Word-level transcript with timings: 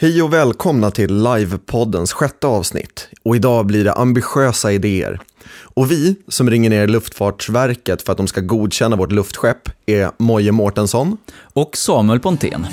Hej 0.00 0.22
och 0.22 0.32
välkomna 0.32 0.90
till 0.90 1.22
Livepoddens 1.22 2.12
sjätte 2.12 2.46
avsnitt. 2.46 3.08
Och 3.22 3.36
idag 3.36 3.66
blir 3.66 3.84
det 3.84 3.92
ambitiösa 3.92 4.72
idéer. 4.72 5.20
Och 5.74 5.90
vi 5.90 6.16
som 6.28 6.50
ringer 6.50 6.70
ner 6.70 6.86
Luftfartsverket 6.86 8.02
för 8.02 8.12
att 8.12 8.18
de 8.18 8.26
ska 8.26 8.40
godkänna 8.40 8.96
vårt 8.96 9.12
luftskepp 9.12 9.68
är 9.86 10.10
Moje 10.18 10.52
Mårtensson. 10.52 11.16
Och 11.52 11.76
Samuel 11.76 12.20
Pontén. 12.20 12.66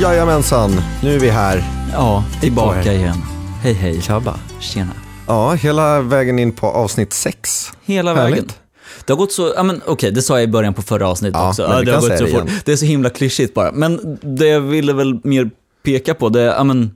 Jajamensan, 0.00 0.70
nu 1.02 1.14
är 1.14 1.18
vi 1.18 1.28
här. 1.28 1.64
Ja, 1.92 2.24
tillbaka 2.40 2.92
igen. 2.92 3.16
Hej 3.62 3.72
hej. 3.72 4.02
Tjabba. 4.02 4.38
Tjena. 4.60 4.92
Ja, 5.26 5.52
hela 5.52 6.00
vägen 6.00 6.38
in 6.38 6.52
på 6.52 6.66
avsnitt 6.66 7.12
sex. 7.12 7.70
Hela 7.84 8.14
Härligt. 8.14 8.34
vägen. 8.34 8.48
Det 9.04 9.12
har 9.12 9.18
gått 9.18 9.32
så, 9.32 9.52
ja 9.56 9.62
men 9.62 9.82
okej, 9.86 10.10
det 10.12 10.22
sa 10.22 10.34
jag 10.34 10.42
i 10.44 10.46
början 10.46 10.74
på 10.74 10.82
förra 10.82 11.08
avsnittet 11.08 11.34
Ja, 11.34 11.48
också. 11.48 11.62
vi 11.62 11.84
det 11.84 11.92
har 11.92 12.00
gått 12.00 12.18
så 12.18 12.24
det 12.24 12.30
fort. 12.30 12.50
Det 12.64 12.72
är 12.72 12.76
så 12.76 12.84
himla 12.84 13.10
klyschigt 13.10 13.54
bara. 13.54 13.72
Men 13.72 14.18
det 14.22 14.46
jag 14.46 14.60
ville 14.60 14.92
väl 14.92 15.20
mer 15.24 15.50
peka 15.82 16.14
på, 16.14 16.28
det 16.28 16.40
ja 16.42 16.64
men, 16.64 16.90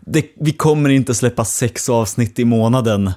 det, 0.00 0.24
vi 0.40 0.52
kommer 0.52 0.90
inte 0.90 1.14
släppa 1.14 1.44
sex 1.44 1.88
avsnitt 1.88 2.38
i 2.38 2.44
månaden 2.44 3.12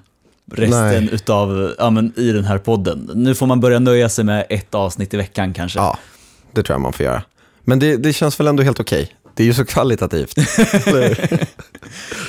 resten 0.52 1.06
Nej. 1.06 1.10
utav, 1.12 1.74
ja 1.78 1.90
men 1.90 2.14
i 2.20 2.32
den 2.32 2.46
här 2.46 2.58
podden. 2.58 3.12
Nu 3.16 3.36
får 3.36 3.46
man 3.46 3.60
börja 3.60 3.80
nöja 3.80 4.10
sig 4.10 4.26
med 4.26 4.46
ett 4.50 4.76
avsnitt 4.76 5.14
i 5.14 5.18
veckan 5.18 5.54
kanske. 5.54 5.80
Ja, 5.80 5.98
det 6.52 6.64
tror 6.64 6.74
jag 6.74 6.82
man 6.82 6.94
får 6.94 7.06
göra. 7.06 7.24
Men 7.64 7.80
det, 7.80 7.98
det 7.98 8.14
känns 8.14 8.40
väl 8.40 8.48
ändå 8.48 8.64
helt 8.64 8.80
okej. 8.80 9.14
Det 9.38 9.44
är 9.44 9.48
ju 9.48 9.54
så 9.54 9.66
kvalitativt. 9.66 10.34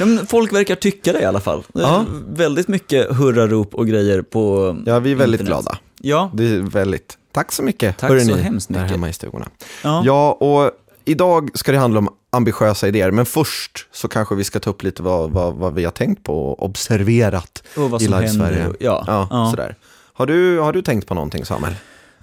Ja, 0.01 0.07
folk 0.29 0.53
verkar 0.53 0.75
tycka 0.75 1.13
det 1.13 1.21
i 1.21 1.25
alla 1.25 1.41
fall. 1.41 1.63
Ja. 1.73 2.05
Väldigt 2.29 2.69
mycket 2.69 3.17
hurrarop 3.17 3.75
och 3.75 3.87
grejer 3.87 4.23
på 4.23 4.77
ja, 4.87 4.99
vi 4.99 5.11
är 5.13 5.15
väldigt 5.17 5.41
internet. 5.41 5.63
glada. 5.65 5.79
Ja, 6.01 6.31
Det 6.35 6.45
är 6.45 6.61
väldigt. 6.61 7.19
Tack 7.33 7.53
så 7.53 7.63
mycket. 7.63 7.99
Tack 7.99 8.09
så 8.23 8.35
ni, 8.37 8.43
hemskt 8.43 8.69
Där 8.69 8.75
mycket. 8.81 8.91
hemma 8.91 9.09
i 9.09 9.13
stugorna. 9.13 9.49
ja. 9.85 10.03
Ja, 10.05 10.33
och 10.33 10.71
idag 11.05 11.51
ska 11.55 11.73
det 11.73 11.79
handla 11.79 11.99
om 11.99 12.09
ambitiösa 12.31 12.89
idéer. 12.89 13.11
Men 13.11 13.27
först 13.27 13.87
så 13.93 14.09
kanske 14.09 14.35
vi 14.35 14.45
ska 14.45 14.61
ta 14.61 14.71
upp 14.71 14.83
lite 14.83 15.03
vad, 15.03 15.31
vad, 15.31 15.55
vad 15.55 15.75
vi 15.75 15.85
har 15.85 15.91
tänkt 15.93 16.25
på 16.25 16.49
och 16.53 16.63
observerat 16.65 17.63
och 17.77 17.91
vad 17.91 18.03
i 18.03 18.05
som 18.05 18.15
Live 18.15 18.27
händer. 18.27 18.47
Sverige. 18.47 18.67
Ja, 18.81 19.05
Ja, 19.07 19.29
ja. 19.31 19.51
sådär. 19.51 19.77
Har 20.13 20.27
du, 20.27 20.59
har 20.59 20.73
du 20.73 20.83
tänkt 20.83 21.09
på 21.09 21.15
någonting 21.15 21.45
Samuel? 21.45 21.75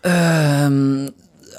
Nej, 0.03 0.69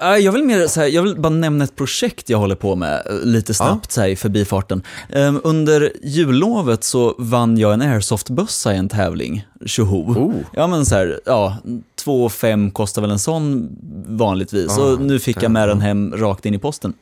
jag 0.00 0.32
vill 0.32 0.42
mer 0.42 0.66
så 0.66 0.80
här, 0.80 0.88
jag 0.88 1.02
vill 1.02 1.20
bara 1.20 1.28
nämna 1.28 1.64
ett 1.64 1.76
projekt 1.76 2.30
jag 2.30 2.38
håller 2.38 2.54
på 2.54 2.76
med 2.76 3.02
eh, 3.06 3.14
lite 3.22 3.54
snabbt 3.54 3.92
så 3.92 4.00
här, 4.00 4.08
i 4.08 4.16
förbifarten. 4.16 4.82
Ehm, 5.12 5.40
under 5.44 5.92
jullovet 6.02 6.84
så 6.84 7.14
vann 7.18 7.58
jag 7.58 7.74
en 7.74 7.82
airsoftbössa 7.82 8.74
i 8.74 8.76
en 8.76 8.88
tävling, 8.88 9.46
tjoho. 9.66 10.12
Oh. 10.12 10.34
Ja 10.52 10.66
men 10.66 10.86
så 10.86 10.94
här, 10.94 11.20
ja, 11.24 11.56
2 12.04 12.28
5 12.28 12.70
kostar 12.70 13.02
väl 13.02 13.10
en 13.10 13.18
sån 13.18 13.68
vanligtvis. 14.06 14.74
Ja, 14.76 14.84
och 14.84 15.00
nu 15.00 15.18
fick 15.18 15.42
jag 15.42 15.50
med 15.50 15.68
den 15.68 15.80
hem 15.80 16.16
rakt 16.16 16.46
in 16.46 16.54
i 16.54 16.58
posten. 16.58 16.92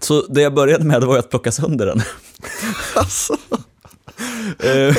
Så 0.00 0.26
det 0.28 0.42
jag 0.42 0.54
började 0.54 0.84
med 0.84 1.02
var 1.02 1.18
att 1.18 1.30
plocka 1.30 1.52
sönder 1.52 1.86
den. 1.86 2.02
Alltså. 2.94 3.36
Eh, 4.58 4.94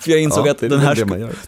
För 0.00 0.10
jag 0.10 0.20
insåg 0.20 0.46
Ja, 0.46 0.50
att 0.50 0.58
den 0.58 0.80
här, 0.80 0.94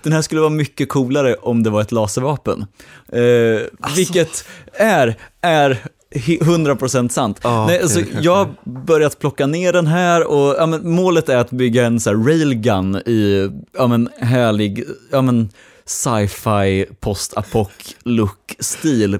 den 0.02 0.12
här 0.12 0.22
skulle 0.22 0.40
vara 0.40 0.50
mycket 0.50 0.88
coolare 0.88 1.34
om 1.34 1.62
det 1.62 1.70
var 1.70 1.80
ett 1.80 1.92
laservapen. 1.92 2.66
Eh, 3.12 3.60
Vilket 3.96 4.44
är, 4.72 5.16
är 5.40 5.78
hi- 6.14 6.40
100% 6.42 7.08
sant. 7.08 7.40
Ja, 7.42 7.66
Nej, 7.66 7.82
alltså, 7.82 8.00
jag 8.20 8.34
har 8.36 8.48
börjat 8.64 9.18
plocka 9.18 9.46
ner 9.46 9.72
den 9.72 9.86
här 9.86 10.26
och 10.26 10.54
ja, 10.58 10.66
men, 10.66 10.90
målet 10.90 11.28
är 11.28 11.36
att 11.36 11.50
bygga 11.50 11.86
en 11.86 12.00
så 12.00 12.10
här, 12.10 12.16
railgun 12.16 12.96
i 12.96 13.50
ja, 13.78 13.86
men, 13.86 14.08
härlig 14.20 14.84
ja, 15.10 15.22
men, 15.22 15.50
sci-fi 15.84 16.86
post-apoc-look-stil. 17.00 19.18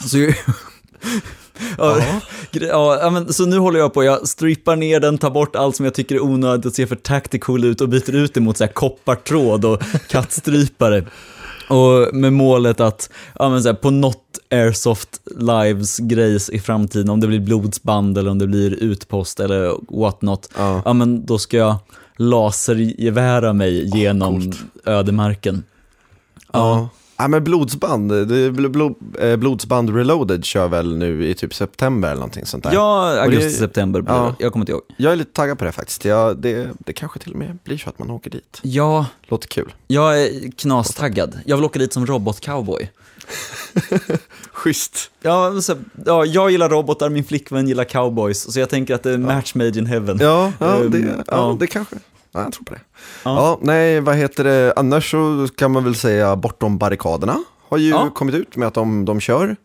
Så, 0.00 0.18
Ja, 1.78 2.98
ja, 3.00 3.10
men, 3.10 3.32
så 3.32 3.46
nu 3.46 3.58
håller 3.58 3.78
jag 3.78 3.94
på, 3.94 4.04
jag 4.04 4.28
strippar 4.28 4.76
ner 4.76 5.00
den, 5.00 5.18
tar 5.18 5.30
bort 5.30 5.56
allt 5.56 5.76
som 5.76 5.84
jag 5.84 5.94
tycker 5.94 6.14
är 6.14 6.22
onödigt 6.22 6.66
och 6.66 6.72
ser 6.72 6.86
för 6.86 6.96
tactical 6.96 7.64
ut 7.64 7.80
och 7.80 7.88
byter 7.88 8.14
ut 8.14 8.34
det 8.34 8.40
mot 8.40 8.56
så 8.56 8.64
här 8.64 8.72
koppartråd 8.72 9.64
och 9.64 9.82
kattstrypare. 10.08 11.04
Och 11.68 12.14
med 12.14 12.32
målet 12.32 12.80
att, 12.80 13.10
ja 13.38 13.48
men 13.48 13.62
så 13.62 13.68
här, 13.68 13.76
på 13.76 13.90
något 13.90 14.38
Airsoft 14.50 15.20
Lives 15.36 15.98
grejs 15.98 16.50
i 16.50 16.58
framtiden, 16.58 17.10
om 17.10 17.20
det 17.20 17.26
blir 17.26 17.40
blodsband 17.40 18.18
eller 18.18 18.30
om 18.30 18.38
det 18.38 18.46
blir 18.46 18.74
utpost 18.74 19.40
eller 19.40 19.74
what 20.00 20.22
not, 20.22 20.48
Ja. 20.56 20.82
ja 20.84 20.92
men 20.92 21.26
då 21.26 21.38
ska 21.38 21.56
jag 21.56 21.76
lasergevära 22.16 23.52
mig 23.52 23.98
genom 23.98 24.52
ödemarken. 24.84 25.62
Ja. 26.52 26.78
ja, 26.78 26.88
men 27.28 27.44
blodsband, 27.44 28.12
bl- 28.12 28.68
blod, 28.68 28.94
eh, 29.20 29.36
blodsband 29.36 29.96
reloaded 29.96 30.44
kör 30.44 30.68
väl 30.68 30.96
nu 30.96 31.28
i 31.28 31.34
typ 31.34 31.54
september 31.54 32.08
eller 32.08 32.16
någonting 32.20 32.46
sånt 32.46 32.64
där. 32.64 32.72
Ja, 32.72 33.08
Och 33.10 33.14
det- 33.14 33.22
augusti, 33.22 33.50
september 33.50 34.00
blir 34.00 34.14
ja. 34.14 34.34
Jag 34.38 34.52
kommer 34.52 34.62
inte 34.62 34.72
ihåg. 34.72 34.82
Jag 34.96 35.12
är 35.12 35.16
lite 35.16 35.32
taggad 35.32 35.58
på 35.58 35.64
det 35.64 35.72
faktiskt. 35.72 36.04
Ja, 36.04 36.34
det, 36.34 36.68
det 36.78 36.92
kanske 36.92 37.18
till 37.18 37.32
och 37.32 37.38
med 37.38 37.58
blir 37.64 37.78
så 37.78 37.88
att 37.88 37.98
man 37.98 38.10
åker 38.10 38.30
dit. 38.30 38.58
Ja, 38.62 39.06
Låter 39.28 39.48
kul. 39.48 39.74
Jag 39.86 40.22
är 40.22 40.50
knastaggad. 40.56 41.38
Jag 41.46 41.56
vill 41.56 41.64
åka 41.64 41.78
dit 41.78 41.92
som 41.92 42.06
robotcowboy. 42.06 42.90
Schysst. 44.52 45.10
Ja, 45.22 45.60
så, 45.60 45.76
ja, 46.06 46.24
jag 46.24 46.50
gillar 46.50 46.68
robotar, 46.68 47.08
min 47.10 47.24
flickvän 47.24 47.68
gillar 47.68 47.84
cowboys, 47.84 48.52
så 48.52 48.60
jag 48.60 48.68
tänker 48.70 48.94
att 48.94 49.02
det 49.02 49.10
är 49.12 49.18
match 49.18 49.54
made 49.54 49.78
in 49.78 49.86
heaven. 49.86 50.18
Ja, 50.20 50.52
ja, 50.58 50.76
Ehm, 50.80 50.90
det, 50.90 50.98
ja, 50.98 51.22
ja. 51.26 51.56
det 51.60 51.66
kanske. 51.66 51.96
Ja, 52.34 52.42
jag 52.42 52.52
tror 52.52 52.64
på 52.64 52.74
det. 52.74 52.80
Ja. 53.24 53.36
Ja. 53.36 53.58
nej, 53.62 54.00
vad 54.00 54.16
heter 54.16 54.44
det? 54.44 54.72
Annars 54.76 55.10
så 55.10 55.48
kan 55.56 55.70
man 55.72 55.84
väl 55.84 55.94
säga 55.94 56.36
Bortom 56.36 56.78
barrikaderna 56.78 57.42
har 57.68 57.78
ju 57.78 57.88
Ja. 57.90 58.10
kommit 58.14 58.34
ut 58.34 58.56
med 58.56 58.68
att 58.68 58.74
de, 58.74 59.04
de 59.04 59.20
kör. 59.20 59.56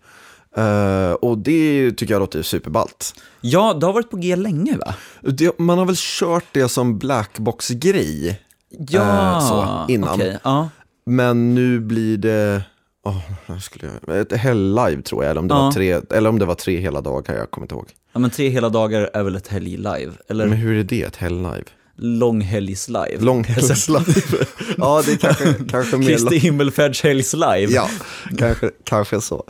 Eh, 0.57 1.12
och 1.12 1.38
det 1.38 1.91
tycker 1.91 2.13
jag 2.13 2.19
låter 2.19 2.41
superballt. 2.41 3.13
Ja, 3.41 3.74
det 3.74 3.85
har 3.85 3.94
varit 3.94 4.09
på 4.12 4.18
G 4.18 4.35
länge 4.35 4.78
va? 4.78 4.96
Det, 5.22 5.59
man 5.59 5.78
har 5.78 5.85
väl 5.85 5.96
kört 5.97 6.46
det 6.52 6.69
som 6.69 7.00
blackbox-grej. 7.00 8.41
Ja, 8.90 9.36
Eh, 9.36 9.40
så, 9.47 9.86
innan. 9.94 10.13
okej, 10.16 10.38
ja. 10.44 10.69
Men 11.06 11.56
nu 11.56 11.80
blir 11.80 12.18
det, 12.18 12.62
oh, 13.03 13.57
skulle 13.59 13.90
jag, 14.07 14.18
ett 14.19 14.34
helg 14.34 15.01
tror 15.03 15.24
jag, 15.24 15.31
eller 15.31 15.41
om, 15.41 15.47
det 15.47 15.53
Ja. 15.56 15.62
var 15.62 15.72
tre, 15.72 16.01
eller 16.09 16.30
om 16.30 16.40
det 16.40 16.46
var 16.46 16.56
tre 16.56 16.78
hela 16.80 17.01
dagar, 17.01 17.36
jag 17.36 17.51
kommer 17.51 17.66
inte 17.66 17.75
ihåg. 17.75 17.88
ja. 18.13 18.19
men 18.19 18.30
tre 18.30 18.50
hela 18.50 18.69
dagar 18.69 19.09
är 19.13 19.24
väl 19.24 19.36
ett 19.36 19.47
helg-live? 19.47 20.12
Eller 20.30 20.46
Men 20.47 20.57
hur 20.57 20.78
är 20.80 20.84
det 20.84 21.03
ett 21.03 21.16
helg-live? 21.16 21.63
Långhelgs-live? 22.01 23.17
Långhelgslive. 23.19 24.05
ja, 24.77 25.01
det 25.05 25.11
är 25.11 25.17
kanske, 25.17 25.53
kanske 25.69 25.97
mer 25.97 26.07
Kristi 26.07 26.37
himmelfärdshelgs-live? 26.37 27.71
Ja, 27.73 27.89
kanske, 28.37 28.71
kanske 28.83 29.21
så. 29.21 29.43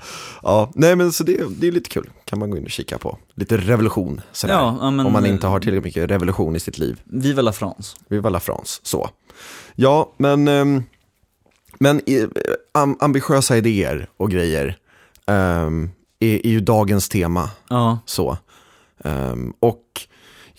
Ja, 0.43 0.71
nej 0.75 0.95
men 0.95 1.11
så 1.11 1.23
det, 1.23 1.41
det 1.59 1.67
är 1.67 1.71
lite 1.71 1.89
kul. 1.89 2.09
Kan 2.25 2.39
man 2.39 2.49
gå 2.49 2.57
in 2.57 2.63
och 2.63 2.69
kika 2.69 2.97
på. 2.97 3.17
Lite 3.35 3.57
revolution 3.57 4.21
sådär. 4.31 4.53
Ja, 4.53 4.77
ja, 4.81 4.91
men- 4.91 5.05
Om 5.05 5.13
man 5.13 5.25
inte 5.25 5.47
har 5.47 5.59
tillräckligt 5.59 5.83
mycket 5.83 6.09
revolution 6.11 6.55
i 6.55 6.59
sitt 6.59 6.77
liv. 6.77 7.01
Viva 7.05 7.41
la 7.41 7.51
France. 7.51 7.97
Viva 8.09 8.29
la 8.29 8.39
France, 8.39 8.79
så. 8.83 9.09
Ja, 9.75 10.13
men, 10.17 10.47
ehm, 10.47 10.83
men 11.79 12.01
eh, 12.05 12.27
am, 12.71 12.97
ambitiösa 12.99 13.57
idéer 13.57 14.09
och 14.17 14.31
grejer 14.31 14.77
ehm, 15.27 15.89
är, 16.19 16.45
är 16.45 16.49
ju 16.49 16.59
dagens 16.59 17.09
tema. 17.09 17.49
Ja, 17.69 17.99
Så. 18.05 18.37
Ehm, 19.03 19.53
och 19.59 19.83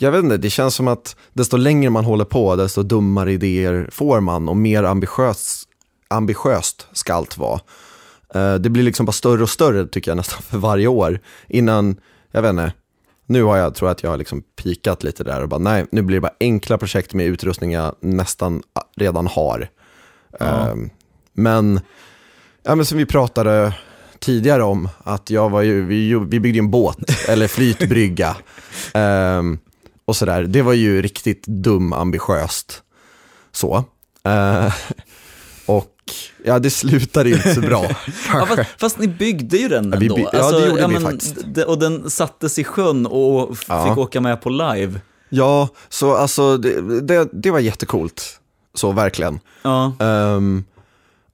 jag 0.03 0.13
vet 0.13 0.25
inte, 0.25 0.37
det 0.37 0.51
känns 0.51 0.75
som 0.75 0.89
att 0.89 1.17
desto 1.33 1.57
längre 1.57 1.91
man 1.91 2.05
håller 2.05 2.25
på, 2.25 2.57
desto 2.57 2.83
dummare 2.83 3.33
idéer 3.33 3.89
får 3.93 4.21
man 4.21 4.49
och 4.49 4.57
mer 4.57 4.83
ambitiöst, 4.83 5.69
ambitiöst 6.09 6.87
ska 6.93 7.15
allt 7.15 7.39
vara. 7.39 7.61
Eh, 8.35 8.55
det 8.55 8.71
blir 8.71 8.83
liksom 8.83 9.07
bara 9.07 9.13
större 9.13 9.43
och 9.43 9.51
större 9.51 9.87
tycker 9.87 10.11
jag 10.11 10.17
nästan 10.17 10.43
för 10.49 10.59
varje 10.59 10.87
år. 10.87 11.21
Innan, 11.49 11.97
jag 12.31 12.43
vet 12.43 12.51
inte, 12.51 12.73
nu 13.27 13.43
har 13.43 13.57
jag, 13.57 13.75
tror 13.75 13.89
jag 13.89 13.95
att 13.95 14.03
jag 14.03 14.11
har 14.11 14.17
liksom 14.17 14.43
pikat 14.63 15.03
lite 15.03 15.25
där 15.25 15.43
och 15.43 15.49
bara 15.49 15.61
nej, 15.61 15.87
nu 15.93 16.03
blir 16.03 16.17
det 16.17 16.21
bara 16.21 16.35
enkla 16.41 16.79
projekt 16.79 17.15
med 17.15 17.27
utrustning 17.27 17.73
jag 17.73 17.95
nästan 18.01 18.63
redan 18.97 19.27
har. 19.27 19.69
Ja. 20.39 20.47
Ehm, 20.47 20.91
men, 21.33 21.81
ja 22.63 22.75
men 22.75 22.87
som 22.87 22.99
vi 22.99 23.07
pratade 23.07 23.75
tidigare 24.19 24.63
om, 24.63 24.89
att 24.99 25.31
jag 25.31 25.51
var 25.51 25.63
ju, 25.63 25.85
vi, 25.85 26.15
vi 26.15 26.41
byggde 26.41 26.59
en 26.59 26.71
båt, 26.71 26.99
eller 27.29 27.49
flytbrygga. 27.49 28.37
Ehm, 28.95 29.59
och 30.05 30.17
sådär, 30.17 30.43
det 30.43 30.63
var 30.63 30.73
ju 30.73 31.03
riktigt 31.03 31.47
dum 31.47 31.93
ambitiöst. 31.93 32.83
Så. 33.53 33.85
Eh, 34.25 34.73
och 35.67 35.95
ja, 36.45 36.59
det 36.59 36.71
slutade 36.71 37.29
ju 37.29 37.35
inte 37.35 37.55
så 37.55 37.61
bra, 37.61 37.85
Ja, 38.33 38.47
fast, 38.47 38.63
fast 38.79 38.99
ni 38.99 39.09
byggde 39.09 39.57
ju 39.57 39.69
den 39.69 39.91
Ja, 39.93 39.99
vi 39.99 40.07
ändå. 40.07 40.17
by- 40.17 40.27
ja, 40.33 40.51
det 40.51 40.67
gjorde 40.69 40.87
vi 40.89 41.01
faktiskt. 41.01 41.37
Och 41.67 41.79
den 41.79 42.11
sattes 42.11 42.59
i 42.59 42.65
sjön 42.65 43.07
och 43.07 43.49
f- 43.53 43.65
Ja. 43.69 43.89
fick 43.89 43.99
åka 43.99 44.21
med 44.21 44.43
på 44.43 44.49
live. 44.51 45.01
Ja, 45.29 45.69
så 45.89 46.15
alltså 46.17 46.57
det, 46.57 47.01
det, 47.01 47.29
det 47.33 47.51
var 47.51 47.59
jättecoolt. 47.59 48.41
Så 48.75 48.93
verkligen. 48.93 49.41
Ja, 49.63 49.93
Ehm, 50.01 50.65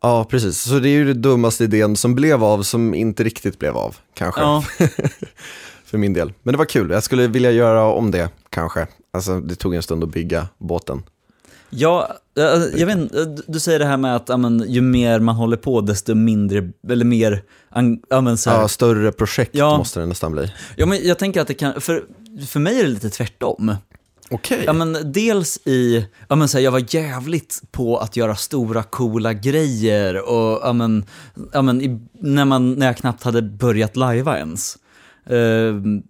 Ja, 0.02 0.24
precis. 0.24 0.60
Så 0.62 0.78
det 0.78 0.88
är 0.88 0.92
ju 0.92 1.04
det 1.04 1.14
dummaste 1.14 1.64
idén 1.64 1.96
som 1.96 2.14
blev 2.14 2.44
av, 2.44 2.62
som 2.62 2.94
inte 2.94 3.24
riktigt 3.24 3.58
blev 3.58 3.76
av, 3.76 3.96
kanske. 4.14 4.40
Ja. 4.40 4.64
För 5.86 5.98
min 5.98 6.12
del. 6.12 6.32
Men 6.42 6.52
det 6.52 6.58
var 6.58 6.64
kul, 6.64 6.90
jag 6.90 7.02
skulle 7.02 7.26
vilja 7.26 7.50
göra 7.50 7.84
om 7.84 8.10
det, 8.10 8.28
kanske. 8.50 8.86
Alltså, 9.12 9.40
det 9.40 9.54
tog 9.54 9.74
en 9.74 9.82
stund 9.82 10.04
att 10.04 10.10
bygga 10.12 10.48
båten. 10.58 11.02
Ja, 11.70 12.08
eh, 12.38 12.44
jag 12.80 12.86
vet 12.86 12.96
inte, 12.98 13.24
du- 13.46 13.60
säger 13.60 13.78
det 13.78 13.84
här 13.84 13.96
med 13.96 14.16
att 14.16 14.28
ja, 14.28 14.36
men, 14.36 14.64
ju 14.68 14.80
mer 14.80 15.20
man 15.20 15.34
håller 15.36 15.56
på 15.56 15.80
desto 15.80 16.14
mindre, 16.14 16.70
eller 16.88 17.04
mer, 17.04 17.42
ang- 17.70 18.00
ja, 18.10 18.20
men, 18.20 18.36
så 18.38 18.50
här, 18.50 18.60
Ja, 18.60 18.68
större 18.68 19.12
projekt 19.12 19.50
Ja. 19.54 19.78
måste 19.78 20.00
det 20.00 20.06
nästan 20.06 20.32
bli. 20.32 20.52
ja, 20.76 20.86
men 20.86 20.98
jag 21.06 21.18
tänker 21.18 21.40
att 21.40 21.48
det 21.48 21.54
kan, 21.54 21.80
för, 21.80 22.04
för 22.48 22.60
mig 22.60 22.78
är 22.80 22.82
det 22.84 22.88
lite 22.90 23.10
tvärtom. 23.10 23.74
Okej. 24.30 24.62
Ja 24.66 24.72
men 24.72 25.12
dels 25.12 25.58
i, 25.64 26.06
ja 26.28 26.36
men 26.36 26.48
så 26.48 26.58
här, 26.58 26.64
jag 26.64 26.70
var 26.72 26.84
jävligt 26.94 27.62
på 27.70 27.98
att 27.98 28.16
göra 28.16 28.36
stora 28.36 28.82
coola 28.82 29.32
grejer 29.32 30.28
och 30.30 30.60
ja 30.62 30.72
men, 30.72 31.04
ja 31.52 31.62
men 31.62 31.82
i, 31.82 31.98
när, 32.20 32.44
man, 32.44 32.72
när 32.72 32.86
jag 32.86 32.96
knappt 32.96 33.22
hade 33.22 33.42
börjat 33.42 33.96
lajva 33.96 34.38
ens. 34.38 34.78
Ehm, 35.31 36.02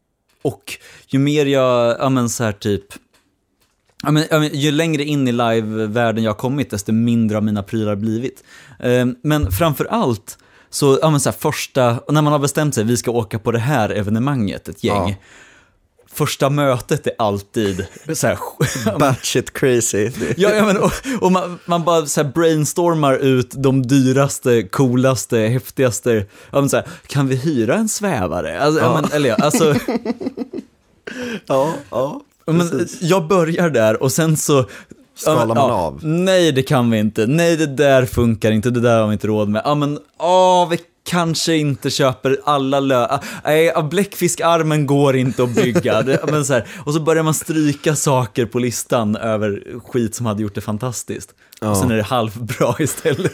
och 0.42 0.78
ju 1.06 1.18
mer 1.18 1.46
jag, 1.46 1.96
ja 2.00 2.08
men 2.08 2.28
så 2.28 2.44
här 2.44 2.52
typ, 2.52 2.84
ja 4.02 4.10
men, 4.10 4.24
ja 4.30 4.38
men, 4.38 4.48
ju 4.48 4.70
längre 4.70 5.04
in 5.04 5.28
i 5.28 5.32
live-världen 5.32 6.24
jag 6.24 6.30
har 6.30 6.38
kommit 6.38 6.70
desto 6.70 6.92
mindre 6.92 7.36
har 7.36 7.42
mina 7.42 7.62
prylar 7.62 7.96
blivit. 7.96 8.44
Eh, 8.80 9.06
men 9.22 9.52
framför 9.52 9.84
allt 9.84 10.38
så, 10.70 10.98
ja 11.02 11.10
men 11.10 11.20
så 11.20 11.30
här, 11.30 11.36
första, 11.36 12.00
när 12.08 12.22
man 12.22 12.32
har 12.32 12.38
bestämt 12.38 12.74
sig, 12.74 12.84
vi 12.84 12.96
ska 12.96 13.10
åka 13.10 13.38
på 13.38 13.52
det 13.52 13.58
här 13.58 13.90
evenemanget, 13.90 14.68
ett 14.68 14.84
gäng. 14.84 15.08
Ja. 15.08 15.14
Första 16.16 16.50
mötet 16.50 17.06
är 17.06 17.12
alltid 17.18 17.86
så 18.12 18.26
här, 18.26 18.38
Batshit 18.98 19.52
crazy. 19.52 20.10
Ja, 20.36 20.50
ja 20.50 20.64
men, 20.64 20.76
och, 20.76 20.92
och 21.20 21.32
man, 21.32 21.58
man 21.64 21.84
bara 21.84 22.06
så 22.06 22.24
brainstormar 22.24 23.14
ut 23.14 23.50
de 23.50 23.86
dyraste, 23.86 24.62
coolaste, 24.62 25.38
häftigaste, 25.38 26.26
ja, 26.50 26.60
men 26.60 26.68
så 26.68 26.76
här, 26.76 26.86
kan 27.06 27.28
vi 27.28 27.36
hyra 27.36 27.74
en 27.74 27.88
svävare? 27.88 28.60
Alltså, 28.60 28.82
ja. 28.82 29.00
men, 29.00 29.12
eller 29.12 29.28
ja, 29.28 29.34
alltså, 29.34 29.74
Ja, 31.46 31.74
ja. 31.90 32.20
ja, 32.46 32.52
men, 32.52 32.88
jag 33.00 33.26
börjar 33.26 33.70
där 33.70 34.02
och 34.02 34.12
sen 34.12 34.36
så 34.36 34.64
Skalar 35.14 35.40
ja, 35.40 35.46
man 35.46 35.56
ja, 35.56 35.74
av? 35.74 36.04
Nej, 36.04 36.52
det 36.52 36.62
kan 36.62 36.90
vi 36.90 36.98
inte. 36.98 37.26
Nej, 37.26 37.56
det 37.56 37.66
där 37.66 38.06
funkar 38.06 38.50
inte. 38.50 38.70
Det 38.70 38.80
där 38.80 39.00
har 39.00 39.06
vi 39.06 39.12
inte 39.12 39.26
råd 39.26 39.48
med. 39.48 39.62
Ja, 39.64 39.74
men, 39.74 39.98
åh, 40.18 40.68
vi 40.68 40.78
kanske 41.06 41.56
inte 41.56 41.90
köper 41.90 42.38
alla 42.44 42.80
lö... 42.80 43.06
ah, 43.10 43.20
Nej, 43.44 43.72
bläckfiskarmen 43.90 44.86
går 44.86 45.16
inte 45.16 45.42
att 45.42 45.54
bygga. 45.54 46.18
Men, 46.30 46.44
så 46.44 46.52
här, 46.52 46.68
och 46.84 46.94
så 46.94 47.00
börjar 47.00 47.22
man 47.22 47.34
stryka 47.34 47.96
saker 47.96 48.46
på 48.46 48.58
listan 48.58 49.16
över 49.16 49.62
skit 49.84 50.14
som 50.14 50.26
hade 50.26 50.42
gjort 50.42 50.54
det 50.54 50.60
fantastiskt. 50.60 51.30
Och 51.30 51.66
Ja. 51.66 51.74
sen 51.74 51.90
är 51.90 51.96
det 51.96 52.02
halvbra 52.02 52.74
istället. 52.78 53.32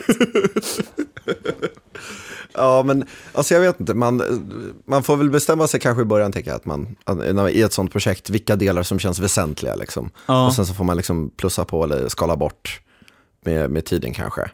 Ja, 2.54 2.82
men 2.82 3.04
alltså 3.32 3.54
jag 3.54 3.60
vet 3.60 3.80
inte, 3.80 3.94
man, 3.94 4.22
man 4.86 5.02
får 5.02 5.16
väl 5.16 5.30
bestämma 5.30 5.66
sig 5.66 5.80
kanske 5.80 6.02
i 6.02 6.04
början, 6.04 6.32
tänker 6.32 6.50
jag, 6.50 6.56
att 6.56 6.64
man, 6.64 6.96
i 7.50 7.60
ett 7.62 7.72
sånt 7.72 7.92
projekt, 7.92 8.30
vilka 8.30 8.56
delar 8.56 8.82
som 8.82 8.98
känns 8.98 9.18
väsentliga 9.18 9.74
liksom. 9.74 10.10
Ja. 10.26 10.46
Och 10.46 10.54
sen 10.54 10.66
så 10.66 10.74
får 10.74 10.84
man 10.84 10.96
liksom 10.96 11.30
plussa 11.36 11.64
på 11.64 11.84
eller 11.84 12.08
skala 12.08 12.36
bort 12.36 12.80
med, 13.44 13.70
med 13.70 13.84
tiden 13.84 14.14
kanske. 14.14 14.50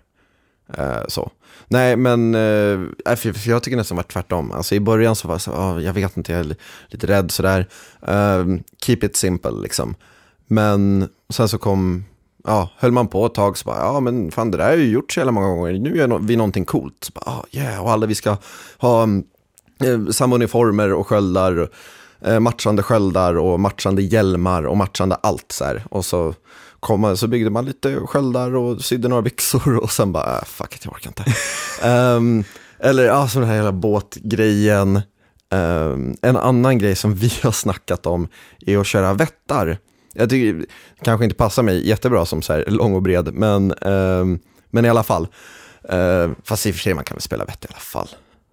Eh, 0.74 1.02
så. 1.08 1.30
Nej, 1.68 1.96
men 1.96 2.34
eh, 2.34 3.16
för, 3.16 3.32
för 3.32 3.50
jag 3.50 3.62
tycker 3.62 3.76
nästan 3.76 3.96
var 3.96 4.02
tvärtom. 4.02 4.52
Alltså 4.52 4.74
i 4.74 4.80
början 4.80 5.16
så 5.16 5.28
var 5.28 5.34
jag 5.34 5.40
så, 5.40 5.52
oh, 5.52 5.82
jag 5.84 5.92
vet 5.92 6.16
inte, 6.16 6.32
jag 6.32 6.40
är 6.40 6.56
lite 6.88 7.06
rädd 7.06 7.30
sådär. 7.30 7.68
Uh, 8.08 8.58
keep 8.82 8.98
it 9.02 9.16
simple 9.16 9.50
liksom. 9.62 9.94
Men 10.46 11.08
sen 11.28 11.48
så 11.48 11.58
kom, 11.58 12.04
ja, 12.44 12.70
höll 12.76 12.92
man 12.92 13.08
på 13.08 13.26
ett 13.26 13.34
tag 13.34 13.58
så 13.58 13.64
bara, 13.64 13.78
ja 13.78 14.00
men 14.00 14.30
fan 14.30 14.50
det 14.50 14.58
där 14.58 14.68
har 14.68 14.76
ju 14.76 14.90
gjort 14.90 15.12
så 15.12 15.20
jävla 15.20 15.32
många 15.32 15.48
gånger, 15.48 15.72
nu 15.72 15.96
gör 15.96 16.18
vi 16.18 16.36
någonting 16.36 16.64
coolt. 16.64 17.04
Så 17.04 17.12
bara, 17.12 17.38
oh, 17.38 17.44
yeah, 17.52 17.82
och 17.82 17.90
alla 17.90 18.06
vi 18.06 18.14
ska 18.14 18.36
ha 18.78 19.02
mm, 19.02 19.24
samma 20.12 20.34
uniformer 20.34 20.92
och 20.92 21.06
sköldar, 21.06 21.68
eh, 22.20 22.40
matchande 22.40 22.82
sköldar 22.82 23.38
och 23.38 23.60
matchande 23.60 24.02
hjälmar 24.02 24.66
och 24.66 24.76
matchande 24.76 25.14
allt 25.14 25.52
så 25.52 25.64
här. 25.64 25.84
Och 25.90 26.04
så, 26.04 26.34
kom 26.80 27.00
man, 27.00 27.16
så 27.16 27.26
byggde 27.26 27.50
man 27.50 27.64
lite 27.64 28.00
sköldar 28.00 28.56
och 28.56 28.84
sydde 28.84 29.08
några 29.08 29.22
byxor 29.22 29.76
och 29.76 29.90
sen 29.90 30.12
bara, 30.12 30.38
äh, 30.38 30.44
fuck 30.44 30.74
it, 30.74 30.84
jag 30.84 30.94
orkar 30.94 31.10
inte. 31.10 31.24
Ehm, 31.88 32.44
eller 32.78 33.04
ja, 33.04 33.28
så 33.28 33.38
den 33.38 33.48
här 33.48 33.56
hela 33.56 33.72
båtgrejen. 33.72 35.00
Ehm, 35.50 36.16
en 36.22 36.36
annan 36.36 36.78
grej 36.78 36.96
som 36.96 37.14
vi 37.14 37.32
har 37.42 37.52
snackat 37.52 38.06
om 38.06 38.28
är 38.66 38.78
att 38.78 38.86
köra 38.86 39.14
vättar. 39.14 39.78
Jag 40.14 40.30
tycker 40.30 40.66
kanske 41.02 41.24
inte 41.24 41.36
passar 41.36 41.62
mig 41.62 41.88
jättebra 41.88 42.26
som 42.26 42.42
så 42.42 42.52
här 42.52 42.64
lång 42.66 42.94
och 42.94 43.02
bred, 43.02 43.34
men, 43.34 43.72
ehm, 43.72 44.38
men 44.70 44.84
i 44.84 44.88
alla 44.88 45.02
fall. 45.02 45.28
Uh, 45.92 46.30
fast 46.44 46.66
i 46.66 46.70
och 46.70 46.74
för 46.74 46.80
sig 46.80 46.94
man 46.94 47.04
kan 47.04 47.14
väl 47.14 47.22
spela 47.22 47.44
vett 47.44 47.64
i 47.64 47.68
alla 47.70 47.78
fall. 47.78 48.08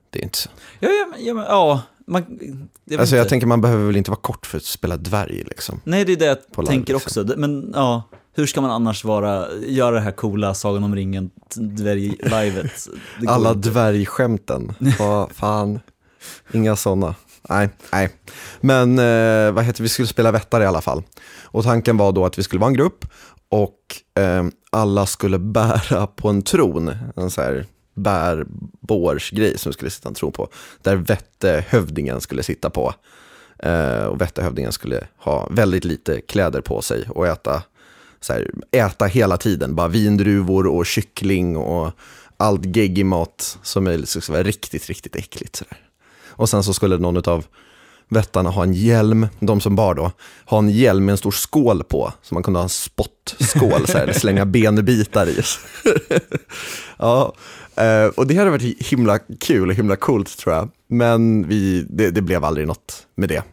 Det 0.09 0.19
är 0.19 0.23
inte 0.23 0.37
så. 0.37 0.49
Ja, 0.79 0.89
ja, 0.89 1.07
ja, 1.17 1.33
men, 1.33 1.43
ja 1.43 1.81
man, 2.07 2.39
jag 2.85 2.99
Alltså 2.99 3.15
jag 3.15 3.23
inte. 3.23 3.29
tänker 3.29 3.47
man 3.47 3.61
behöver 3.61 3.85
väl 3.85 3.95
inte 3.95 4.11
vara 4.11 4.21
kort 4.21 4.45
för 4.45 4.57
att 4.57 4.63
spela 4.63 4.97
dvärg 4.97 5.43
liksom. 5.47 5.81
Nej, 5.83 6.05
det 6.05 6.11
är 6.11 6.17
det 6.17 6.25
jag 6.25 6.51
på 6.51 6.61
live, 6.61 6.71
tänker 6.71 6.93
liksom. 6.93 7.23
också. 7.23 7.37
Men 7.39 7.71
ja, 7.75 8.03
hur 8.35 8.45
ska 8.45 8.61
man 8.61 8.71
annars 8.71 9.03
vara, 9.03 9.47
göra 9.67 9.95
det 9.95 10.01
här 10.01 10.11
coola 10.11 10.53
Sagan 10.53 10.83
om 10.83 10.95
ringen, 10.95 11.29
dvärg-livet? 11.55 12.87
Alla 13.27 13.51
inte. 13.51 13.69
dvärgskämten, 13.69 14.73
vad 14.99 15.31
fan, 15.31 15.79
inga 16.53 16.75
sådana. 16.75 17.15
Nej, 17.49 17.69
nej. 17.91 18.09
Men 18.61 18.99
eh, 18.99 19.51
vad 19.51 19.63
heter 19.63 19.83
vi 19.83 19.89
skulle 19.89 20.07
spela 20.07 20.31
vättar 20.31 20.61
i 20.61 20.65
alla 20.65 20.81
fall. 20.81 21.03
Och 21.43 21.63
tanken 21.63 21.97
var 21.97 22.11
då 22.11 22.25
att 22.25 22.39
vi 22.39 22.43
skulle 22.43 22.59
vara 22.59 22.69
en 22.69 22.73
grupp 22.77 23.05
och 23.49 23.79
eh, 24.21 24.45
alla 24.71 25.05
skulle 25.05 25.39
bära 25.39 26.07
på 26.07 26.29
en 26.29 26.41
tron, 26.41 26.91
en 27.15 27.31
så 27.31 27.41
här 27.41 27.65
bär, 27.95 28.45
bårsgrej 28.79 29.57
som 29.57 29.73
skulle 29.73 29.91
sitta 29.91 30.09
en 30.09 30.15
tron 30.15 30.31
på, 30.31 30.49
där 30.81 30.95
vättehövdingen 30.95 32.21
skulle 32.21 32.43
sitta 32.43 32.69
på. 32.69 32.93
Eh, 33.59 34.03
och 34.03 34.21
vättehövdingen 34.21 34.71
skulle 34.71 35.07
ha 35.17 35.47
väldigt 35.51 35.85
lite 35.85 36.21
kläder 36.21 36.61
på 36.61 36.81
sig 36.81 37.05
och 37.09 37.27
äta, 37.27 37.63
så 38.19 38.33
här, 38.33 38.51
äta 38.71 39.05
hela 39.05 39.37
tiden, 39.37 39.75
bara 39.75 39.87
vindruvor 39.87 40.67
och 40.67 40.85
kyckling 40.85 41.57
och 41.57 41.91
allt 42.37 42.65
geggig 42.65 43.05
mat 43.05 43.57
som 43.63 43.83
möjligt. 43.83 44.01
Liksom 44.01 44.13
så 44.13 44.19
det 44.19 44.23
skulle 44.23 44.37
vara 44.37 44.47
riktigt, 44.47 44.87
riktigt 44.87 45.15
äckligt. 45.15 45.55
Så 45.55 45.65
där. 45.69 45.77
Och 46.27 46.49
sen 46.49 46.63
så 46.63 46.73
skulle 46.73 46.97
någon 46.97 47.29
av 47.29 47.45
vättarna 48.09 48.49
ha 48.49 48.63
en 48.63 48.73
hjälm, 48.73 49.27
de 49.39 49.61
som 49.61 49.75
bar 49.75 49.95
då, 49.95 50.11
ha 50.45 50.57
en 50.57 50.69
hjälm 50.69 51.05
med 51.05 51.13
en 51.13 51.17
stor 51.17 51.31
skål 51.31 51.83
på, 51.83 52.13
så 52.21 52.33
man 52.33 52.43
kunde 52.43 52.59
ha 52.59 52.63
en 52.63 52.69
spottskål, 52.69 53.87
så 53.87 53.97
här, 53.97 54.03
eller 54.03 54.13
slänga 54.13 54.45
benbitar 54.45 55.27
i. 55.27 55.41
ja, 56.97 57.33
eh, 57.75 58.05
och 58.05 58.27
det 58.27 58.35
hade 58.35 58.49
varit 58.49 58.87
himla 58.87 59.19
kul 59.39 59.69
och 59.69 59.75
himla 59.75 59.95
coolt 59.95 60.37
tror 60.37 60.55
jag. 60.55 60.69
Men 60.87 61.47
vi, 61.47 61.85
det, 61.89 62.11
det 62.11 62.21
blev 62.21 62.45
aldrig 62.45 62.67
något 62.67 63.07
med 63.15 63.29
det, 63.29 63.43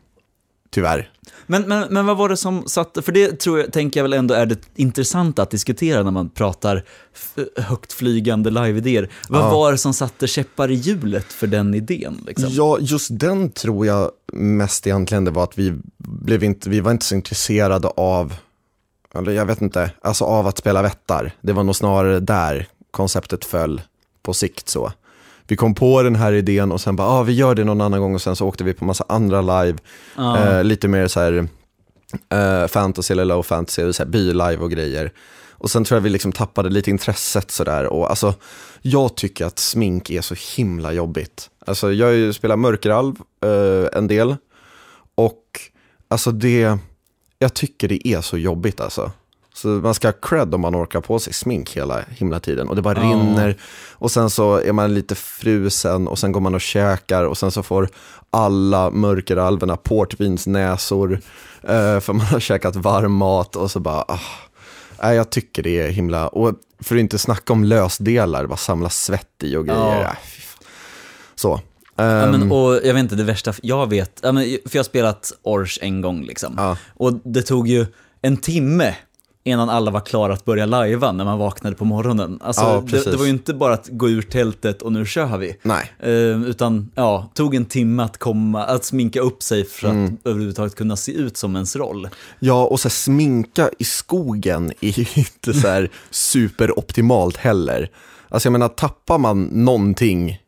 tyvärr. 0.73 1.11
Men, 1.47 1.63
men, 1.63 1.87
men 1.95 2.07
vad 2.07 2.17
var 2.17 2.29
det 2.29 2.37
som 2.37 2.69
satte, 2.69 3.03
för 3.03 3.13
det 3.13 3.41
tror 3.41 3.59
jag, 3.61 3.73
tänker 3.73 4.01
jag 4.01 4.05
väl 4.05 4.13
ändå 4.13 4.35
är 4.35 4.47
det 4.47 4.59
intressanta 4.75 5.43
att 5.43 5.51
diskutera 5.51 6.03
när 6.03 6.11
man 6.11 6.31
pratar 6.31 6.85
högt 7.57 7.93
flygande 7.93 8.51
live-idéer. 8.51 9.11
Vad 9.29 9.41
Ja. 9.43 9.51
var 9.51 9.73
det 9.73 9.79
som 9.79 9.95
satte 9.95 10.27
käppar 10.27 10.71
i 10.71 10.75
hjulet 10.75 11.33
för 11.33 11.47
den 11.47 11.75
idén? 11.75 12.21
Liksom? 12.27 12.49
Ja, 12.51 12.79
just 12.81 13.09
den 13.19 13.51
tror 13.51 13.87
jag 13.87 14.11
mest 14.33 14.87
egentligen 14.87 15.25
det 15.25 15.31
var 15.31 15.45
att 15.45 15.59
vi, 15.59 15.79
blev 15.99 16.45
inte, 16.45 16.71
vi 16.71 16.81
var 16.81 16.91
inte 16.91 17.05
så 17.07 17.15
intresserade 17.15 17.89
av, 17.89 18.35
eller 19.15 19.33
jag 19.33 19.47
vet 19.47 19.61
inte, 19.63 19.91
alltså 20.03 20.25
av 20.25 20.47
att 20.47 20.59
spela 20.59 20.83
vättar. 20.83 21.33
Det 21.41 21.53
var 21.53 21.63
nog 21.65 21.77
snarare 21.77 22.21
där 22.21 22.67
konceptet 22.91 23.45
föll 23.45 23.81
på 24.23 24.35
sikt 24.35 24.69
så. 24.69 24.93
Vi 25.53 25.57
kom 25.57 25.75
på 25.75 26.03
den 26.03 26.17
här 26.17 26.33
idén 26.33 26.73
och 26.73 26.81
sen 26.81 26.97
bara, 26.97 27.09
ah, 27.09 27.23
vi 27.23 27.33
gör 27.33 27.55
det 27.55 27.65
någon 27.65 27.81
annan 27.81 28.01
gång 28.01 28.15
och 28.15 28.23
sen 28.23 28.37
så 28.37 28.47
åkte 28.47 28.65
vi 28.65 28.73
på 28.75 28.85
massa 28.85 29.05
andra 29.09 29.63
live, 29.63 29.79
Ja. 30.17 30.39
eh, 30.39 30.65
lite 30.65 30.89
mer 30.89 31.09
så 31.09 31.21
här 31.21 31.49
eh, 32.29 32.67
fantasy 32.69 33.13
eller 33.13 33.25
low 33.25 33.43
fantasy, 33.43 33.93
så 33.93 34.03
här 34.03 34.11
by-live 34.11 34.57
och 34.57 34.71
grejer. 34.71 35.13
Och 35.51 35.71
sen 35.71 35.85
tror 35.85 35.97
jag 35.97 36.03
vi 36.03 36.11
liksom 36.11 36.33
tappade 36.33 36.69
lite 36.69 36.91
intresset 36.91 37.51
sådär. 37.51 37.87
Och 37.87 38.11
alltså, 38.11 38.35
jag 38.83 39.15
tycker 39.17 39.45
att 39.47 39.59
smink 39.59 40.11
är 40.11 40.21
så 40.21 40.35
himla 40.57 40.93
jobbigt. 40.93 41.51
Alltså 41.67 41.93
jag 41.93 42.35
spelat 42.35 42.59
mörkeralv 42.59 43.15
eh, 43.45 43.99
en 43.99 44.07
del. 44.07 44.37
Och 45.15 45.45
alltså 46.09 46.31
det, 46.31 46.79
jag 47.39 47.55
tycker 47.55 47.89
det 47.89 48.09
är 48.09 48.21
så 48.21 48.39
jobbigt 48.39 48.81
alltså. 48.81 49.11
Så 49.55 49.69
man 49.69 49.95
ska 49.95 50.09
ha 50.09 50.13
cred 50.13 50.55
om 50.55 50.61
man 50.61 50.75
orkar 50.77 51.01
på 51.01 51.19
sig 51.19 51.33
smink 51.33 51.71
hela 51.77 52.01
himla 52.09 52.41
tiden. 52.41 52.69
Och 52.69 52.77
det 52.77 52.83
bara 52.83 52.99
Ja. 52.99 53.03
rinner. 53.03 53.57
Och 53.93 54.11
sen 54.11 54.31
så 54.31 54.57
är 54.57 54.73
man 54.73 54.95
lite 54.95 55.15
frusen 55.15 56.09
och 56.09 56.19
sen 56.19 56.33
går 56.33 56.41
man 56.41 56.55
och 56.55 56.61
käkar. 56.61 57.25
Och 57.25 57.39
sen 57.39 57.51
så 57.51 57.63
får 57.63 57.89
alla 58.31 58.91
mörkeralverna 58.91 59.77
portvinsnäsor. 59.77 61.13
Eh, 61.63 62.01
för 62.01 62.13
man 62.13 62.27
har 62.27 62.41
käkat 62.41 62.77
varm 62.77 63.13
mat 63.13 63.57
och 63.57 63.71
så 63.71 63.81
bara, 63.81 64.05
ah, 64.09 64.21
nej, 65.03 65.17
jag 65.17 65.31
tycker 65.31 65.63
det 65.63 65.81
är 65.81 65.91
himla, 65.91 66.29
och 66.29 66.55
för 66.81 66.95
att 66.95 67.01
inte 67.01 67.19
snacka 67.19 67.53
om 67.53 67.65
lösdelar, 67.65 68.47
bara 68.47 68.57
samla 68.57 68.89
svett 68.89 69.43
i 69.43 69.57
och 69.57 69.67
grejer. 69.67 69.81
Ja. 69.81 70.03
Ja. 70.03 70.17
Så. 71.35 71.61
Ja, 71.97 72.05
Ehm, 72.05 72.31
men, 72.31 72.53
och 72.53 72.75
jag 72.75 72.95
vet 72.95 72.99
inte, 73.01 73.15
det 73.15 73.25
värsta, 73.25 73.53
jag 73.63 73.91
vet, 73.91 74.21
ja, 74.23 74.33
men, 74.33 74.45
för 74.45 74.71
jag 74.73 74.79
har 74.79 74.85
spelat 74.85 75.33
Ors 75.43 75.79
en 75.83 76.01
gång 76.01 76.25
liksom. 76.25 76.55
Ja. 76.57 76.77
Och 76.95 77.13
det 77.25 77.43
tog 77.43 77.69
ju 77.69 77.87
en 78.23 78.37
timme 78.37 78.95
innan 79.45 79.69
alla 79.71 79.91
var 79.91 80.01
klara 80.01 80.33
att 80.33 80.45
börja 80.45 80.67
lajva 80.67 81.13
när 81.13 81.25
man 81.25 81.39
vaknade 81.39 81.77
på 81.77 81.85
morgonen. 81.85 82.39
Alltså, 82.43 82.63
Ja, 82.63 82.85
det, 82.87 83.05
det 83.11 83.17
var 83.17 83.25
ju 83.25 83.31
inte 83.31 83.55
bara 83.55 83.75
att 83.75 83.89
gå 83.89 84.09
ur 84.09 84.23
tältet 84.23 84.83
och 84.83 84.93
nu 84.93 85.07
kör 85.07 85.39
vi. 85.39 85.57
Nej. 85.63 85.93
Eh, 85.99 86.43
utan 86.43 86.91
ja, 86.95 87.31
tog 87.35 87.55
en 87.55 87.65
timme 87.65 88.03
att 88.03 88.19
komma, 88.19 88.65
att 88.65 88.85
sminka 88.85 89.21
upp 89.21 89.43
sig 89.43 89.65
för 89.65 89.87
att 89.89 89.93
Mm. 89.93 90.17
överhuvudtaget 90.25 90.75
kunna 90.75 90.97
se 90.97 91.13
ut 91.13 91.37
som 91.37 91.55
ens 91.57 91.77
roll. 91.77 92.09
Ja, 92.39 92.65
och 92.67 92.81
så 92.81 92.89
här, 92.89 92.91
sminka 92.93 93.71
i 93.79 93.85
skogen 93.85 94.73
är 94.81 94.99
ju 94.99 95.07
inte 95.15 95.55
så 95.61 95.69
här 95.69 95.91
superoptimalt 96.11 97.37
heller. 97.37 97.91
Alltså 98.29 98.47
jag 98.47 98.53
menar, 98.53 98.69
tappar 98.69 99.19
man 99.19 99.43
någonting 99.45 100.39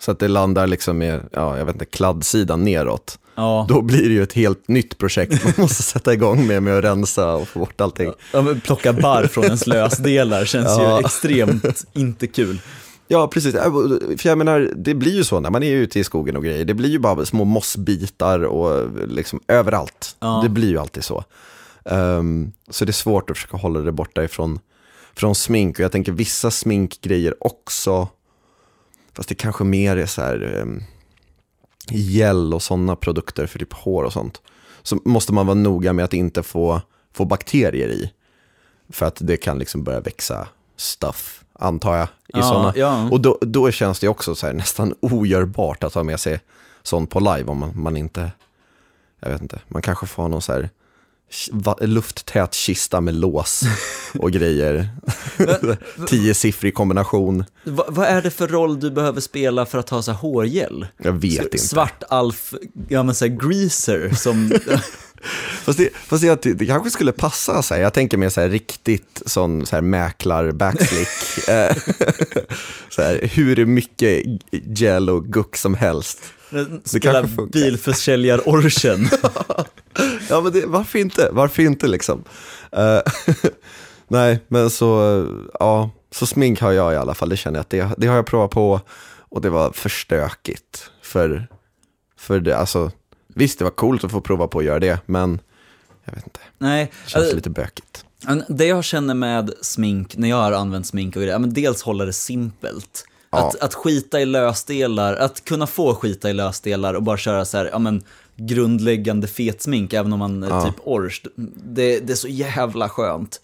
så 0.00 0.10
att 0.10 0.18
det 0.18 0.28
landar 0.28 0.66
liksom 0.66 0.98
med, 0.98 1.20
ja, 1.32 1.58
jag 1.58 1.64
vet 1.64 1.74
inte, 1.74 1.84
kladdsidan 1.84 2.64
neråt, 2.64 3.18
Ja. 3.40 3.66
då 3.68 3.82
blir 3.82 4.02
det 4.08 4.14
ju 4.14 4.22
ett 4.22 4.32
helt 4.32 4.68
nytt 4.68 4.98
projekt 4.98 5.44
man 5.44 5.52
måste 5.56 5.82
sätta 5.82 6.12
igång 6.12 6.46
med, 6.46 6.62
med 6.62 6.78
att 6.78 6.84
rensa 6.84 7.34
och 7.34 7.48
få 7.48 7.58
bort 7.58 7.80
allting. 7.80 8.12
Ja, 8.32 8.42
men 8.42 8.60
plocka 8.60 8.92
barr 8.92 9.26
från 9.26 9.44
ens 9.44 9.66
lösdelar 9.66 10.44
känns 10.44 10.66
Ja. 10.68 10.98
ju 11.00 11.04
extremt 11.06 11.84
inte 11.92 12.26
kul. 12.26 12.60
Ja, 13.08 13.28
precis. 13.28 13.54
Äh, 13.54 13.62
För 14.18 14.28
jag 14.28 14.38
menar, 14.38 14.70
det 14.76 14.94
blir 14.94 15.12
ju 15.16 15.24
så 15.24 15.40
när 15.40 15.50
man 15.50 15.62
är 15.62 15.72
ute 15.72 16.00
i 16.00 16.04
skogen 16.04 16.36
och 16.36 16.44
grejer. 16.44 16.64
Det 16.64 16.74
blir 16.74 16.88
ju 16.90 16.98
bara 16.98 17.26
små 17.26 17.44
mossbitar 17.44 18.44
och 18.44 18.88
liksom 19.08 19.40
överallt. 19.48 20.16
Ja. 20.20 20.40
Det 20.42 20.48
blir 20.48 20.68
ju 20.68 20.78
alltid 20.78 21.04
så. 21.04 21.24
Ehm, 21.84 22.52
så 22.70 22.84
det 22.84 22.90
är 22.90 22.92
svårt 22.92 23.30
att 23.30 23.36
försöka 23.36 23.56
hålla 23.56 23.80
det 23.80 23.92
borta 23.92 24.24
ifrån 24.24 24.58
från 25.14 25.34
smink. 25.34 25.78
Och 25.78 25.84
jag 25.84 25.92
tänker 25.92 26.12
vissa 26.12 26.50
sminkgrejer 26.50 27.34
också, 27.40 28.08
fast 29.16 29.28
det 29.28 29.34
kanske 29.34 29.64
mer 29.64 29.96
är 29.96 30.06
så 30.06 30.22
här 30.22 30.60
um, 30.62 30.82
gel 31.90 32.54
och 32.54 32.62
sådana 32.62 32.96
produkter 32.96 33.46
för 33.46 33.58
typ 33.58 33.72
hår 33.72 34.04
och 34.04 34.12
sånt. 34.12 34.42
Så 34.82 34.98
måste 35.04 35.32
man 35.32 35.46
vara 35.46 35.54
noga 35.54 35.92
med 35.92 36.04
att 36.04 36.12
inte 36.14 36.42
få, 36.42 36.80
få 37.12 37.24
bakterier 37.24 37.88
i. 37.88 38.12
För 38.88 39.06
att 39.06 39.16
det 39.20 39.36
kan 39.36 39.58
liksom 39.58 39.84
börja 39.84 40.00
växa 40.00 40.48
stuff, 40.76 41.44
antar 41.52 41.96
jag. 41.96 42.04
I 42.06 42.08
Ja, 42.26 42.42
såna. 42.42 42.72
ja. 42.76 43.08
Och 43.10 43.20
då, 43.20 43.38
då 43.40 43.70
känns 43.70 44.00
det 44.00 44.08
också 44.08 44.34
så 44.34 44.46
här, 44.46 44.52
nästan 44.54 44.94
ogörbart 45.00 45.84
att 45.84 45.94
ha 45.94 46.02
med 46.02 46.20
sig 46.20 46.40
sånt 46.82 47.10
på 47.10 47.20
live 47.20 47.44
om 47.44 47.58
man, 47.58 47.72
man 47.82 47.96
inte, 47.96 48.30
jag 49.20 49.30
vet 49.30 49.42
inte, 49.42 49.60
man 49.68 49.82
kanske 49.82 50.06
får 50.06 50.22
ha 50.22 50.28
någon 50.28 50.42
så 50.42 50.52
här 50.52 50.70
lufttät 51.80 52.54
kista 52.54 53.00
med 53.00 53.14
lås 53.14 53.62
och 54.18 54.32
grejer. 54.32 54.88
Tio-siffrig 56.08 56.74
kombination. 56.74 57.44
Va, 57.64 57.84
vad 57.88 58.06
är 58.06 58.22
det 58.22 58.30
för 58.30 58.48
roll 58.48 58.80
du 58.80 58.90
behöver 58.90 59.20
spela 59.20 59.66
för 59.66 59.78
att 59.78 59.90
ha 59.90 60.02
så 60.02 60.10
här 60.10 60.18
hårgel? 60.18 60.86
Jag 60.96 61.12
vet 61.12 61.40
inte. 61.40 61.58
Svart 61.58 62.02
alf, 62.08 62.54
ja 62.88 63.02
men 63.02 63.14
så 63.14 63.26
här 63.26 63.48
greaser 63.48 64.14
som, 64.14 64.52
Fast, 65.64 65.78
det, 65.78 65.88
fast 65.94 66.22
det, 66.22 66.54
det 66.54 66.66
kanske 66.66 66.90
skulle 66.90 67.12
passa, 67.12 67.62
så 67.62 67.74
här. 67.74 67.82
jag 67.82 67.92
tänker 67.92 68.16
mer 68.16 68.28
så 68.28 68.40
här 68.40 68.48
riktigt 68.48 69.22
sån 69.26 69.66
så 69.66 69.76
här 69.76 69.82
mäklar 69.82 70.52
backslick. 70.52 71.48
Eh, 71.48 71.76
så 72.88 73.02
här, 73.02 73.30
hur 73.32 73.66
mycket 73.66 74.24
gel 74.50 75.10
och 75.10 75.24
guck 75.26 75.56
som 75.56 75.74
helst. 75.74 76.18
Spela 76.84 77.12
kanske 77.12 77.36
funkar. 77.36 77.60
bilförsäljar-orchen. 77.60 79.08
Ja, 80.28 80.40
men 80.40 80.52
det, 80.52 80.66
varför 80.66 80.98
inte? 80.98 81.28
Varför 81.32 81.62
inte 81.62 81.86
liksom? 81.88 82.24
Eh, 82.72 83.00
nej, 84.08 84.40
men 84.48 84.70
så, 84.70 85.26
ja, 85.60 85.90
så 86.10 86.26
smink 86.26 86.60
har 86.60 86.72
jag 86.72 86.92
i 86.92 86.96
alla 86.96 87.14
fall. 87.14 87.28
Det 87.28 87.36
känner 87.36 87.58
jag 87.58 87.60
att 87.60 87.70
det, 87.70 87.88
det 87.96 88.06
har 88.06 88.16
jag 88.16 88.26
provat 88.26 88.50
på 88.50 88.80
och 89.30 89.40
det 89.40 89.50
var 89.50 89.72
för 89.72 89.88
stökigt. 89.88 90.90
För, 91.02 91.46
för 92.16 92.40
det, 92.40 92.56
alltså, 92.56 92.90
visst 93.34 93.58
det 93.58 93.64
var 93.64 93.70
coolt 93.70 94.04
att 94.04 94.10
få 94.10 94.20
prova 94.20 94.48
på 94.48 94.58
att 94.58 94.64
göra 94.64 94.78
det, 94.78 95.00
men 95.06 95.40
jag 96.04 96.14
vet 96.14 96.24
inte, 96.24 96.40
Nej, 96.58 96.84
det 97.04 97.10
känns 97.10 97.22
alltså, 97.22 97.36
lite 97.36 97.50
bökigt. 97.50 98.04
det 98.48 98.66
jag 98.66 98.84
känner 98.84 99.14
med 99.14 99.52
smink, 99.62 100.16
när 100.16 100.28
jag 100.28 100.36
har 100.36 100.52
använt 100.52 100.86
smink 100.86 101.16
och 101.16 101.22
grejer, 101.22 101.34
ja, 101.34 101.38
men 101.38 101.54
dels 101.54 101.82
hålla 101.82 102.04
det 102.04 102.12
simpelt. 102.12 103.04
Att, 103.30 103.60
att 103.60 103.74
skita 103.74 104.20
i 104.20 104.26
lösdelar, 104.26 105.14
att 105.16 105.44
kunna 105.44 105.66
få 105.66 105.94
skita 105.94 106.30
i 106.30 106.32
lösdelar 106.32 106.94
och 106.94 107.02
bara 107.02 107.16
köra 107.16 107.44
så 107.44 107.56
här, 107.58 107.68
ja 107.72 107.78
men 107.78 108.02
grundläggande 108.36 109.26
fetsmink, 109.26 109.92
även 109.92 110.12
om 110.12 110.18
man 110.18 110.42
är 110.42 110.48
Ja. 110.48 110.64
typ 110.64 110.74
orch. 110.84 111.22
Det, 111.64 112.00
det 112.00 112.12
är 112.12 112.16
så 112.16 112.28
jävla 112.28 112.88
skönt. 112.88 113.40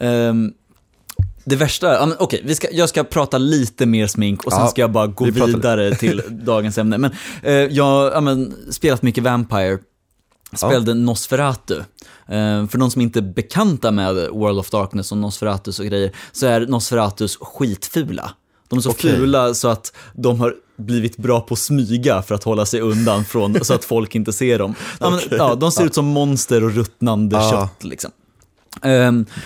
Ehm, 0.00 0.52
det 1.44 1.56
värsta, 1.56 1.94
ja, 1.94 2.08
okej, 2.18 2.42
vi 2.44 2.54
ska, 2.54 2.68
jag 2.72 2.88
ska 2.88 3.04
prata 3.04 3.38
lite 3.38 3.86
mer 3.86 4.06
smink 4.06 4.44
och 4.44 4.52
sen 4.52 4.60
Ja, 4.60 4.68
ska 4.68 4.80
jag 4.80 4.90
bara 4.92 5.06
gå 5.06 5.24
vi 5.24 5.30
vidare 5.30 5.94
till 5.94 6.22
dagens 6.30 6.78
ämne. 6.78 6.98
Men 6.98 7.12
eh, 7.42 7.52
jag 7.52 7.84
har 7.84 8.30
ja, 8.30 8.46
spelat 8.70 9.02
mycket 9.02 9.24
Vampire, 9.24 9.78
spelade 10.54 10.94
Nosferatu. 10.94 11.76
Eh, 12.28 12.66
för 12.66 12.78
de 12.78 12.90
som 12.90 13.02
inte 13.02 13.18
är 13.18 13.22
bekanta 13.22 13.90
med 13.90 14.14
World 14.14 14.58
of 14.58 14.70
Darkness 14.70 15.12
och 15.12 15.18
Nosferatus 15.18 15.78
och 15.78 15.86
grejer, 15.86 16.12
så 16.32 16.46
är 16.46 16.60
Nosferatus 16.60 17.36
skitfula. 17.36 18.30
De 18.74 18.78
är 18.78 18.82
så 18.82 18.90
Okej. 18.90 19.16
fula 19.16 19.54
så 19.54 19.68
att 19.68 19.92
de 20.14 20.40
har 20.40 20.54
blivit 20.76 21.16
bra 21.16 21.40
på 21.40 21.54
att 21.54 21.58
smyga 21.60 22.22
för 22.22 22.34
att 22.34 22.44
hålla 22.44 22.66
sig 22.66 22.80
undan 22.80 23.24
från, 23.24 23.64
så 23.64 23.74
att 23.74 23.84
folk 23.84 24.14
inte 24.14 24.32
ser 24.32 24.58
dem. 24.58 24.74
Ja, 25.00 25.10
men, 25.10 25.18
Okej. 25.18 25.38
ja, 25.38 25.54
de 25.54 25.72
ser 25.72 25.84
ut 25.84 25.94
som 25.94 26.04
monster 26.06 26.64
och 26.64 26.74
ruttnande 26.74 27.36
Ja. 27.36 27.50
kött 27.50 27.84
liksom. 27.84 28.10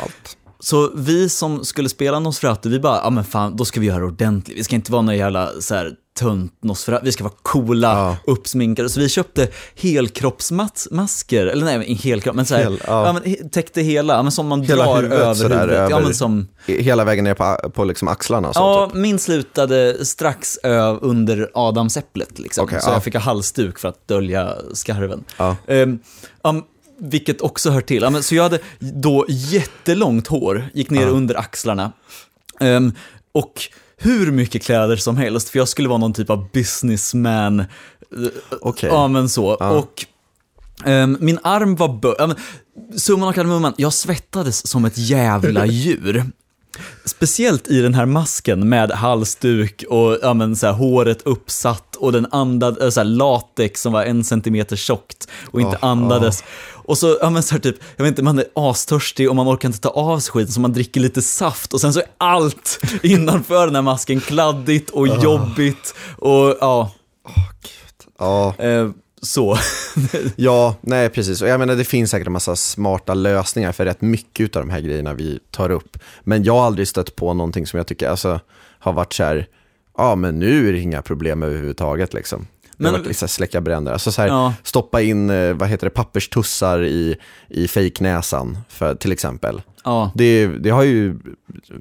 Allt. 0.01 0.37
Så 0.61 0.91
vi 0.95 1.29
som 1.29 1.65
skulle 1.65 1.89
spela 1.89 2.19
Nosferatu, 2.21 2.69
vi 2.69 2.81
bara, 2.81 2.97
ja 3.05 3.11
men 3.11 3.25
fan, 3.25 3.57
då 3.57 3.65
ska 3.65 3.81
vi 3.81 3.87
göra 3.87 3.99
det 3.99 4.05
ordentligt. 4.07 4.59
Vi 4.59 4.65
ska 4.65 4.75
inte 4.75 4.93
vara 4.93 5.03
några 5.03 5.17
jävla 5.17 5.51
så 5.61 5.75
här 5.75 5.93
tunt 6.19 6.53
Nosferatu, 6.63 7.05
vi 7.05 7.13
ska 7.13 7.25
vara 7.25 7.35
coola, 7.43 7.89
Ja. 7.89 8.17
uppsminkade. 8.33 8.89
Så 8.89 9.01
vi 9.01 9.09
köpte 9.09 9.49
helkroppsmasker, 10.29 11.47
eller 11.47 11.65
nej, 11.65 11.85
inte 11.87 12.09
helkropp, 12.09 12.37
men 12.37 12.47
så 12.47 12.55
här, 12.55 12.63
Hel- 12.65 12.81
ja. 12.87 13.07
ja. 13.07 13.13
men 13.13 13.49
täckte 13.51 13.81
hela, 13.83 14.15
ja, 14.15 14.23
men 14.23 14.33
som 14.33 14.47
man 14.47 14.63
Hela 14.63 14.85
drar 14.85 14.97
huvudet 14.97 15.19
över 15.19 15.35
sådär 15.35 15.61
huvudet. 15.61 15.91
Ja, 15.91 16.01
men 16.01 16.15
som, 16.15 16.49
Hela 16.67 17.05
vägen 17.05 17.25
ner 17.25 17.35
på, 17.35 17.71
på 17.71 17.85
liksom 17.85 18.09
axlarna 18.09 18.53
så 18.53 18.61
ja, 18.61 18.87
typ. 18.87 18.95
min 19.01 19.19
slutade 19.19 20.05
strax 20.05 20.59
ö, 20.63 20.97
under 21.01 21.51
adamsäpplet 21.55 22.39
liksom. 22.39 22.65
Okej, 22.65 22.81
så 22.81 22.89
ja. 22.89 22.93
jag 22.93 23.05
fick 23.05 23.15
ha 23.15 23.21
halsduk 23.21 23.79
för 23.79 23.89
att 23.89 24.09
dölja 24.09 24.55
skarven. 24.73 25.25
Ja. 25.37 25.57
Ehm, 25.67 25.99
ja, 26.43 26.55
vilket 26.99 27.41
också 27.41 27.71
hör 27.71 27.81
till. 27.81 28.03
Ja, 28.03 28.11
men, 28.11 28.23
så 28.23 28.35
jag 28.35 28.43
hade 28.43 28.59
då 28.79 29.25
jättelångt 29.29 30.27
hår, 30.27 30.69
gick 30.75 30.91
ner 30.91 31.03
Ja. 31.03 31.09
under 31.09 31.35
axlarna. 31.35 31.93
Ehm, 32.61 32.93
och 33.33 33.63
hur 33.97 34.31
mycket 34.33 34.63
kläder 34.63 34.97
som 34.97 35.17
helst, 35.17 35.49
för 35.49 35.59
jag 35.59 35.69
skulle 35.69 35.89
vara 35.89 35.99
någon 35.99 36.13
typ 36.13 36.31
av 36.31 36.49
businessman. 36.53 37.65
Okej. 38.61 38.89
Ja, 38.93 39.09
men 39.09 39.29
så. 39.29 39.57
Ja. 39.61 39.71
Och 39.71 40.05
ehm, 40.85 41.17
min 41.21 41.39
arm 41.43 41.77
var 41.77 41.89
bö... 41.89 42.15
Ja, 42.19 42.35
summan 42.97 43.29
av 43.29 43.33
kardemumman, 43.33 43.75
jag 43.77 43.93
svettades 43.93 44.67
som 44.67 44.85
ett 44.85 44.99
jävla 44.99 45.67
djur. 45.67 46.25
Speciellt 47.05 47.69
i 47.69 47.81
den 47.81 47.95
här 47.95 48.07
masken 48.07 48.69
med 48.69 48.91
halsduk 48.91 49.85
och 49.89 50.19
ja, 50.23 50.35
men, 50.35 50.57
så 50.57 50.67
här, 50.67 50.73
håret 50.73 51.23
uppsatt 51.23 51.97
och 51.97 52.13
den 52.13 52.27
andad, 52.31 52.93
så 52.93 53.01
här, 53.01 53.05
latex 53.05 53.83
som 53.83 53.93
var 53.93 54.05
en 54.05 54.25
centimeter 54.25 54.77
tjockt 54.77 55.29
och 55.51 55.61
inte 55.61 55.79
Ja, 55.83 55.89
andades. 55.89 56.45
Och 56.89 56.99
så, 56.99 57.19
ja 57.21 57.31
men 57.31 57.43
så 57.43 57.55
här, 57.55 57.61
typ, 57.61 57.77
jag 57.97 58.05
vet 58.05 58.13
inte, 58.13 58.23
man 58.23 58.39
är 58.39 58.45
astörstig 58.55 59.29
och 59.31 59.37
man 59.37 59.49
orkar 59.49 59.69
inte 59.69 59.81
ta 59.81 59.89
av 59.89 60.19
sig 60.19 60.33
skiten 60.33 60.53
så 60.53 60.61
man 60.61 60.73
dricker 60.73 61.01
lite 61.01 61.23
saft 61.23 61.75
och 61.75 61.81
sen 61.81 61.93
så 61.93 62.01
är 62.01 62.07
allt 62.19 62.81
innanför 63.03 63.67
den 63.67 63.75
här 63.75 63.83
masken 63.83 64.21
kladdigt 64.21 64.91
och 64.91 65.09
jobbigt 65.09 65.95
och 66.19 66.57
ja, 66.61 66.91
Ja, 68.19 68.55
eh, 68.59 68.91
så. 69.23 69.59
Ja, 70.37 70.77
nej 70.81 71.09
precis. 71.09 71.43
Och 71.43 71.49
jag 71.49 71.61
menar 71.61 71.77
det 71.77 71.85
finns 71.85 72.11
säkert 72.11 72.27
en 72.27 72.33
massa 72.33 72.57
smarta 72.57 73.15
lösningar 73.15 73.73
för 73.73 73.85
rätt 73.85 74.01
mycket 74.01 74.57
av 74.57 74.63
de 74.63 74.71
här 74.71 74.81
grejerna 74.81 75.15
vi 75.15 75.39
tar 75.51 75.71
upp. 75.71 75.99
Men 76.21 76.45
jag 76.45 76.53
har 76.53 76.67
aldrig 76.67 76.89
stött 76.89 77.17
på 77.17 77.35
någonting 77.35 77.67
som 77.67 77.77
jag 77.77 77.87
tycker 77.87 78.09
alltså, 78.09 78.41
har 78.79 78.93
varit 78.93 79.13
så 79.13 79.25
här, 79.25 79.47
ja 79.97 80.15
men 80.15 80.39
nu 80.39 80.69
är 80.69 80.73
det 80.73 80.79
inga 80.79 81.03
problem 81.03 81.43
överhuvudtaget 81.43 82.15
liksom. 82.15 82.47
Det 82.79 82.85
har 82.85 82.93
Men- 82.93 83.01
varit 83.01 83.09
liksom 83.09 83.29
släcka 83.29 83.61
bränder. 83.61 83.93
Alltså 83.93 84.13
så 84.13 84.23
här, 84.23 84.29
Ja. 84.29 84.55
stoppa 84.63 85.03
in, 85.03 85.31
eh, 85.31 85.53
vad 85.55 85.69
heter 85.69 85.87
det, 85.87 85.91
papperstussar 85.91 86.83
i, 86.85 87.17
i 87.49 87.69
fejknäsan 87.69 88.59
för, 88.69 88.95
till 88.95 89.13
exempel. 89.13 89.63
ja. 89.85 90.13
Det, 90.15 90.47
det 90.47 90.71
har 90.71 90.83
ju 90.83 91.19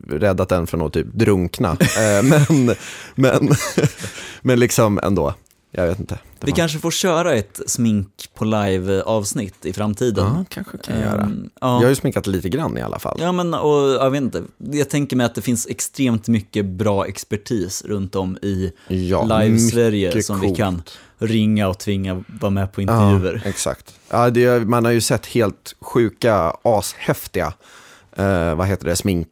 räddat 0.10 0.52
en 0.52 0.68
från 0.68 0.82
att 0.82 0.94
typ 0.94 1.08
drunkna. 1.14 1.78
Eh, 1.98 2.24
men, 2.24 2.76
men, 3.16 3.50
men 4.42 4.60
liksom 4.60 5.00
ändå, 5.04 5.34
jag 5.72 5.88
vet 5.88 6.00
inte. 6.00 6.20
Vi 6.40 6.52
kanske 6.52 6.80
får 6.80 6.92
köra 6.92 7.34
ett 7.34 7.60
smink 7.68 8.30
på 8.36 8.46
live-avsnitt 8.46 9.66
i 9.66 9.74
framtiden. 9.74 10.26
Ja, 10.26 10.46
kanske 10.50 10.78
kan 10.78 10.96
jag 11.00 11.04
göra. 11.06 11.22
Ehm, 11.22 11.50
Jag 11.62 11.70
ja. 11.70 11.74
har 11.84 11.90
ju 11.90 11.96
sminkat 11.96 12.28
lite 12.28 12.50
grann 12.50 12.78
i 12.78 12.82
alla 12.82 13.00
fall. 13.00 13.18
Ja, 13.22 13.32
men 13.32 13.54
och, 13.54 13.90
jag 13.90 14.10
vet 14.12 14.22
inte. 14.22 14.44
Jag 14.58 14.90
tänker 14.90 15.16
mig 15.16 15.26
att 15.26 15.36
det 15.36 15.42
finns 15.42 15.68
extremt 15.68 16.28
mycket 16.28 16.66
bra 16.66 17.06
expertis 17.08 17.84
runt 17.86 18.16
om 18.16 18.38
i 18.42 18.72
Ja, 18.88 19.24
live-Sverige 19.40 20.24
som 20.24 20.40
vi 20.40 20.48
coolt. 20.48 20.58
kan 20.58 20.82
ringa 21.18 21.68
och 21.68 21.78
tvinga 21.80 22.24
vara 22.28 22.50
med 22.50 22.72
på 22.72 22.82
intervjuer. 22.82 23.42
Ja, 23.44 23.50
exakt. 23.50 24.00
Ja, 24.10 24.30
det, 24.30 24.68
man 24.68 24.86
har 24.86 24.92
ju 24.92 25.02
sett 25.02 25.26
helt 25.26 25.76
sjuka, 25.82 26.54
ashäftiga, 26.64 27.54
eh, 28.16 28.56
vad 28.56 28.68
heter 28.68 28.86
det, 28.86 28.96
smink, 28.96 29.30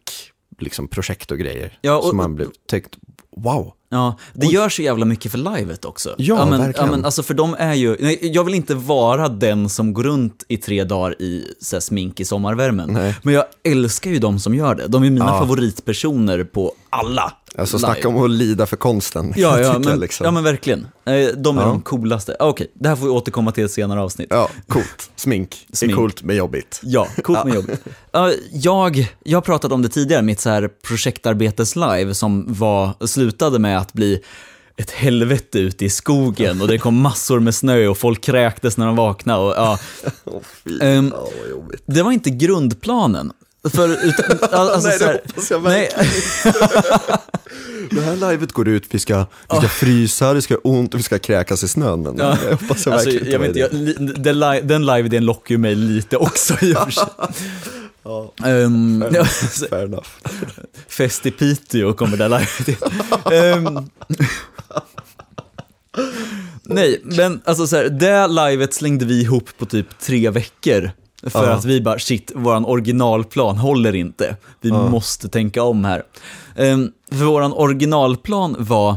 liksom 0.60 0.88
projekt 0.88 1.32
och 1.32 1.38
grejer. 1.38 1.78
Ja, 1.82 1.98
och- 1.98 2.04
som 2.06 2.18
man 2.18 2.36
blev 2.36 2.48
tänkt, 2.70 2.96
wow. 3.38 3.74
Ja, 3.90 4.18
det 4.34 4.46
gör 4.46 4.70
så 4.70 4.82
jävla 4.82 5.06
mycket 5.06 5.32
för 5.32 5.38
livet 5.58 5.86
också. 5.86 6.16
Ja, 6.18 6.46
men, 6.46 6.62
verkligen. 6.62 6.90
men, 6.90 7.06
alltså 7.06 7.24
för 7.24 7.34
de 7.34 7.56
är 7.60 7.74
ju, 7.74 7.98
nej, 8.00 8.20
jag 8.22 8.44
vill 8.44 8.56
inte 8.56 8.76
vara 8.76 9.30
den 9.30 9.70
som 9.70 9.94
går 9.94 10.04
runt 10.04 10.44
i 10.48 10.58
tre 10.58 10.84
dagar 10.84 11.22
i 11.22 11.54
så 11.62 11.76
här, 11.76 11.82
smink 11.82 12.20
i 12.20 12.26
sommarvärmen. 12.26 12.90
Nej. 12.94 13.16
Men 13.24 13.34
jag 13.34 13.46
älskar 13.64 14.12
ju 14.12 14.20
de 14.20 14.40
som 14.40 14.56
gör 14.56 14.76
det. 14.76 14.88
De 14.88 15.04
är 15.04 15.10
mina 15.10 15.26
Ja. 15.26 15.40
favoritpersoner 15.40 16.44
på 16.44 16.74
alla. 16.90 17.34
Alltså 17.58 17.78
live. 17.78 17.86
snacka 17.88 18.08
om 18.08 18.24
att 18.24 18.30
lida 18.32 18.66
för 18.66 18.78
konsten. 18.78 19.34
Ja, 19.36 19.60
ja, 19.62 19.80
men, 19.80 20.00
liksom. 20.00 20.26
ja 20.26 20.32
men 20.32 20.44
verkligen. 20.44 20.80
Eh, 21.06 21.14
De 21.38 21.58
är 21.58 21.62
Ja. 21.62 21.68
de 21.68 21.82
coolaste. 21.82 22.36
Ah, 22.40 22.48
Okej, 22.48 22.72
det 22.74 22.90
här 22.90 22.96
får 22.96 23.06
vi 23.06 23.12
återkomma 23.12 23.52
till 23.52 23.62
i 23.64 23.66
ett 23.66 23.72
senare 23.72 24.02
avsnitt. 24.02 24.28
Ja, 24.30 24.50
coolt. 24.68 25.12
Smink. 25.16 25.68
Smink. 25.74 25.92
är 25.92 25.96
coolt 25.96 26.24
men 26.24 26.36
jobbigt. 26.36 26.80
Ja, 26.84 27.08
coolt 27.24 27.46
med 27.46 27.56
jobbet. 27.56 27.82
Ja, 28.12 28.32
jag, 28.52 29.14
jag 29.24 29.44
pratat 29.44 29.72
om 29.72 29.82
det 29.82 29.90
tidigare, 29.90 30.22
mitt 30.22 30.40
så 30.40 30.50
här 30.50 30.70
projektarbetes-live 30.88 32.14
som 32.14 32.46
var, 32.54 33.08
slutade 33.08 33.60
med 33.60 33.78
att 33.80 33.94
bli 33.94 34.22
ett 34.78 34.92
helvete 34.92 35.60
ute 35.60 35.86
i 35.86 35.90
skogen 35.90 36.62
och 36.62 36.68
det 36.68 36.78
kom 36.78 37.02
massor 37.02 37.40
med 37.40 37.56
snö 37.56 37.88
och 37.88 37.98
folk 37.98 38.22
kräktes 38.24 38.78
när 38.78 38.86
de 38.86 38.96
vaknade. 38.96 39.40
Och, 39.44 39.54
ja. 39.58 39.80
Åh, 40.26 40.42
fy. 40.64 40.78
Ja, 40.82 41.02
vad 41.42 41.50
jobbigt. 41.52 41.84
Det 41.86 42.04
var 42.04 42.12
inte 42.12 42.30
grundplanen. 42.30 43.32
För, 43.74 43.90
utan, 44.06 44.50
alltså, 44.60 44.88
Nej, 44.90 45.00
så 45.00 45.06
här, 45.06 45.14
det 45.14 45.22
hoppas 45.28 45.52
jag 45.52 45.64
nej, 45.64 45.90
Det 47.92 48.02
här 48.02 48.32
livet 48.32 48.52
går 48.52 48.68
ut, 48.68 48.84
vi 48.92 49.00
ska, 49.00 49.26
vi 49.52 49.58
ska 49.58 49.68
frysa, 49.68 50.34
det 50.34 50.42
ska 50.42 50.54
göra 50.54 50.62
ont 50.64 50.94
och 50.94 51.00
vi 51.00 51.04
ska 51.04 51.20
kräkas 51.20 51.64
i 51.64 51.68
snön. 51.68 52.02
Men 52.02 52.18
Ja. 52.18 52.38
jag 52.50 52.52
hoppas 52.58 52.86
jag 52.86 52.94
alltså, 52.94 53.10
verkligen 53.10 53.32
jag 53.32 53.40
vet, 53.40 53.48
inte, 53.48 53.60
jag, 53.60 53.72
den, 54.24 54.40
li- 54.40 54.62
den 54.64 54.86
live-idén 54.86 55.26
lockar 55.26 55.52
ju 55.56 55.58
mig 55.58 55.76
lite 55.76 56.18
också 56.18 56.54
i 56.62 56.74
och 56.74 56.78
för 56.78 56.92
sig. 56.92 57.04
Ja, 58.08 58.34
ja, 59.14 59.26
fair 59.70 59.84
enough. 59.84 60.08
Fest 60.88 61.26
i 61.26 61.32
Piteå 61.32 61.94
kommer 61.94 62.18
det 62.18 62.28
live 62.28 63.54
um, 63.56 63.90
Nej, 66.64 67.02
men 67.04 67.42
alltså 67.46 67.68
så 67.68 67.76
här, 67.76 67.84
det 67.90 68.28
livet 68.28 68.74
slängde 68.74 69.06
vi 69.06 69.22
ihop 69.22 69.50
på 69.58 69.66
typ 69.66 70.00
tre 70.00 70.30
veckor. 70.30 70.92
För 71.30 71.48
Ja. 71.50 71.54
att 71.54 71.66
vi 71.66 71.82
bara, 71.82 72.00
shit, 72.00 72.32
våran 72.36 72.66
originalplan 72.66 73.58
håller 73.58 73.96
inte. 73.96 74.36
Vi 74.62 74.70
Ja. 74.70 74.90
måste 74.90 75.30
tänka 75.30 75.64
om 75.64 75.86
här. 75.86 76.04
Um, 76.56 76.92
för 77.12 77.26
våran 77.26 77.54
originalplan 77.54 78.56
var 78.60 78.96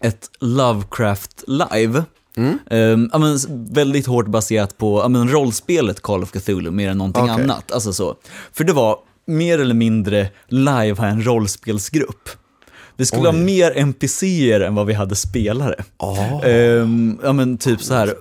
ett 0.00 0.30
Lovecraft 0.40 1.44
live. 1.46 2.04
Mm. 2.36 2.58
Um, 2.70 3.10
ja, 3.12 3.18
men, 3.18 3.38
väldigt 3.70 4.06
hårt 4.06 4.26
baserat 4.26 4.78
på 4.78 5.08
men, 5.08 5.28
rollspelet 5.32 6.00
Call 6.02 6.22
of 6.22 6.30
Cthulhu 6.32 6.70
mer 6.70 6.88
än 6.90 6.98
någonting 6.98 7.22
Okej. 7.22 7.34
annat. 7.44 7.72
Alltså 7.72 7.92
så. 7.92 8.14
För 8.52 8.64
det 8.64 8.72
var 8.72 8.96
mer 9.26 9.58
eller 9.58 9.74
mindre 9.74 10.28
live 10.48 10.94
ha 10.98 11.06
en 11.06 11.26
rollspelsgrupp. 11.26 12.28
Vi 12.96 13.06
skulle 13.06 13.22
Oj. 13.22 13.26
ha 13.26 13.32
mer 13.32 13.72
NPCer 13.76 14.60
än 14.60 14.74
vad 14.74 14.86
vi 14.86 14.92
hade 14.94 15.14
spelare. 15.16 15.74
Ja. 15.98 16.44
Ehm, 16.44 17.18
ja 17.22 17.32
men 17.32 17.58
typ 17.58 17.82
så 17.82 17.94
här. 17.94 18.14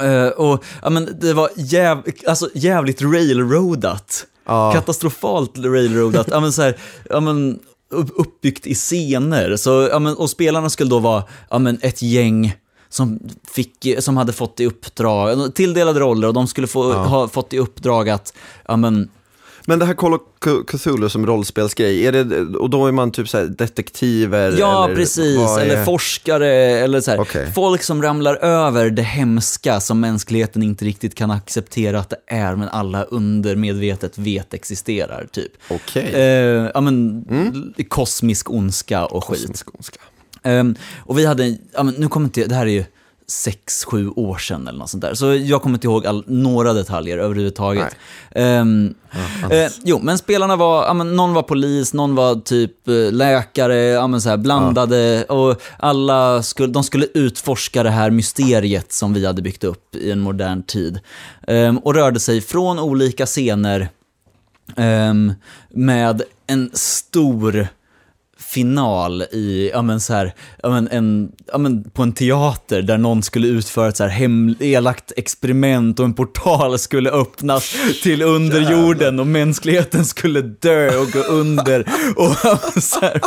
Eh, 0.00 0.26
och 0.26 0.64
ja, 0.82 0.90
men 0.90 1.08
det 1.20 1.32
var 1.34 1.48
jäv, 1.56 2.02
alltså, 2.26 2.48
jävligt 2.54 3.02
railroadat. 3.02 4.26
Ja. 4.46 4.72
Katastrofalt 4.72 5.58
railroadat. 5.58 6.28
ja, 6.30 6.40
men 6.40 6.52
så 6.52 6.62
här, 6.62 6.76
ja, 7.10 7.20
men, 7.20 7.58
upp, 7.90 8.08
uppbyggt 8.16 8.66
i 8.66 8.74
scener. 8.74 9.56
Så, 9.56 9.88
ja, 9.90 9.98
men, 9.98 10.14
och 10.16 10.30
spelarna 10.30 10.70
skulle 10.70 10.90
då 10.90 10.98
vara 10.98 11.24
ja, 11.50 11.58
men, 11.58 11.78
ett 11.82 12.02
gäng 12.02 12.54
som, 12.88 13.18
fick, 13.54 13.86
som 13.98 14.16
hade 14.16 14.32
fått 14.32 14.60
i 14.60 14.66
uppdrag, 14.66 15.54
tilldelade 15.54 16.00
roller 16.00 16.28
och 16.28 16.34
de 16.34 16.46
skulle 16.46 16.66
få, 16.66 16.90
Ja. 16.92 17.04
ha 17.04 17.28
fått 17.28 17.52
i 17.52 17.58
uppdrag 17.58 18.08
att, 18.08 18.34
ja 18.68 18.76
men, 18.76 19.08
Men 19.66 19.78
det 19.78 19.84
här 19.86 19.94
Call 19.94 20.14
of 20.14 20.20
Cthulhu 20.66 21.08
som 21.08 21.26
rollspelsgrej, 21.26 22.06
är 22.06 22.12
det, 22.12 22.40
och 22.58 22.70
då 22.70 22.86
är 22.86 22.92
man 22.92 23.10
typ 23.10 23.28
så 23.28 23.38
här 23.38 23.44
detektiver? 23.44 24.56
Ja, 24.58 24.84
eller 24.84 24.96
precis. 24.96 25.38
vad 25.38 25.60
är- 25.60 25.64
Eller 25.66 25.84
forskare, 25.84 26.48
eller 26.54 27.00
så 27.00 27.10
här. 27.10 27.20
Okej. 27.20 27.52
Folk 27.54 27.82
som 27.82 28.02
ramlar 28.02 28.34
över 28.36 28.90
det 28.90 29.02
hemska 29.02 29.80
som 29.80 30.00
mänskligheten 30.00 30.62
inte 30.62 30.84
riktigt 30.84 31.14
kan 31.14 31.30
acceptera 31.30 32.00
att 32.00 32.10
det 32.10 32.16
är, 32.26 32.56
men 32.56 32.68
alla 32.68 33.02
undermedvetet 33.04 34.18
vet 34.18 34.54
existerar, 34.54 35.26
typ. 35.32 35.52
Okej. 35.70 36.10
Eh, 36.14 36.70
ja, 36.74 36.80
men, 36.80 37.24
l- 37.78 37.84
Kosmisk 37.88 38.50
ondska 38.50 39.04
och 39.06 39.24
skit. 39.24 39.40
Kosmisk 39.40 39.74
ondska. 39.74 39.98
Ehm, 40.42 40.74
och 40.98 41.18
vi 41.18 41.26
hade, 41.26 41.56
ja, 41.74 41.82
men 41.82 41.94
nu 41.98 42.08
kommer 42.08 42.24
inte, 42.26 42.44
det 42.44 42.54
här 42.54 42.66
är 42.66 42.70
ju 42.70 42.84
sex, 43.26 43.84
sju 43.84 44.08
år 44.08 44.38
sedan 44.38 44.68
eller 44.68 44.78
något 44.78 44.90
sånt 44.90 45.02
där. 45.02 45.14
Så 45.14 45.34
jag 45.34 45.62
kommer 45.62 45.76
inte 45.76 45.86
ihåg 45.86 46.06
all, 46.06 46.24
några 46.26 46.72
detaljer 46.72 47.18
överhuvudtaget. 47.18 47.96
Ehm, 48.30 48.94
eh, 49.50 49.70
jo, 49.84 50.00
men 50.02 50.18
spelarna 50.18 50.56
var, 50.56 50.86
ja, 50.86 50.94
men 50.94 51.16
någon 51.16 51.34
var 51.34 51.42
polis, 51.42 51.94
någon 51.94 52.14
var 52.14 52.34
typ 52.34 52.88
eh, 52.88 53.12
läkare, 53.12 53.76
ja, 53.76 54.06
men 54.06 54.20
så 54.20 54.28
här, 54.28 54.36
blandade 54.36 55.24
och 55.24 55.62
alla 55.78 56.42
skulle, 56.42 56.72
de 56.72 56.84
skulle 56.84 57.06
utforska 57.14 57.82
det 57.82 57.90
här 57.90 58.10
mysteriet 58.10 58.92
som 58.92 59.14
vi 59.14 59.26
hade 59.26 59.42
byggt 59.42 59.64
upp 59.64 59.96
i 59.96 60.10
en 60.10 60.20
modern 60.20 60.62
tid. 60.62 61.00
Ehm, 61.46 61.78
och 61.78 61.94
rörde 61.94 62.20
sig 62.20 62.40
från 62.40 62.78
olika 62.78 63.26
scener 63.26 63.88
ehm, 64.76 65.32
med 65.70 66.22
en 66.46 66.70
stor 66.72 67.68
final 68.42 69.22
i, 69.22 69.70
ja 69.72 69.82
men 69.82 70.00
så 70.00 70.12
här, 70.12 70.34
ja 70.62 70.70
men 70.70 70.88
en, 70.88 71.32
ja 71.52 71.58
men 71.58 71.90
på 71.90 72.02
en 72.02 72.12
teater 72.12 72.82
där 72.82 72.98
någon 72.98 73.22
skulle 73.22 73.46
utföra 73.46 73.88
ett 73.88 73.96
så 73.96 74.02
här 74.02 74.10
hem, 74.10 74.54
elakt 74.60 75.12
experiment 75.16 75.98
och 75.98 76.04
en 76.04 76.14
portal 76.14 76.78
skulle 76.78 77.10
öppnas 77.10 77.74
till 78.02 78.22
underjorden 78.22 79.20
och 79.20 79.26
mänskligheten 79.26 80.04
skulle 80.04 80.42
dö 80.42 80.98
och 80.98 81.10
gå 81.10 81.20
under. 81.20 81.80
Och 82.16 82.36
ja, 82.44 82.58
så 82.80 83.00
här, 83.00 83.20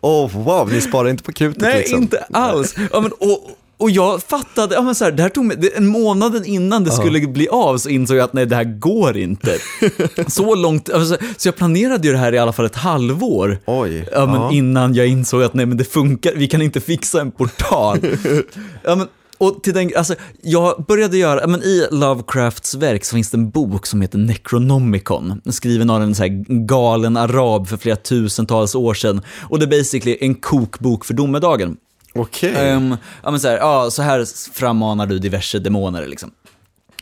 Åh, 0.00 0.30
wow, 0.32 0.72
ni 0.72 0.80
sparar 0.80 1.08
inte 1.08 1.22
på 1.22 1.32
krutet 1.32 1.62
nej, 1.62 1.78
liksom. 1.78 2.02
inte 2.02 2.24
alls. 2.30 2.74
Ja, 2.92 3.00
men, 3.00 3.12
och, 3.12 3.50
och 3.82 3.90
jag 3.90 4.22
fattade, 4.22 4.74
ja 4.74 4.82
men 4.82 4.94
så 4.94 5.04
här, 5.04 5.12
det 5.12 5.22
här 5.22 5.30
tog 5.30 5.44
mig, 5.44 5.56
det, 5.56 5.76
en 5.76 5.86
månaden 5.86 6.44
innan 6.44 6.84
det 6.84 6.90
skulle 6.90 7.20
bli 7.20 7.48
av 7.48 7.78
så 7.78 7.88
insåg 7.88 8.16
jag 8.16 8.24
att 8.24 8.32
nej, 8.32 8.46
det 8.46 8.56
här 8.56 8.78
går 8.78 9.16
inte. 9.16 9.58
så 10.28 10.54
långt, 10.54 10.90
alltså, 10.90 11.16
så 11.36 11.48
jag 11.48 11.56
planerade 11.56 12.06
ju 12.06 12.12
det 12.12 12.18
här 12.18 12.34
i 12.34 12.38
alla 12.38 12.52
fall 12.52 12.64
ett 12.66 12.76
halvår. 12.76 13.58
Oj. 13.66 14.08
Ja, 14.12 14.26
men 14.26 14.34
ja. 14.34 14.52
innan 14.52 14.94
jag 14.94 15.06
insåg 15.06 15.42
att 15.42 15.54
nej 15.54 15.66
men 15.66 15.76
det 15.76 15.84
funkar, 15.84 16.32
vi 16.36 16.48
kan 16.48 16.62
inte 16.62 16.80
fixa 16.80 17.20
en 17.20 17.30
portal. 17.30 17.98
ja, 18.82 18.94
men, 18.96 19.06
och 19.38 19.62
till 19.62 19.74
den, 19.74 19.90
alltså, 19.96 20.14
jag 20.42 20.84
började 20.88 21.16
göra, 21.16 21.46
men 21.46 21.62
i 21.62 21.86
Lovecrafts 21.90 22.74
verk 22.74 23.04
så 23.04 23.14
finns 23.14 23.30
det 23.30 23.36
en 23.36 23.50
bok 23.50 23.86
som 23.86 24.00
heter 24.00 24.18
Necronomicon, 24.18 25.40
skriven 25.50 25.90
av 25.90 26.02
en 26.02 26.14
så 26.14 26.24
galen 26.48 27.16
arab 27.16 27.68
för 27.68 27.76
flera 27.76 27.96
tusentals 27.96 28.74
år 28.74 28.94
sedan. 28.94 29.20
Och 29.40 29.58
det 29.58 29.64
är 29.64 29.78
basically 29.78 30.16
en 30.20 30.34
kokbok 30.34 31.04
för 31.04 31.14
domedagen. 31.14 31.76
Okej. 32.14 32.54
Ehm, 32.56 32.96
ja, 33.22 33.30
men 33.30 33.40
så 33.40 33.48
här, 33.48 33.56
ja, 33.56 33.90
så 33.90 34.02
här 34.02 34.26
frammanar 34.52 35.06
du 35.06 35.18
diverse 35.18 35.58
demoner 35.58 36.06
liksom. 36.06 36.30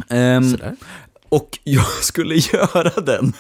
Ehm, 0.09 0.51
Sådär. 0.51 0.77
och 1.29 1.59
jag 1.65 1.87
skulle 2.03 2.35
göra 2.35 3.01
den. 3.01 3.33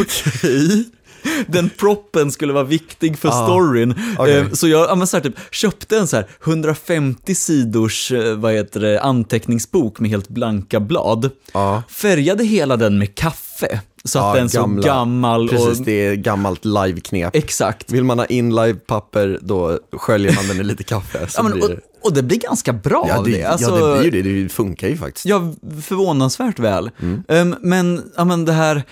Okej. 0.00 0.84
Den 1.46 1.70
proppen 1.70 2.32
skulle 2.32 2.52
vara 2.52 2.64
viktig 2.64 3.18
för 3.18 3.28
Ah, 3.28 3.46
storyn. 3.46 3.94
okej. 4.18 4.36
Eh, 4.38 4.50
Så 4.52 4.68
jag 4.68 4.90
ja, 4.90 4.94
men 4.94 5.06
så 5.06 5.16
här, 5.16 5.24
typ, 5.24 5.34
köpte 5.50 5.98
en 5.98 6.06
så 6.08 6.16
här 6.16 6.26
150 6.44 7.34
sidors 7.34 8.12
eh, 8.12 8.34
vad 8.34 8.52
heter 8.52 8.80
det, 8.80 9.00
anteckningsbok 9.00 10.00
med 10.00 10.10
helt 10.10 10.28
blanka 10.28 10.80
blad. 10.80 11.30
Ja. 11.52 11.82
Färgade 11.88 12.44
hela 12.44 12.76
den 12.76 12.98
med 12.98 13.14
kaffe. 13.14 13.80
Så 14.04 14.18
att 14.18 14.24
Ja, 14.24 14.40
den 14.40 14.48
såg 14.50 14.60
gamla- 14.62 14.82
gammal 14.86 15.48
Precis, 15.48 15.80
och... 15.80 15.84
det 15.86 15.92
är 16.06 16.14
gammalt 16.14 16.64
live-knep. 16.64 17.30
Exakt. 17.36 17.92
Vill 17.92 18.04
man 18.04 18.18
ha 18.18 18.26
in 18.26 18.54
live-papper, 18.54 19.38
då 19.42 19.78
sköljer 19.92 20.34
man 20.36 20.48
den 20.48 20.60
i 20.60 20.64
lite 20.64 20.84
kaffe. 20.84 21.26
Så 21.28 21.38
Ja, 21.38 21.42
men, 21.42 21.52
blir 21.52 21.62
och, 21.64 21.68
det... 21.70 21.80
och 22.02 22.12
det 22.14 22.22
blir 22.22 22.38
ganska 22.38 22.72
bra 22.72 23.04
Ja, 23.08 23.18
av 23.18 23.24
det, 23.24 23.30
det. 23.30 23.44
Alltså, 23.44 23.78
ja, 23.78 23.86
det 23.86 24.00
blir 24.10 24.14
ju 24.14 24.22
det. 24.22 24.42
Det 24.42 24.48
funkar 24.48 24.88
ju 24.88 24.96
faktiskt. 24.96 25.26
Ja, 25.26 25.52
förvånansvärt 25.82 26.58
väl. 26.58 26.90
Mm. 27.02 27.22
Ehm, 27.28 27.54
men, 27.60 28.02
ja, 28.16 28.24
men 28.24 28.44
det 28.44 28.52
här, 28.52 28.82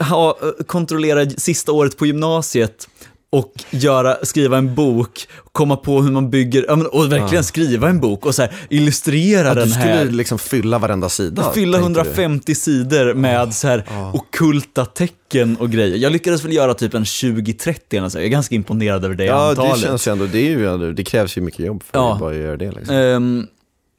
ha, 0.00 0.38
kontrollera 0.66 1.30
sista 1.30 1.72
året 1.72 1.96
på 1.98 2.06
gymnasiet 2.06 2.88
och 3.30 3.52
göra, 3.70 4.16
skriva 4.22 4.58
en 4.58 4.74
bok, 4.74 5.28
komma 5.52 5.76
på 5.76 6.02
hur 6.02 6.10
man 6.10 6.30
bygger, 6.30 6.64
ja, 6.68 6.76
men, 6.76 6.86
och 6.86 7.12
verkligen 7.12 7.44
skriva 7.44 7.88
en 7.88 8.00
bok 8.00 8.26
och 8.26 8.34
så 8.34 8.42
här, 8.42 8.52
illustrera 8.70 9.48
Ja, 9.48 9.54
den 9.54 9.64
du 9.68 9.70
skulle 9.74 9.86
här. 9.86 10.04
liksom 10.04 10.38
fylla 10.38 10.78
varenda 10.78 11.08
sida. 11.08 11.52
Fylla 11.54 11.78
tänkte 11.78 12.02
du. 12.02 12.08
150 12.08 12.54
sidor 12.54 13.14
med 13.14 13.54
så 13.54 13.68
här 13.68 13.84
Ja. 13.88 14.12
okulta 14.14 14.84
tecken 14.84 15.56
och 15.56 15.70
grejer. 15.70 15.96
Jag 15.96 16.12
lyckades 16.12 16.44
väl 16.44 16.52
göra 16.52 16.74
typ 16.74 16.94
en 16.94 17.04
20-30 17.04 17.96
eller 17.98 18.08
så. 18.08 18.18
Jag 18.18 18.24
är 18.24 18.28
ganska 18.28 18.54
imponerad 18.54 19.04
över 19.04 19.14
det 19.14 19.24
Ja, 19.24 19.48
antalet. 19.50 19.74
det 19.74 19.80
känns 19.80 20.08
ju 20.08 20.12
ändå, 20.12 20.26
det, 20.26 20.38
är 20.38 20.50
ju, 20.50 20.92
det 20.92 21.04
krävs 21.04 21.36
ju 21.38 21.40
mycket 21.42 21.60
jobb 21.66 21.82
för 21.82 21.98
Ja. 21.98 22.12
att 22.14 22.20
bara 22.20 22.34
göra 22.34 22.56
det. 22.56 22.70
Liksom. 22.70 22.94
Ehm, 22.96 23.46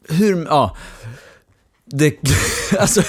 hur, 0.09 0.45
ja. 0.45 0.77
Det, 1.85 2.15
alltså, 2.79 3.01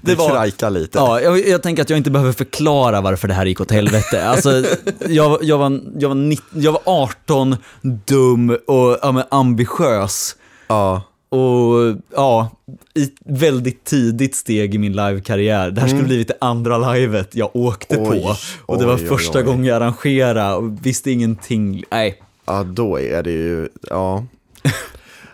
det 0.00 0.14
var... 0.14 0.30
krajkar 0.30 0.70
lite. 0.70 0.98
Ja, 0.98 1.20
jag, 1.20 1.48
jag 1.48 1.62
tänker 1.62 1.82
att 1.82 1.90
jag 1.90 1.96
inte 1.96 2.10
behöver 2.10 2.32
förklara 2.32 3.00
varför 3.00 3.28
det 3.28 3.34
här 3.34 3.46
gick 3.46 3.60
åt 3.60 3.70
helvete. 3.70 4.28
Alltså, 4.28 4.64
jag, 5.08 5.38
jag, 5.44 5.58
var, 5.58 5.80
jag, 5.98 6.08
var, 6.08 6.16
nitt- 6.16 6.42
jag 6.54 6.72
var 6.72 6.80
18, 6.84 7.56
dum 7.82 8.50
och 8.66 8.98
ja, 9.02 9.26
ambitiös. 9.30 10.36
Ja. 10.68 11.02
och 11.28 11.96
ja, 12.16 12.50
i 12.94 13.10
väldigt 13.24 13.84
tidigt 13.84 14.34
steg 14.36 14.74
i 14.74 14.78
min 14.78 14.92
livekarriär. 14.92 15.70
Det 15.70 15.80
här 15.80 15.88
skulle 15.88 16.02
blivit 16.02 16.28
det 16.28 16.36
andra 16.40 16.92
livet 16.92 17.28
jag 17.34 17.56
åkte 17.56 17.94
Mm. 17.96 18.10
Oj, 18.10 18.22
på. 18.22 18.34
Och 18.72 18.78
det 18.78 18.86
var 18.86 18.94
oj, 18.94 19.06
första 19.06 19.38
oj. 19.38 19.44
gången 19.44 19.64
jag 19.64 19.76
arrangerade 19.76 20.54
och 20.54 20.86
visste 20.86 21.10
ingenting. 21.10 21.84
Nej, 21.90 22.22
Ja, 22.46 22.62
då 22.62 23.00
är 23.00 23.22
det 23.22 23.30
ju, 23.30 23.68
ja. 23.90 24.24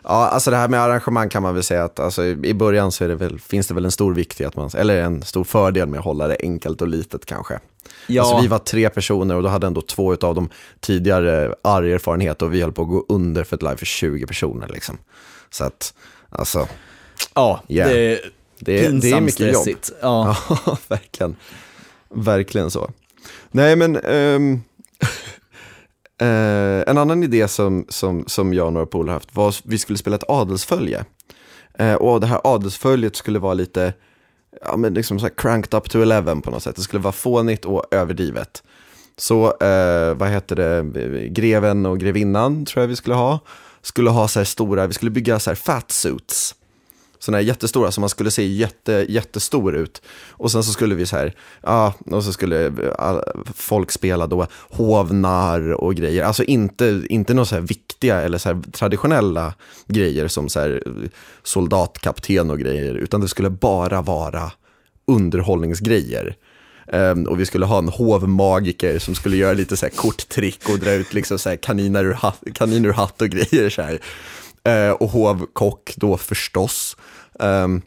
Ja, 0.08 0.28
alltså 0.28 0.50
det 0.50 0.56
här 0.56 0.68
med 0.68 0.80
arrangemang 0.80 1.28
kan 1.28 1.42
man 1.42 1.54
väl 1.54 1.62
säga 1.62 1.84
att 1.84 2.00
alltså, 2.00 2.24
i 2.24 2.54
början 2.54 2.92
så 2.92 3.06
det 3.06 3.14
väl, 3.14 3.38
finns 3.40 3.66
det 3.66 3.74
väl 3.74 3.84
en 3.84 3.90
stor 3.90 4.14
vikt 4.14 4.40
i 4.40 4.44
att 4.44 4.56
man, 4.56 4.70
eller 4.76 5.02
en 5.02 5.22
stor 5.22 5.44
fördel 5.44 5.88
med 5.88 5.98
att 5.98 6.04
hålla 6.04 6.28
det 6.28 6.36
enkelt 6.40 6.82
och 6.82 6.88
litet 6.88 7.26
kanske. 7.26 7.58
Ja. 8.06 8.22
Alltså 8.22 8.40
vi 8.40 8.46
var 8.46 8.58
tre 8.58 8.88
personer 8.90 9.34
och 9.34 9.42
då 9.42 9.48
hade 9.48 9.66
ändå 9.66 9.80
två 9.80 10.12
av 10.12 10.34
dem 10.34 10.48
tidigare 10.80 11.54
arg 11.62 11.92
erfarenhet 11.92 12.42
och 12.42 12.54
vi 12.54 12.60
höll 12.62 12.72
på 12.72 12.82
att 12.82 12.88
gå 12.88 13.04
under 13.08 13.44
för 13.44 13.56
ett 13.56 13.62
live 13.62 13.76
för 13.76 13.86
20 13.86 14.26
personer 14.26 14.68
liksom. 14.68 14.98
Så 15.50 15.64
att, 15.64 15.94
alltså, 16.30 16.68
ja, 17.34 17.62
Yeah. 17.68 17.90
det 17.90 18.14
är 18.14 18.18
det, 18.58 18.88
det 19.00 19.10
är 19.10 19.20
mycket 19.20 19.40
jobb. 19.40 19.54
stressigt. 19.54 19.92
Ja. 20.02 20.36
Ja, 20.66 20.78
verkligen. 20.88 21.36
Verkligen 22.08 22.70
så. 22.70 22.90
Nej, 23.50 23.76
men 23.76 23.96
ehm, 23.96 24.60
eh, 26.20 26.90
en 26.90 26.98
annan 26.98 27.22
idé 27.22 27.48
som, 27.48 27.86
som, 27.88 28.24
som 28.26 28.54
jag 28.54 28.66
och 28.66 28.72
några 28.72 28.86
polare 28.86 29.12
haft 29.12 29.36
var 29.36 29.48
att 29.48 29.62
vi 29.64 29.78
skulle 29.78 29.98
spela 29.98 30.16
ett 30.16 30.30
adelsfölje. 30.30 31.04
Eh, 31.78 31.94
och 31.94 32.20
det 32.20 32.26
här 32.26 32.40
adelsföljet 32.44 33.16
skulle 33.16 33.38
vara 33.38 33.54
lite, 33.54 33.92
ja 34.64 34.76
men 34.76 34.94
liksom 34.94 35.18
så 35.18 35.26
här 35.26 35.34
cranked 35.36 35.74
up 35.74 35.90
to 35.90 36.02
11 36.02 36.36
på 36.40 36.50
något 36.50 36.62
sätt. 36.62 36.76
Det 36.76 36.82
skulle 36.82 37.02
vara 37.02 37.12
fånigt 37.12 37.64
och 37.64 37.84
överdrivet. 37.90 38.62
Så, 39.18 39.46
eh, 39.46 40.14
vad 40.14 40.28
heter 40.28 40.56
det, 40.56 41.28
greven 41.28 41.86
och 41.86 41.98
grevinnan 41.98 42.64
tror 42.64 42.82
jag 42.82 42.88
vi 42.88 42.96
skulle 42.96 43.16
ha. 43.16 43.38
Skulle 43.82 44.10
ha 44.10 44.28
så 44.28 44.40
här 44.40 44.44
stora, 44.44 44.86
vi 44.86 44.92
skulle 44.92 45.10
bygga 45.10 45.38
så 45.38 45.50
här 45.50 45.54
fat 45.54 45.90
suits 45.90 46.54
sådana 47.26 47.38
här 47.38 47.44
jättestora, 47.44 47.92
så 47.92 48.00
man 48.00 48.08
skulle 48.08 48.30
se 48.30 48.46
jätte, 48.46 49.06
jättestor 49.08 49.76
ut. 49.76 50.02
Och 50.30 50.52
sen 50.52 50.64
så 50.64 50.72
skulle 50.72 50.94
vi 50.94 51.06
så 51.06 51.16
här, 51.16 51.34
ja, 51.62 51.94
och 52.10 52.24
så 52.24 52.32
skulle 52.32 52.72
folk 53.54 53.90
spela 53.90 54.26
då 54.26 54.46
hovnar 54.70 55.72
och 55.72 55.94
grejer. 55.94 56.24
Alltså 56.24 56.44
inte, 56.44 57.02
inte 57.08 57.34
några 57.34 57.46
så 57.46 57.54
här 57.54 57.62
viktiga 57.62 58.20
eller 58.20 58.38
så 58.38 58.48
här 58.48 58.62
traditionella 58.72 59.54
grejer 59.86 60.28
som 60.28 60.48
så 60.48 60.60
här 60.60 60.82
soldatkapten 61.42 62.50
och 62.50 62.58
grejer, 62.58 62.94
utan 62.94 63.20
det 63.20 63.28
skulle 63.28 63.50
bara 63.50 64.02
vara 64.02 64.52
underhållningsgrejer. 65.06 66.36
Um, 66.92 67.26
och 67.26 67.40
vi 67.40 67.46
skulle 67.46 67.66
ha 67.66 67.78
en 67.78 67.88
hovmagiker 67.88 68.98
som 68.98 69.14
skulle 69.14 69.36
göra 69.36 69.52
lite 69.52 69.76
så 69.76 69.86
här 69.86 69.92
korttrick 69.96 70.68
och 70.68 70.78
dra 70.78 70.92
ut 70.92 71.14
liksom 71.14 71.38
så 71.38 71.48
här 71.48 71.56
kaniner, 71.56 72.04
ur 72.04 72.12
hatt, 72.12 72.42
kaniner 72.54 72.88
ur 72.88 72.92
hatt 72.92 73.22
och 73.22 73.28
grejer. 73.28 73.70
Så 73.70 73.82
här. 73.82 74.00
Eh, 74.66 74.90
och 74.90 75.08
hovkock 75.08 75.94
då 75.96 76.16
förstås. 76.16 76.96
Ehm, 77.40 77.82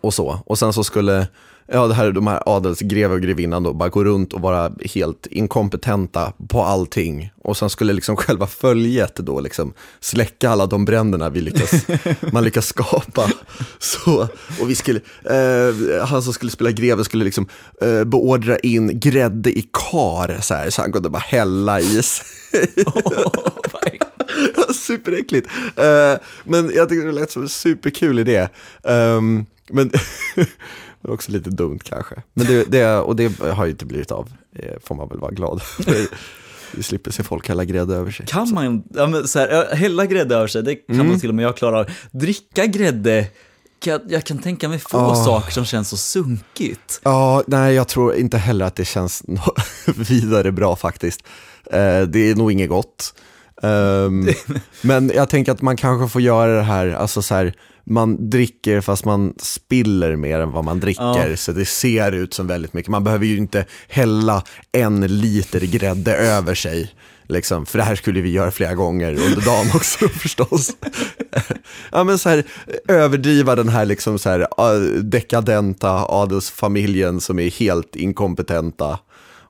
och 0.00 0.14
så. 0.14 0.40
Och 0.46 0.58
sen 0.58 0.72
så 0.72 0.84
skulle 0.84 1.26
ja, 1.66 1.86
det 1.86 1.94
här, 1.94 2.12
de 2.12 2.26
här 2.26 2.42
adelsgreve 2.46 3.14
och 3.14 3.20
grevinnan 3.20 3.62
då 3.62 3.72
bara 3.72 3.88
gå 3.88 4.04
runt 4.04 4.32
och 4.32 4.40
vara 4.40 4.72
helt 4.94 5.26
inkompetenta 5.26 6.32
på 6.48 6.62
allting. 6.62 7.32
Och 7.42 7.56
sen 7.56 7.70
skulle 7.70 7.92
liksom 7.92 8.16
själva 8.26 8.46
följet 8.46 9.16
då 9.16 9.40
liksom 9.40 9.72
släcka 10.00 10.50
alla 10.50 10.66
de 10.66 10.84
bränderna 10.84 11.30
vi 11.30 11.40
lyckas, 11.40 11.86
man 12.32 12.44
lyckas 12.44 12.66
skapa. 12.66 13.30
Så, 13.78 14.28
och 14.60 14.70
vi 14.70 14.74
skulle, 14.74 15.00
eh, 15.24 16.04
han 16.06 16.22
som 16.22 16.32
skulle 16.32 16.50
spela 16.50 16.70
greve 16.70 17.04
skulle 17.04 17.24
liksom 17.24 17.48
eh, 17.80 18.04
beordra 18.04 18.58
in 18.58 19.00
grädde 19.00 19.58
i 19.58 19.68
kar 19.72 20.38
så 20.40 20.54
här, 20.54 20.70
så 20.70 20.82
han 20.82 20.92
kunde 20.92 21.10
bara 21.10 21.18
hälla 21.18 21.80
i 21.80 22.02
sig. 22.02 22.26
Superäckligt. 24.74 25.46
Uh, 25.78 26.20
men 26.44 26.70
jag 26.74 26.88
tycker 26.88 27.06
det 27.06 27.12
lät 27.12 27.30
som 27.30 27.42
en 27.42 27.48
superkul 27.48 28.18
idé. 28.18 28.48
Um, 28.82 29.46
men 29.70 29.90
också 31.08 31.32
lite 31.32 31.50
dumt 31.50 31.78
kanske. 31.82 32.14
Men 32.34 32.46
det, 32.46 32.64
det, 32.64 32.96
och 32.96 33.16
det 33.16 33.38
har 33.40 33.64
ju 33.64 33.70
inte 33.70 33.86
blivit 33.86 34.10
av, 34.10 34.28
eh, 34.56 34.72
får 34.84 34.94
man 34.94 35.08
väl 35.08 35.18
vara 35.18 35.30
glad. 35.30 35.62
Vi 36.74 36.82
slipper 36.82 37.10
se 37.10 37.22
folk 37.22 37.48
hälla 37.48 37.64
grädde 37.64 37.94
över 37.94 38.10
sig. 38.10 38.26
Kan 38.26 38.50
man, 38.54 38.82
ja, 38.94 39.06
men 39.06 39.28
så 39.28 39.38
här, 39.38 39.74
hälla 39.74 40.06
grädde 40.06 40.34
över 40.36 40.46
sig, 40.46 40.62
det 40.62 40.74
kan 40.74 40.94
Mm. 40.94 41.08
man 41.08 41.20
till 41.20 41.28
och 41.28 41.34
med 41.34 41.44
jag 41.44 41.56
klara 41.56 41.78
av. 41.78 41.86
Dricka 42.10 42.66
grädde, 42.66 43.26
kan, 43.80 44.00
jag 44.08 44.24
kan 44.24 44.38
tänka 44.38 44.68
mig 44.68 44.78
få 44.78 44.98
Ah. 44.98 45.24
saker 45.24 45.52
som 45.52 45.64
känns 45.64 45.88
så 45.88 45.96
sunkigt. 45.96 47.00
Ja, 47.02 47.42
nej 47.46 47.74
jag 47.74 47.88
tror 47.88 48.14
inte 48.14 48.38
heller 48.38 48.64
att 48.66 48.76
det 48.76 48.84
känns 48.84 49.22
vidare 49.96 50.52
bra 50.52 50.76
faktiskt. 50.76 51.20
Eh, 51.64 52.02
det 52.02 52.30
är 52.30 52.34
nog 52.34 52.52
inget 52.52 52.68
gott. 52.68 53.14
Ehm, 53.62 54.28
men 54.82 55.12
jag 55.14 55.28
tänker 55.28 55.52
att 55.52 55.62
man 55.62 55.76
kanske 55.76 56.12
får 56.12 56.22
göra 56.22 56.56
det 56.56 56.62
här, 56.62 56.88
alltså 56.88 57.22
så 57.22 57.34
här, 57.34 57.54
man 57.84 58.30
dricker 58.30 58.80
fast 58.80 59.04
man 59.04 59.34
spiller 59.38 60.16
mer 60.16 60.40
än 60.40 60.52
vad 60.52 60.64
man 60.64 60.80
dricker, 60.80 61.28
Ja. 61.30 61.36
så 61.36 61.52
det 61.52 61.64
ser 61.64 62.12
ut 62.12 62.34
som 62.34 62.46
väldigt 62.46 62.72
mycket. 62.74 62.90
Man 62.90 63.04
behöver 63.04 63.26
ju 63.26 63.36
inte 63.36 63.64
hälla 63.88 64.42
en 64.72 65.00
liter 65.20 65.60
grädde 65.60 66.16
över 66.16 66.54
sig. 66.54 66.92
Liksom, 67.28 67.66
för 67.66 67.78
det 67.78 67.84
här 67.84 67.94
skulle 67.94 68.20
vi 68.20 68.30
göra 68.30 68.50
flera 68.50 68.74
gånger 68.74 69.10
under 69.12 69.44
dagen 69.46 69.66
också 69.74 70.08
förstås. 70.08 70.70
ja, 71.92 72.04
men 72.04 72.18
så 72.18 72.28
här, 72.28 72.44
överdriva 72.88 73.56
den 73.56 73.68
här, 73.68 73.84
liksom 73.84 74.18
så 74.18 74.30
här 74.30 74.46
ah, 74.56 74.72
dekadenta 75.02 76.06
adelsfamiljen 76.08 77.20
som 77.20 77.38
är 77.38 77.50
helt 77.50 77.96
inkompetenta. 77.96 78.98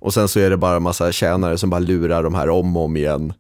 Och 0.03 0.14
sen 0.14 0.29
så 0.29 0.40
är 0.40 0.51
det 0.51 0.57
bara 0.57 0.77
en 0.77 0.83
massa 0.83 1.12
tjänare 1.12 1.59
som 1.59 1.70
bara 1.70 1.81
lurar 1.81 2.22
de 2.22 2.35
här 2.35 2.48
om 2.48 2.77
och 2.77 2.85
om 2.85 2.96
igen. 2.96 3.33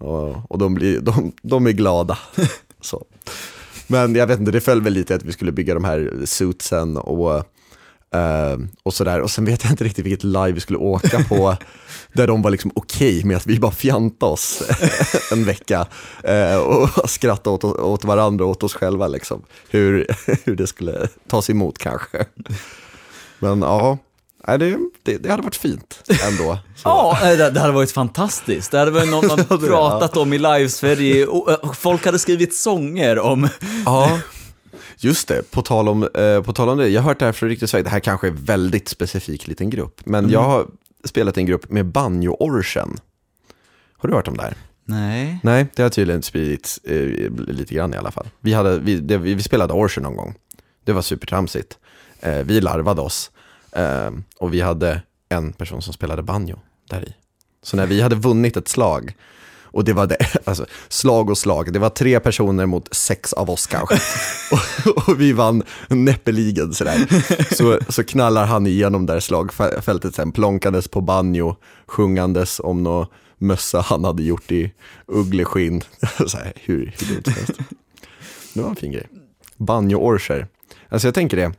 Och, 0.00 0.50
och 0.50 0.58
de, 0.58 0.74
blir, 0.74 1.00
de, 1.00 1.32
de 1.42 1.66
är 1.66 1.72
glada. 1.72 2.18
så. 2.80 3.04
Men 3.86 4.14
jag 4.14 4.26
vet 4.26 4.40
inte, 4.40 4.52
det 4.52 4.60
föll 4.60 4.82
väl 4.82 4.92
lite 4.92 5.14
att 5.14 5.24
vi 5.24 5.32
skulle 5.32 5.52
bygga 5.52 5.74
de 5.74 5.84
här 5.84 6.12
suitsen 6.24 6.96
och, 6.96 7.36
eh, 8.14 8.58
och 8.82 8.94
sådär. 8.94 9.20
Och 9.20 9.30
sen 9.30 9.44
vet 9.44 9.64
jag 9.64 9.72
inte 9.72 9.84
riktigt 9.84 10.06
vilket 10.06 10.24
live 10.24 10.52
vi 10.52 10.60
skulle 10.60 10.78
åka 10.78 11.24
på, 11.28 11.56
där 12.12 12.26
de 12.26 12.42
var 12.42 12.50
liksom 12.50 12.70
okej 12.74 13.24
med 13.24 13.36
att 13.36 13.46
vi 13.46 13.58
bara 13.58 13.72
fjantade 13.72 14.32
oss 14.32 14.62
en 15.32 15.44
vecka 15.44 15.86
eh, 16.24 16.56
och 16.56 17.10
skrattade 17.10 17.54
åt, 17.54 17.64
åt 17.64 18.04
varandra 18.04 18.44
och 18.44 18.50
åt 18.50 18.62
oss 18.62 18.74
själva. 18.74 19.08
Liksom. 19.08 19.42
Hur, 19.70 20.06
hur 20.44 20.56
det 20.56 20.66
skulle 20.66 21.08
tas 21.28 21.50
emot 21.50 21.78
kanske. 21.78 22.24
Men 23.38 23.62
ja, 23.62 23.98
nej, 24.46 24.58
det, 24.58 24.78
det, 25.02 25.18
det 25.18 25.30
hade 25.30 25.42
varit 25.42 25.56
fint 25.56 26.10
ändå. 26.28 26.58
Ja, 26.84 27.18
det, 27.22 27.50
det 27.50 27.60
hade 27.60 27.72
varit 27.72 27.92
fantastiskt. 27.92 28.70
Det 28.70 28.78
hade 28.78 28.90
varit 28.90 29.08
något 29.08 29.48
man 29.50 29.58
pratat 29.58 30.16
om 30.16 30.32
i 30.32 30.38
live-Sverige. 30.38 31.22
eh, 31.62 31.72
Folk 31.72 32.04
hade 32.04 32.18
skrivit 32.18 32.56
sånger 32.56 33.18
om... 33.18 33.48
Ja, 33.84 34.20
just 34.96 35.28
det. 35.28 35.50
På 35.50 35.62
tal, 35.62 35.88
om, 35.88 36.08
eh, 36.14 36.42
på 36.42 36.52
tal 36.52 36.68
om 36.68 36.78
det, 36.78 36.88
jag 36.88 37.02
har 37.02 37.08
hört 37.08 37.18
det 37.18 37.24
här 37.24 37.32
från 37.32 37.48
riktigt 37.48 37.70
Sverige. 37.70 37.82
Det 37.82 37.90
här 37.90 38.00
kanske 38.00 38.26
är 38.26 38.30
en 38.30 38.44
väldigt 38.44 38.88
specifik 38.88 39.46
liten 39.46 39.70
grupp. 39.70 40.00
Men 40.04 40.30
jag 40.30 40.42
har 40.42 40.66
spelat 41.04 41.36
i 41.36 41.40
en 41.40 41.46
grupp 41.46 41.70
med 41.70 41.86
banjo-orchen. 41.86 42.98
Har 43.96 44.08
du 44.08 44.14
hört 44.14 44.28
om 44.28 44.36
det 44.36 44.42
här? 44.42 44.54
Nej. 44.84 45.40
Nej, 45.42 45.66
det 45.76 45.82
har 45.82 45.90
tydligen 45.90 46.22
spridits 46.22 46.78
eh, 46.78 47.30
lite 47.48 47.74
grann 47.74 47.94
i 47.94 47.96
alla 47.96 48.10
fall. 48.10 48.28
Vi, 48.40 48.52
hade, 48.52 48.78
vi, 48.78 48.96
det, 48.96 49.18
vi 49.18 49.42
spelade 49.42 49.72
orchen 49.72 50.02
någon 50.02 50.16
gång. 50.16 50.34
Det 50.84 50.92
var 50.92 51.02
supertramsigt. 51.02 51.78
Eh, 52.20 52.38
vi 52.38 52.60
larvade 52.60 53.00
oss. 53.00 53.30
Eh, 53.72 54.10
och 54.38 54.54
vi 54.54 54.60
hade 54.60 55.02
en 55.28 55.52
person 55.52 55.82
som 55.82 55.92
spelade 55.92 56.22
banjo 56.22 56.58
där 56.90 57.08
i. 57.08 57.14
Så 57.62 57.76
när 57.76 57.86
vi 57.86 58.00
hade 58.00 58.16
vunnit 58.16 58.56
ett 58.56 58.68
slag, 58.68 59.16
och 59.72 59.84
det 59.84 59.92
var 59.92 60.06
det, 60.06 60.16
alltså, 60.44 60.66
slag 60.88 61.30
och 61.30 61.38
slag, 61.38 61.72
det 61.72 61.78
var 61.78 61.90
tre 61.90 62.20
personer 62.20 62.66
mot 62.66 62.94
sex 62.94 63.32
av 63.32 63.50
oss 63.50 63.66
kanske. 63.66 63.94
och, 64.86 65.08
och 65.08 65.20
vi 65.20 65.32
vann 65.32 65.62
näppeligen 65.88 66.74
sådär. 66.74 66.98
Så, 67.54 67.78
så 67.88 68.04
knallar 68.04 68.46
han 68.46 68.66
igenom 68.66 69.06
där 69.06 69.20
slagfältet 69.20 70.14
sen, 70.14 70.32
plonkandes 70.32 70.88
på 70.88 71.00
banjo, 71.00 71.56
sjungandes 71.86 72.60
om 72.60 72.82
något 72.82 73.10
mössa 73.40 73.80
han 73.80 74.04
hade 74.04 74.22
gjort 74.22 74.52
i 74.52 74.72
uggleskinn. 75.06 75.82
så 76.26 76.38
här, 76.38 76.52
hur, 76.56 76.94
hur 76.98 77.14
dumt 77.14 77.22
som 77.24 77.32
helst. 77.32 77.52
Det 78.54 78.62
var 78.62 78.70
en 78.70 78.76
fin 78.76 78.92
grej. 78.92 79.08
Banjo-orcher. 79.56 80.46
Alltså 80.88 81.08
jag 81.08 81.14
tänker 81.14 81.36
det, 81.36 81.52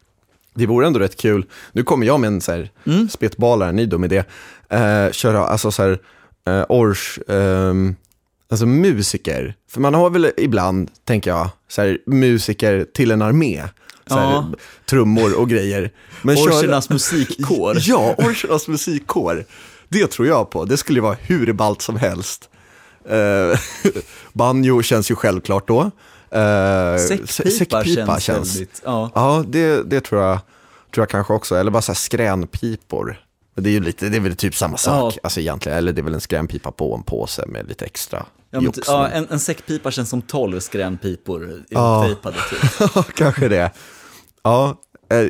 det 0.56 0.66
vore 0.66 0.88
ändå 0.88 1.00
rätt 1.00 1.18
kul. 1.18 1.46
Nu 1.72 1.84
kommer 1.84 2.06
jag 2.08 2.20
med 2.20 2.28
en 2.28 2.42
så 2.42 2.52
här 2.52 2.70
Mm. 2.86 3.10
spetbalare, 3.10 3.72
ni 3.72 3.86
dum 3.86 4.04
idé. 4.04 4.24
Eh, 4.70 5.12
köra 5.12 5.46
alltså 5.48 5.72
så 5.72 5.84
här, 5.84 6.00
eh, 6.48 6.66
ors, 6.70 7.20
ehm, 7.28 7.96
alltså 8.52 8.66
musiker. 8.66 9.56
För 9.72 9.82
man 9.82 9.94
har 9.94 10.10
väl 10.10 10.32
ibland, 10.38 10.90
tänker 11.06 11.30
jag, 11.32 11.50
så 11.68 11.82
här, 11.82 11.98
musiker 12.06 12.86
till 12.94 13.12
en 13.12 13.22
armé. 13.22 13.64
Så 14.08 14.16
här, 14.16 14.32
Ja. 14.32 14.52
Trummor 14.90 15.40
och 15.40 15.50
grejer. 15.50 15.92
Men 16.22 16.36
Orchernas 16.38 16.90
musikkår. 16.90 17.78
Ja, 17.80 18.16
Orchernas 18.18 18.68
musikkår. 18.68 19.46
Det 19.90 20.08
tror 20.08 20.28
jag 20.28 20.50
på. 20.52 20.66
Det 20.66 20.78
skulle 20.78 20.98
ju 20.98 21.04
vara 21.04 21.18
hur 21.22 21.54
ballt 21.54 21.82
som 21.82 21.96
helst. 21.96 22.50
Uh, 23.12 23.60
banjo 24.34 24.82
känns 24.82 25.12
ju 25.12 25.16
självklart 25.16 25.68
då. 25.68 25.92
Uh, 26.36 26.98
Säckpipa, 27.28 28.20
känns, 28.20 28.56
väldigt... 28.56 28.82
Ja. 28.86 29.12
Ja, 29.16 29.44
det, 29.48 29.84
det 29.84 30.02
tror, 30.02 30.22
jag, 30.22 30.40
tror 30.96 31.02
jag 31.02 31.10
kanske 31.10 31.34
också. 31.34 31.56
Eller 31.56 31.72
bara 31.72 31.82
så 31.82 31.92
här 31.92 31.98
skränpipor. 31.98 33.20
Det 33.56 33.70
är 33.70 33.74
ju 33.74 33.80
lite, 33.80 34.10
det 34.10 34.18
är 34.18 34.22
väl 34.22 34.36
typ 34.36 34.56
samma 34.56 34.78
sak, 34.78 35.14
Ja. 35.16 35.20
alltså 35.24 35.40
egentligen. 35.40 35.78
Eller 35.78 35.94
det 35.94 36.02
är 36.02 36.04
väl 36.04 36.14
en 36.14 36.22
skrämpipa 36.22 36.72
på 36.72 36.96
en 36.96 37.04
påse 37.04 37.46
med 37.48 37.68
lite 37.68 37.86
extra 37.86 38.26
Ja, 38.50 38.62
jox. 38.62 38.80
ja, 38.88 39.08
en, 39.08 39.28
en 39.30 39.40
säckpipa 39.40 39.92
känns 39.92 40.10
som 40.10 40.22
tolv 40.22 40.60
skrämpipor 40.60 41.64
Ja. 41.70 42.06
ihoptejpade 42.06 42.38
typ. 42.50 43.16
Kanske 43.16 43.48
det. 43.48 43.72
Ja, 44.44 44.82
eh, 45.12 45.26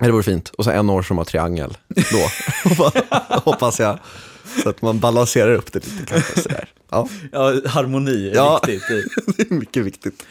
det 0.00 0.10
vore 0.12 0.22
fint. 0.22 0.48
Och 0.48 0.64
så 0.64 0.70
en 0.70 0.90
år 0.90 1.02
som 1.02 1.18
har 1.18 1.24
triangel 1.24 1.78
då, 1.88 2.30
hoppas 3.44 3.80
jag. 3.80 3.98
Så 4.62 4.68
att 4.68 4.82
man 4.82 4.98
balanserar 5.00 5.54
upp 5.54 5.72
det 5.72 5.86
lite 5.86 6.06
kanske 6.06 6.40
sådär. 6.40 6.68
Ja, 6.90 7.08
Ja, 7.32 7.52
harmoni 7.66 8.28
är 8.30 8.34
Ja. 8.34 8.60
viktigt. 8.66 9.12
det 9.36 9.50
är 9.50 9.54
mycket 9.54 9.84
viktigt. 9.84 10.22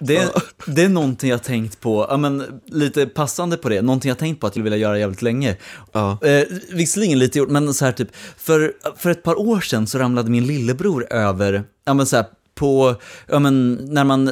Det 0.00 0.16
är, 0.16 0.28
det 0.66 0.82
är 0.82 0.88
någonting 0.88 1.30
jag 1.30 1.42
tänkt 1.42 1.80
på, 1.80 2.06
ja, 2.10 2.16
men, 2.16 2.60
lite 2.66 3.06
passande 3.06 3.56
på 3.56 3.68
det, 3.68 3.82
någonting 3.82 4.08
jag 4.08 4.18
tänkt 4.18 4.40
på 4.40 4.46
att 4.46 4.56
jag 4.56 4.62
vill 4.62 4.80
göra 4.80 4.98
jävligt 4.98 5.22
länge. 5.22 5.56
Ja. 5.92 6.18
Eh, 6.22 6.42
visserligen 6.72 7.18
lite 7.18 7.38
gjort, 7.38 7.50
men 7.50 7.74
så 7.74 7.84
här 7.84 7.92
typ, 7.92 8.08
för, 8.36 8.72
för 8.96 9.10
ett 9.10 9.22
par 9.22 9.38
år 9.40 9.60
sedan 9.60 9.86
så 9.86 9.98
ramlade 9.98 10.30
min 10.30 10.46
lillebror 10.46 11.06
över, 11.12 11.64
ja 11.84 11.94
men 11.94 12.06
så 12.06 12.16
här, 12.16 12.26
på, 12.54 12.94
ja 13.28 13.38
men 13.38 13.74
när 13.74 14.04
man, 14.04 14.30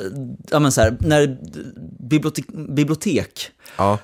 ja 0.51 0.59
men 0.59 0.73
så 0.73 0.81
här, 0.81 0.97
när 1.01 1.37
bibliotek, 2.09 2.47
bibliotek 2.69 3.51
Ja, 3.77 3.99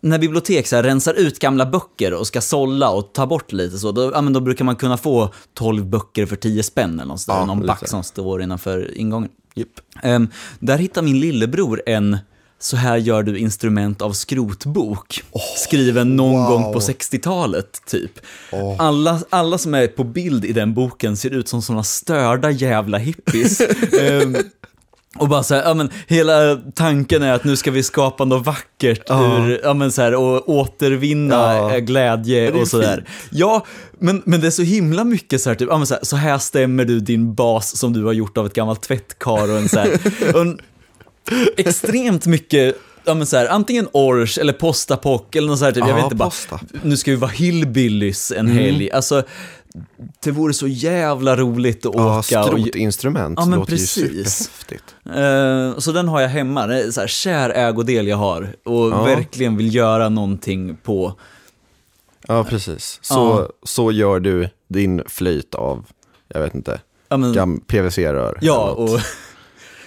när 0.00 0.18
bibliotek 0.18 0.66
så 0.66 0.76
här, 0.76 0.82
rensar 0.82 1.14
ut 1.14 1.38
gamla 1.38 1.66
böcker 1.66 2.14
och 2.14 2.26
ska 2.26 2.40
sålla 2.40 2.90
och 2.90 3.12
ta 3.12 3.26
bort 3.26 3.52
lite 3.52 3.78
så, 3.78 3.92
då, 3.92 4.12
ja, 4.14 4.20
då 4.20 4.40
brukar 4.40 4.64
man 4.64 4.76
kunna 4.76 4.96
få 4.96 5.32
12 5.54 5.86
böcker 5.86 6.26
för 6.26 6.36
10 6.36 6.62
spänn 6.62 6.94
eller 6.94 7.04
något 7.04 7.20
sådär, 7.20 7.38
Ja, 7.38 7.44
någon 7.44 7.66
back 7.66 7.88
som 7.88 8.02
står 8.04 8.42
innanför 8.42 8.98
ingången. 8.98 9.30
Jipp. 9.54 9.80
Ehm, 10.02 10.28
där 10.58 10.78
hittar 10.78 11.02
min 11.02 11.20
lillebror 11.20 11.82
en 11.86 12.18
Så 12.58 12.76
här 12.76 12.96
gör 12.96 13.22
du 13.22 13.38
instrument 13.38 14.02
av 14.02 14.12
skrotbok, 14.12 15.22
skriven 15.56 16.16
någon 16.16 16.42
wow. 16.42 16.50
gång 16.50 16.72
på 16.72 16.78
60-talet, 16.78 17.82
typ. 17.86 18.12
Alla, 18.78 19.20
alla 19.30 19.58
som 19.58 19.74
är 19.74 19.86
på 19.86 20.04
bild 20.04 20.44
i 20.44 20.52
den 20.52 20.74
boken 20.74 21.16
ser 21.16 21.30
ut 21.30 21.48
som 21.48 21.62
sådana 21.62 21.82
störda 21.82 22.50
jävla 22.50 22.98
hippies. 22.98 23.60
Ehm, 24.00 24.36
och 25.18 25.28
bara 25.28 25.42
så 25.42 25.54
här, 25.54 25.62
ja 25.62 25.74
men 25.74 25.90
hela 26.06 26.56
tanken 26.74 27.22
är 27.22 27.32
att 27.32 27.44
nu 27.44 27.56
ska 27.56 27.70
vi 27.70 27.82
skapa 27.82 28.24
något 28.24 28.46
vackert 28.46 29.02
Ja. 29.08 29.38
ur, 29.38 29.60
ja 29.64 29.74
men 29.74 29.92
så 29.92 30.02
här, 30.02 30.14
och 30.14 30.48
återvinna 30.48 31.34
Ja. 31.34 31.72
eh, 31.74 31.78
glädje 31.78 32.52
och 32.52 32.68
sådär. 32.68 33.04
Ja, 33.30 33.66
men, 33.98 34.22
men 34.26 34.40
det 34.40 34.46
är 34.46 34.50
så 34.50 34.62
himla 34.62 35.04
mycket 35.04 35.40
så 35.40 35.50
här, 35.50 35.54
typ, 35.56 35.68
ja 35.70 35.76
men 35.78 35.86
så 35.86 35.94
här, 35.94 36.04
så 36.04 36.16
här 36.16 36.38
stämmer 36.38 36.84
du 36.84 37.00
din 37.00 37.34
bas 37.34 37.76
som 37.76 37.92
du 37.92 38.04
har 38.04 38.12
gjort 38.12 38.38
av 38.38 38.46
ett 38.46 38.54
gammalt 38.54 38.82
tvättkar 38.82 39.50
och 39.52 39.58
en 39.58 39.68
så 39.68 39.78
här, 39.78 39.98
och 40.34 40.40
en, 40.40 40.58
extremt 41.56 42.26
mycket 42.26 42.76
Ja 43.06 43.14
men 43.14 43.26
så 43.26 43.36
här, 43.36 43.46
antingen 43.48 43.88
Ors 43.92 44.38
eller 44.38 44.52
Postapock 44.52 45.36
eller 45.36 45.48
något 45.48 45.58
så 45.58 45.64
här, 45.64 45.72
typ, 45.72 45.80
jag 45.80 45.90
Ja, 45.90 45.94
vet 45.94 46.04
inte 46.04 46.16
bara, 46.16 46.28
Posta. 46.30 46.60
nu 46.82 46.96
ska 46.96 47.10
vi 47.10 47.16
vara 47.16 47.30
hillbillys 47.30 48.32
en 48.36 48.48
helg. 48.48 48.90
Alltså, 48.90 49.22
det 50.20 50.30
vore 50.30 50.52
så 50.54 50.66
jävla 50.66 51.36
roligt 51.36 51.86
att 51.86 51.94
Ja, 51.94 52.18
åka 52.18 52.40
och, 52.40 52.46
skrotinstrument 52.46 53.38
Ja, 53.40 53.46
men 53.46 53.58
låter 53.58 53.72
precis. 53.72 53.96
ju 53.98 54.24
superhäftigt. 54.24 54.94
Eh, 55.14 55.78
så 55.78 55.92
den 55.92 56.08
har 56.08 56.20
jag 56.20 56.28
hemma, 56.28 56.66
det 56.66 56.82
är 56.82 56.90
så 56.90 57.00
här 57.00 57.08
kär 57.08 57.50
ägodel 57.50 58.06
jag 58.06 58.16
har 58.16 58.56
och 58.64 58.90
Ja. 58.90 59.02
verkligen 59.04 59.56
vill 59.56 59.74
göra 59.74 60.08
någonting 60.08 60.76
på. 60.82 61.18
Ja, 62.28 62.44
precis. 62.44 62.98
Så, 63.02 63.14
Ja. 63.14 63.48
så 63.62 63.92
gör 63.92 64.20
du 64.20 64.48
din 64.68 65.02
flöjt 65.06 65.54
av, 65.54 65.84
jag 66.28 66.40
vet 66.40 66.54
inte, 66.54 66.80
Ja, 67.08 67.16
men, 67.16 67.60
PVC-rör. 67.60 68.38
ja 68.40 68.70
och 68.70 69.00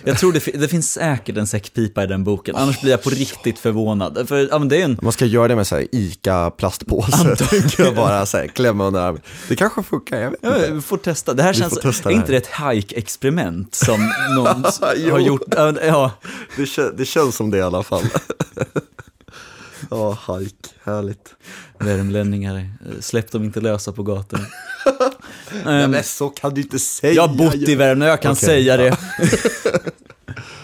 jag 0.07 0.17
tror 0.17 0.33
det, 0.33 0.59
det 0.59 0.67
finns 0.67 0.91
säkert 0.91 1.37
en 1.37 1.47
säckpipa 1.47 2.03
i 2.03 2.07
den 2.07 2.23
boken, 2.23 2.55
annars 2.55 2.81
blir 2.81 2.91
jag 2.91 3.03
på 3.03 3.09
riktigt 3.09 3.59
förvånad. 3.59 4.27
För 4.27 4.47
ja, 4.51 4.59
men 4.59 4.67
det 4.69 4.81
är 4.81 4.85
en, 4.85 4.99
Man 5.01 5.11
ska 5.11 5.25
göra 5.25 5.47
det 5.47 5.55
med 5.55 5.67
så 5.67 5.75
här 5.75 5.87
ICA-plastpåse, 5.91 7.35
tänker 7.49 7.83
jag 7.83 7.95
bara 7.95 8.25
så 8.25 8.37
här, 8.37 8.47
klämma 8.47 8.87
under 8.87 8.99
armen. 9.01 9.21
Det 9.47 9.55
kanske 9.55 9.83
funkar, 9.83 10.19
jag 10.19 10.31
vet 10.31 10.39
ja, 10.41 10.55
inte. 10.55 10.71
vi 10.71 10.81
får 10.81 10.97
testa. 10.97 11.33
Det 11.33 11.43
här 11.43 11.53
Vi 11.53 11.59
känns, 11.59 11.79
testa 11.79 12.09
är 12.09 12.13
det 12.13 12.19
inte 12.19 12.31
det 12.31 12.37
ett 12.37 12.47
hike-experiment 12.47 13.75
som 13.75 14.11
någon 14.35 14.63
har 15.11 15.19
gjort? 15.19 15.41
Ja, 15.55 15.73
Ja, 15.81 16.11
Det, 16.57 16.65
kän, 16.65 16.93
det 16.97 17.05
känns 17.05 17.35
som 17.35 17.51
det 17.51 17.57
i 17.57 17.61
alla 17.61 17.83
fall. 17.83 18.03
Ja, 19.89 20.17
hike, 20.27 20.69
härligt. 20.83 21.35
värmlänningar, 21.79 22.55
eh, 22.55 22.99
släpp 22.99 23.31
dem 23.31 23.43
inte 23.43 23.61
lösa 23.61 23.91
på 23.91 24.03
gatorna. 24.03 24.45
Nej, 25.65 25.87
men 25.87 26.03
så 26.03 26.29
kan 26.29 26.53
du 26.53 26.61
inte 26.61 26.79
säga. 26.79 27.13
jag 27.13 27.27
har 27.27 27.35
bott 27.35 27.55
i 27.55 27.75
Värmland, 27.75 28.11
jag 28.11 28.21
kan 28.21 28.31
Okej, 28.31 28.45
säga 28.45 28.77
det. 28.77 28.97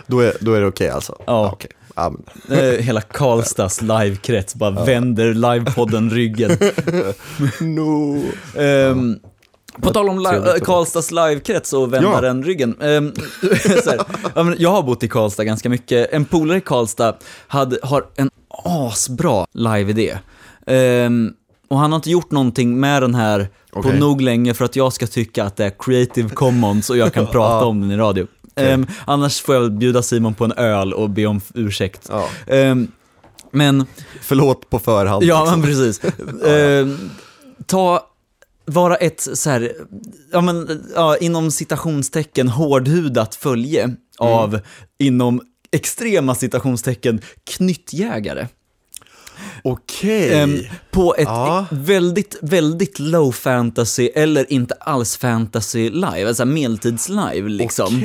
Då 0.08 0.20
är, 0.20 0.34
då 0.40 0.54
är 0.54 0.62
det 0.62 0.68
okej 0.68 0.90
alltså? 0.90 1.18
Ja. 1.28 1.52
okej. 1.54 1.72
Ja, 1.96 2.14
men. 2.48 2.58
Eh, 2.60 2.80
Hela 2.80 3.02
Karlstads 3.02 3.82
livekrets 3.82 4.56
bara 4.56 4.86
vänder 4.86 5.34
livepodden 5.34 6.10
ryggen. 6.10 6.52
No. 7.62 8.22
Ehm, 8.58 9.20
på 9.82 9.94
tal 9.94 10.10
om 10.10 10.20
li- 10.20 10.26
Trevligt 10.26 10.64
Karlstads 10.66 11.12
livekrets 11.12 11.74
och 11.74 11.94
vända 11.94 12.10
Ja. 12.14 12.22
den 12.22 12.44
ryggen. 12.44 12.76
Ehm, 12.82 13.14
så 13.84 13.90
här, 13.90 14.00
ja, 14.36 14.44
men 14.44 14.56
jag 14.60 14.70
har 14.72 14.84
bott 14.84 15.04
i 15.04 15.08
Karlstad 15.08 15.44
ganska 15.44 15.70
mycket. 15.70 16.14
En 16.14 16.26
polare 16.26 16.58
i 16.58 16.62
Karlstad 16.62 17.16
hade, 17.48 17.78
har 17.84 18.06
en 18.16 18.30
asbra 18.66 19.46
live-idé. 19.54 20.18
Ehm, 20.68 21.32
och 21.68 21.78
han 21.80 21.92
har 21.92 21.96
inte 21.98 22.12
gjort 22.12 22.32
någonting 22.32 22.80
med 22.80 23.02
den 23.02 23.16
här 23.16 23.50
på 23.74 23.80
Okej. 23.80 24.00
nog 24.00 24.22
länge 24.22 24.54
för 24.54 24.66
att 24.66 24.76
jag 24.76 24.94
ska 24.94 25.08
tycka 25.08 25.44
att 25.44 25.56
det 25.56 25.66
är 25.66 25.74
creative 25.80 26.30
commons 26.30 26.90
och 26.90 26.98
jag 26.98 27.14
kan 27.14 27.28
prata 27.32 27.66
om 27.66 27.82
den 27.82 27.92
i 27.92 27.98
radio. 27.98 28.28
Ehm, 28.56 28.88
annars 29.06 29.42
får 29.42 29.56
jag 29.56 29.72
bjuda 29.72 30.02
Simon 30.02 30.34
på 30.34 30.46
en 30.46 30.52
öl 30.52 30.94
och 30.94 31.10
be 31.10 31.26
om 31.26 31.42
ursäkt. 31.54 32.10
Ehm, 32.48 32.88
men 33.52 33.86
Förlåt 34.22 34.70
på 34.70 34.80
förhand. 34.80 35.24
Ja, 35.24 35.42
liksom. 35.44 35.60
men 35.60 35.70
precis. 35.70 36.02
Eh, 36.48 36.88
ta, 37.66 38.08
vara 38.66 38.96
ett 38.96 39.28
så 39.34 39.50
här, 39.50 39.74
ja 40.32 40.42
men, 40.42 40.84
ja, 40.96 41.18
inom 41.18 41.52
citationstecken 41.52 42.48
hårdhudat 42.48 43.36
följe 43.36 43.84
Mm. 43.84 44.34
av, 44.34 44.60
inom 45.00 45.42
extrema 45.72 46.36
citationstecken, 46.36 47.22
knyttjägare. 47.44 48.48
Okej. 49.64 50.34
Ehm, 50.34 50.60
på 50.92 51.16
ett 51.16 51.24
Ja. 51.24 51.66
väldigt, 51.72 52.38
väldigt 52.42 53.00
low 53.00 53.32
fantasy 53.32 54.10
eller 54.16 54.54
inte 54.54 54.74
alls 54.74 55.18
fantasy 55.18 55.90
live, 55.90 56.28
alltså 56.28 56.46
medeltidslive 56.46 57.50
liksom. 57.50 58.04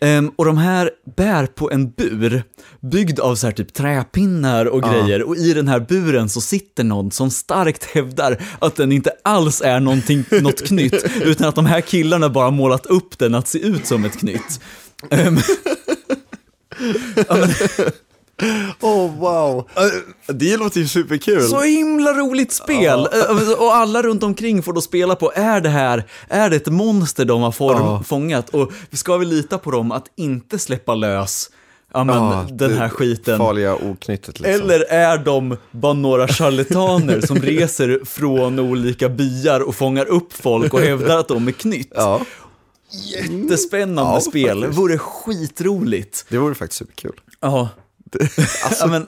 Ehm, 0.00 0.30
och 0.36 0.44
de 0.44 0.58
här 0.58 0.90
bär 1.16 1.46
på 1.46 1.70
en 1.70 1.90
bur, 1.90 2.42
byggd 2.80 3.20
av 3.20 3.34
så 3.34 3.46
här 3.46 3.54
typ 3.54 3.72
träpinnar 3.74 4.66
och 4.66 4.82
Ja. 4.84 4.92
grejer. 4.92 5.22
Och 5.22 5.36
i 5.36 5.52
den 5.54 5.68
här 5.68 5.80
buren 5.80 6.28
så 6.28 6.40
sitter 6.40 6.84
någon 6.84 7.10
som 7.10 7.30
starkt 7.30 7.84
hävdar 7.84 8.42
att 8.58 8.76
den 8.76 8.92
inte 8.92 9.10
alls 9.24 9.60
är 9.62 9.80
någonting, 9.80 10.24
något 10.30 10.66
knytt, 10.66 11.04
utan 11.22 11.48
att 11.48 11.54
de 11.54 11.66
här 11.66 11.80
killarna 11.80 12.28
bara 12.28 12.50
målat 12.50 12.86
upp 12.86 13.18
den 13.18 13.34
att 13.34 13.48
se 13.48 13.58
ut 13.58 13.86
som 13.86 14.04
ett 14.04 14.18
knytt. 14.18 14.60
Ehm, 15.10 15.38
Oh 18.80 19.16
wow. 19.18 19.68
Det 20.26 20.56
låter 20.56 20.80
ju 20.80 20.88
superkul. 20.88 21.42
så 21.42 21.60
himla 21.60 22.12
roligt 22.12 22.52
spel! 22.52 22.98
Ehm, 23.12 23.38
Och 23.58 23.74
alla 23.76 24.02
runt 24.02 24.22
omkring 24.22 24.62
får 24.62 24.72
då 24.72 24.80
spela 24.80 25.14
på, 25.16 25.32
är 25.34 25.60
det 25.60 25.68
här, 25.68 26.04
är 26.28 26.50
det 26.50 26.56
ett 26.56 26.66
monster 26.66 27.24
de 27.24 27.42
har 27.42 27.52
form, 27.52 27.78
Ja. 27.78 28.02
fångat? 28.06 28.48
Och 28.48 28.72
ska 28.92 29.16
vi 29.16 29.26
lita 29.26 29.58
på 29.58 29.70
dem 29.70 29.92
att 29.92 30.04
inte 30.16 30.58
släppa 30.58 30.94
lös 30.94 31.50
ja, 31.94 32.04
men, 32.04 32.16
Ja, 32.16 32.46
den 32.50 32.72
här 32.78 32.88
skiten? 32.88 33.38
Farliga 33.38 33.74
oknyttet 33.74 34.40
liksom. 34.40 34.60
Eller 34.70 34.80
är 34.92 35.18
de 35.18 35.56
bara 35.70 35.92
några 35.92 36.28
charlataner 36.28 37.20
som 37.20 37.36
reser 37.36 38.00
från 38.04 38.58
olika 38.58 39.08
byar 39.08 39.60
och 39.60 39.74
fångar 39.74 40.06
upp 40.06 40.32
folk 40.32 40.74
och 40.74 40.80
hävdar 40.80 41.18
att 41.18 41.28
de 41.28 41.48
är 41.48 41.52
knytt? 41.52 41.92
Ja, 41.94 42.20
Jättespännande 42.92 44.12
Ja, 44.12 44.20
spel, 44.20 44.58
faktiskt. 44.60 44.78
vore 44.78 44.98
skitroligt. 44.98 46.24
det 46.28 46.38
vore 46.38 46.54
faktiskt 46.54 46.78
superkul. 46.78 47.20
Ja. 47.40 47.68
Alltså, 48.64 48.84
Ja, 48.84 48.86
men, 48.86 49.06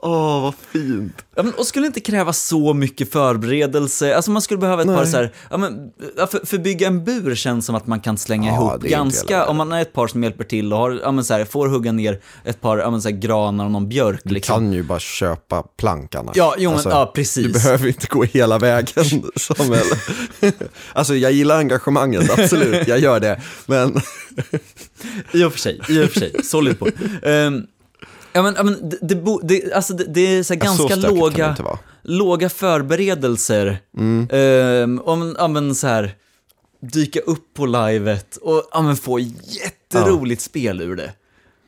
åh 0.00 0.42
vad 0.42 0.54
fint. 0.72 1.24
ja, 1.36 1.42
men, 1.42 1.52
och 1.54 1.66
skulle 1.66 1.86
inte 1.86 2.00
kräva 2.00 2.32
så 2.32 2.74
mycket 2.74 3.12
förberedelse, 3.12 4.16
alltså 4.16 4.30
man 4.30 4.42
skulle 4.42 4.58
behöva 4.58 4.82
ett 4.82 4.88
par 4.88 4.96
Nej. 4.96 5.06
så 5.06 5.16
här, 5.16 5.32
ja, 5.50 5.56
men, 5.56 5.90
för, 6.30 6.46
för 6.46 6.58
bygga 6.58 6.86
en 6.86 7.04
bur 7.04 7.34
känns 7.34 7.66
som 7.66 7.74
att 7.74 7.86
man 7.86 8.00
kan 8.00 8.18
slänga 8.18 8.50
Ja, 8.50 8.56
ihop 8.70 8.82
ganska, 8.82 9.46
om 9.46 9.56
man 9.56 9.72
är 9.72 9.82
ett 9.82 9.92
par 9.92 10.06
som 10.06 10.22
hjälper 10.22 10.44
till 10.44 10.72
och 10.72 10.78
har, 10.78 11.00
ja 11.02 11.12
men 11.12 11.24
så 11.24 11.34
här, 11.34 11.44
får 11.44 11.68
hugga 11.68 11.92
ner 11.92 12.20
ett 12.44 12.60
par, 12.60 12.78
ja 12.78 12.90
men 12.90 13.02
så 13.02 13.08
här, 13.08 13.16
granar 13.16 13.64
och 13.64 13.70
någon 13.70 13.88
björk 13.88 14.20
Du 14.24 14.34
liksom. 14.34 14.54
kan 14.54 14.72
ju 14.72 14.82
bara 14.82 14.98
köpa 15.00 15.62
plank 15.62 16.14
annars. 16.14 16.36
Ja, 16.36 16.54
jo 16.58 16.70
men, 16.70 16.74
Alltså, 16.74 16.90
ja 16.90 17.12
precis. 17.14 17.46
Du 17.46 17.52
behöver 17.52 17.86
inte 17.88 18.06
gå 18.06 18.24
hela 18.24 18.58
vägen, 18.58 19.04
Samuel. 19.36 19.86
alltså 20.92 21.14
jag 21.16 21.32
gillar 21.32 21.58
engagemanget, 21.58 22.30
absolut, 22.38 22.88
jag 22.88 22.98
gör 22.98 23.20
det. 23.20 23.40
Men 23.66 24.00
I 25.32 25.44
och 25.44 25.52
för 25.52 25.58
sig, 25.58 25.80
i 25.88 26.04
och 26.04 26.10
för 26.10 26.20
sig. 26.20 26.32
Så 26.44 26.60
lite 26.60 26.76
på. 26.76 26.88
Um, 27.22 27.66
ja 28.36 28.42
men, 28.42 28.54
ja, 28.56 28.62
men 28.62 28.88
det, 28.88 28.98
det, 29.02 29.38
det, 29.42 29.72
alltså, 29.72 29.94
det, 29.94 30.04
det 30.04 30.20
är 30.20 30.42
så 30.42 30.54
här 30.54 30.60
så 30.60 30.66
ganska 30.66 30.96
det 30.96 31.08
låga, 31.14 31.56
låga 32.02 32.48
förberedelser. 32.48 33.78
Mm. 33.96 34.28
Um, 34.30 35.00
om, 35.04 35.36
ja 35.38 35.48
men 35.48 35.74
så 35.74 35.86
här, 35.86 36.14
dyka 36.80 37.20
upp 37.20 37.54
på 37.54 37.66
livet 37.66 38.36
och 38.36 38.62
ja, 38.72 38.82
men 38.82 38.96
få 38.96 39.18
jätteroligt 39.18 40.42
spel 40.42 40.80
ur 40.80 40.96
det. 40.96 41.12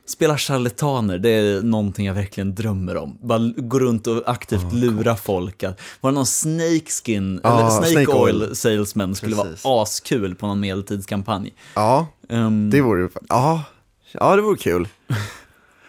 Spela 0.06 0.38
charlataner, 0.38 1.18
det 1.18 1.30
är 1.30 1.62
någonting 1.62 2.06
jag 2.06 2.14
verkligen 2.14 2.54
drömmer 2.54 2.96
om. 2.96 3.18
Bara 3.22 3.52
gå 3.56 3.78
runt 3.78 4.06
och 4.06 4.22
aktivt 4.26 4.72
lura 4.72 5.16
folk. 5.16 5.62
Att, 5.62 5.80
var 6.00 6.10
det 6.10 6.14
någon 6.14 6.26
snakeskin, 6.26 7.40
Ja, 7.42 7.60
eller 7.60 7.70
snake, 7.70 7.90
snake 8.04 8.18
oil, 8.18 8.42
oil. 8.42 8.56
salesman 8.56 9.14
skulle 9.14 9.36
Precis. 9.36 9.64
vara 9.64 9.82
askul 9.82 10.34
på 10.34 10.46
någon 10.46 10.60
medeltidskampanj. 10.60 11.54
Ja, 11.74 12.06
Ehm, 12.28 12.70
det 12.70 12.80
vore 12.80 13.08
ja, 13.28 13.64
ja, 14.12 14.36
det 14.36 14.42
vore 14.42 14.56
kul. 14.56 14.88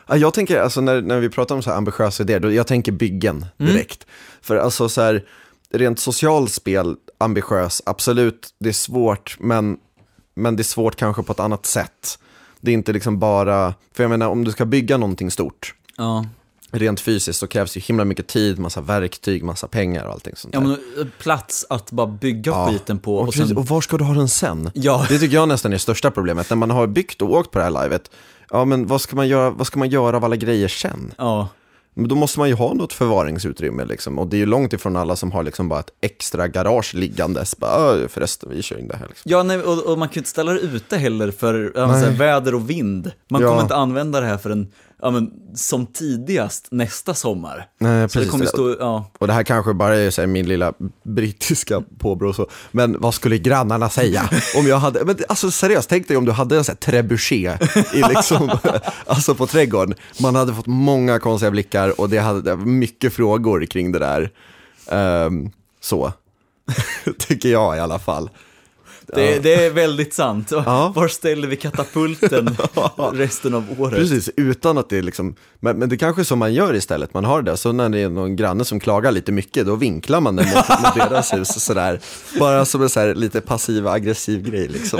Ja, 0.10 0.18
jag 0.18 0.34
tänker, 0.34 0.60
alltså 0.60 0.82
när, 0.82 1.02
när 1.02 1.20
vi 1.20 1.30
pratar 1.30 1.56
om 1.56 1.62
så 1.62 1.70
här 1.70 1.78
ambitiösa 1.78 2.24
idéer, 2.24 2.40
då, 2.40 2.52
jag 2.52 2.68
tänker 2.68 2.92
byggen 2.92 3.46
direkt. 3.58 4.06
För 4.42 4.56
alltså 4.56 4.90
så 4.90 5.02
här, 5.02 5.24
rent 5.74 6.00
socialspel, 6.00 6.96
ambitiös, 7.18 7.82
absolut, 7.86 8.50
det 8.60 8.70
är 8.70 8.74
svårt, 8.74 9.38
men, 9.40 9.78
men 10.36 10.56
det 10.56 10.62
är 10.62 10.64
svårt 10.64 10.96
kanske 10.96 11.24
på 11.24 11.32
ett 11.32 11.40
annat 11.40 11.66
sätt. 11.66 12.20
Det 12.62 12.72
är 12.72 12.74
inte 12.74 12.94
liksom 12.94 13.20
bara, 13.20 13.74
för 13.94 14.04
jag 14.04 14.10
menar 14.10 14.28
om 14.28 14.44
du 14.44 14.52
ska 14.52 14.66
bygga 14.66 14.98
någonting 14.98 15.32
stort, 15.32 15.74
ja. 15.98 16.26
rent 16.72 17.00
fysiskt 17.02 17.40
så 17.40 17.48
krävs 17.48 17.78
ju 17.78 17.82
himla 17.82 18.06
mycket 18.06 18.28
tid, 18.28 18.60
massa 18.60 18.82
verktyg, 18.82 19.44
massa 19.44 19.68
pengar 19.68 20.06
och 20.06 20.12
allting 20.12 20.36
sånt 20.36 20.54
ja, 20.54 20.60
där. 20.60 20.68
men 20.68 20.78
eh, 21.02 21.08
plats 21.22 21.66
att 21.70 21.92
bara 21.92 22.08
bygga 22.08 22.52
Ja. 22.52 22.68
skiten 22.72 23.00
på 23.00 23.18
och, 23.18 23.28
och 23.28 23.34
sen... 23.34 23.58
och 23.58 23.66
var 23.68 23.82
ska 23.82 23.98
du 23.98 24.04
ha 24.04 24.14
den 24.14 24.30
sen? 24.30 24.72
Ja, 24.74 25.06
Det 25.10 25.20
tycker 25.20 25.36
jag 25.36 25.48
nästan 25.48 25.72
är 25.72 25.76
det 25.76 25.80
största 25.80 26.12
problemet. 26.12 26.50
När 26.50 26.58
man 26.58 26.72
har 26.72 26.88
byggt 26.88 27.22
och 27.22 27.32
åkt 27.32 27.52
på 27.52 27.60
det 27.60 27.64
här 27.66 27.84
livet, 27.84 28.12
ja 28.52 28.66
men 28.66 28.88
vad 28.88 29.02
ska 29.02 29.16
man 29.16 29.28
göra, 29.28 29.50
vad 29.50 29.68
ska 29.68 29.80
man 29.80 29.90
göra 29.90 30.18
av 30.18 30.26
alla 30.26 30.36
grejer 30.36 30.68
sen? 30.68 31.14
ja. 31.18 31.48
Men 31.94 32.08
då 32.08 32.16
måste 32.16 32.40
man 32.40 32.48
ju 32.50 32.56
ha 32.56 32.74
något 32.74 32.94
förvaringsutrymme 32.94 33.86
liksom. 33.86 34.20
Och 34.20 34.28
det 34.28 34.36
är 34.36 34.40
ju 34.40 34.46
långt 34.46 34.74
ifrån 34.74 34.96
alla 34.96 35.16
som 35.16 35.32
har 35.32 35.44
liksom 35.44 35.70
bara 35.70 35.80
ett 35.80 35.92
extra 36.02 36.48
garage 36.48 36.96
liggandes. 36.96 37.58
Bara, 37.58 37.72
"Ö, 37.72 38.08
förresten, 38.08 38.50
vi 38.50 38.62
kör 38.62 38.80
in 38.80 38.88
det 38.88 38.96
här 38.98 39.08
liksom. 39.08 39.32
Ja, 39.32 39.44
nej, 39.44 39.62
och, 39.62 39.84
och 39.92 39.98
man 40.00 40.08
kan 40.08 40.14
ju 40.16 40.20
inte 40.20 40.30
ställa 40.30 40.52
det 40.54 40.60
ute 40.60 40.98
heller 40.98 41.32
för 41.32 41.74
här, 41.76 42.12
väder 42.12 42.56
och 42.56 42.70
vind. 42.70 43.12
Man 43.30 43.42
Ja. 43.42 43.48
kommer 43.50 43.62
inte 43.62 43.76
använda 43.76 44.20
det 44.22 44.26
här 44.28 44.38
förrän, 44.38 44.68
ja 45.02 45.12
men, 45.12 45.32
som 45.56 45.86
tidigast 45.86 46.68
nästa 46.72 47.14
sommar. 47.14 47.68
Nej, 47.80 48.10
Så 48.10 48.20
det 48.20 48.26
precis. 48.26 48.42
ju 48.42 48.48
stå, 48.48 48.76
ja. 48.80 49.12
Och 49.18 49.28
det 49.28 49.34
här 49.34 49.44
kanske 49.44 49.74
bara 49.74 49.96
är 49.96 50.10
så 50.12 50.22
här, 50.22 50.28
min 50.28 50.48
lilla 50.48 50.74
brittiska 51.04 51.84
påbrå 52.00 52.34
så. 52.34 52.48
Men 52.72 52.96
vad 53.00 53.14
skulle 53.14 53.38
grannarna 53.38 53.90
säga 53.90 54.30
om 54.58 54.68
jag 54.68 54.78
hade, 54.78 55.06
men 55.06 55.18
alltså 55.30 55.52
seriöst, 55.52 55.90
tänk 55.90 56.08
dig 56.08 56.18
om 56.18 56.26
du 56.26 56.32
hade 56.32 56.58
en 56.58 56.64
sån 56.64 56.74
här 56.74 56.92
trebuchet 56.92 57.78
i 57.94 58.04
liksom, 58.10 58.50
alltså 59.06 59.36
på 59.36 59.48
trädgården. 59.48 59.96
Man 60.20 60.36
hade 60.36 60.54
fått 60.54 60.68
många 60.68 61.20
konstiga 61.20 61.52
blickar 61.52 62.02
och 62.02 62.10
det 62.10 62.18
hade 62.18 62.42
det 62.42 62.56
var 62.56 62.66
mycket 62.66 63.14
frågor 63.14 63.66
kring 63.66 63.92
det 63.92 64.00
där. 64.00 64.32
Ehm, 64.92 65.52
så, 65.82 66.14
tycker 67.18 67.50
jag 67.50 67.78
i 67.78 67.80
alla 67.80 68.00
fall. 68.00 68.30
Det, 69.16 69.40
det 69.40 69.66
är 69.66 69.70
väldigt 69.70 70.14
sant. 70.14 70.52
Ja. 70.52 70.92
Var 70.96 71.08
ställer 71.08 71.48
vi 71.48 71.56
katapulten 71.56 72.58
resten 73.14 73.54
av 73.54 73.82
året? 73.82 73.96
Precis, 73.96 74.30
utan 74.36 74.78
att 74.78 74.90
det 74.90 74.98
är 74.98 75.02
liksom, 75.02 75.36
men, 75.60 75.78
men 75.78 75.90
det 75.90 75.98
kanske 75.98 76.22
är 76.22 76.24
så 76.24 76.36
man 76.36 76.54
gör 76.54 76.74
istället, 76.76 77.14
man 77.14 77.26
har 77.26 77.42
det, 77.42 77.58
så 77.58 77.72
när 77.72 77.90
det 77.90 78.00
är 78.00 78.10
någon 78.10 78.36
granne 78.36 78.66
som 78.66 78.80
klagar 78.80 79.12
lite 79.12 79.32
mycket, 79.32 79.66
då 79.66 79.76
vinklar 79.76 80.22
man 80.22 80.36
den 80.36 80.46
mot, 80.46 80.56
mot 80.84 81.10
deras 81.10 81.34
hus 81.34 81.64
sådär. 81.64 82.00
Bara 82.40 82.66
som 82.66 82.82
en 82.82 82.90
så 82.90 83.00
här, 83.00 83.16
lite 83.16 83.42
passiv 83.42 83.88
aggressiv 83.88 84.44
grej 84.44 84.68
liksom. 84.68 85.00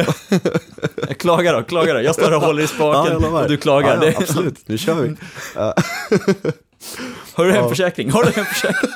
Klaga 1.18 1.52
då, 1.54 1.64
klaga 1.64 1.94
då. 1.94 2.02
Jag 2.02 2.16
står 2.16 2.36
och 2.36 2.42
håller 2.42 2.64
i 2.64 2.68
spaken 2.68 3.22
lovar. 3.22 3.44
och 3.44 3.50
du 3.50 3.58
klagar. 3.58 4.00
Ja, 4.02 4.08
ja, 4.08 4.14
absolut, 4.18 4.56
nu 4.66 4.78
kör 4.78 4.96
vi. 4.96 5.16
Har 7.34 7.46
du 7.46 7.52
hemförsäkring? 7.52 8.12
Har 8.12 8.24
du 8.24 8.32
hemförsäkring? 8.32 8.92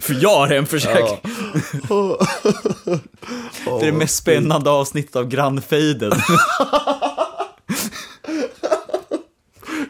För 0.00 0.22
jag 0.22 0.36
har 0.38 0.46
hemförsäkring. 0.46 1.18
Det 3.64 3.86
är 3.86 3.92
det 3.92 3.92
mest 3.92 4.16
spännande 4.16 4.70
avsnittet 4.70 5.16
av 5.16 5.28
grannfejden. 5.28 6.12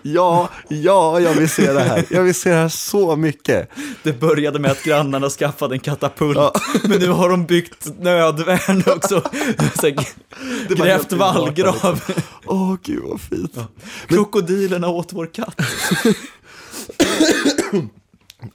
Ja, 0.03 0.49
ja, 0.69 1.21
jag 1.21 1.35
vill 1.35 1.49
se 1.49 1.73
det 1.73 1.81
här. 1.81 2.05
Jag 2.11 2.23
vill 2.23 2.35
se 2.35 2.51
det 2.51 2.57
här 2.57 2.69
så 2.69 3.17
mycket. 3.17 3.71
Det 4.03 4.13
började 4.13 4.59
med 4.59 4.71
att 4.71 4.83
grannarna 4.83 5.31
skaffade 5.31 5.75
en 5.75 5.81
katapult, 5.81 6.39
men 6.85 6.99
nu 7.01 7.09
har 7.09 7.29
de 7.29 7.47
byggt 7.47 7.87
nödvärn 8.01 8.83
också. 8.87 9.23
Så 9.81 9.87
här, 9.87 10.07
grävt 10.77 11.13
vallgrav. 11.13 12.01
Åh, 12.47 12.75
gud 12.83 13.03
vad 13.03 13.21
fint. 13.21 13.59
Krokodilerna 14.09 14.89
åt 14.89 15.13
vår 15.13 15.27
katt. 15.27 15.61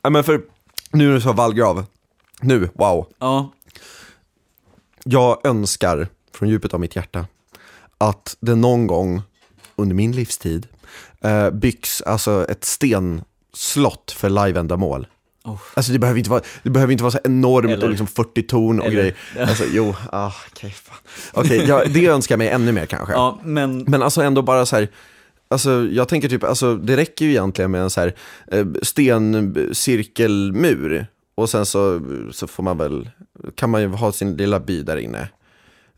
Ja, 0.02 0.10
men 0.10 0.24
för, 0.24 0.42
nu 0.94 1.08
när 1.08 1.14
du 1.14 1.22
sa 1.22 1.32
vallgrav, 1.32 1.86
nu, 2.42 2.70
wow. 2.74 3.08
Ja, 3.20 3.52
Jag 5.04 5.46
önskar 5.48 6.08
från 6.34 6.50
djupet 6.50 6.74
av 6.74 6.80
mitt 6.80 6.96
hjärta 6.96 7.26
att 7.98 8.38
det 8.40 8.56
någon 8.56 8.88
gång 8.88 9.22
under 9.76 9.96
min 9.96 10.12
livstid 10.12 10.68
eh, 11.22 11.50
byggs 11.50 12.02
alltså 12.02 12.46
ett 12.50 12.64
stenslott 12.66 14.12
för 14.18 14.30
liveändamål. 14.30 15.08
Oh. 15.44 15.58
Alltså 15.74 15.92
det 15.92 16.00
behöver 16.00 16.18
inte 16.18 16.30
vara, 16.30 16.42
det 16.64 16.70
behöver 16.70 16.92
inte 16.92 17.04
vara 17.04 17.12
så 17.12 17.20
enormt 17.24 17.70
Eller- 17.72 17.84
och 17.84 17.90
liksom 17.90 18.08
40 18.08 18.44
ton 18.44 18.80
och 18.80 18.86
eller- 18.86 18.96
grejer. 18.96 19.16
Alltså 19.40 19.64
jo, 19.72 19.96
ah, 20.12 20.32
okej 20.52 20.72
fan. 20.72 20.98
Okej, 21.34 21.66
ja, 21.68 21.84
det 21.86 22.08
önskar 22.08 22.34
jag 22.34 22.38
mig 22.38 22.48
ännu 22.50 22.72
mer 22.72 22.86
kanske. 22.86 23.14
ja 23.14 23.40
men 23.44 23.84
Men 23.88 24.04
alltså 24.04 24.22
ändå 24.22 24.42
bara 24.42 24.66
så 24.66 24.76
här, 24.76 24.88
alltså 25.52 25.88
jag 25.92 26.08
tänker 26.08 26.30
typ, 26.30 26.44
alltså 26.44 26.76
det 26.76 26.98
räcker 26.98 27.26
ju 27.26 27.32
egentligen 27.32 27.72
med 27.72 27.82
en 27.82 27.90
så 27.90 28.02
här 28.02 28.16
eh, 28.52 28.66
stencirkelmur. 28.82 31.08
Och 31.36 31.50
sen 31.50 31.66
så, 31.66 32.02
så 32.32 32.48
får 32.48 32.64
man 32.64 32.78
väl, 32.78 33.10
kan 33.56 33.70
man 33.70 33.82
ju 33.82 33.88
ha 33.88 34.12
sin 34.12 34.38
lilla 34.38 34.60
by 34.60 34.82
där 34.84 34.98
inne. 34.98 35.30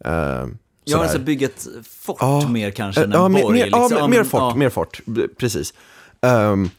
Eh, 0.06 0.46
jag 0.86 0.98
har 0.98 1.04
alltså 1.04 1.20
byggt 1.20 1.44
ett 1.44 1.68
fort 1.89 2.18
Ja. 2.20 2.48
mer 2.50 2.72
kanske 2.72 3.04
än 3.04 3.13
en 3.13 3.22
ja, 3.22 3.30
borg. 3.42 3.54
mer, 3.54 3.68
ja, 3.72 3.88
liksom. 3.88 4.10
mer, 4.10 4.18
mer 4.18 4.24
fort, 4.24 4.39
Ja. 4.42 4.56
mer 4.56 4.70
fort, 4.70 5.02
precis. 5.38 5.74
Um, 6.22 6.70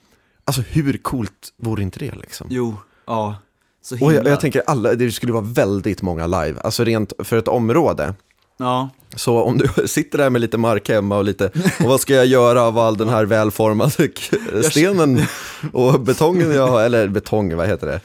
alltså 0.45 0.63
hur 0.63 0.97
coolt 0.99 1.53
vore 1.57 1.83
inte 1.83 1.99
det 1.99 2.15
liksom? 2.15 2.47
Jo, 2.51 2.77
ja. 3.07 3.37
Så 3.83 3.95
Och 3.95 3.99
himla. 4.01 4.15
jag, 4.15 4.27
jag 4.27 4.41
tänker 4.41 4.63
alla, 4.67 4.95
det 4.95 5.13
skulle 5.13 5.33
vara 5.33 5.45
väldigt 5.45 6.03
många 6.03 6.27
live, 6.27 6.61
alltså 6.61 6.85
rent 6.85 7.13
för 7.19 7.37
ett 7.39 7.49
område. 7.49 8.15
Ja, 8.57 8.91
Så 9.17 9.43
om 9.43 9.59
du 9.59 9.69
sitter 9.89 10.19
där 10.19 10.31
med 10.31 10.41
lite 10.41 10.59
mark 10.59 10.89
hemma 10.89 11.17
och 11.17 11.25
lite, 11.25 11.51
och 11.81 11.89
vad 11.89 12.01
ska 12.01 12.15
jag 12.15 12.27
göra 12.27 12.63
av 12.63 12.79
all 12.79 12.97
den 12.97 13.09
här 13.09 13.25
välformade 13.25 14.09
stenen 14.63 15.21
och 15.73 16.01
betongen 16.01 16.55
jag 16.55 16.67
har, 16.69 16.83
eller 16.83 17.09
betong, 17.09 17.57
vad 17.57 17.67
heter 17.69 17.87
det? 17.87 18.01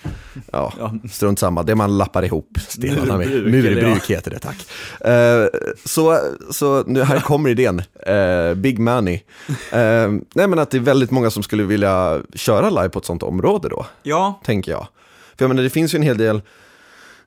Ja, 0.52 0.74
strunt 1.12 1.40
samma, 1.40 1.64
det 1.64 1.76
man 1.76 1.98
lappar 1.98 2.26
ihop 2.26 2.58
stenarna 2.68 3.18
med. 3.18 3.28
Murbruk 3.28 4.10
heter 4.10 4.32
det, 4.32 4.40
tack. 4.40 4.68
Eh, 5.10 5.46
så, 5.86 6.20
så 6.52 6.84
nu 6.88 7.04
här 7.04 7.20
kommer 7.20 7.50
idén, 7.50 7.82
Eh, 8.08 8.54
big 8.54 8.80
money. 8.80 9.20
Eh, 9.72 10.10
nej 10.36 10.48
men 10.48 10.60
att 10.60 10.72
det 10.72 10.78
är 10.78 10.82
väldigt 10.82 11.12
många 11.12 11.30
som 11.30 11.44
skulle 11.44 11.64
vilja 11.64 12.22
köra 12.34 12.70
live 12.70 12.90
på 12.90 13.00
ett 13.00 13.06
sånt 13.06 13.24
område 13.24 13.70
då, 13.70 13.86
ja, 14.04 14.42
tänker 14.46 14.72
jag. 14.72 14.88
För 15.38 15.46
jag 15.46 15.50
menar, 15.50 15.64
det 15.64 15.70
finns 15.70 15.94
ju 15.94 15.98
en 15.98 16.04
hel 16.04 16.18
del 16.18 16.42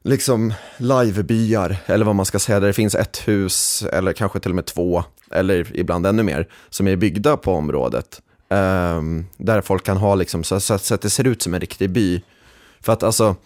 liksom 0.03 0.55
livebyar, 0.77 1.77
eller 1.87 2.05
vad 2.05 2.15
man 2.15 2.27
ska 2.27 2.39
säga, 2.39 2.61
där 2.61 2.67
det 2.67 2.73
finns 2.73 2.95
ett 2.95 3.29
hus, 3.29 3.85
eller 3.93 4.13
kanske 4.13 4.41
till 4.41 4.51
och 4.51 4.55
med 4.55 4.67
två, 4.67 5.05
eller 5.31 5.77
ibland 5.77 6.07
ännu 6.07 6.23
mer, 6.23 6.49
som 6.71 6.89
är 6.89 6.97
byggda 6.97 7.37
på 7.37 7.53
området. 7.53 8.23
Um, 8.49 9.27
där 9.37 9.61
folk 9.61 9.85
kan 9.85 9.97
ha 9.97 10.15
liksom, 10.15 10.45
så, 10.45 10.61
så, 10.61 10.79
så 10.79 10.95
att 10.95 11.03
det 11.03 11.11
ser 11.11 11.27
ut 11.27 11.43
som 11.43 11.55
en 11.55 11.61
riktig 11.61 11.91
by. 11.91 12.23
För 12.81 12.93
att 12.93 13.03
alltså, 13.03 13.37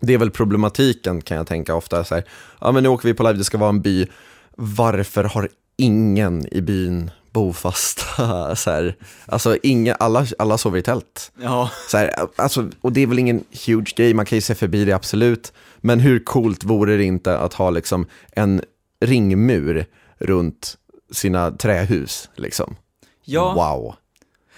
det 0.00 0.14
är 0.14 0.18
väl 0.18 0.30
problematiken 0.30 1.22
kan 1.22 1.36
jag 1.36 1.46
tänka 1.46 1.74
ofta, 1.74 2.04
så 2.04 2.14
här, 2.14 2.24
ja 2.60 2.72
men 2.72 2.82
nu 2.82 2.88
åker 2.88 3.08
vi 3.08 3.14
på 3.14 3.22
live, 3.22 3.38
det 3.38 3.44
ska 3.44 3.58
vara 3.58 3.68
en 3.68 3.80
by, 3.80 4.06
varför 4.56 5.24
har 5.24 5.48
ingen 5.76 6.54
i 6.54 6.60
byn 6.60 7.10
bofasta? 7.34 8.56
Så 8.56 8.70
här, 8.70 8.96
alltså 9.26 9.56
inga, 9.62 9.94
alla, 9.94 10.26
alla 10.38 10.58
sover 10.58 10.78
i 10.78 10.82
tält. 10.82 11.32
ja. 11.42 11.70
Så 11.88 11.96
här, 11.96 12.14
alltså, 12.36 12.70
och 12.80 12.92
det 12.92 13.00
är 13.00 13.06
väl 13.06 13.18
ingen 13.18 13.44
huge 13.66 13.92
grej, 13.96 14.14
man 14.14 14.26
kan 14.26 14.36
ju 14.36 14.42
se 14.42 14.54
förbi 14.54 14.84
det 14.84 14.92
absolut. 14.92 15.52
Men 15.76 16.00
hur 16.00 16.24
coolt 16.24 16.64
vore 16.64 16.96
det 16.96 17.04
inte 17.04 17.38
att 17.38 17.54
ha 17.54 17.70
liksom 17.70 18.06
en 18.32 18.62
ringmur 19.00 19.86
runt 20.18 20.76
sina 21.12 21.50
trähus? 21.50 22.28
Liksom. 22.36 22.76
Ja, 23.24 23.54
Wow. 23.54 23.94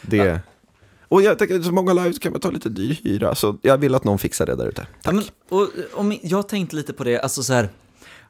Det... 0.02 0.40
Och 1.08 1.22
jag 1.22 1.38
tänker, 1.38 1.62
så 1.62 1.72
många 1.72 1.92
live 1.92 2.12
så 2.12 2.20
kan 2.20 2.32
man 2.32 2.40
ta 2.40 2.50
lite 2.50 2.68
dyr 2.68 3.00
hyra, 3.04 3.34
så 3.34 3.58
jag 3.62 3.78
vill 3.78 3.94
att 3.94 4.04
någon 4.04 4.18
fixar 4.18 4.46
det 4.46 4.56
där 4.56 4.66
ute. 4.66 4.86
Ja, 5.02 5.12
men, 5.12 5.24
och, 5.48 5.68
om, 5.94 6.18
jag 6.22 6.48
tänkte 6.48 6.76
lite 6.76 6.92
på 6.92 7.04
det, 7.04 7.20
alltså 7.20 7.42
så 7.42 7.52
här, 7.52 7.68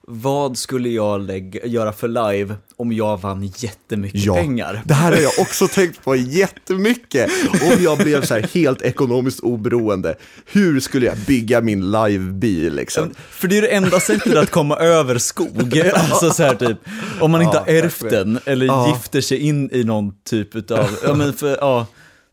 vad 0.08 0.58
skulle 0.58 0.88
jag 0.88 1.20
lägga, 1.20 1.66
göra 1.66 1.92
för 1.92 2.08
live 2.08 2.54
om 2.76 2.92
jag 2.92 3.20
vann 3.20 3.52
jättemycket 3.56 4.20
Ja. 4.24 4.34
pengar? 4.34 4.82
Det 4.84 4.94
här 4.94 5.12
har 5.12 5.18
jag 5.22 5.32
också 5.38 5.68
tänkt 5.68 6.04
på 6.04 6.16
jättemycket. 6.16 7.30
Om 7.62 7.82
jag 7.82 7.98
blev 7.98 8.24
så 8.24 8.34
här 8.34 8.48
helt 8.54 8.82
ekonomiskt 8.82 9.40
oberoende, 9.40 10.14
hur 10.46 10.80
skulle 10.80 11.06
jag 11.06 11.16
bygga 11.18 11.60
min 11.60 11.90
livebil 11.90 12.74
liksom? 12.74 13.10
För 13.30 13.48
det 13.48 13.58
är 13.58 13.62
det 13.62 13.68
enda 13.68 14.00
sättet 14.00 14.36
att 14.36 14.50
komma 14.50 14.76
över 14.80 15.18
skog, 15.18 15.78
alltså 15.94 16.30
så 16.30 16.42
här 16.42 16.54
typ, 16.54 16.78
om 17.20 17.30
man 17.30 17.42
inte 17.42 17.56
Ja, 17.56 17.60
har 17.60 17.72
ärvt 17.84 18.00
den 18.00 18.38
eller 18.44 18.66
Ja. 18.66 18.88
gifter 18.94 19.20
sig 19.20 19.38
in 19.38 19.70
i 19.72 19.84
någon 19.84 20.12
typ 20.24 20.70
av, 20.70 20.98
ja 21.04 21.14
men 21.14 21.32
för, 21.32 21.56
ja, 21.60 21.86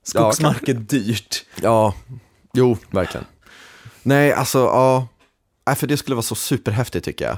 skogsmark 0.04 0.70
är 0.70 0.74
dyrt. 0.74 1.46
Ja, 1.62 1.94
jo, 2.54 2.78
verkligen. 2.92 3.26
Nej, 4.04 4.34
alltså, 4.34 4.60
ja. 4.60 5.08
Nej, 5.68 5.76
för 5.76 5.88
det 5.88 5.98
skulle 5.98 6.16
vara 6.16 6.24
så 6.24 6.36
superhäftigt 6.36 7.06
tycker 7.06 7.26
jag. 7.26 7.38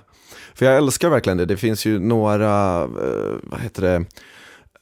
För 0.55 0.65
jag 0.65 0.77
älskar 0.77 1.09
verkligen 1.09 1.37
det. 1.37 1.45
Det 1.45 1.57
finns 1.57 1.85
ju 1.85 1.99
några, 1.99 2.81
eh, 2.83 3.35
vad 3.43 3.59
heter 3.59 3.81
det, 3.81 4.05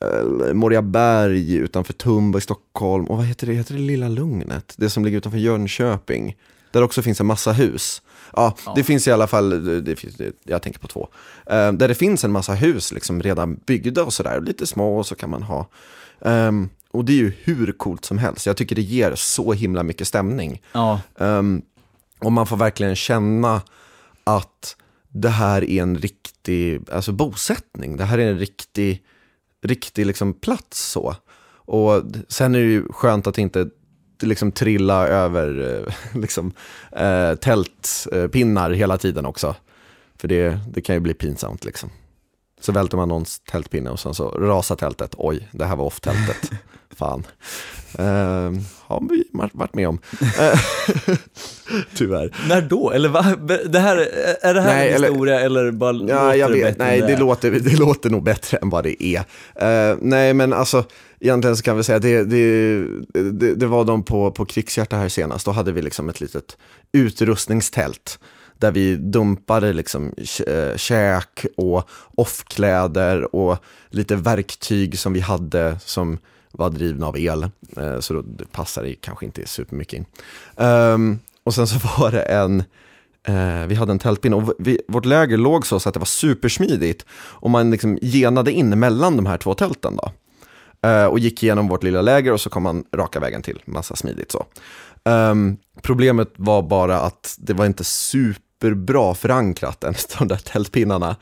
eh, 0.07 0.53
Moriaberg 0.53 1.55
utanför 1.55 1.93
Tumba 1.93 2.37
i 2.37 2.41
Stockholm. 2.41 3.05
Och 3.05 3.17
vad 3.17 3.25
heter 3.25 3.47
det? 3.47 3.53
Heter 3.53 3.73
det 3.73 3.79
Lilla 3.81 4.07
Lugnet? 4.09 4.73
Det 4.77 4.89
som 4.89 5.05
ligger 5.05 5.17
utanför 5.17 5.39
Jönköping. 5.39 6.35
Där 6.71 6.81
också 6.83 7.01
finns 7.01 7.19
en 7.19 7.25
massa 7.25 7.51
hus. 7.51 8.01
Ja, 8.35 8.55
Ja. 8.65 8.73
det 8.75 8.83
finns 8.83 9.07
i 9.07 9.11
alla 9.11 9.27
fall, 9.27 9.83
det 9.83 9.95
finns, 9.95 10.15
jag 10.43 10.61
tänker 10.61 10.79
på 10.79 10.87
två. 10.87 11.07
Eh, 11.45 11.71
där 11.71 11.87
det 11.87 11.95
finns 11.95 12.23
en 12.23 12.31
massa 12.31 12.53
hus 12.53 12.91
liksom 12.91 13.21
redan 13.21 13.55
byggda 13.65 14.03
och 14.03 14.13
sådär. 14.13 14.41
Lite 14.41 14.67
små 14.67 14.97
och 14.97 15.05
så 15.05 15.15
kan 15.15 15.29
man 15.29 15.43
ha. 15.43 15.67
Ehm, 16.21 16.69
och 16.91 17.05
det 17.05 17.11
är 17.13 17.17
ju 17.17 17.33
hur 17.43 17.71
coolt 17.71 18.05
som 18.05 18.17
helst. 18.17 18.45
Jag 18.45 18.57
tycker 18.57 18.75
det 18.75 18.81
ger 18.81 19.15
så 19.15 19.53
himla 19.53 19.83
mycket 19.83 20.07
stämning. 20.07 20.61
Ja, 20.71 20.99
Um, 21.15 21.61
och 22.19 22.31
man 22.31 22.47
får 22.47 22.57
verkligen 22.57 22.95
känna 22.95 23.61
att 24.23 24.75
det 25.13 25.29
här 25.29 25.69
är 25.69 25.81
en 25.81 25.97
riktig 25.97 26.81
alltså 26.91 27.11
bosättning. 27.11 27.97
Det 27.97 28.03
här 28.03 28.17
är 28.17 28.31
en 28.31 28.39
riktig, 28.39 29.03
riktig 29.63 30.05
liksom 30.05 30.33
plats. 30.33 30.91
så. 30.91 31.15
Och 31.65 32.03
sen 32.27 32.55
är 32.55 32.59
det 32.59 32.65
ju 32.65 32.87
skönt 32.89 33.27
att 33.27 33.37
inte 33.37 33.69
liksom 34.21 34.51
trilla 34.51 35.07
över 35.07 35.77
eh, 35.87 35.93
liksom, 36.21 36.51
eh, 36.91 37.35
tältpinnar 37.35 38.71
hela 38.71 38.97
tiden 38.97 39.25
också. 39.25 39.55
För 40.17 40.27
det, 40.27 40.59
det 40.73 40.81
kan 40.81 40.95
ju 40.95 40.99
bli 40.99 41.13
pinsamt 41.13 41.65
liksom. 41.65 41.89
Så 42.63 42.71
välter 42.71 42.97
man 42.97 43.09
någons 43.09 43.39
tältpinne 43.39 43.89
och 43.89 43.99
sen 43.99 44.13
så 44.13 44.29
rasar 44.29 44.75
tältet. 44.75 45.15
Oj, 45.17 45.49
det 45.51 45.65
här 45.65 45.75
var 45.75 45.85
off-tältet. 45.85 46.51
Fan. 46.97 47.23
Uh, 47.99 48.59
har 48.81 49.09
vi 49.09 49.23
varit 49.53 49.73
med 49.75 49.87
om. 49.87 49.99
Tyvärr. 51.95 52.35
när 52.49 52.61
då? 52.61 52.91
Eller 52.91 53.09
va? 53.09 53.35
Det 53.65 53.79
här, 53.79 53.97
är 54.41 54.53
det 54.53 54.61
här 54.61 54.73
Nej, 54.75 54.89
en 54.89 54.95
eller- 54.95 55.07
historia 55.07 55.39
eller 55.39 55.71
bara 55.71 55.95
Ja, 56.09 56.35
jag 56.35 56.51
det 56.51 56.63
vet. 56.63 56.77
Nej, 56.77 57.01
det 57.01 57.13
är? 57.13 57.17
låter, 57.19 57.51
det 57.51 57.79
låter 57.79 58.09
nog 58.09 58.23
bättre 58.23 58.57
än 58.57 58.69
vad 58.69 58.83
det 58.83 59.03
är. 59.03 59.19
Eh, 59.55 59.97
nej, 60.01 60.33
men 60.33 60.53
alltså, 60.53 60.83
egentligen 61.19 61.57
så 61.57 61.63
kan 61.63 61.77
vi 61.77 61.83
säga 61.83 61.95
att 61.95 62.01
det, 62.01 62.23
det, 62.23 62.79
det, 63.31 63.55
det 63.55 63.67
var 63.67 63.85
de 63.85 64.03
på, 64.03 64.31
på 64.31 64.45
Krigshjärta 64.45 64.95
här 64.95 65.09
senast. 65.09 65.45
Då 65.45 65.51
hade 65.51 65.71
vi 65.71 65.81
liksom 65.81 66.09
ett 66.09 66.21
litet 66.21 66.57
utrustningstält 66.91 68.19
där 68.63 68.71
vi 68.71 68.95
dumpade 68.95 69.73
liksom 69.73 70.13
eh, 70.47 70.77
käk 70.77 71.45
och 71.57 71.89
offkläder 72.15 73.35
och 73.35 73.57
lite 73.89 74.15
verktyg 74.15 74.99
som 74.99 75.13
vi 75.13 75.19
hade 75.19 75.79
som 75.79 76.17
var 76.51 76.69
drivna 76.69 77.07
av 77.07 77.17
el. 77.17 77.43
Eh, 77.77 77.99
så 77.99 78.13
då 78.13 78.21
det 78.21 78.51
passade 78.51 78.87
det 78.87 78.95
kanske 78.95 79.25
inte 79.25 79.47
supermycket 79.47 79.93
in. 79.93 80.05
Ehm, 80.57 81.19
och 81.43 81.53
sen 81.53 81.67
så 81.67 81.79
var 81.99 82.11
det 82.11 82.21
en, 82.21 82.63
Eh, 83.27 83.67
vi 83.67 83.75
hade 83.75 83.91
en 83.91 83.99
tältpinne 83.99 84.35
och 84.35 84.53
vi, 84.59 84.81
vårt 84.87 85.05
läger 85.05 85.37
låg 85.37 85.67
så, 85.67 85.79
så 85.79 85.89
att 85.89 85.93
det 85.93 85.99
var 85.99 86.05
supersmidigt. 86.05 87.05
Och 87.11 87.49
man 87.49 87.71
liksom 87.71 87.97
genade 88.01 88.51
in 88.51 88.79
mellan 88.79 89.17
de 89.17 89.25
här 89.25 89.37
två 89.37 89.53
tälten 89.53 89.95
då. 89.95 90.11
Eh, 90.89 91.05
och 91.05 91.19
gick 91.19 91.43
igenom 91.43 91.67
vårt 91.67 91.83
lilla 91.83 92.01
läger 92.01 92.31
och 92.31 92.41
så 92.41 92.49
kom 92.49 92.63
man 92.63 92.83
raka 92.95 93.19
vägen 93.19 93.41
till, 93.41 93.61
massa 93.65 93.95
smidigt 93.95 94.31
så. 94.31 94.45
Ehm, 95.05 95.57
problemet 95.81 96.33
var 96.35 96.61
bara 96.61 96.99
att 96.99 97.35
det 97.39 97.53
var 97.53 97.65
inte 97.65 97.83
superbra 98.63 99.15
förankrat, 99.15 99.83
en 99.83 99.89
av 99.89 99.95
de 100.19 100.27
där 100.27 100.37
tältpinnarna. 100.37 101.15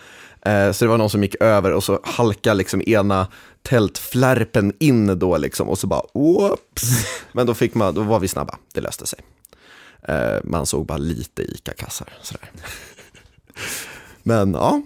Eh, 0.45 0.71
så 0.71 0.85
det 0.85 0.89
var 0.89 0.97
någon 0.97 1.09
som 1.09 1.23
gick 1.23 1.35
över 1.39 1.71
och 1.71 1.83
så 1.83 1.99
halkade 2.03 2.55
liksom 2.55 2.81
ena 2.81 3.27
tältflärpen 3.63 4.73
in 4.79 5.19
då 5.19 5.37
liksom 5.37 5.69
och 5.69 5.79
så 5.79 5.87
bara 5.87 6.01
oops. 6.13 6.83
Men 7.31 7.47
då, 7.47 7.53
fick 7.53 7.75
man, 7.75 7.93
då 7.93 8.01
var 8.03 8.19
vi 8.19 8.27
snabba, 8.27 8.57
det 8.73 8.81
löste 8.81 9.05
sig. 9.05 9.19
Eh, 10.07 10.37
man 10.43 10.65
såg 10.65 10.85
bara 10.85 10.97
lite 10.97 11.41
ICA-kassar. 11.41 12.09
Sådär. 12.21 12.51
Men 14.23 14.53
ja, 14.53 14.81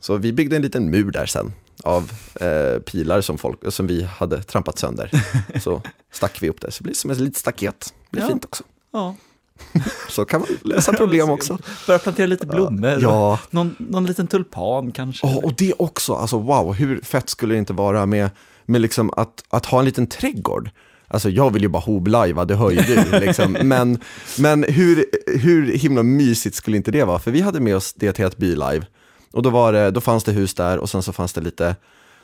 så 0.00 0.16
vi 0.16 0.32
byggde 0.32 0.56
en 0.56 0.62
liten 0.62 0.90
mur 0.90 1.10
där 1.10 1.26
sen 1.26 1.52
av 1.82 2.12
eh, 2.40 2.78
pilar 2.78 3.20
som, 3.20 3.38
folk, 3.38 3.60
som 3.68 3.86
vi 3.86 4.02
hade 4.02 4.42
trampat 4.42 4.78
sönder. 4.78 5.10
Så 5.60 5.82
stack 6.12 6.42
vi 6.42 6.48
upp 6.48 6.60
det, 6.60 6.70
så 6.70 6.78
det 6.78 6.84
blir 6.84 6.94
som 6.94 7.10
ett 7.10 7.18
litet 7.18 7.36
staket. 7.36 7.94
Det 8.04 8.10
blir 8.10 8.22
Ja. 8.22 8.28
fint 8.28 8.44
också. 8.44 8.64
Ja. 8.92 9.16
Så 10.08 10.24
kan 10.24 10.40
man 10.40 10.48
lösa 10.64 10.92
problem 10.92 11.30
också. 11.30 11.58
Börja 11.86 11.98
plantera 11.98 12.26
lite 12.26 12.46
blommor. 12.46 12.98
Ja, 13.00 13.38
Någon, 13.50 13.76
någon 13.78 14.06
liten 14.06 14.26
tulpan 14.26 14.92
kanske. 14.92 15.26
oh, 15.26 15.36
och 15.36 15.54
det 15.54 15.72
också, 15.78 16.14
alltså 16.14 16.38
wow, 16.38 16.74
hur 16.74 17.00
fett 17.00 17.28
skulle 17.30 17.54
det 17.54 17.58
inte 17.58 17.72
vara 17.72 18.06
med, 18.06 18.30
med 18.66 18.80
liksom 18.80 19.10
att, 19.16 19.44
att 19.48 19.66
ha 19.66 19.78
en 19.78 19.84
liten 19.84 20.06
trädgård? 20.06 20.70
Alltså 21.08 21.30
jag 21.30 21.52
vill 21.52 21.62
ju 21.62 21.68
bara 21.68 21.82
hoblajva, 21.82 22.44
det 22.44 22.54
hör 22.54 22.70
ju 22.70 22.80
du. 22.80 23.18
Liksom. 23.26 23.52
Men, 23.52 23.98
men 24.38 24.64
hur, 24.68 25.04
hur 25.26 25.72
himla 25.72 26.02
mysigt 26.02 26.56
skulle 26.56 26.76
inte 26.76 26.90
det 26.90 27.04
vara? 27.04 27.18
För 27.18 27.30
vi 27.30 27.40
hade 27.40 27.60
med 27.60 27.76
oss 27.76 27.92
det 27.92 28.12
till 28.12 28.24
ett 28.24 28.36
bilive. 28.36 28.86
Och 29.32 29.42
då, 29.42 29.50
var 29.50 29.72
det, 29.72 29.90
då 29.90 30.00
fanns 30.00 30.24
det 30.24 30.32
hus 30.32 30.54
där 30.54 30.78
och 30.78 30.90
sen 30.90 31.02
så 31.02 31.12
fanns 31.12 31.32
det 31.32 31.40
lite, 31.40 31.76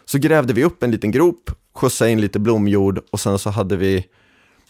så 0.04 0.18
grävde 0.18 0.52
vi 0.52 0.64
upp 0.64 0.82
en 0.82 0.90
liten 0.90 1.10
grop, 1.10 1.50
skjutsade 1.74 2.10
in 2.10 2.20
lite 2.20 2.38
blomjord 2.38 3.00
och 3.10 3.20
sen 3.20 3.38
så 3.38 3.50
hade 3.50 3.76
vi, 3.76 4.04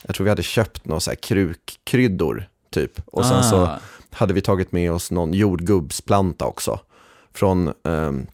jag 0.07 0.15
tror 0.15 0.25
vi 0.25 0.31
hade 0.31 0.43
köpt 0.43 0.85
några 0.85 1.01
så 1.01 1.11
här 1.11 1.17
krukkryddor 1.17 2.49
typ. 2.71 3.01
Och 3.07 3.27
sen 3.27 3.45
så 3.45 3.57
Ah. 3.57 3.79
hade 4.11 4.35
vi 4.35 4.41
tagit 4.41 4.73
med 4.73 4.93
oss 4.93 5.11
någon 5.11 5.35
jordgubbsplanta 5.35 6.45
också. 6.45 6.81
Från, 7.35 7.73
ehm, 7.85 8.27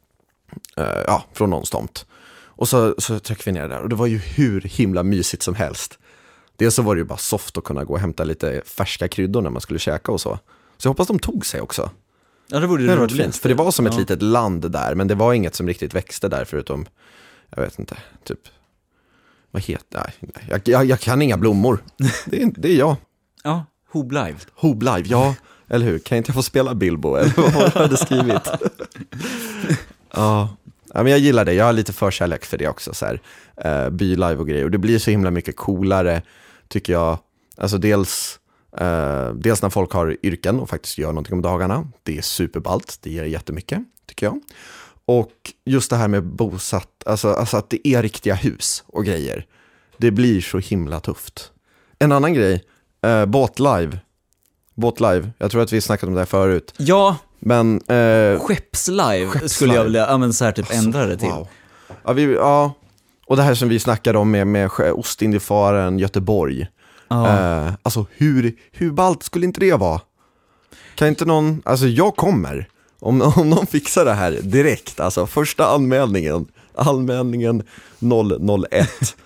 eh, 0.76 0.84
ja, 1.06 1.24
från 1.32 1.50
någon 1.50 1.66
stomt. 1.66 2.06
Och 2.58 2.68
så, 2.68 2.94
så 2.98 3.18
tryckte 3.18 3.42
vi 3.46 3.52
ner 3.52 3.62
det 3.62 3.68
där 3.68 3.80
och 3.82 3.88
det 3.88 3.96
var 3.96 4.06
ju 4.06 4.18
hur 4.18 4.60
himla 4.60 5.02
mysigt 5.02 5.42
som 5.42 5.54
helst. 5.54 5.98
Dels 6.56 6.74
så 6.74 6.82
var 6.82 6.94
det 6.94 6.98
ju 6.98 7.04
bara 7.04 7.18
soft 7.18 7.58
att 7.58 7.64
kunna 7.64 7.84
gå 7.84 7.92
och 7.92 8.00
hämta 8.00 8.24
lite 8.24 8.62
färska 8.66 9.08
kryddor 9.08 9.42
när 9.42 9.50
man 9.50 9.60
skulle 9.60 9.78
käka 9.78 10.12
och 10.12 10.20
så. 10.20 10.38
Så 10.76 10.86
jag 10.86 10.90
hoppas 10.90 11.08
de 11.08 11.18
tog 11.18 11.46
sig 11.46 11.60
också. 11.60 11.90
Ja, 12.48 12.60
det 12.60 12.66
vore 12.66 12.82
Det 12.86 12.92
ju 12.92 12.98
roligt. 12.98 13.16
fint, 13.16 13.36
för 13.36 13.48
det 13.48 13.54
var 13.54 13.70
som 13.70 13.86
ett 13.86 13.92
Ja. 13.94 13.98
litet 13.98 14.22
land 14.22 14.70
där, 14.70 14.94
men 14.94 15.08
det 15.08 15.14
var 15.14 15.32
inget 15.34 15.54
som 15.54 15.66
riktigt 15.68 15.94
växte 15.94 16.28
där 16.28 16.44
förutom, 16.44 16.86
jag 17.56 17.62
vet 17.62 17.78
inte, 17.78 17.96
typ, 18.24 18.40
vad 19.50 19.62
heter, 19.62 20.12
nej, 20.20 20.46
jag, 20.50 20.60
jag, 20.64 20.84
jag 20.84 21.00
kan 21.00 21.22
inga 21.22 21.36
blommor. 21.36 21.78
Det 22.26 22.42
är, 22.42 22.50
det 22.56 22.68
är 22.68 22.76
jag. 22.78 22.96
Ja, 23.44 23.64
Hoblive. 23.92 24.38
Hoblive, 24.54 25.02
ja, 25.04 25.34
eller 25.68 25.86
hur? 25.86 25.98
Kan 25.98 26.18
inte 26.18 26.30
jag 26.30 26.34
få 26.34 26.42
spela 26.42 26.74
Bilbo, 26.74 27.16
eller 27.16 27.32
vad 27.36 27.72
du 27.72 27.78
hade 27.78 27.96
skrivit? 27.96 28.42
ja. 30.10 30.56
ja, 30.94 31.02
men 31.02 31.06
jag 31.06 31.18
gillar 31.18 31.44
det. 31.44 31.52
Jag 31.52 31.64
har 31.64 31.72
lite 31.72 31.92
förkärlek 31.92 32.44
för 32.44 32.58
det 32.58 32.68
också, 32.68 32.94
så 32.94 33.06
här, 33.06 33.20
eh, 33.56 33.90
bylive 33.90 34.36
och 34.36 34.48
grejer. 34.48 34.64
Och 34.64 34.70
det 34.70 34.78
blir 34.78 34.98
så 34.98 35.10
himla 35.10 35.30
mycket 35.30 35.56
coolare, 35.56 36.22
tycker 36.68 36.92
jag. 36.92 37.18
Alltså 37.56 37.78
dels, 37.78 38.38
eh, 38.78 39.30
dels 39.30 39.62
när 39.62 39.70
folk 39.70 39.92
har 39.92 40.16
yrken 40.22 40.60
och 40.60 40.68
faktiskt 40.68 40.98
gör 40.98 41.08
någonting 41.08 41.34
om 41.34 41.42
dagarna. 41.42 41.88
Det 42.02 42.18
är 42.18 42.22
superballt, 42.22 42.98
det 43.00 43.10
ger 43.10 43.24
jättemycket, 43.24 43.78
tycker 44.06 44.26
jag. 44.26 44.40
Och 45.06 45.52
just 45.64 45.90
det 45.90 45.96
här 45.96 46.08
med 46.08 46.24
bosatt, 46.24 47.02
alltså, 47.06 47.32
alltså 47.32 47.56
att 47.56 47.70
det 47.70 47.88
är 47.88 48.02
riktiga 48.02 48.34
hus 48.34 48.84
och 48.86 49.04
grejer. 49.04 49.46
Det 49.98 50.10
blir 50.10 50.40
så 50.40 50.58
himla 50.58 51.00
tufft. 51.00 51.50
En 51.98 52.12
annan 52.12 52.34
grej, 52.34 52.64
eh, 53.06 53.26
båtlive. 53.26 53.98
Båtlive, 54.74 55.30
jag 55.38 55.50
tror 55.50 55.62
att 55.62 55.72
vi 55.72 55.80
snackat 55.80 56.06
om 56.08 56.14
det 56.14 56.20
här 56.20 56.26
förut. 56.26 56.74
Ja, 56.76 57.16
Men, 57.38 57.76
eh, 57.76 58.40
Skeppslive 58.40 59.26
Skeppslive. 59.26 59.48
skulle 59.48 59.74
jag 59.74 59.84
vilja, 59.84 60.06
ja 60.06 60.18
men 60.18 60.32
så 60.32 60.44
här 60.44 60.52
typ 60.52 60.72
ändra 60.72 61.06
det 61.06 61.16
till. 61.16 61.28
wow. 61.28 61.48
Ja, 62.04 62.12
vi, 62.12 62.34
ja, 62.34 62.72
och 63.26 63.36
det 63.36 63.42
här 63.42 63.54
som 63.54 63.68
vi 63.68 63.78
snackade 63.78 64.18
om 64.18 64.30
med, 64.30 64.46
med 64.46 64.70
Ostindiefararen 64.94 65.98
Göteborg. 65.98 66.66
Ja. 67.08 67.28
Eh, 67.28 67.72
alltså 67.82 68.06
hur, 68.16 68.52
hur 68.72 68.90
ballt 68.90 69.22
skulle 69.22 69.46
inte 69.46 69.60
det 69.60 69.74
vara? 69.74 70.00
Kan 70.94 71.08
inte 71.08 71.24
någon, 71.24 71.62
alltså 71.64 71.86
jag 71.86 72.16
kommer. 72.16 72.68
Om, 73.00 73.22
om 73.36 73.50
någon 73.50 73.66
fixar 73.66 74.04
det 74.04 74.12
här 74.14 74.32
direkt, 74.42 75.00
alltså 75.00 75.26
första 75.26 75.66
anmälningen, 75.66 76.46
anmälningen 76.74 77.62
001. 78.70 79.16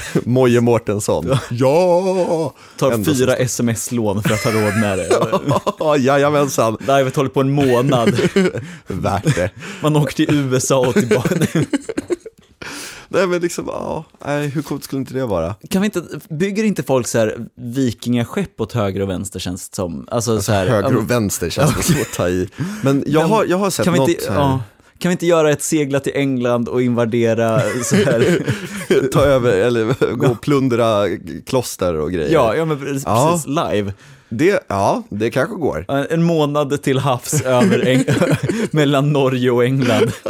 Moje 0.24 0.60
Mårtensson. 0.60 1.36
Ja! 1.50 2.54
Tar 2.76 2.92
Ändå 2.92 3.14
fyra 3.14 3.36
sms-lån 3.36 4.22
för 4.22 4.34
att 4.34 4.44
ha 4.44 4.50
råd 4.50 4.76
med 4.80 4.98
det. 4.98 5.08
Ja, 5.78 5.96
jajamensan. 5.96 6.76
Livet 6.80 7.16
håller 7.16 7.30
på 7.30 7.40
en 7.40 7.50
månad. 7.50 8.20
Värt 8.86 9.34
det. 9.34 9.50
Man 9.82 9.96
åker 9.96 10.14
till 10.14 10.34
USA 10.34 10.78
och 10.86 10.94
tillbaka. 10.94 11.34
Nej 13.08 13.26
men 13.26 13.40
liksom, 13.40 13.64
ja, 13.66 14.04
nej, 14.26 14.48
hur 14.48 14.62
coolt 14.62 14.84
skulle 14.84 15.00
inte 15.00 15.14
det 15.14 15.26
vara? 15.26 15.54
Kan 15.70 15.82
vi 15.82 15.86
inte, 15.86 16.02
bygger 16.30 16.64
inte 16.64 16.82
folk 16.82 17.06
så 17.06 17.18
här 17.18 17.46
vikingaskepp 17.54 18.60
åt 18.60 18.72
höger 18.72 19.00
och 19.00 19.10
vänster 19.10 19.40
känns 19.40 19.68
det 19.68 19.76
som? 19.76 20.06
Alltså, 20.10 20.42
så 20.42 20.52
här, 20.52 20.66
Höger 20.66 20.96
och 20.96 21.10
vänster 21.10 21.50
känns 21.50 21.76
det 21.76 21.82
så 21.82 22.00
att 22.00 22.12
ta 22.12 22.28
i. 22.28 22.48
Men 22.82 23.04
jag 23.06 23.20
har, 23.20 23.44
jag 23.44 23.56
har 23.56 23.70
sett 23.70 23.86
vi, 23.86 23.90
något 23.90 24.08
inte, 24.08 24.32
här, 24.32 24.38
ja, 24.38 24.60
kan 25.02 25.08
vi 25.08 25.12
inte 25.12 25.26
göra 25.26 25.50
ett 25.50 25.62
segla 25.62 26.00
till 26.00 26.12
England 26.14 26.68
och 26.68 26.82
invadera 26.82 27.60
så 27.84 27.96
här? 27.96 28.42
ta 29.12 29.20
över, 29.24 29.52
eller 29.52 30.14
gå 30.14 30.26
och 30.26 30.40
plundra 30.40 31.04
kloster 31.46 31.94
och 31.94 32.12
grejer. 32.12 32.32
ja, 32.32 32.56
ja, 32.56 32.64
men 32.64 32.78
precis, 32.80 33.02
Ja. 33.06 33.40
live. 33.46 33.92
Det, 34.28 34.64
ja, 34.68 35.02
det 35.08 35.30
kanske 35.30 35.56
går. 35.56 35.84
En 36.10 36.22
månad 36.22 36.82
till 36.82 36.98
havs 36.98 37.42
över 37.42 37.78
Eng- 37.78 38.36
mellan 38.76 39.12
Norge 39.12 39.50
och 39.50 39.64
England. 39.64 40.12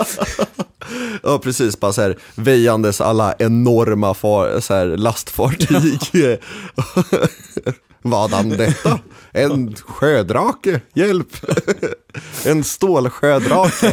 Ja, 1.22 1.38
precis, 1.38 1.80
bara 1.80 1.92
så 1.92 2.02
här 2.02 2.18
väjandes 2.34 3.00
alla 3.00 3.34
enorma 3.38 4.14
far, 4.14 4.60
så 4.60 4.74
här, 4.74 4.86
lastfartyg. 4.86 6.00
Vadan 8.02 8.48
detta? 8.48 8.98
En 9.32 9.74
sjödrake, 9.74 10.80
hjälp! 10.94 11.28
En 12.46 12.64
stålsjödrake. 12.64 13.90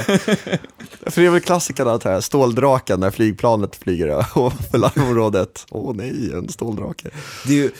För 1.05 1.21
det 1.21 1.27
är 1.27 1.31
väl 1.31 1.41
klassikerna 1.41 1.91
att 1.93 2.03
här, 2.03 2.21
ståldraken 2.21 2.99
när 2.99 3.11
flygplanet 3.11 3.75
flyger 3.75 4.07
över 4.07 4.77
larmområdet. 4.77 5.65
Åh 5.69 5.95
nej, 5.95 6.31
en 6.33 6.49
ståldrake. 6.49 7.09
Det 7.47 7.53
är 7.53 7.57
ju 7.57 7.71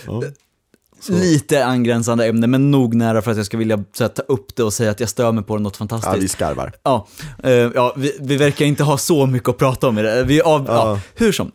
lite 1.08 1.66
angränsande 1.66 2.28
ämne, 2.28 2.48
men 2.48 2.72
nog 2.72 2.94
nära 2.96 3.22
för 3.22 3.32
att 3.32 3.38
jag 3.38 3.46
ska 3.46 3.58
vilja 3.58 3.84
här, 4.00 4.08
ta 4.08 4.22
upp 4.22 4.56
det 4.56 4.64
och 4.64 4.74
säga 4.74 4.92
att 4.92 5.00
jag 5.00 5.10
stör 5.10 5.32
mig 5.32 5.44
på 5.44 5.58
något 5.58 5.78
Ja, 5.80 5.86
vi 5.86 5.90
fantastiskt. 5.90 6.34
skarvar. 6.34 6.72
Ja, 6.84 7.08
eh, 7.44 7.52
ja 7.52 7.94
vi, 7.98 8.18
vi 8.22 8.38
verkar 8.38 8.66
inte 8.66 8.84
ha 8.84 8.98
så 8.98 9.26
mycket 9.26 9.50
att 9.50 9.58
prata 9.58 9.88
om 9.88 10.00
i 10.00 10.02
det. 10.02 10.24
Vi 10.24 10.42
av, 10.42 10.66
ja. 10.68 10.74
Ja. 10.74 11.00
hur 11.16 11.32
som. 11.32 11.52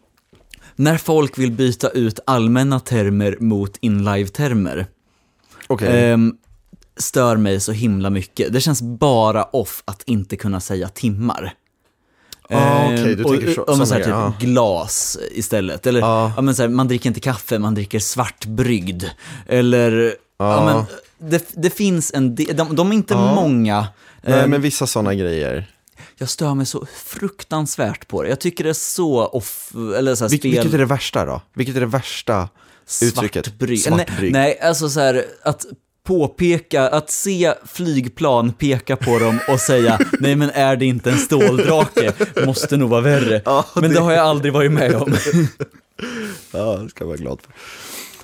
När 0.76 0.98
folk 0.98 1.38
vill 1.38 1.52
byta 1.52 1.88
ut 1.88 2.20
allmänna 2.26 2.80
termer 2.80 3.36
mot 3.40 3.76
inlive-termer, 3.80 4.86
Okej. 5.66 6.10
ehm, 6.10 6.34
stör 6.96 7.36
mig 7.36 7.60
så 7.60 7.72
himla 7.72 8.10
mycket. 8.10 8.52
Det 8.52 8.60
känns 8.60 8.82
bara 8.82 9.44
off 9.44 9.82
att 9.84 10.02
inte 10.06 10.36
kunna 10.36 10.60
säga 10.60 10.88
timmar. 10.88 11.54
Ah, 12.50 12.84
okej, 12.86 12.96
du 13.16 13.22
Ehm, 13.22 13.30
tänker 13.30 13.54
så- 13.54 13.60
och, 13.62 13.68
men 13.68 13.76
sån 13.76 13.86
så 13.86 13.94
här, 13.94 14.00
typ 14.00 14.10
ja. 14.10 14.34
glas 14.40 15.18
istället. 15.30 15.86
Eller, 15.86 16.00
Ja. 16.00 16.32
ja, 16.36 16.42
men 16.42 16.54
så 16.54 16.62
här, 16.62 16.68
man 16.68 16.88
dricker 16.88 17.08
inte 17.10 17.20
kaffe, 17.20 17.58
man 17.58 17.74
dricker 17.74 17.98
svartbrygd. 17.98 19.04
Eller, 19.46 19.92
ja. 19.92 20.14
Ja. 20.36 20.64
men, 20.64 20.84
det, 21.30 21.48
det 21.56 21.70
finns 21.70 22.12
en 22.14 22.34
del, 22.34 22.56
de, 22.56 22.76
de 22.76 22.90
är 22.90 22.94
inte 22.94 23.14
Ja. 23.14 23.34
många. 23.34 23.86
Nej, 24.22 24.40
Ehm, 24.40 24.50
men 24.50 24.60
vissa 24.62 24.86
sådana 24.86 25.14
grejer. 25.14 25.70
Jag 26.18 26.28
stör 26.28 26.54
mig 26.54 26.66
så 26.66 26.86
fruktansvärt 26.96 28.08
på 28.08 28.22
det. 28.22 28.28
Jag 28.28 28.40
tycker 28.40 28.64
det 28.64 28.70
är 28.70 28.74
så 28.74 29.26
off, 29.26 29.72
eller 29.98 30.14
så 30.14 30.24
här, 30.24 30.28
Vil- 30.30 30.38
spel... 30.38 30.50
Vilket 30.50 30.74
är 30.74 30.78
det 30.78 30.84
värsta 30.84 31.24
då? 31.24 31.42
Vilket 31.54 31.76
är 31.76 31.80
det 31.80 31.86
värsta 31.86 32.48
uttrycket? 33.02 33.44
Svartbrygg. 33.46 33.80
Svartbrygg. 33.80 34.32
Nej, 34.32 34.56
nej, 34.60 34.68
alltså 34.68 34.88
så 34.88 35.00
här, 35.00 35.24
att 35.42 35.66
påpeka, 36.04 36.88
att 36.88 37.10
se 37.10 37.54
flygplan 37.66 38.52
peka 38.52 38.96
på 38.96 39.18
dem 39.18 39.38
och 39.48 39.60
säga 39.60 39.98
nej 40.20 40.36
men 40.36 40.50
är 40.50 40.76
det 40.76 40.86
inte 40.86 41.10
en 41.10 41.18
ståldrake, 41.18 42.12
måste 42.46 42.76
nog 42.76 42.90
vara 42.90 43.00
värre. 43.00 43.42
Ja, 43.44 43.64
men 43.74 43.82
det... 43.82 43.88
det- 43.88 44.00
har 44.00 44.12
jag 44.12 44.26
aldrig 44.26 44.52
varit 44.52 44.72
med 44.72 44.94
om. 44.94 45.14
Ja, 46.52 46.76
det 46.76 46.88
ska 46.88 47.04
jag 47.04 47.06
vara 47.08 47.16
glad 47.16 47.40
för. 47.42 47.52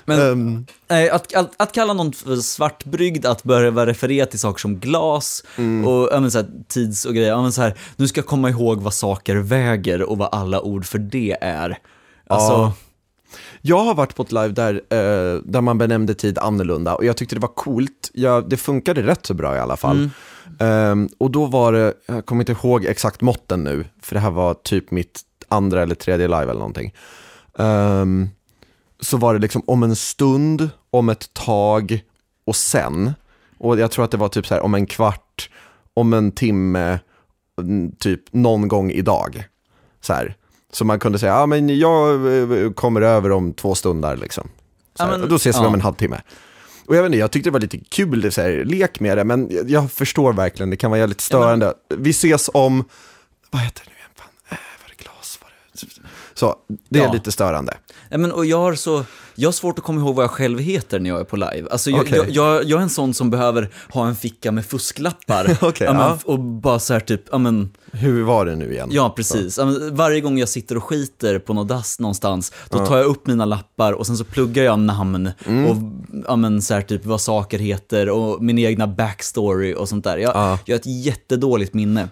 Men 0.05 0.67
nej, 0.89 1.09
att, 1.09 1.33
att, 1.35 1.51
att 1.57 1.71
kalla 1.71 1.93
någon 1.93 2.13
för 2.13 2.35
svartbryggd, 2.35 3.25
att 3.25 3.43
börja 3.43 3.85
referera 3.85 4.25
till 4.25 4.39
saker 4.39 4.59
som 4.59 4.79
glas 4.79 5.43
Mm. 5.57 5.87
och 5.87 6.09
ja, 6.11 6.19
men 6.19 6.31
så 6.31 6.37
här, 6.37 6.47
tids 6.67 7.05
och 7.05 7.13
grejer. 7.15 7.29
Ja, 7.29 7.41
men 7.41 7.51
så 7.51 7.61
här, 7.61 7.73
nu 7.95 8.07
ska 8.07 8.19
jag 8.19 8.25
komma 8.25 8.49
ihåg 8.49 8.81
vad 8.81 8.93
saker 8.93 9.35
väger 9.35 10.01
och 10.03 10.17
vad 10.17 10.29
alla 10.31 10.61
ord 10.61 10.85
för 10.85 10.97
det 10.97 11.37
är. 11.41 11.77
Alltså, 12.27 12.51
Ja. 12.51 12.73
Jag 13.61 13.83
har 13.83 13.95
varit 13.95 14.15
på 14.15 14.23
ett 14.23 14.31
live 14.31 14.47
där, 14.47 14.73
eh, 14.73 15.41
där 15.43 15.61
man 15.61 15.77
benämnde 15.77 16.13
tid 16.13 16.37
annorlunda 16.37 16.95
och 16.95 17.05
jag 17.05 17.17
tyckte 17.17 17.35
det 17.35 17.41
var 17.41 17.55
coolt. 17.55 18.11
Jag, 18.13 18.49
det 18.49 18.57
funkade 18.57 19.01
rätt 19.01 19.25
så 19.25 19.33
bra 19.33 19.55
i 19.55 19.59
alla 19.59 19.77
fall. 19.77 20.09
Ehm, 20.59 21.09
och 21.17 21.31
då 21.31 21.45
var 21.45 21.73
det, 21.73 21.93
jag 22.05 22.25
kommer 22.25 22.41
inte 22.41 22.51
ihåg 22.51 22.85
exakt 22.85 23.21
måtten 23.21 23.63
nu, 23.63 23.85
för 24.01 24.15
det 24.15 24.19
här 24.19 24.31
var 24.31 24.53
typ 24.53 24.91
mitt 24.91 25.21
andra 25.47 25.81
eller 25.81 25.95
tredje 25.95 26.27
live 26.27 26.41
eller 26.41 26.53
någonting. 26.53 26.93
Ehm, 27.57 28.29
så 28.99 29.17
var 29.17 29.33
det 29.33 29.39
liksom 29.39 29.61
om 29.67 29.83
en 29.83 29.95
stund, 29.95 30.69
om 30.89 31.09
ett 31.09 31.33
tag 31.33 32.03
och 32.45 32.55
sen. 32.55 33.13
Och 33.57 33.79
jag 33.79 33.91
tror 33.91 34.05
att 34.05 34.11
det 34.11 34.17
var 34.17 34.29
typ 34.29 34.47
så 34.47 34.53
här 34.53 34.61
om 34.61 34.73
en 34.73 34.85
kvart, 34.85 35.49
om 35.93 36.13
en 36.13 36.31
timme, 36.31 36.99
mm, 37.59 37.91
typ 37.99 38.33
någon 38.33 38.67
gång 38.67 38.91
idag. 38.91 39.43
Så 40.01 40.13
här. 40.13 40.35
Så 40.71 40.85
man 40.85 40.99
kunde 40.99 41.19
säga, 41.19 41.31
ja 41.33 41.45
men 41.45 41.79
jag 41.79 42.25
eh, 42.63 42.71
kommer 42.71 43.01
över 43.01 43.31
om 43.31 43.53
två 43.53 43.75
stunder 43.75 44.17
liksom. 44.17 44.43
Så 44.97 45.03
Ja, 45.03 45.17
men- 45.17 45.29
då 45.29 45.35
ses 45.35 45.55
vi 45.55 45.59
ja. 45.59 45.67
om 45.67 45.73
en 45.73 45.81
halvtimme. 45.81 46.21
Och 46.87 46.95
jag 46.95 47.01
vet 47.01 47.09
inte, 47.09 47.17
jag 47.17 47.31
tyckte 47.31 47.49
det 47.49 47.53
var 47.53 47.59
lite 47.59 47.77
kul, 47.77 48.21
det 48.21 48.31
så 48.31 48.41
här, 48.41 48.63
lek 48.65 48.99
med 48.99 49.17
det, 49.17 49.23
men 49.23 49.47
jag, 49.51 49.69
jag 49.69 49.91
förstår 49.91 50.33
verkligen, 50.33 50.69
det 50.69 50.75
kan 50.77 50.91
vara 50.91 50.99
jävligt 50.99 51.21
störande. 51.21 51.73
Vi 51.97 52.09
ses 52.09 52.49
om, 52.53 52.83
vad 53.49 53.61
heter 53.61 53.81
det 53.85 53.89
nu 53.91 53.95
igen? 53.97 54.09
Fan, 54.15 54.27
eh, 54.49 54.57
var 54.83 54.89
det 54.97 55.03
glas? 55.03 55.39
Var 55.41 55.49
det... 55.73 56.07
Så, 56.41 56.55
det 56.89 56.99
är 56.99 57.03
Ja. 57.03 57.13
lite 57.13 57.31
störande. 57.31 57.73
Ja, 58.09 58.17
men, 58.17 58.31
och 58.31 58.45
jag 58.45 58.57
har, 58.57 58.75
så, 58.75 59.05
jag 59.35 59.47
har 59.47 59.51
svårt 59.53 59.77
att 59.79 59.85
komma 59.85 60.01
ihåg 60.01 60.15
vad 60.15 60.23
jag 60.23 60.31
själv 60.31 60.59
heter 60.59 60.99
när 60.99 61.09
jag 61.09 61.19
är 61.19 61.23
på 61.23 61.35
live. 61.35 61.67
Alltså, 61.71 61.89
jag, 61.89 61.99
Okej. 62.01 62.17
jag, 62.17 62.29
jag, 62.29 62.63
jag 62.65 62.79
är 62.79 62.83
en 62.83 62.89
sån 62.89 63.13
som 63.13 63.29
behöver 63.29 63.69
ha 63.89 64.07
en 64.07 64.15
ficka 64.15 64.51
med 64.51 64.65
fusklappar. 64.65 65.57
Okej, 65.61 65.87
ja, 65.87 65.93
men. 65.93 66.17
Och 66.25 66.39
bara 66.39 66.79
så 66.79 66.93
här 66.93 66.99
typ, 66.99 67.21
ja 67.31 67.37
men, 67.37 67.69
Hur 67.91 68.23
var 68.23 68.45
det 68.45 68.55
nu 68.55 68.71
igen? 68.73 68.89
ja 68.91 69.13
precis. 69.15 69.57
Men, 69.57 69.95
varje 69.95 70.21
gång 70.21 70.37
jag 70.39 70.49
sitter 70.49 70.77
och 70.77 70.83
skiter 70.83 71.39
på 71.39 71.53
något 71.53 71.67
dass 71.67 71.99
någonstans, 71.99 72.51
då 72.69 72.85
tar 72.85 72.97
jag 72.97 73.05
upp 73.05 73.27
mina 73.27 73.45
lappar 73.45 73.93
och 73.93 74.07
sen 74.07 74.17
så 74.17 74.23
pluggar 74.23 74.63
jag 74.63 74.79
namn 74.79 75.29
Mm. 75.45 75.65
och 75.65 75.75
ja, 76.27 76.35
men, 76.35 76.61
så 76.61 76.73
här, 76.73 76.81
typ, 76.81 77.05
vad 77.05 77.21
saker 77.21 77.59
heter 77.59 78.09
och 78.09 78.43
min 78.43 78.57
egna 78.59 78.87
backstory 78.87 79.73
och 79.73 79.89
sånt 79.89 80.03
där. 80.03 80.17
Jag, 80.17 80.35
Ja. 80.35 80.59
jag 80.65 80.75
har 80.75 80.79
ett 80.79 80.85
jättedåligt 81.05 81.73
minne. 81.73 82.07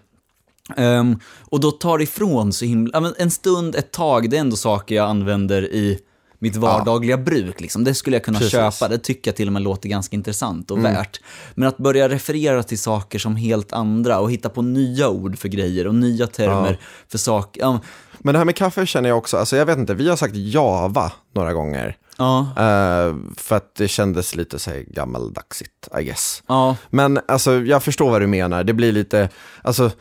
Ehm, 0.78 1.20
och 1.40 1.60
då 1.60 1.72
tar 1.72 1.98
det 1.98 2.04
ifrån 2.04 2.54
så 2.54 2.66
himla, 2.66 2.92
ja, 3.02 3.14
en 3.18 3.32
stund, 3.32 3.76
ett 3.76 3.92
tag, 3.92 4.30
det 4.30 4.38
är 4.38 4.42
ändå 4.42 4.56
saker 4.56 4.96
jag 4.96 5.10
använder 5.10 5.62
i 5.74 6.00
mitt 6.42 6.56
vardagliga 6.56 7.18
bruk. 7.18 7.62
Liksom. 7.62 7.84
Det 7.84 7.94
skulle 7.94 8.16
jag 8.16 8.24
kunna 8.24 8.40
Precis. 8.40 8.54
Mm. 8.54 8.72
köpa, 8.72 8.88
det 8.88 8.98
tycker 8.98 9.32
jag 9.32 9.36
till 9.36 9.48
och 9.48 9.54
med 9.54 9.62
låter 9.62 9.90
ganska 9.90 10.16
intressant 10.16 10.72
och 10.72 10.86
värt. 10.86 11.20
Men 11.56 11.68
att 11.68 11.78
börja 11.78 12.10
referera 12.10 12.64
till 12.64 12.80
saker 12.80 13.20
som 13.20 13.36
helt 13.36 13.74
andra 13.74 14.20
och 14.20 14.32
hitta 14.32 14.50
på 14.50 14.62
nya 14.62 15.10
ord 15.10 15.38
för 15.38 15.48
grejer 15.48 15.88
och 15.88 15.96
nya 15.96 16.28
termer 16.28 16.80
för 17.08 17.18
saker. 17.18 17.62
Ja, 17.62 17.80
Men 18.20 18.34
det 18.34 18.38
här 18.38 18.46
med 18.46 18.56
kaffe 18.56 18.86
känner 18.86 19.10
jag 19.10 19.18
också, 19.18 19.38
alltså 19.38 19.58
jag 19.58 19.66
vet 19.66 19.78
inte, 19.78 19.94
vi 19.94 20.10
har 20.10 20.16
sagt 20.16 20.36
Java 20.36 21.12
några 21.36 21.54
gånger. 21.54 21.98
ja, 22.18 22.40
Eh, 22.58 23.16
för 23.38 23.56
att 23.56 23.76
det 23.76 23.88
kändes 23.88 24.36
lite 24.36 24.60
så 24.60 24.70
här 24.72 24.80
gammaldagsigt, 24.88 25.88
I 26.00 26.04
guess. 26.04 26.44
ja, 26.48 26.76
Men 26.90 27.20
alltså, 27.28 27.54
jag 27.54 27.84
förstår 27.84 28.12
vad 28.12 28.22
du 28.22 28.28
menar. 28.28 28.64
Det 28.64 28.74
blir 28.74 28.92
lite, 28.92 29.30
alltså, 29.62 29.92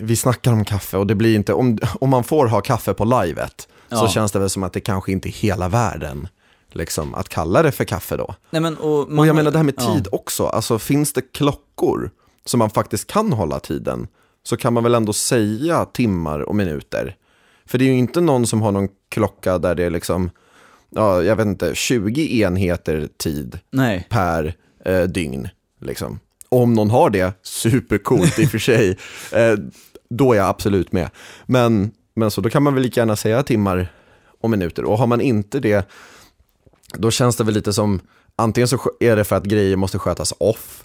vi 0.00 0.16
snackar 0.16 0.52
om 0.52 0.64
kaffe 0.64 0.96
och 0.96 1.06
det 1.06 1.14
blir 1.14 1.34
inte, 1.36 1.52
om, 1.52 1.78
om 2.00 2.10
man 2.10 2.24
får 2.24 2.46
ha 2.46 2.60
kaffe 2.60 2.94
på 2.94 3.04
livet 3.04 3.68
så 3.88 3.94
Ja. 3.96 4.08
känns 4.08 4.32
det 4.32 4.38
väl 4.38 4.50
som 4.50 4.62
att 4.62 4.72
det 4.72 4.80
kanske 4.80 5.12
inte 5.12 5.28
är 5.28 5.32
hela 5.32 5.68
världen, 5.68 6.28
liksom, 6.72 7.14
att 7.14 7.28
kalla 7.28 7.62
det 7.62 7.72
för 7.72 7.84
kaffe 7.84 8.16
då. 8.16 8.34
Nej, 8.50 8.62
men, 8.62 8.76
och, 8.76 9.08
man, 9.10 9.18
Och 9.18 9.26
jag 9.26 9.36
menar 9.36 9.50
det 9.50 9.58
här 9.58 9.64
med 9.64 9.74
ja. 9.78 9.94
tid 9.94 10.08
också, 10.12 10.46
alltså 10.46 10.78
finns 10.78 11.12
det 11.12 11.32
klockor 11.32 12.10
som 12.44 12.58
man 12.58 12.70
faktiskt 12.70 13.06
kan 13.06 13.32
hålla 13.32 13.60
tiden, 13.60 14.08
så 14.42 14.56
kan 14.56 14.72
man 14.72 14.82
väl 14.82 14.94
ändå 14.94 15.12
säga 15.12 15.84
timmar 15.84 16.40
och 16.40 16.56
minuter. 16.56 17.16
För 17.66 17.78
det 17.78 17.84
är 17.84 17.86
ju 17.86 17.98
inte 17.98 18.20
någon 18.20 18.46
som 18.46 18.62
har 18.62 18.72
någon 18.72 18.88
klocka 19.08 19.58
där 19.58 19.74
det 19.74 19.84
är 19.84 19.90
liksom, 19.90 20.30
ja, 20.90 21.22
jag 21.22 21.36
vet 21.36 21.46
inte, 21.46 21.74
20 21.74 22.42
enheter 22.42 23.08
tid 23.16 23.58
Nej. 23.70 24.06
per 24.10 24.54
eh, 24.84 25.02
dygn. 25.02 25.48
Liksom. 25.80 26.20
Om 26.48 26.74
någon 26.74 26.90
har 26.90 27.10
det, 27.10 27.32
supercoolt 27.42 28.38
i 28.38 28.46
och 28.46 28.50
för 28.50 28.58
sig. 28.58 28.98
Eh, 29.32 29.56
då 30.10 30.32
är 30.32 30.36
jag 30.36 30.48
absolut 30.48 30.92
med. 30.92 31.10
Men, 31.46 31.90
men 32.14 32.30
så 32.30 32.40
då 32.40 32.50
kan 32.50 32.62
man 32.62 32.74
väl 32.74 32.82
lika 32.82 33.00
gärna 33.00 33.16
säga 33.16 33.42
timmar 33.42 33.92
och 34.40 34.50
minuter. 34.50 34.84
Och 34.84 34.98
har 34.98 35.06
man 35.06 35.20
inte 35.20 35.60
det, 35.60 35.88
då 36.92 37.10
känns 37.10 37.36
det 37.36 37.44
väl 37.44 37.54
lite 37.54 37.72
som, 37.72 38.00
antingen 38.36 38.68
så 38.68 38.78
är 39.00 39.16
det 39.16 39.24
för 39.24 39.36
att 39.36 39.44
grejer 39.44 39.76
måste 39.76 39.98
skötas 39.98 40.34
off. 40.38 40.84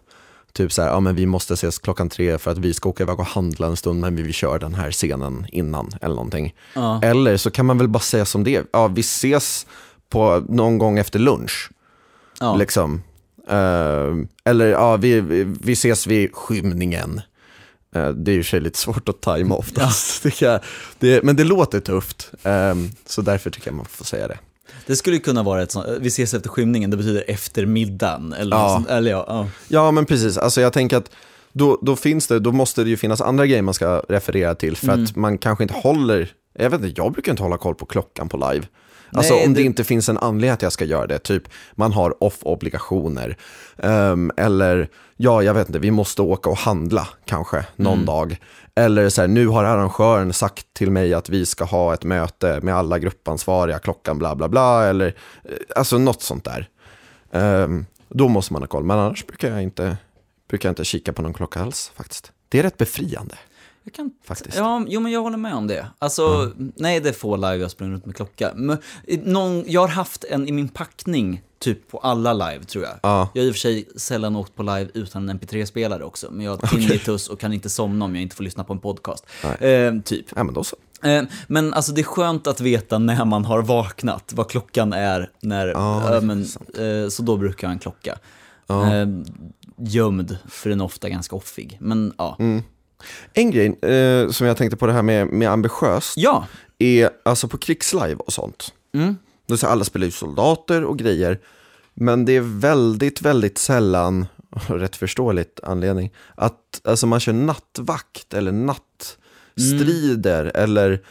Typ 0.54 0.72
så 0.72 0.82
här, 0.82 0.90
ja 0.90 1.00
men 1.00 1.16
vi 1.16 1.26
måste 1.26 1.54
ses 1.54 1.80
klockan 1.80 2.10
tre 2.10 2.38
för 2.38 2.52
att 2.52 2.58
vi 2.58 2.74
ska 2.74 2.90
åka 2.90 3.04
iväg 3.04 3.20
och 3.20 3.26
handla 3.26 3.68
en 3.68 3.76
stund 3.76 4.00
men 4.00 4.16
vi 4.16 4.24
vill 4.24 4.34
köra 4.34 4.60
den 4.60 4.74
här 4.74 4.92
scenen 4.92 5.48
innan 5.50 5.92
eller 6.02 6.16
någonting. 6.16 6.56
Ja. 6.74 7.02
Eller 7.04 7.38
så 7.38 7.52
kan 7.52 7.66
man 7.66 7.78
väl 7.78 7.88
bara 7.88 8.00
säga 8.00 8.26
som 8.26 8.44
det 8.44 8.66
ja 8.72 8.88
vi 8.88 9.02
ses 9.02 9.68
på 10.10 10.44
någon 10.50 10.78
gång 10.78 10.98
efter 10.98 11.20
lunch. 11.20 11.70
Ja. 12.40 12.56
Liksom. 12.56 13.02
Eh, 13.50 14.14
eller 14.46 14.66
ja, 14.68 14.98
vi, 14.98 15.22
vi, 15.62 15.74
ses 15.74 16.08
vid 16.08 16.36
skymningen. 16.36 17.22
Eh, 17.96 18.10
det 18.10 18.32
är 18.32 18.36
ju 18.36 18.44
sig 18.44 18.60
lite 18.60 18.80
svårt 18.80 19.10
att 19.10 19.22
tajma 19.22 19.56
oftast. 19.56 20.26
jag. 20.42 20.60
Det, 21.00 21.24
men 21.24 21.36
det 21.36 21.44
låter 21.44 21.80
tufft, 21.80 22.32
eh, 22.44 22.76
så 23.06 23.22
därför 23.22 23.50
tycker 23.50 23.68
jag 23.68 23.76
man 23.76 23.86
får 23.86 24.06
säga 24.06 24.28
det. 24.28 24.38
Det 24.86 24.96
skulle 24.96 25.18
kunna 25.20 25.44
vara 25.44 25.62
ett 25.64 25.72
sånt, 25.72 25.86
vi 26.00 26.08
ses 26.08 26.34
efter 26.34 26.50
skymningen, 26.50 26.90
det 26.92 26.98
betyder 26.98 27.24
efter 27.28 27.66
middagen. 27.66 28.34
Eller, 28.34 28.58
Ja. 28.58 28.70
sånt, 28.70 28.90
eller 28.90 29.12
ja, 29.12 29.26
ja. 29.28 29.48
Ja, 29.68 29.92
men 29.92 30.06
precis. 30.06 30.38
Alltså 30.38 30.62
jag 30.62 30.74
tänker 30.74 30.98
att 30.98 31.12
då, 31.52 31.80
då 31.82 31.96
finns 31.96 32.28
det, 32.28 32.40
då 32.40 32.52
måste 32.52 32.84
det 32.84 32.90
ju 32.90 32.98
finnas 32.98 33.22
andra 33.22 33.46
grejer 33.48 33.62
man 33.62 33.74
ska 33.74 34.04
referera 34.10 34.56
till 34.56 34.78
för 34.78 34.88
Mm. 34.88 35.04
att 35.04 35.16
man 35.16 35.38
kanske 35.38 35.64
inte 35.64 35.74
håller, 35.76 36.32
jag 36.60 36.70
vet 36.70 36.82
inte, 36.84 37.02
jag 37.02 37.12
brukar 37.12 37.32
inte 37.32 37.44
hålla 37.44 37.58
koll 37.58 37.76
på 37.76 37.86
klockan 37.86 38.30
på 38.30 38.38
live. 38.52 38.66
Alltså 39.14 39.34
Nej, 39.34 39.46
om 39.48 39.54
det... 39.54 39.60
det- 39.60 39.66
inte 39.66 39.84
finns 39.84 40.10
en 40.10 40.18
anledning 40.18 40.50
att 40.50 40.62
jag 40.62 40.72
ska 40.74 40.86
göra 40.86 41.08
det, 41.08 41.20
typ 41.20 41.44
man 41.76 41.92
har 41.92 42.24
off-obligationer. 42.24 43.38
Ehm, 43.78 44.32
eller, 44.38 44.90
ja 45.18 45.44
jag 45.44 45.54
vet 45.54 45.68
inte, 45.68 45.80
vi 45.80 45.92
måste 45.92 46.22
åka 46.22 46.50
och 46.50 46.58
handla 46.58 47.08
kanske 47.26 47.66
någon 47.76 47.94
Mm. 47.94 48.06
dag. 48.06 48.38
Eller 48.76 49.10
så 49.10 49.22
här, 49.22 49.28
nu 49.28 49.48
har 49.48 49.64
arrangören 49.64 50.34
sagt 50.34 50.74
till 50.74 50.92
mig 50.92 51.14
att 51.14 51.30
vi 51.30 51.46
ska 51.46 51.64
ha 51.64 51.94
ett 51.94 52.04
möte 52.04 52.60
med 52.64 52.76
alla 52.76 53.00
gruppansvariga 53.00 53.80
klockan 53.80 54.18
bla 54.20 54.36
bla 54.36 54.48
bla. 54.50 54.86
Eller, 54.86 55.08
eh, 55.44 55.52
alltså 55.76 55.98
något 55.98 56.22
sånt 56.22 56.44
där. 56.46 56.70
Ehm, 57.32 57.86
då 58.10 58.28
måste 58.28 58.54
man 58.54 58.62
ha 58.62 58.68
koll, 58.68 58.84
men 58.84 59.00
annars 59.00 59.28
brukar 59.28 59.50
jag 59.52 59.64
inte, 59.64 59.98
brukar 60.50 60.70
jag 60.70 60.72
inte 60.72 60.84
kika 60.86 61.14
på 61.14 61.22
någon 61.22 61.34
klocka 61.34 61.60
alls 61.62 61.92
faktiskt. 61.96 62.32
Det 62.50 62.60
är 62.60 62.64
rätt 62.64 62.78
befriande. 62.78 63.36
Jag 63.84 63.94
kan, 63.94 64.12
Faktiskt. 64.24 64.58
Ja, 64.58 64.86
jo 64.88 65.00
men 65.00 65.12
jag 65.12 65.22
håller 65.22 65.38
med 65.38 65.56
om 65.56 65.68
det. 65.68 65.88
Alltså, 66.00 66.52
nej 66.76 67.00
det 67.00 67.10
är 67.10 67.14
få 67.14 67.36
live 67.36 67.58
jag 67.58 67.72
sprungit 67.72 67.94
runt 67.94 68.06
med 68.06 68.16
klocka. 68.16 68.52
Men, 68.56 68.78
någon, 69.24 69.64
jag 69.68 69.82
har 69.82 69.88
haft 69.88 70.24
en 70.24 70.48
i 70.48 70.52
min 70.52 70.70
packning, 70.70 71.42
typ 71.60 71.92
på 71.92 71.98
alla 71.98 72.34
live 72.34 72.64
tror 72.64 72.84
jag. 72.84 72.94
Ja. 73.04 73.30
Jag 73.34 73.42
har 73.42 73.48
i 73.48 73.52
och 73.52 73.56
för 73.56 73.60
sig 73.60 73.88
sällan 73.96 74.36
åkt 74.36 74.56
på 74.56 74.64
live 74.64 74.88
utan 74.94 75.30
en 75.30 75.40
mp3-spelare 75.40 76.04
också, 76.04 76.28
men 76.32 76.46
jag 76.46 76.52
har 76.52 76.68
tinnitus 76.68 77.28
och 77.28 77.40
kan 77.40 77.54
inte 77.54 77.70
somna 77.70 78.06
om 78.06 78.16
jag 78.16 78.22
inte 78.22 78.36
får 78.36 78.44
lyssna 78.44 78.64
på 78.64 78.74
en 78.74 78.80
podcast. 78.80 79.26
Eh, 79.60 79.94
typ. 80.06 80.26
Ja, 80.36 80.44
men 80.44 80.54
då 80.54 80.64
så. 80.64 80.76
Eh, 81.04 81.24
men 81.48 81.74
alltså 81.74 81.92
det 81.92 82.02
är 82.02 82.06
skönt 82.06 82.48
att 82.48 82.62
veta 82.62 82.98
när 82.98 83.26
man 83.26 83.46
har 83.46 83.62
vaknat, 83.62 84.32
vad 84.34 84.50
klockan 84.50 84.94
är, 84.94 85.30
när, 85.40 85.68
är 85.68 86.16
eh, 86.16 86.22
men, 86.22 86.46
så 87.12 87.24
då 87.24 87.38
brukar 87.38 87.68
jag 87.68 87.70
ha 87.70 87.74
en 87.74 87.80
klocka. 87.80 88.18
Ja. 88.68 88.96
Eh, 88.96 89.08
gömd, 89.78 90.38
för 90.50 90.70
den 90.70 90.82
är 90.82 90.86
ofta 90.86 91.10
ganska 91.10 91.36
offig. 91.36 91.78
Men 91.82 92.14
ja. 92.18 92.36
Mm. 92.40 92.64
En 93.34 93.52
grej 93.52 93.80
eh, 93.82 94.30
som 94.30 94.48
jag 94.48 94.58
tänkte 94.58 94.78
på 94.78 94.88
det 94.88 94.94
här 94.94 95.02
med, 95.02 95.28
med 95.28 95.50
ambitiöst 95.50 96.14
Ja, 96.18 96.48
är 96.80 97.10
alltså 97.26 97.48
på 97.48 97.58
krigslive 97.58 98.16
och 98.16 98.34
sånt. 98.34 98.74
mm. 98.94 99.18
Så 99.56 99.68
alla 99.68 99.84
spelar 99.84 100.06
ju 100.06 100.12
soldater 100.12 100.84
och 100.84 100.98
grejer. 100.98 101.40
Men 101.94 102.26
det 102.26 102.36
är 102.36 102.60
väldigt, 102.60 103.22
väldigt 103.22 103.58
sällan, 103.58 104.26
rätt 104.68 104.96
förståeligt 104.96 105.60
anledning, 105.64 106.12
att 106.36 106.82
alltså 106.84 107.08
man 107.08 107.20
kör 107.20 107.34
nattvakt 107.34 108.34
eller 108.34 108.52
nattstrider 108.52 110.52
eller 110.56 111.02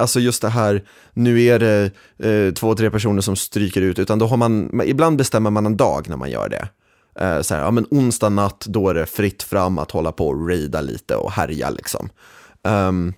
Alltså 0.00 0.20
just 0.20 0.42
det 0.42 0.48
här, 0.48 0.84
nu 1.12 1.42
är 1.42 1.58
det 1.58 1.90
eh, 2.18 2.54
två, 2.54 2.74
tre 2.74 2.90
personer 2.90 3.20
som 3.20 3.36
stryker 3.36 3.82
ut, 3.82 3.98
utan 3.98 4.18
då 4.18 4.26
har 4.26 4.36
man, 4.36 4.80
ibland 4.84 5.18
bestämmer 5.18 5.50
man 5.50 5.66
en 5.66 5.76
dag 5.76 6.08
när 6.08 6.16
man 6.16 6.30
gör 6.30 6.48
det. 6.48 6.68
Eh, 7.20 7.40
så 7.40 7.54
här, 7.54 7.62
ja 7.62 7.70
men 7.70 7.86
onsdag 7.90 8.28
natt, 8.28 8.64
då 8.68 8.88
är 8.88 8.94
det 8.94 9.06
fritt 9.06 9.42
fram 9.42 9.78
att 9.78 9.90
hålla 9.90 10.12
på 10.12 10.28
och 10.28 10.48
raida 10.48 10.80
lite 10.80 11.16
och 11.16 11.32
härja 11.32 11.70
liksom. 11.70 12.08
Um, 12.62 13.14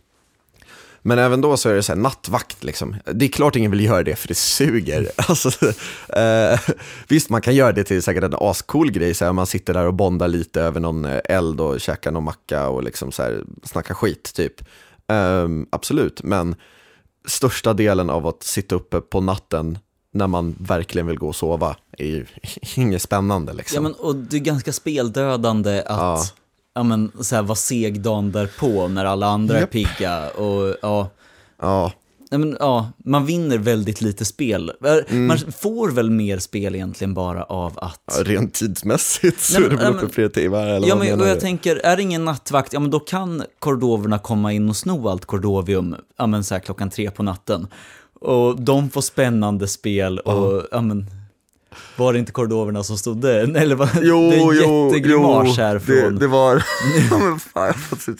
men 1.04 1.18
även 1.18 1.40
då 1.40 1.56
så 1.56 1.68
är 1.68 1.74
det 1.74 1.82
så 1.82 1.92
här 1.92 2.00
nattvakt 2.00 2.64
liksom. 2.64 2.96
Det 3.04 3.24
är 3.24 3.28
klart 3.28 3.56
ingen 3.56 3.70
vill 3.70 3.84
göra 3.84 4.02
det 4.02 4.16
för 4.16 4.28
det 4.28 4.34
suger. 4.34 5.10
Alltså, 5.28 5.66
eh, 6.08 6.60
visst, 7.08 7.30
man 7.30 7.42
kan 7.42 7.54
göra 7.54 7.72
det 7.72 7.84
till 7.84 8.02
säkert 8.02 8.24
en 8.24 8.34
ascool 8.38 8.90
grej, 8.90 9.14
så 9.14 9.24
här, 9.24 9.32
man 9.32 9.46
sitter 9.46 9.74
där 9.74 9.86
och 9.86 9.94
bondar 9.94 10.28
lite 10.28 10.60
över 10.60 10.80
någon 10.80 11.04
eh, 11.04 11.20
eld 11.24 11.60
och 11.60 11.80
käkar 11.80 12.10
någon 12.10 12.24
macka 12.24 12.68
och 12.68 12.82
liksom 12.82 13.12
så 13.12 13.22
här, 13.22 13.44
snackar 13.62 13.94
skit 13.94 14.32
typ. 14.34 14.60
Eh, 15.10 15.48
absolut, 15.70 16.22
men 16.22 16.54
största 17.26 17.74
delen 17.74 18.10
av 18.10 18.26
att 18.26 18.42
sitta 18.42 18.74
uppe 18.74 19.00
på 19.00 19.20
natten 19.20 19.78
när 20.14 20.26
man 20.26 20.54
verkligen 20.58 21.06
vill 21.06 21.18
gå 21.18 21.28
och 21.28 21.36
sova 21.36 21.76
är 21.98 22.06
ju 22.06 22.26
inget 22.76 23.02
spännande 23.02 23.52
liksom. 23.52 23.74
Ja, 23.74 23.80
men, 23.80 23.92
och 23.92 24.16
det 24.16 24.36
är 24.36 24.40
ganska 24.40 24.72
speldödande 24.72 25.78
att 25.78 25.86
Ja. 25.88 26.24
ja. 26.74 26.82
men, 26.82 27.12
så 27.20 27.34
här, 27.34 27.42
vara 27.42 27.56
seg 27.56 28.00
dagen 28.00 28.32
därpå 28.32 28.88
när 28.88 29.04
alla 29.04 29.26
andra 29.26 29.60
Japp. 29.60 29.74
är 29.74 29.84
pigga. 29.84 30.28
Och, 30.30 30.76
ja, 30.82 31.10
Ja, 31.62 31.92
ja, 32.30 32.38
men, 32.38 32.56
ja, 32.60 32.90
man 33.04 33.26
vinner 33.26 33.58
väldigt 33.58 34.00
lite 34.00 34.24
spel. 34.24 34.72
Mm. 35.08 35.26
Man 35.26 35.38
får 35.38 35.90
väl 35.90 36.10
mer 36.10 36.38
spel 36.38 36.74
egentligen 36.74 37.14
bara 37.14 37.44
av 37.44 37.78
att... 37.78 38.18
rent 38.24 38.54
tidsmässigt 38.54 39.40
så 39.40 39.60
Nej, 39.60 39.66
är 39.66 39.70
det 39.70 39.76
väl 39.92 40.08
flera 40.08 40.28
timmar 40.28 40.66
eller 40.66 40.88
Ja, 40.88 40.94
vad 40.96 41.06
men, 41.06 41.20
och 41.20 41.28
jag 41.28 41.36
du? 41.36 41.40
tänker, 41.40 41.76
är 41.76 41.96
det 41.96 42.02
ingen 42.02 42.24
nattvakt, 42.24 42.72
ja 42.72 42.80
men 42.80 42.90
då 42.90 43.00
kan 43.00 43.42
kordoverna 43.58 44.18
komma 44.18 44.52
in 44.52 44.68
och 44.68 44.76
sno 44.76 45.08
allt 45.08 45.24
kordovium, 45.24 45.96
ja 46.18 46.26
men 46.26 46.44
så 46.44 46.54
här 46.54 46.60
klockan 46.60 46.90
tre 46.90 47.10
på 47.10 47.22
natten. 47.22 47.66
Och 48.22 48.60
de 48.60 48.90
får 48.90 49.00
spännande 49.00 49.68
spel 49.68 50.18
och, 50.18 50.66
ja 50.70 50.80
men, 50.80 51.06
var 51.96 52.12
det 52.12 52.18
inte 52.18 52.32
kordoverna 52.32 52.84
som 52.84 52.98
stod 52.98 53.16
där? 53.16 53.56
Eller 53.56 53.76
vad? 53.76 53.88
Jo, 54.02 54.30
det 54.30 54.36
är 54.36 54.40
en 54.40 54.56
jo, 54.56 54.86
jättegrimas 54.86 55.48
jo, 55.48 55.54
här 55.62 55.74
det, 55.74 55.80
från... 55.80 56.18
det 56.18 56.26
var... 56.26 56.64
men 57.10 57.38
fan, 57.38 57.66
jag, 57.66 57.76
får 57.76 58.14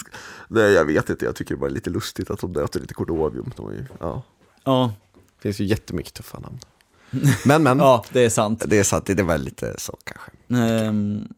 Nej, 0.48 0.72
jag 0.72 0.84
vet 0.84 1.10
inte, 1.10 1.24
jag 1.24 1.36
tycker 1.36 1.54
det 1.54 1.60
var 1.60 1.70
lite 1.70 1.90
lustigt 1.90 2.30
att 2.30 2.40
de 2.40 2.52
döpte 2.52 2.78
lite 2.78 2.94
kordovium. 2.94 3.52
De 3.56 3.66
var 3.66 3.72
ju, 3.72 3.84
ja. 4.00 4.22
Ja, 4.64 4.94
Det 5.36 5.42
finns 5.42 5.60
ju 5.60 5.64
jättemycket 5.64 6.14
tuffa 6.14 6.38
namn. 6.38 6.58
Men, 7.44 7.62
men, 7.62 7.78
ja, 7.78 8.04
det 8.12 8.24
är 8.24 8.30
sant. 8.30 8.64
det 8.66 8.78
är 8.78 8.84
sant, 8.84 9.06
det 9.06 9.22
var 9.22 9.38
lite 9.38 9.74
så 9.78 9.98
kanske. 10.04 10.30
Ehm, 10.64 11.28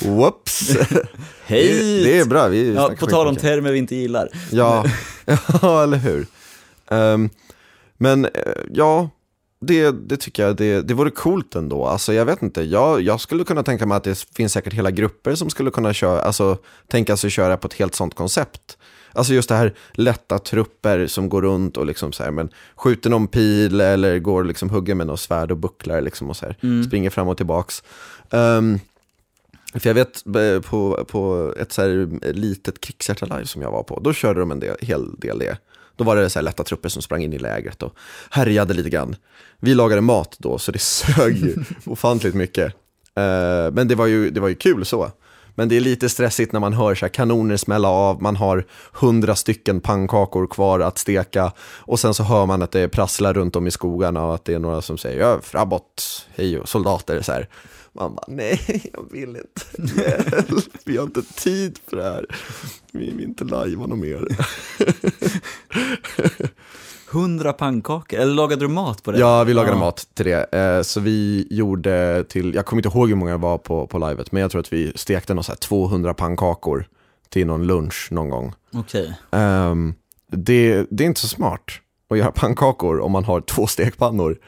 Whoops! 0.00 0.76
hej! 1.44 1.68
Det, 1.68 2.04
det 2.04 2.18
är 2.18 2.24
bra, 2.24 2.48
vi 2.48 2.74
ja, 2.74 2.90
på 2.98 3.06
tal 3.06 3.26
om 3.26 3.36
termer 3.36 3.72
vi 3.72 3.78
inte 3.78 3.96
gillar. 3.96 4.28
Ja, 4.50 4.84
ja 5.62 5.82
eller 5.82 5.96
hur. 5.96 6.26
Ehm, 6.92 7.30
men 7.98 8.24
eh, 8.24 8.30
ja, 8.70 9.10
det, 9.60 9.90
det 9.90 10.16
tycker 10.16 10.46
jag, 10.46 10.56
det, 10.56 10.82
det 10.82 10.94
vore 10.94 11.10
coolt 11.10 11.54
ändå. 11.54 11.84
Alltså 11.84 12.12
jag 12.12 12.24
vet 12.24 12.42
inte, 12.42 12.62
jag, 12.62 13.00
jag 13.00 13.20
skulle 13.20 13.44
kunna 13.44 13.62
tänka 13.62 13.86
mig 13.86 13.96
att 13.96 14.04
det 14.04 14.26
finns 14.36 14.52
säkert 14.52 14.72
hela 14.72 14.90
grupper 14.90 15.34
som 15.34 15.50
skulle 15.50 15.70
kunna 15.70 15.92
köra, 15.92 16.20
alltså 16.20 16.58
tänka 16.88 17.16
sig 17.16 17.30
köra 17.30 17.56
på 17.56 17.66
ett 17.66 17.74
helt 17.74 17.94
sånt 17.94 18.14
koncept. 18.14 18.78
Alltså 19.14 19.34
just 19.34 19.48
det 19.48 19.54
här 19.54 19.74
lätta 19.92 20.38
trupper 20.38 21.06
som 21.06 21.28
går 21.28 21.42
runt 21.42 21.76
och 21.76 21.86
liksom 21.86 22.12
så 22.12 22.22
här, 22.22 22.30
men 22.30 22.48
skjuter 22.76 23.10
någon 23.10 23.28
pil 23.28 23.80
eller 23.80 24.18
går 24.18 24.44
liksom 24.44 24.70
hugger 24.70 24.94
med 24.94 25.06
något 25.06 25.20
svärd 25.20 25.50
och 25.50 25.56
bucklar 25.56 26.00
liksom 26.00 26.30
och 26.30 26.36
så 26.36 26.46
här, 26.46 26.82
springer 26.86 27.10
fram 27.10 27.28
och 27.28 27.36
tillbaks. 27.36 27.82
Ehm, 28.30 28.78
för 29.74 29.88
jag 29.88 29.94
vet 29.94 30.26
eh, 30.26 30.60
på, 30.60 31.04
på 31.08 31.54
ett 31.58 31.72
så 31.72 31.82
här 31.82 32.08
litet 32.32 32.80
krigshjärta-live 32.80 33.44
som 33.44 33.62
jag 33.62 33.70
var 33.70 33.82
på, 33.82 34.00
då 34.00 34.12
körde 34.12 34.40
de 34.40 34.50
en 34.50 34.60
del, 34.60 34.76
hel 34.80 35.14
del 35.14 35.38
det. 35.38 35.58
Då 35.96 36.04
var 36.04 36.16
det 36.16 36.30
så 36.30 36.38
här 36.38 36.44
lätta 36.44 36.64
trupper 36.64 36.88
som 36.88 37.02
sprang 37.02 37.22
in 37.22 37.32
i 37.32 37.38
lägret 37.38 37.82
och 37.82 37.94
härjade 38.30 38.74
lite 38.74 38.90
grann. 38.90 39.16
Vi 39.60 39.74
lagade 39.74 40.00
mat 40.00 40.36
då, 40.38 40.58
så 40.58 40.72
det 40.72 40.78
sög 40.78 41.36
ju 41.36 41.56
ofantligt 41.86 42.34
mycket. 42.34 42.74
Eh, 43.14 43.72
men 43.72 43.88
det 43.88 43.94
var, 43.94 44.06
ju, 44.06 44.30
det 44.30 44.40
var 44.40 44.48
ju 44.48 44.54
kul 44.54 44.84
så. 44.84 45.10
Men 45.54 45.68
det 45.68 45.76
är 45.76 45.80
lite 45.80 46.08
stressigt 46.08 46.52
när 46.52 46.60
man 46.60 46.72
hör 46.72 46.94
så 46.94 47.08
kanoner 47.08 47.56
smälla 47.56 47.88
av, 47.88 48.22
man 48.22 48.36
har 48.36 48.66
hundra 48.92 49.34
stycken 49.34 49.80
pannkakor 49.80 50.46
kvar 50.46 50.80
att 50.80 50.98
steka 50.98 51.52
och 51.58 52.00
sen 52.00 52.14
så 52.14 52.22
hör 52.22 52.46
man 52.46 52.62
att 52.62 52.70
det 52.70 52.88
prasslar 52.88 53.34
runt 53.34 53.56
om 53.56 53.66
i 53.66 53.70
skogarna 53.70 54.24
och 54.24 54.34
att 54.34 54.44
det 54.44 54.54
är 54.54 54.58
några 54.58 54.82
som 54.82 54.98
säger 54.98 55.20
ja, 55.20 55.40
framåt, 55.42 56.26
hej 56.36 56.58
och 56.58 56.68
soldater 56.68 57.22
så 57.22 57.32
här. 57.32 57.48
Man 57.94 58.14
bara, 58.14 58.24
nej, 58.28 58.82
jag 58.92 59.06
vill 59.12 59.36
inte. 59.36 59.92
Hjälp, 60.02 60.70
vi 60.84 60.96
har 60.96 61.04
inte 61.04 61.22
tid 61.22 61.78
för 61.90 61.96
det 61.96 62.02
här. 62.02 62.26
Vi 62.92 63.10
vill 63.10 63.20
inte 63.24 63.44
lajva 63.44 63.86
något 63.86 63.98
mer. 63.98 64.26
Hundra 67.10 67.52
pannkakor, 67.52 68.18
eller 68.18 68.34
lagade 68.34 68.64
du 68.64 68.68
mat 68.68 69.02
på 69.02 69.12
det? 69.12 69.18
Ja, 69.18 69.44
vi 69.44 69.54
lagade 69.54 69.74
Ja. 69.76 69.80
mat 69.80 70.06
till 70.14 70.24
det. 70.26 70.54
Eh, 70.54 70.82
Så 70.82 71.00
vi 71.00 71.46
gjorde 71.50 72.24
till, 72.28 72.54
jag 72.54 72.66
kommer 72.66 72.80
inte 72.86 72.98
ihåg 72.98 73.08
hur 73.08 73.16
många 73.16 73.30
det 73.30 73.36
var 73.38 73.58
på, 73.58 73.86
på 73.86 73.98
livet, 73.98 74.32
men 74.32 74.42
jag 74.42 74.50
tror 74.50 74.60
att 74.60 74.72
vi 74.72 74.92
stekte 74.94 75.34
här 75.34 75.54
200 75.54 76.14
pannkakor 76.14 76.84
till 77.28 77.46
någon 77.46 77.66
lunch 77.66 78.08
någon 78.10 78.28
gång. 78.30 78.52
Okej. 78.72 79.14
Ehm, 79.30 79.94
det, 80.32 80.86
det 80.90 81.04
är 81.04 81.08
inte 81.08 81.20
så 81.20 81.28
smart 81.28 81.62
att 82.10 82.18
göra 82.18 82.32
pannkakor 82.32 83.00
om 83.00 83.12
man 83.12 83.24
har 83.24 83.40
två 83.40 83.66
stekpannor 83.66 84.38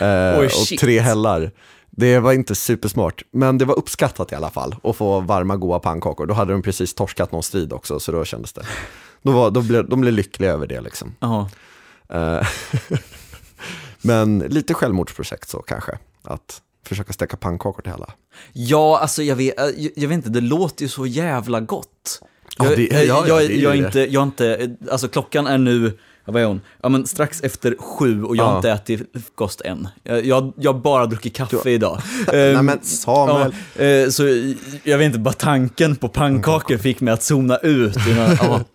eh, 0.00 0.38
Oj, 0.40 0.46
och 0.46 0.78
tre 0.80 1.00
hällar. 1.00 1.50
Det 1.96 2.18
var 2.18 2.32
inte 2.32 2.54
supersmart, 2.54 3.22
men 3.30 3.58
det 3.58 3.64
var 3.64 3.78
uppskattat 3.78 4.32
i 4.32 4.34
alla 4.34 4.50
fall 4.50 4.74
att 4.82 4.96
få 4.96 5.20
varma 5.20 5.56
goda 5.56 5.78
pannkakor. 5.78 6.26
Då 6.26 6.34
hade 6.34 6.52
de 6.52 6.62
precis 6.62 6.94
torskat 6.94 7.32
någon 7.32 7.42
strid 7.42 7.72
också, 7.72 8.00
så 8.00 8.12
då 8.12 8.24
kändes 8.24 8.52
det. 8.52 8.62
Då, 9.22 9.32
var, 9.32 9.50
då 9.50 9.62
blev, 9.62 9.88
de 9.88 10.00
blev 10.00 10.12
lyckliga 10.14 10.52
över 10.52 10.66
det 10.66 10.80
liksom. 10.80 11.14
Jaha. 11.20 11.48
Eh, 12.08 12.46
men 14.02 14.38
lite 14.38 14.74
självmordsprojekt 14.74 15.48
så 15.48 15.58
kanske, 15.62 15.98
att 16.22 16.62
försöka 16.86 17.12
steka 17.12 17.36
pannkakor 17.36 17.82
till 17.82 17.92
alla. 17.92 18.12
Ja, 18.52 18.98
alltså 18.98 19.22
jag 19.22 19.36
vet, 19.36 19.54
jag, 19.56 19.90
jag 19.96 20.08
vet 20.08 20.16
inte, 20.16 20.28
det 20.30 20.40
låter 20.40 20.82
ju 20.82 20.88
så 20.88 21.06
jävla 21.06 21.60
gott. 21.60 22.20
Ja, 22.58 22.64
Jag, 22.64 22.76
det- 22.76 22.82
ja, 22.92 23.02
ja, 23.02 23.24
jag, 23.28 23.38
det 23.38 23.54
är 23.54 23.62
jag, 23.62 23.76
inte, 23.76 24.00
jag 24.00 24.20
är 24.20 24.22
inte, 24.26 24.76
alltså 24.90 25.08
klockan 25.08 25.46
är 25.46 25.58
nu, 25.58 25.98
ja, 26.24 26.32
vad 26.32 26.42
är 26.42 26.46
hon? 26.46 26.60
Ja 26.82 26.88
men 26.88 27.06
strax 27.06 27.40
efter 27.42 27.76
sju 27.78 28.24
och 28.24 28.36
jag 28.36 28.44
har 28.44 28.50
Ja. 28.52 28.56
inte 28.56 28.70
ätit 28.70 29.10
frukost 29.24 29.60
än. 29.60 29.88
Jag, 30.02 30.52
jag, 30.56 30.80
bara 30.80 31.06
druckit 31.06 31.36
kaffe 31.36 31.70
idag. 31.70 32.00
Nej 32.32 32.54
Ehm, 32.54 32.66
men 32.66 32.78
Samuel, 32.82 33.54
Ja, 33.78 33.84
eh, 33.84 34.08
så 34.08 34.22
jag 34.84 34.98
vet 34.98 35.06
inte, 35.06 35.18
bara 35.18 35.34
tanken 35.34 35.96
på 35.96 36.08
pannkakor 36.08 36.76
fick 36.76 37.00
mig 37.00 37.14
att 37.14 37.22
zona 37.22 37.56
ut. 37.56 37.96
innan- 38.08 38.36
Ja. 38.42 38.60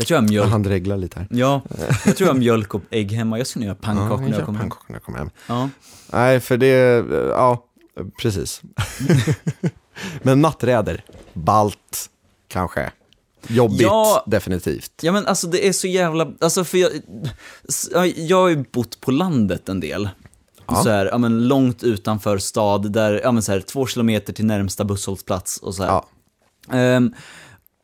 Jag 0.00 0.06
tror 0.06 0.16
jag 0.16 0.22
har 0.22 0.28
mjölk. 0.28 0.48
han 0.50 0.62
dreglar 0.62 0.96
lite 0.96 1.18
här. 1.18 1.28
Ja, 1.30 1.62
jag 2.04 2.16
tror 2.16 2.26
jag 2.28 2.34
har 2.34 2.38
mjölk 2.38 2.74
och 2.74 2.82
ägg 2.90 3.12
hemma. 3.12 3.38
Jag 3.38 3.46
ska 3.46 3.58
nog 3.60 3.66
göra 3.66 3.74
pannkakor 3.80 4.22
Ja, 4.22 4.28
när 4.28 4.36
jag 4.36 4.46
kommer 4.46 4.58
hem. 4.58 4.70
när 4.88 4.94
jag 4.96 5.02
kommer 5.02 5.18
hem. 5.18 5.30
Ja. 5.46 5.68
Nej, 6.12 6.40
för 6.40 6.56
det, 6.56 7.04
ja, 7.28 7.64
precis. 8.22 8.62
Men 10.22 10.40
natträder, 10.40 11.04
balt, 11.32 12.10
kanske. 12.48 12.90
Jobbigt, 13.48 13.80
Ja. 13.82 14.24
definitivt. 14.26 14.92
Ja 15.02 15.12
men 15.12 15.26
alltså 15.26 15.46
det 15.46 15.68
är 15.68 15.72
så 15.72 15.86
jävla, 15.86 16.32
alltså 16.40 16.64
för 16.64 16.78
jag, 16.78 16.90
jag 18.16 18.36
har 18.40 18.48
ju 18.48 18.64
bott 18.72 19.00
på 19.00 19.10
landet 19.10 19.68
en 19.68 19.80
del. 19.80 20.08
Ja. 20.66 20.82
Så 20.82 20.88
här, 20.90 21.06
ja 21.06 21.18
men 21.18 21.48
långt 21.48 21.82
utanför 21.82 22.38
stad, 22.38 22.92
där, 22.92 23.20
ja 23.24 23.32
men 23.32 23.42
så 23.42 23.52
här, 23.52 23.60
två 23.60 23.86
kilometer 23.86 24.32
till 24.32 24.46
närmsta 24.46 24.84
busshållplats 24.84 25.56
och 25.58 25.74
så 25.74 25.82
här. 25.82 25.90
Ja, 25.90 26.06
Ehm, 26.72 27.14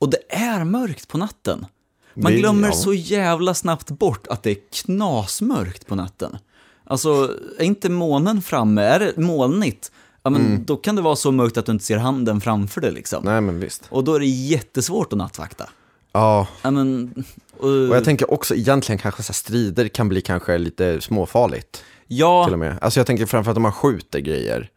och 0.01 0.11
det 0.11 0.19
är 0.35 0.65
mörkt 0.65 1.09
på 1.09 1.19
natten. 1.19 1.67
Man 2.15 2.33
Det- 2.33 2.39
glömmer 2.39 2.69
ja. 2.69 2.75
så 2.75 2.95
jävla 2.95 3.55
snabbt 3.55 3.91
bort 3.91 4.27
att 4.27 4.43
det 4.43 4.51
är 4.51 4.57
knasmörkt 4.73 5.87
på 5.87 5.95
natten. 5.95 6.39
Alltså, 6.87 7.31
är 7.59 7.65
inte 7.65 7.89
månen 7.89 8.43
framme, 8.43 8.83
är 8.83 9.01
det 9.01 9.17
molnigt, 9.17 9.93
ja 10.25 10.31
men 10.31 10.65
då 10.65 10.77
kan 10.77 10.97
det 10.97 11.03
vara 11.03 11.17
så 11.17 11.33
mörkt 11.33 11.57
att 11.57 11.67
du 11.67 11.73
inte 11.73 11.85
ser 11.85 11.99
handen 11.99 12.41
framför 12.41 12.81
dig 12.81 12.93
liksom. 12.93 13.25
Nej 13.25 13.41
men 13.41 13.61
visst. 13.61 13.83
Och 13.89 14.05
då 14.05 14.15
är 14.15 14.21
det 14.21 14.27
jättesvårt 14.27 15.13
att 15.13 15.19
nattvakta. 15.19 15.69
Ja, 16.13 16.47
Ja 16.63 16.71
men, 16.71 17.15
och, 17.59 17.69
och 17.69 17.97
jag 17.97 18.05
tänker 18.05 18.33
också 18.33 18.55
egentligen 18.55 18.99
kanske 18.99 19.23
så 19.23 19.33
strider 19.33 19.89
kan 19.89 20.09
bli 20.09 20.21
kanske 20.21 20.59
lite 20.59 21.01
småfarligt. 21.01 21.85
ja, 22.07 22.45
till 22.45 22.53
och 22.53 22.59
med. 22.59 22.79
Alltså 22.81 23.01
jag 23.01 23.07
tänker 23.07 23.27
framförallt 23.27 23.57
om 23.57 23.63
man 23.63 23.73
skjuter 23.73 24.19
grejer 24.21 24.71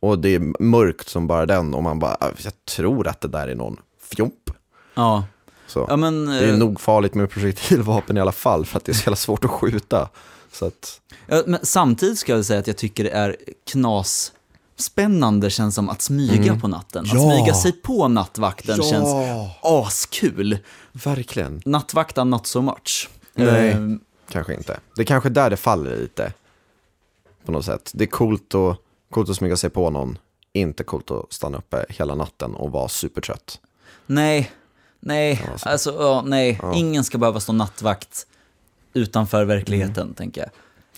och 0.00 0.18
det 0.18 0.34
är 0.34 0.62
mörkt 0.62 1.08
som 1.08 1.26
bara 1.26 1.46
den 1.46 1.74
och 1.74 1.82
man 1.82 1.98
bara, 1.98 2.16
"Ah, 2.20 2.30
jag 2.44 2.52
tror 2.64 3.08
att 3.08 3.20
det 3.20 3.28
där 3.28 3.48
är 3.48 3.54
någon 3.54 3.76
fjomp. 4.10 4.50
ja, 4.94 5.24
Så. 5.66 5.86
ja 5.88 5.96
men, 5.96 6.26
Det 6.26 6.38
är 6.38 6.52
eh, 6.52 6.58
nog 6.58 6.80
farligt 6.80 7.14
med 7.14 7.30
projektilvapen 7.30 8.16
i 8.16 8.20
alla 8.20 8.32
fall 8.32 8.66
för 8.66 8.76
att 8.78 8.84
det 8.84 8.92
är 8.92 8.94
så 8.94 9.00
jävla 9.02 9.16
svårt 9.16 9.44
att 9.44 9.50
skjuta. 9.50 10.08
Så 10.52 10.66
att, 10.66 11.00
ja, 11.26 11.42
men 11.46 11.60
samtidigt 11.62 12.18
ska 12.18 12.32
jag 12.32 12.44
säga 12.44 12.60
att 12.60 12.66
jag 12.66 12.76
tycker 12.76 13.04
det 13.04 13.10
är 13.10 13.36
knas 13.72 14.32
spännande 14.82 15.50
känns 15.50 15.74
som 15.74 15.88
att 15.88 16.02
smyga 16.02 16.56
på 16.60 16.68
natten. 16.68 17.04
Att 17.04 17.12
Mm. 17.12 17.24
Ja. 17.28 17.36
smyga 17.36 17.54
sig 17.54 17.72
på 17.72 18.08
nattvakten 18.08 18.76
Ja. 18.82 18.90
känns 18.90 19.08
askul. 19.62 20.58
verkligen, 20.92 21.62
Nattvakten 21.64 22.30
not 22.30 22.46
so 22.46 22.60
much. 22.62 23.10
Nej. 23.34 23.68
Eh, 23.68 23.78
kanske 24.30 24.54
inte. 24.54 24.80
Det 24.96 25.02
är 25.02 25.06
kanske 25.06 25.28
där 25.28 25.50
det 25.50 25.56
faller 25.56 25.96
lite. 25.96 26.32
På 27.44 27.52
något 27.52 27.64
sätt. 27.64 27.90
Det 27.94 28.04
är 28.04 28.08
coolt 28.08 28.54
att, 28.54 28.78
coolt 29.10 29.30
att 29.30 29.36
smyga 29.36 29.56
sig 29.56 29.70
på 29.70 29.90
någon, 29.90 30.18
inte 30.52 30.84
coolt 30.84 31.10
att 31.10 31.32
stanna 31.32 31.58
uppe 31.58 31.84
hela 31.88 32.14
natten 32.14 32.54
och 32.54 32.70
vara 32.72 32.88
supertrött. 32.88 33.60
nej, 34.06 34.50
nej, 35.00 35.46
alltså 35.62 35.90
ja, 36.02 36.22
nej. 36.26 36.58
Ja. 36.62 36.74
Ingen 36.74 37.04
ska 37.04 37.18
behöva 37.18 37.40
stå 37.40 37.52
nattvakt 37.52 38.26
utanför 38.94 39.44
verkligheten, 39.44 40.02
Mm. 40.02 40.14
tänker 40.14 40.40
jag. 40.40 40.50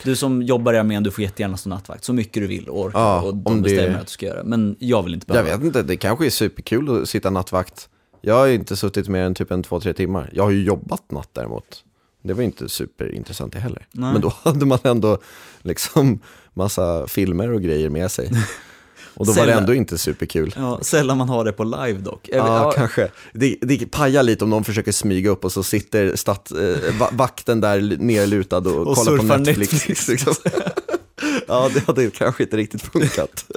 Du 0.02 0.16
som 0.16 0.42
jobbar 0.42 0.74
i 0.74 0.78
armén, 0.78 1.02
du 1.02 1.10
får 1.10 1.24
jättegärna 1.24 1.56
stå 1.56 1.70
nattvakt 1.70 2.04
så 2.04 2.12
mycket 2.12 2.42
du 2.42 2.46
vill 2.46 2.68
och 2.68 2.80
orkar 2.80 2.98
Ja, 3.00 3.20
och 3.22 3.28
om 3.28 3.42
de 3.44 3.56
det- 3.56 3.62
bestämmer 3.62 3.98
att 3.98 4.06
du 4.06 4.10
ska 4.12 4.26
göra. 4.26 4.44
Men 4.44 4.76
jag 4.78 5.02
vill 5.02 5.14
inte 5.14 5.26
Jag 5.28 5.34
behöva. 5.44 5.56
vet 5.58 5.66
inte, 5.66 5.82
det 5.82 5.96
kanske 5.96 6.26
är 6.26 6.30
superkul 6.30 7.02
att 7.02 7.08
sitta 7.08 7.30
nattvakt. 7.30 7.88
Jag 8.20 8.34
har 8.34 8.48
inte 8.48 8.76
suttit 8.76 9.08
mer 9.08 9.22
än 9.22 9.34
typ 9.34 9.50
en 9.50 9.62
två, 9.62 9.80
tre 9.80 9.92
timmar. 9.92 10.30
Jag 10.32 10.44
har 10.44 10.50
ju 10.50 10.62
jobbat 10.64 11.10
natt 11.10 11.28
däremot. 11.32 11.84
Det 12.22 12.32
var 12.34 12.42
inte 12.42 12.68
superintressant 12.68 13.52
det 13.52 13.58
heller. 13.58 13.86
Nej. 13.92 14.12
Men 14.12 14.20
då 14.22 14.28
hade 14.42 14.66
man 14.66 14.78
ändå 14.82 15.18
liksom 15.62 16.18
massa 16.54 17.06
filmer 17.06 17.50
och 17.52 17.62
grejer 17.62 17.90
med 17.90 18.10
sig. 18.10 18.30
Och 19.14 19.26
då 19.26 19.32
var 19.32 19.36
det 19.46 19.52
Sällan- 19.52 19.58
ändå 19.58 19.74
inte 19.74 19.98
superkul. 19.98 20.54
Ja, 20.56 20.78
sällan 20.82 21.18
man 21.18 21.28
har 21.28 21.44
det 21.44 21.52
på 21.52 21.64
live 21.64 21.92
dock. 22.00 22.28
Ja, 22.32 22.36
ja, 22.36 22.72
kanske. 22.76 23.08
Det, 23.32 23.56
det 23.60 23.90
pajar 23.90 24.22
lite 24.22 24.44
om 24.44 24.50
någon 24.50 24.64
försöker 24.64 24.92
smyga 24.92 25.30
upp 25.30 25.44
och 25.44 25.52
så 25.52 25.62
sitter 25.62 26.16
stat, 26.16 26.50
eh, 26.52 26.94
va- 26.98 27.10
vakten 27.12 27.60
där 27.60 27.96
nerlutad 27.98 28.56
och, 28.58 28.86
Och 28.86 28.96
kollar 28.96 29.16
på 29.18 29.24
Netflix. 29.36 29.72
Netflix. 29.72 30.08
liksom. 30.08 30.34
ja, 31.48 31.70
det 31.74 31.86
hade 31.86 32.10
kanske 32.10 32.42
inte 32.42 32.56
riktigt 32.56 32.82
funkat. 32.82 33.44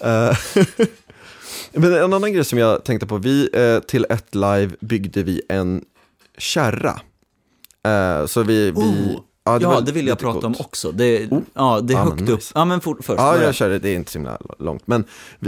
Eh, 0.00 0.36
Men 1.72 1.94
en 1.94 2.12
annan 2.12 2.32
grej 2.32 2.44
som 2.44 2.58
jag 2.58 2.84
tänkte 2.84 3.06
på, 3.06 3.16
vi 3.18 3.48
eh, 3.52 3.78
till 3.80 4.06
ett 4.10 4.34
live 4.34 4.70
byggde 4.80 5.22
vi 5.22 5.42
en 5.48 5.84
kärra. 6.38 7.00
Eh, 7.86 8.26
så 8.26 8.42
vi, 8.42 8.70
vi 8.70 9.18
Oh, 9.46 9.52
var 9.52 9.60
ja, 9.60 9.80
det 9.80 9.92
vill 9.92 10.06
jag 10.06 10.18
prata 10.18 10.32
coolt. 10.40 10.44
om 10.44 10.54
också. 10.66 10.92
Det, 10.92 11.26
Oh. 11.30 11.40
Ja, 11.54 11.80
det 11.80 11.92
är 11.94 11.96
Ja, 11.98 12.04
högt 12.04 12.20
men 12.20 12.28
upp. 12.28 12.34
nice. 12.38 12.52
Ja, 12.54 12.64
men 12.64 12.80
for, 12.80 12.96
först. 13.02 13.18
Ja, 13.20 13.42
jag 13.42 13.54
kör 13.54 13.68
det, 13.70 13.78
det 13.78 13.88
är 13.88 13.94
inte 13.96 14.10
så 14.12 14.18
himla 14.18 14.38
långt. 14.58 14.86
Men, 14.86 15.04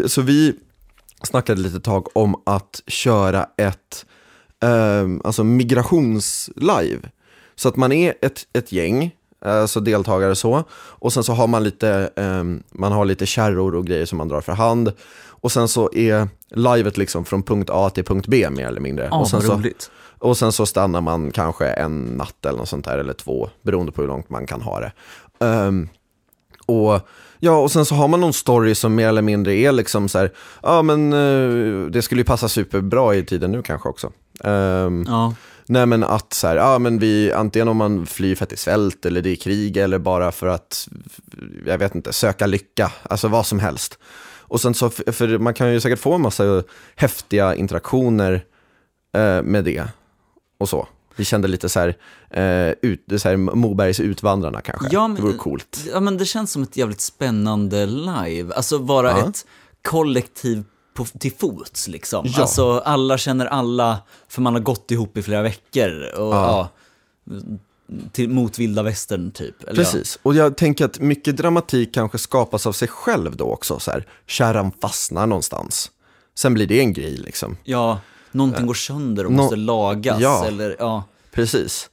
så 0.06 0.22
vi 0.22 0.56
snackade 1.22 1.60
lite 1.60 1.80
tag 1.80 2.16
om 2.16 2.42
att 2.46 2.82
köra 2.86 3.46
ett 3.56 4.06
ehm, 4.62 5.20
alltså 5.24 5.44
migrationslive. 5.44 7.00
Så 7.56 7.68
att 7.68 7.76
man 7.76 7.92
är 7.92 8.14
ett, 8.22 8.46
ett 8.52 8.72
gäng, 8.72 9.10
alltså 9.44 9.80
deltagare 9.80 10.34
så, 10.36 10.64
och 10.74 11.12
sen 11.12 11.24
så 11.24 11.32
har 11.32 11.46
man 11.46 11.64
lite, 11.64 12.10
ehm, 12.16 12.62
man 12.70 12.92
har 12.92 13.04
lite 13.04 13.26
kärror 13.26 13.74
och 13.74 13.86
grejer 13.86 14.06
som 14.06 14.18
man 14.18 14.28
drar 14.28 14.40
för 14.40 14.52
hand. 14.52 14.92
Och 15.40 15.52
sen 15.52 15.68
så 15.68 15.90
är 15.94 16.28
livet 16.50 16.96
liksom 16.96 17.24
från 17.24 17.42
punkt 17.42 17.70
A 17.72 17.90
till 17.90 18.04
punkt 18.04 18.26
B 18.28 18.50
mer 18.50 18.66
eller 18.66 18.80
mindre. 18.80 19.08
Ja, 19.10 19.18
och, 19.18 19.28
sen 19.28 19.42
så, 19.42 19.54
roligt. 19.54 19.90
Och 20.26 20.36
sen 20.36 20.52
så 20.52 20.66
stannar 20.66 21.00
man 21.00 21.30
kanske 21.30 21.66
en 21.66 22.00
natt 22.00 22.46
eller 22.46 22.58
något 22.58 22.68
sånt 22.68 22.84
där, 22.84 22.98
eller 22.98 23.12
två, 23.12 23.50
beroende 23.62 23.92
på 23.92 24.02
hur 24.02 24.08
långt 24.08 24.30
man 24.30 24.46
kan 24.46 24.62
ha 24.62 24.80
det. 24.80 24.92
Ehm, 25.46 25.88
och, 26.66 27.00
ja, 27.38 27.58
och 27.58 27.70
sen 27.72 27.84
så 27.84 27.94
har 27.94 28.08
man 28.08 28.20
någon 28.20 28.32
story 28.32 28.74
som 28.74 28.94
mer 28.94 29.08
eller 29.08 29.22
mindre 29.22 29.54
är 29.54 29.72
liksom 29.72 30.08
så 30.08 30.18
här, 30.18 30.32
ja 30.62 30.82
men 30.82 31.12
eh, 31.12 31.86
det 31.90 32.02
skulle 32.02 32.20
ju 32.20 32.24
passa 32.24 32.48
superbra 32.48 33.14
i 33.14 33.24
tiden 33.24 33.52
nu 33.52 33.62
kanske 33.62 33.88
också. 33.88 34.12
Ehm, 34.44 35.04
Ja. 35.08 35.34
Nej 35.68 35.86
men 35.86 36.04
att 36.04 36.32
så 36.32 36.46
här, 36.46 36.56
ja 36.56 36.78
men 36.78 36.98
vi, 36.98 37.32
antingen 37.32 37.68
om 37.68 37.76
man 37.76 38.06
flyr 38.06 38.34
för 38.34 38.44
att 38.44 38.50
det 38.50 38.54
är 38.54 38.58
svält 38.58 39.06
eller 39.06 39.22
det 39.22 39.30
är 39.30 39.36
krig 39.36 39.76
eller 39.76 39.98
bara 39.98 40.32
för 40.32 40.46
att, 40.46 40.88
jag 41.66 41.78
vet 41.78 41.94
inte, 41.94 42.12
söka 42.12 42.46
lycka, 42.46 42.92
alltså 43.02 43.28
vad 43.28 43.46
som 43.46 43.60
helst. 43.60 43.98
Och 44.48 44.60
sen 44.60 44.74
så, 44.74 44.90
för 44.90 45.38
man 45.38 45.54
kan 45.54 45.72
ju 45.72 45.80
säkert 45.80 45.98
få 45.98 46.14
en 46.14 46.20
massa 46.20 46.62
häftiga 46.96 47.54
interaktioner 47.54 48.44
eh, 49.12 49.42
med 49.42 49.64
det 49.64 49.88
och 50.58 50.68
så. 50.68 50.88
Vi 51.16 51.24
kände 51.24 51.48
lite 51.48 51.68
så 51.68 51.80
här, 51.80 51.96
eh, 52.30 52.74
ut, 52.82 53.04
så 53.22 53.28
här 53.28 53.36
Mobergs 53.36 54.00
Utvandrarna 54.00 54.60
kanske, 54.60 54.88
Ja, 54.90 55.08
men- 55.08 55.16
det 55.16 55.22
vore 55.22 55.32
coolt. 55.36 55.78
ja, 55.92 56.00
men 56.00 56.16
det 56.18 56.24
känns 56.24 56.52
som 56.52 56.62
ett 56.62 56.76
jävligt 56.76 57.00
spännande 57.00 57.86
live. 57.86 58.54
Alltså 58.54 58.78
vara 58.78 59.10
Ja. 59.10 59.28
ett 59.28 59.46
kollektiv 59.82 60.64
på, 60.94 61.04
till 61.04 61.32
fots 61.38 61.88
liksom. 61.88 62.26
Ja. 62.28 62.40
Alltså 62.42 62.78
alla 62.78 63.18
känner 63.18 63.46
alla, 63.46 63.98
för 64.28 64.42
man 64.42 64.52
har 64.54 64.60
gått 64.60 64.90
ihop 64.90 65.16
i 65.16 65.22
flera 65.22 65.42
veckor. 65.42 66.02
Och, 66.18 66.34
Ja. 66.34 66.70
ja. 67.26 67.40
till, 68.12 68.28
mot 68.30 68.58
vilda 68.58 68.82
västern 68.82 69.30
typ. 69.30 69.62
Eller 69.64 69.74
Precis, 69.74 70.18
och 70.22 70.34
jag 70.34 70.56
tänker 70.56 70.84
att 70.84 70.98
mycket 71.00 71.36
dramatik 71.36 71.94
kanske 71.94 72.18
skapas 72.18 72.66
av 72.66 72.72
sig 72.72 72.88
själv 72.88 73.36
då 73.36 73.44
också. 73.44 73.78
Så 73.78 73.90
här, 73.90 74.06
kärran 74.26 74.70
fastnar 74.80 75.26
någonstans. 75.26 75.90
Sen 76.34 76.54
blir 76.54 76.66
det 76.66 76.80
en 76.80 76.92
grej 76.92 77.16
liksom. 77.16 77.56
Ja, 77.64 77.76
ja 77.88 78.00
någonting 78.36 78.66
går 78.66 78.74
sönder 78.74 79.24
och 79.26 79.32
Nå- 79.32 79.42
måste 79.42 79.56
lagas. 79.56 80.20
Ja. 80.20 80.46
Eller, 80.46 80.76
ja. 80.78 81.04
Precis. 81.32 81.90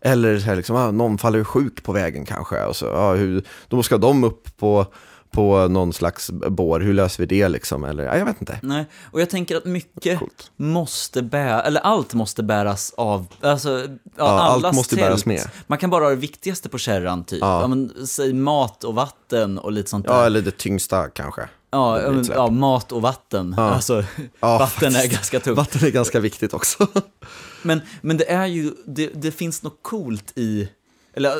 Eller 0.00 0.38
så 0.38 0.44
här, 0.44 0.56
liksom, 0.56 0.76
ah, 0.76 0.90
någon 0.90 1.18
faller 1.18 1.44
sjuk 1.44 1.82
på 1.82 1.92
vägen 1.92 2.24
kanske. 2.24 2.64
Och 2.64 2.76
så, 2.76 2.92
ah, 2.92 3.14
hur, 3.14 3.42
då 3.68 3.82
ska 3.82 3.98
de 3.98 4.24
upp 4.24 4.56
på, 4.56 4.86
på 5.30 5.68
någon 5.68 5.92
slags 5.92 6.30
bår. 6.30 6.80
Hur 6.80 6.94
löser 6.94 7.22
vi 7.22 7.26
det 7.26 7.48
liksom? 7.48 7.84
Eller, 7.84 8.16
jag 8.16 8.24
vet 8.24 8.40
inte. 8.40 8.58
Nej, 8.62 8.84
och 9.10 9.20
jag 9.20 9.30
tänker 9.30 9.56
att 9.56 9.64
mycket 9.64 10.18
Coolt. 10.18 10.50
måste 10.56 11.22
bära, 11.22 11.62
eller 11.62 11.80
allt 11.80 12.14
måste 12.14 12.42
bäras 12.42 12.94
av, 12.96 13.26
alltså, 13.40 13.86
ja, 14.16 14.24
allt 14.40 14.74
måste 14.74 14.96
tält. 14.96 15.08
bäras 15.08 15.26
med. 15.26 15.50
Man 15.66 15.78
kan 15.78 15.90
bara 15.90 16.04
ha 16.04 16.10
det 16.10 16.16
viktigaste 16.16 16.68
på 16.68 16.78
kärran 16.78 17.24
typ. 17.24 17.40
Ja. 17.40 17.60
Ja. 17.60 17.66
men, 17.66 18.06
säg 18.06 18.32
mat 18.32 18.84
och 18.84 18.94
vatten 18.94 19.58
och 19.58 19.72
lite 19.72 19.90
sånt 19.90 20.06
Ja, 20.08 20.18
där. 20.18 20.26
eller 20.26 20.40
det 20.42 20.56
tyngsta 20.58 21.08
kanske. 21.08 21.42
Ja, 21.72 22.00
ja, 22.02 22.10
men, 22.10 22.24
ja, 22.24 22.50
mat 22.50 22.92
och 22.92 23.02
vatten. 23.02 23.54
Ja. 23.56 23.62
Alltså, 23.70 24.04
Ja, 24.40 24.58
vatten 24.58 24.88
är 24.88 24.92
faktiskt. 24.92 25.12
ganska 25.14 25.40
tungt. 25.40 25.56
Vatten 25.56 25.84
är 25.86 25.90
ganska 25.90 26.20
viktigt 26.20 26.54
också. 26.54 26.86
Men, 27.62 27.80
men 28.00 28.16
det 28.16 28.30
är 28.30 28.46
ju, 28.46 28.72
det, 28.86 29.06
det 29.14 29.30
finns 29.30 29.62
något 29.62 29.78
coolt 29.82 30.32
i, 30.38 30.68
eller 31.14 31.32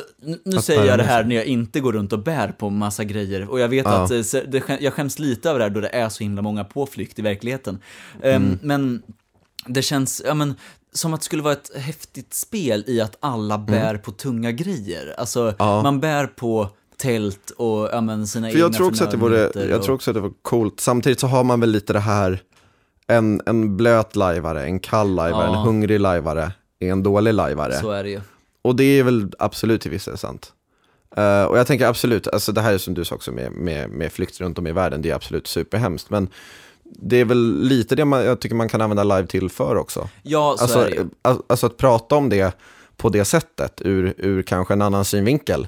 nu, 0.45 0.57
Att 0.57 0.63
säger 0.65 0.85
jag 0.85 0.97
det 0.99 1.03
här 1.03 1.23
när 1.23 1.35
jag 1.35 1.45
inte 1.45 1.79
går 1.79 1.93
runt 1.93 2.13
och 2.13 2.19
bär 2.23 2.47
på 2.51 2.69
massa 2.69 3.03
grejer. 3.03 3.49
Och 3.49 3.59
jag 3.59 3.67
vet 3.67 3.85
Ja. 3.85 4.03
att 4.03 4.11
eh, 4.11 4.41
det, 4.47 4.63
jag 4.79 4.93
skäms 4.93 5.19
lite 5.19 5.49
över 5.49 5.59
det 5.59 5.65
här 5.65 5.69
då 5.69 5.81
det 5.81 5.87
är 5.89 6.09
så 6.09 6.23
himla 6.23 6.41
många 6.41 6.63
på 6.63 6.85
flykt 6.85 7.19
i 7.19 7.21
verkligheten. 7.21 7.79
Ehm, 8.23 8.43
Mm. 8.43 8.59
Men 8.61 9.01
det 9.65 9.81
känns, 9.81 10.21
ja 10.25 10.33
men, 10.33 10.55
som 10.93 11.13
att 11.13 11.19
det 11.19 11.25
skulle 11.25 11.41
vara 11.43 11.53
ett 11.53 11.71
häftigt 11.75 12.33
spel 12.33 12.83
i 12.87 13.01
att 13.01 13.17
alla 13.19 13.57
bär 13.57 13.97
på 13.97 14.11
tunga 14.11 14.51
grejer. 14.51 15.15
Alltså, 15.17 15.41
Mm. 15.41 15.55
Ja. 15.59 15.83
man 15.83 15.99
bär 15.99 16.27
på 16.27 16.69
tält 16.97 17.49
och 17.57 17.89
ja, 17.91 18.01
men, 18.01 18.27
sina 18.27 18.47
För 18.47 18.51
egna 18.55 18.59
jag 18.59 18.73
tror 18.73 18.87
också 18.87 19.03
att 19.03 19.11
det 19.11 19.17
vore, 19.17 19.39
jag 19.69 19.77
och- 19.79 19.83
tror 19.85 19.95
också 19.95 20.11
att 20.11 20.15
det 20.15 20.21
var 20.21 20.31
coolt. 20.41 20.79
Samtidigt 20.79 21.19
så 21.19 21.27
har 21.27 21.43
man 21.43 21.59
väl 21.59 21.69
lite 21.71 21.93
det 21.93 21.99
här, 21.99 22.41
en, 23.07 23.41
en 23.45 23.77
blöt 23.77 24.15
lajvare, 24.15 24.63
en 24.63 24.79
kall 24.79 25.15
lajvare, 25.15 25.45
Ja. 25.47 25.57
en 25.59 25.65
hungrig 25.65 25.99
lajvare, 25.99 26.51
är 26.79 26.91
en 26.91 27.03
dålig 27.03 27.33
lajvare. 27.33 27.73
Så 27.73 27.91
är 27.91 28.03
det 28.03 28.09
ju. 28.09 28.21
Och 28.61 28.75
det 28.75 28.83
är 28.83 29.03
väl 29.03 29.31
absolut 29.39 29.81
till 29.81 29.91
viss 29.91 30.05
del 30.05 30.17
sant. 30.17 30.53
Eh, 31.15 31.43
och 31.43 31.57
jag 31.57 31.67
tänker 31.67 31.85
absolut, 31.87 32.27
alltså 32.27 32.51
det 32.51 32.61
här 32.61 32.73
är 32.73 32.77
som 32.77 32.93
du 32.93 33.05
sa 33.05 33.15
också 33.15 33.31
med, 33.31 33.51
med, 33.51 33.89
med 33.89 34.11
flykt 34.11 34.41
runt 34.41 34.57
om 34.59 34.67
i 34.67 34.71
världen, 34.71 35.01
det 35.01 35.09
är 35.09 35.15
absolut 35.15 35.47
superhemskt. 35.47 36.09
Men 36.09 36.29
det 36.83 37.17
är 37.17 37.25
väl 37.25 37.59
lite 37.63 37.95
det 37.95 38.05
man, 38.05 38.25
jag 38.25 38.39
tycker 38.39 38.55
man 38.55 38.69
kan 38.69 38.81
använda 38.81 39.03
live 39.03 39.27
till 39.27 39.49
för 39.49 39.75
också. 39.75 40.09
Ja, 40.23 40.55
så 40.57 40.63
Alltså, 40.63 40.79
är 40.79 40.85
det 40.89 40.95
ju. 40.95 41.05
al- 41.21 41.41
alltså 41.47 41.65
att 41.65 41.77
prata 41.77 42.15
om 42.15 42.29
det 42.29 42.57
på 42.97 43.09
det 43.09 43.25
sättet, 43.25 43.81
ur, 43.85 44.13
ur 44.17 44.41
kanske 44.43 44.73
en 44.73 44.81
annan 44.81 45.05
synvinkel. 45.05 45.67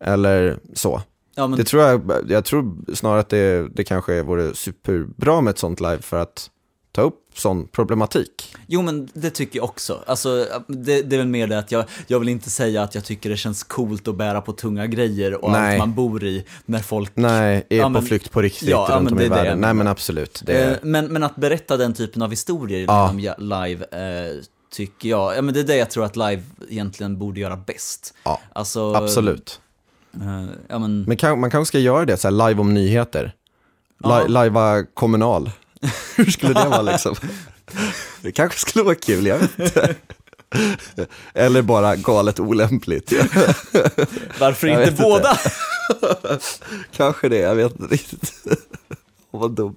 Eller 0.00 0.58
så. 0.74 1.02
Ja, 1.36 1.46
men, 1.46 1.58
Det 1.58 1.64
tror 1.64 1.82
jag, 1.82 2.02
jag 2.28 2.44
tror 2.44 2.74
snarare 2.94 3.20
att 3.20 3.28
det, 3.28 3.68
det 3.74 3.84
kanske 3.84 4.22
vore 4.22 4.54
superbra 4.54 5.40
med 5.40 5.50
ett 5.50 5.58
sånt 5.58 5.80
live 5.80 5.98
för 6.02 6.16
att 6.18 6.50
ta 6.94 7.02
upp 7.02 7.20
sån 7.34 7.68
problematik. 7.68 8.54
Jo, 8.66 8.82
men 8.82 9.08
det 9.14 9.30
tycker 9.30 9.58
jag 9.58 9.64
också. 9.64 10.02
Alltså, 10.06 10.46
det, 10.68 11.02
det 11.02 11.16
är 11.16 11.18
väl 11.18 11.26
mer 11.26 11.46
det 11.46 11.58
att 11.58 11.72
jag, 11.72 11.84
jag 12.06 12.18
vill 12.18 12.28
inte 12.28 12.50
säga 12.50 12.82
att 12.82 12.94
jag 12.94 13.04
tycker 13.04 13.30
det 13.30 13.36
känns 13.36 13.62
coolt 13.64 14.08
att 14.08 14.16
bära 14.16 14.40
på 14.40 14.52
tunga 14.52 14.86
grejer 14.86 15.44
och 15.44 15.50
Nej. 15.52 15.70
allt 15.70 15.78
man 15.78 15.94
bor 15.94 16.24
i 16.24 16.44
när 16.64 16.78
folk... 16.78 17.10
Nej, 17.14 17.66
är 17.68 17.76
Ja, 17.76 17.82
på 17.84 17.88
men- 17.90 18.02
flykt 18.02 18.30
på 18.30 18.42
riktigt 18.42 18.68
Ja, 18.68 18.86
runt 18.90 19.04
men 19.04 19.12
om 19.12 19.18
det 19.18 19.22
i 19.24 19.26
är 19.26 19.30
det 19.30 19.36
världen. 19.36 19.58
Nej 19.60 19.74
men 19.74 19.86
absolut. 19.86 20.42
Det, 20.46 20.64
Eh, 20.64 20.76
men, 20.82 21.06
men 21.12 21.22
att 21.22 21.36
berätta 21.36 21.76
den 21.76 21.94
typen 21.94 22.22
av 22.22 22.30
historier 22.30 22.84
ja- 23.18 23.34
live 23.38 23.84
eh, 23.92 24.40
tycker 24.72 25.08
jag, 25.08 25.36
ja 25.36 25.42
men 25.42 25.54
det 25.54 25.60
är 25.60 25.64
det 25.64 25.76
jag 25.76 25.90
tror 25.90 26.04
att 26.04 26.16
live 26.16 26.42
egentligen 26.68 27.18
borde 27.18 27.40
göra 27.40 27.56
bäst. 27.56 28.14
ja, 28.24 28.40
Alltså, 28.52 28.94
absolut. 28.94 29.60
Eh, 30.14 30.44
ja 30.68 30.78
men, 30.78 31.02
Men 31.02 31.16
kan, 31.16 31.40
man 31.40 31.50
kanske 31.50 31.68
ska 31.68 31.78
göra 31.78 32.04
det, 32.04 32.16
så 32.16 32.28
här 32.28 32.48
live 32.48 32.60
om 32.60 32.74
nyheter. 32.74 33.34
Li- 34.04 34.28
Lajva 34.32 34.82
kommunal. 34.94 35.50
Hur 36.16 36.30
skulle 36.30 36.54
det 36.54 36.68
vara 36.68 36.82
liksom? 36.82 37.16
Det 38.22 38.32
kanske 38.32 38.60
skulle 38.60 38.84
vara 38.84 38.94
kul, 38.94 39.26
jag 39.26 39.38
vet 39.38 39.58
inte. 39.58 39.94
Eller 41.34 41.62
bara 41.62 41.96
galet 41.96 42.40
olämpligt. 42.40 43.12
Varför 44.38 44.66
inte 44.66 44.80
vet 44.80 44.90
inte. 44.90 45.02
båda? 45.02 45.38
Kanske 46.96 47.28
det, 47.28 47.38
jag 47.38 47.54
vet 47.54 47.80
inte 47.80 47.94
riktigt. 47.94 48.32
Åh, 49.34 49.40
vad 49.40 49.50
dumt. 49.50 49.76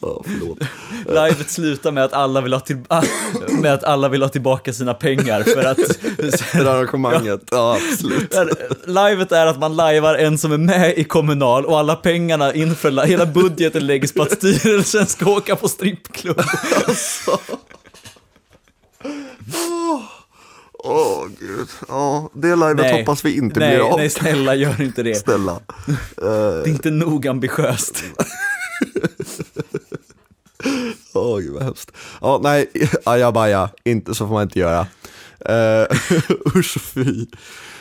Ja, 0.00 0.22
förlåt. 0.24 0.58
Livet 1.06 1.50
slutar 1.50 1.92
med 1.92 2.04
att 2.04 2.12
alla 2.12 2.40
vill 2.40 2.52
ha, 2.52 2.60
till, 2.60 2.76
med 3.60 3.74
att 3.74 3.84
alla 3.84 4.08
vill 4.08 4.22
ha 4.22 4.28
tillbaka 4.28 4.72
sina 4.72 4.94
pengar 4.94 5.42
för 5.42 5.64
att 5.64 5.78
För 6.40 6.64
arrangemanget, 6.64 7.40
ja 7.50 7.76
absolut. 7.76 8.34
Livet 8.86 9.32
är 9.32 9.46
att 9.46 9.58
man 9.58 9.76
lajvar 9.76 10.14
en 10.14 10.38
som 10.38 10.52
är 10.52 10.58
med 10.58 10.98
i 10.98 11.04
Kommunal 11.04 11.66
och 11.66 11.78
alla 11.78 11.96
pengarna 11.96 12.54
inför, 12.54 13.06
hela 13.06 13.26
budgeten 13.26 13.86
läggs 13.86 14.12
på 14.14 14.22
att 14.22 14.32
styrelsen 14.32 15.06
ska 15.06 15.30
åka 15.30 15.56
på 15.56 15.68
strippklubb. 15.68 16.42
Åh 20.84 21.26
gud, 21.38 21.68
ja, 21.88 22.30
det 22.34 22.56
livet 22.56 22.76
Nej. 22.76 23.00
hoppas 23.00 23.24
vi 23.24 23.36
inte 23.36 23.60
nej, 23.60 23.76
blir 23.76 23.90
av. 23.90 23.98
nej, 23.98 24.10
snälla 24.10 24.54
gör 24.54 24.82
inte 24.82 25.02
det. 25.02 25.14
Snälla. 25.14 25.60
Det 26.16 26.26
är 26.26 26.68
inte 26.68 26.90
nog 26.90 27.26
ambitiöst. 27.26 28.04
Åh 31.22 31.38
gud 31.40 31.52
vad 31.52 31.62
hemskt. 31.62 31.92
Ja, 32.20 32.40
nej, 32.42 32.70
ajabaja, 33.04 33.68
inte 33.84 34.14
så 34.14 34.26
får 34.26 34.34
man 34.34 34.42
inte 34.42 34.58
göra. 34.58 34.86
Uh, 35.50 35.86
usch 36.56 36.80
fy. 36.80 37.26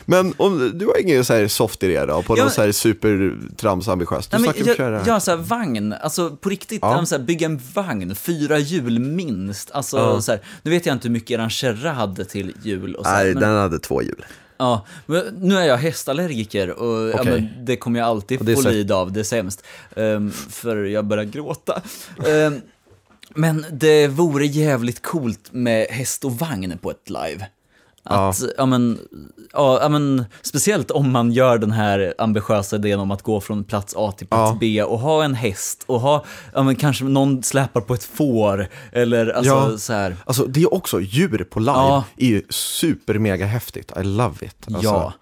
Men 0.06 0.34
om, 0.38 0.72
du 0.74 0.86
har 0.86 1.02
ingen 1.02 1.26
så 1.26 1.34
här 1.34 1.48
soft 1.48 1.84
idé 1.84 2.06
då, 2.06 2.22
på 2.22 2.38
Ja, 2.38 2.44
något 2.44 2.54
så 2.54 2.62
här 2.62 2.72
supertramsambitiöst? 2.72 4.32
Du 4.32 4.38
Nej, 4.38 4.44
snackar 4.44 4.62
om 4.62 4.68
jag, 4.68 4.72
att 4.72 4.78
köra... 5.06 5.14
har 5.14 5.20
så 5.20 5.32
här 5.32 5.38
vagn, 5.38 5.94
alltså 5.94 6.36
på 6.36 6.50
riktigt, 6.50 6.80
Ja. 6.82 6.98
ja. 7.00 7.06
så 7.06 7.16
här, 7.18 7.24
bygga 7.24 7.46
en 7.46 7.62
vagn, 7.74 8.16
fyra 8.16 8.58
hjul 8.60 9.00
minst. 9.00 9.72
Alltså 9.72 9.98
Ja. 9.98 10.22
så 10.22 10.32
här, 10.32 10.42
nu 10.64 10.72
vet 10.72 10.86
jag 10.86 10.96
inte 10.96 11.08
hur 11.08 11.14
mycket 11.14 11.32
eran 11.32 11.50
kärra 11.50 11.92
hade 11.92 12.26
till 12.26 12.54
jul 12.64 12.96
och 12.96 13.06
så 13.06 13.12
Nej, 13.12 13.34
men, 13.34 13.44
den 13.44 13.58
hade 13.58 13.80
två 13.80 14.02
hjul. 14.02 14.26
ja, 14.58 14.86
nu 15.40 15.58
är 15.58 15.66
jag 15.66 15.78
hästallergiker 15.78 16.70
och 16.70 17.10
ja, 17.10 17.14
Okej. 17.20 17.32
men, 17.56 17.66
det 17.66 17.78
kommer 17.78 18.00
jag 18.00 18.08
alltid 18.08 18.56
få 18.64 18.70
lida 18.70 18.96
av, 18.96 19.12
det 19.12 19.20
är 19.20 19.24
sämst. 19.24 19.64
Ehm, 19.96 20.32
för 20.32 20.76
jag 20.84 21.06
börjar 21.06 21.24
gråta. 21.24 21.82
Ehm, 22.28 22.62
men 23.36 23.66
det 23.72 24.08
vore 24.08 24.46
jävligt 24.46 25.02
coolt 25.02 25.50
med 25.52 25.88
häst 25.90 26.26
och 26.26 26.32
vagn 26.40 26.78
på 26.82 26.92
ett 26.92 27.10
live. 27.10 27.48
Att, 28.04 28.42
ja. 28.58 28.66
men, 28.66 29.00
ja, 29.54 29.80
ja, 29.82 29.90
men, 29.90 30.26
speciellt 30.42 30.92
om 30.92 31.12
man 31.12 31.32
gör 31.32 31.58
den 31.58 31.72
här 31.72 32.14
ambitiösa 32.18 32.76
idén 32.76 33.00
om 33.00 33.12
att 33.12 33.22
gå 33.22 33.42
från 33.42 33.64
plats 33.64 33.94
A 33.98 34.14
till 34.18 34.28
plats 34.28 34.52
Ja. 34.52 34.58
B 34.60 34.84
och 34.84 35.00
ha 35.00 35.24
en 35.24 35.36
häst 35.36 35.84
och 35.86 36.00
ha, 36.02 36.26
ja 36.54 36.64
men 36.64 36.76
kanske 36.76 37.04
någon 37.04 37.44
släpar 37.44 37.82
på 37.82 37.94
ett 37.94 38.04
får 38.04 38.68
eller 38.92 39.28
alltså 39.28 39.54
Ja. 39.54 39.78
så 39.78 39.94
här. 39.94 40.16
Alltså 40.26 40.46
det 40.46 40.62
är 40.62 40.74
också, 40.74 41.02
djur 41.02 41.48
på 41.50 41.60
live 41.60 41.72
Ja. 41.72 42.04
är 42.18 42.28
ju 42.28 42.44
super 42.50 43.20
mega 43.20 43.46
häftigt. 43.46 43.92
I 44.00 44.04
love 44.04 44.46
it. 44.46 44.56
Alltså, 44.68 44.84
ja. 44.84 45.14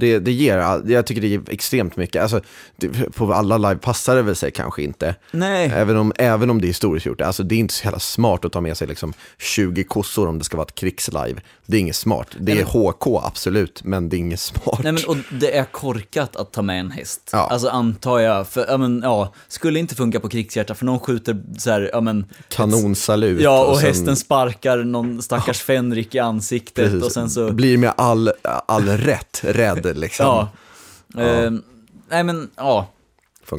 Det, 0.00 0.18
det 0.18 0.32
ger, 0.32 0.82
jag 0.86 1.06
tycker 1.06 1.20
det 1.20 1.28
ger 1.28 1.42
extremt 1.48 1.96
mycket. 1.96 2.22
Alltså, 2.22 2.40
det, 2.76 2.88
på 2.88 3.34
alla 3.34 3.58
live 3.58 3.76
passar 3.76 4.16
det 4.16 4.22
väl 4.22 4.36
sig 4.36 4.50
kanske 4.50 4.82
inte. 4.82 5.14
Nej. 5.30 5.72
Även 5.74 5.96
om, 5.96 6.12
även 6.16 6.50
om 6.50 6.60
det 6.60 6.66
är 6.66 6.68
historiskt 6.68 7.06
gjort. 7.06 7.20
Alltså, 7.20 7.42
det 7.42 7.54
är 7.54 7.58
inte 7.58 7.74
så 7.74 7.84
jävla 7.84 7.98
smart 7.98 8.44
att 8.44 8.52
ta 8.52 8.60
med 8.60 8.76
sig 8.76 8.88
liksom 8.88 9.12
20 9.38 9.84
kossor 9.84 10.28
om 10.28 10.38
det 10.38 10.44
ska 10.44 10.56
vara 10.56 10.66
ett 10.66 10.74
krigslive. 10.74 11.40
Det 11.66 11.76
är 11.76 11.80
inget 11.80 11.96
smart. 11.96 12.28
Det 12.40 12.52
är 12.52 12.64
HK 12.64 13.06
absolut, 13.24 13.84
men 13.84 14.08
det 14.08 14.16
är 14.16 14.18
inget 14.18 14.40
smart. 14.40 14.80
Nej 14.82 14.92
men 14.92 15.04
och 15.04 15.16
det 15.30 15.56
är 15.56 15.64
korkat 15.64 16.36
att 16.36 16.52
ta 16.52 16.62
med 16.62 16.80
en 16.80 16.90
häst. 16.90 17.30
Ja. 17.32 17.38
Alltså 17.38 17.68
antar 17.68 18.18
jag, 18.18 18.48
för 18.48 18.66
ja 18.68 18.76
men 18.76 19.00
ja, 19.04 19.32
skulle 19.48 19.78
inte 19.78 19.94
funka 19.94 20.20
på 20.20 20.28
krigshjärta 20.28 20.74
för 20.74 20.84
någon 20.84 21.00
skjuter 21.00 21.42
så 21.58 21.70
här, 21.70 21.90
ja 21.92 22.00
men 22.00 22.24
Kanonsalut. 22.48 23.40
Ja, 23.40 23.64
och, 23.64 23.78
sen- 23.78 23.86
hästen 23.86 24.16
sparkar 24.16 24.78
någon 24.78 25.22
stackars 25.22 25.60
fänrik 25.60 26.14
i 26.14 26.18
ansiktet 26.18 26.84
precis, 26.84 27.02
och 27.02 27.12
sen 27.12 27.30
så... 27.30 27.52
Blir 27.52 27.78
med 27.78 27.92
all, 27.96 28.30
all 28.66 28.88
rätt 28.88 29.40
rädd 29.42 29.89
liksom. 29.96 30.26
Ja. 30.26 31.22
Ehm, 31.22 31.62
nej 32.08 32.24
men, 32.24 32.50
ja. 32.56 32.86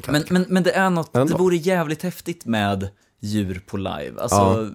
Men, 0.08 0.24
men, 0.30 0.46
men 0.50 0.64
det 0.64 0.72
är 0.72 0.90
något, 0.90 1.16
ändå. 1.16 1.34
det 1.34 1.40
vore 1.44 1.56
jävligt 1.56 2.04
häftigt 2.04 2.46
med 2.46 2.90
djur 3.20 3.62
på 3.68 3.78
live. 3.78 4.14
Alltså, 4.22 4.36
Ja. 4.36 4.70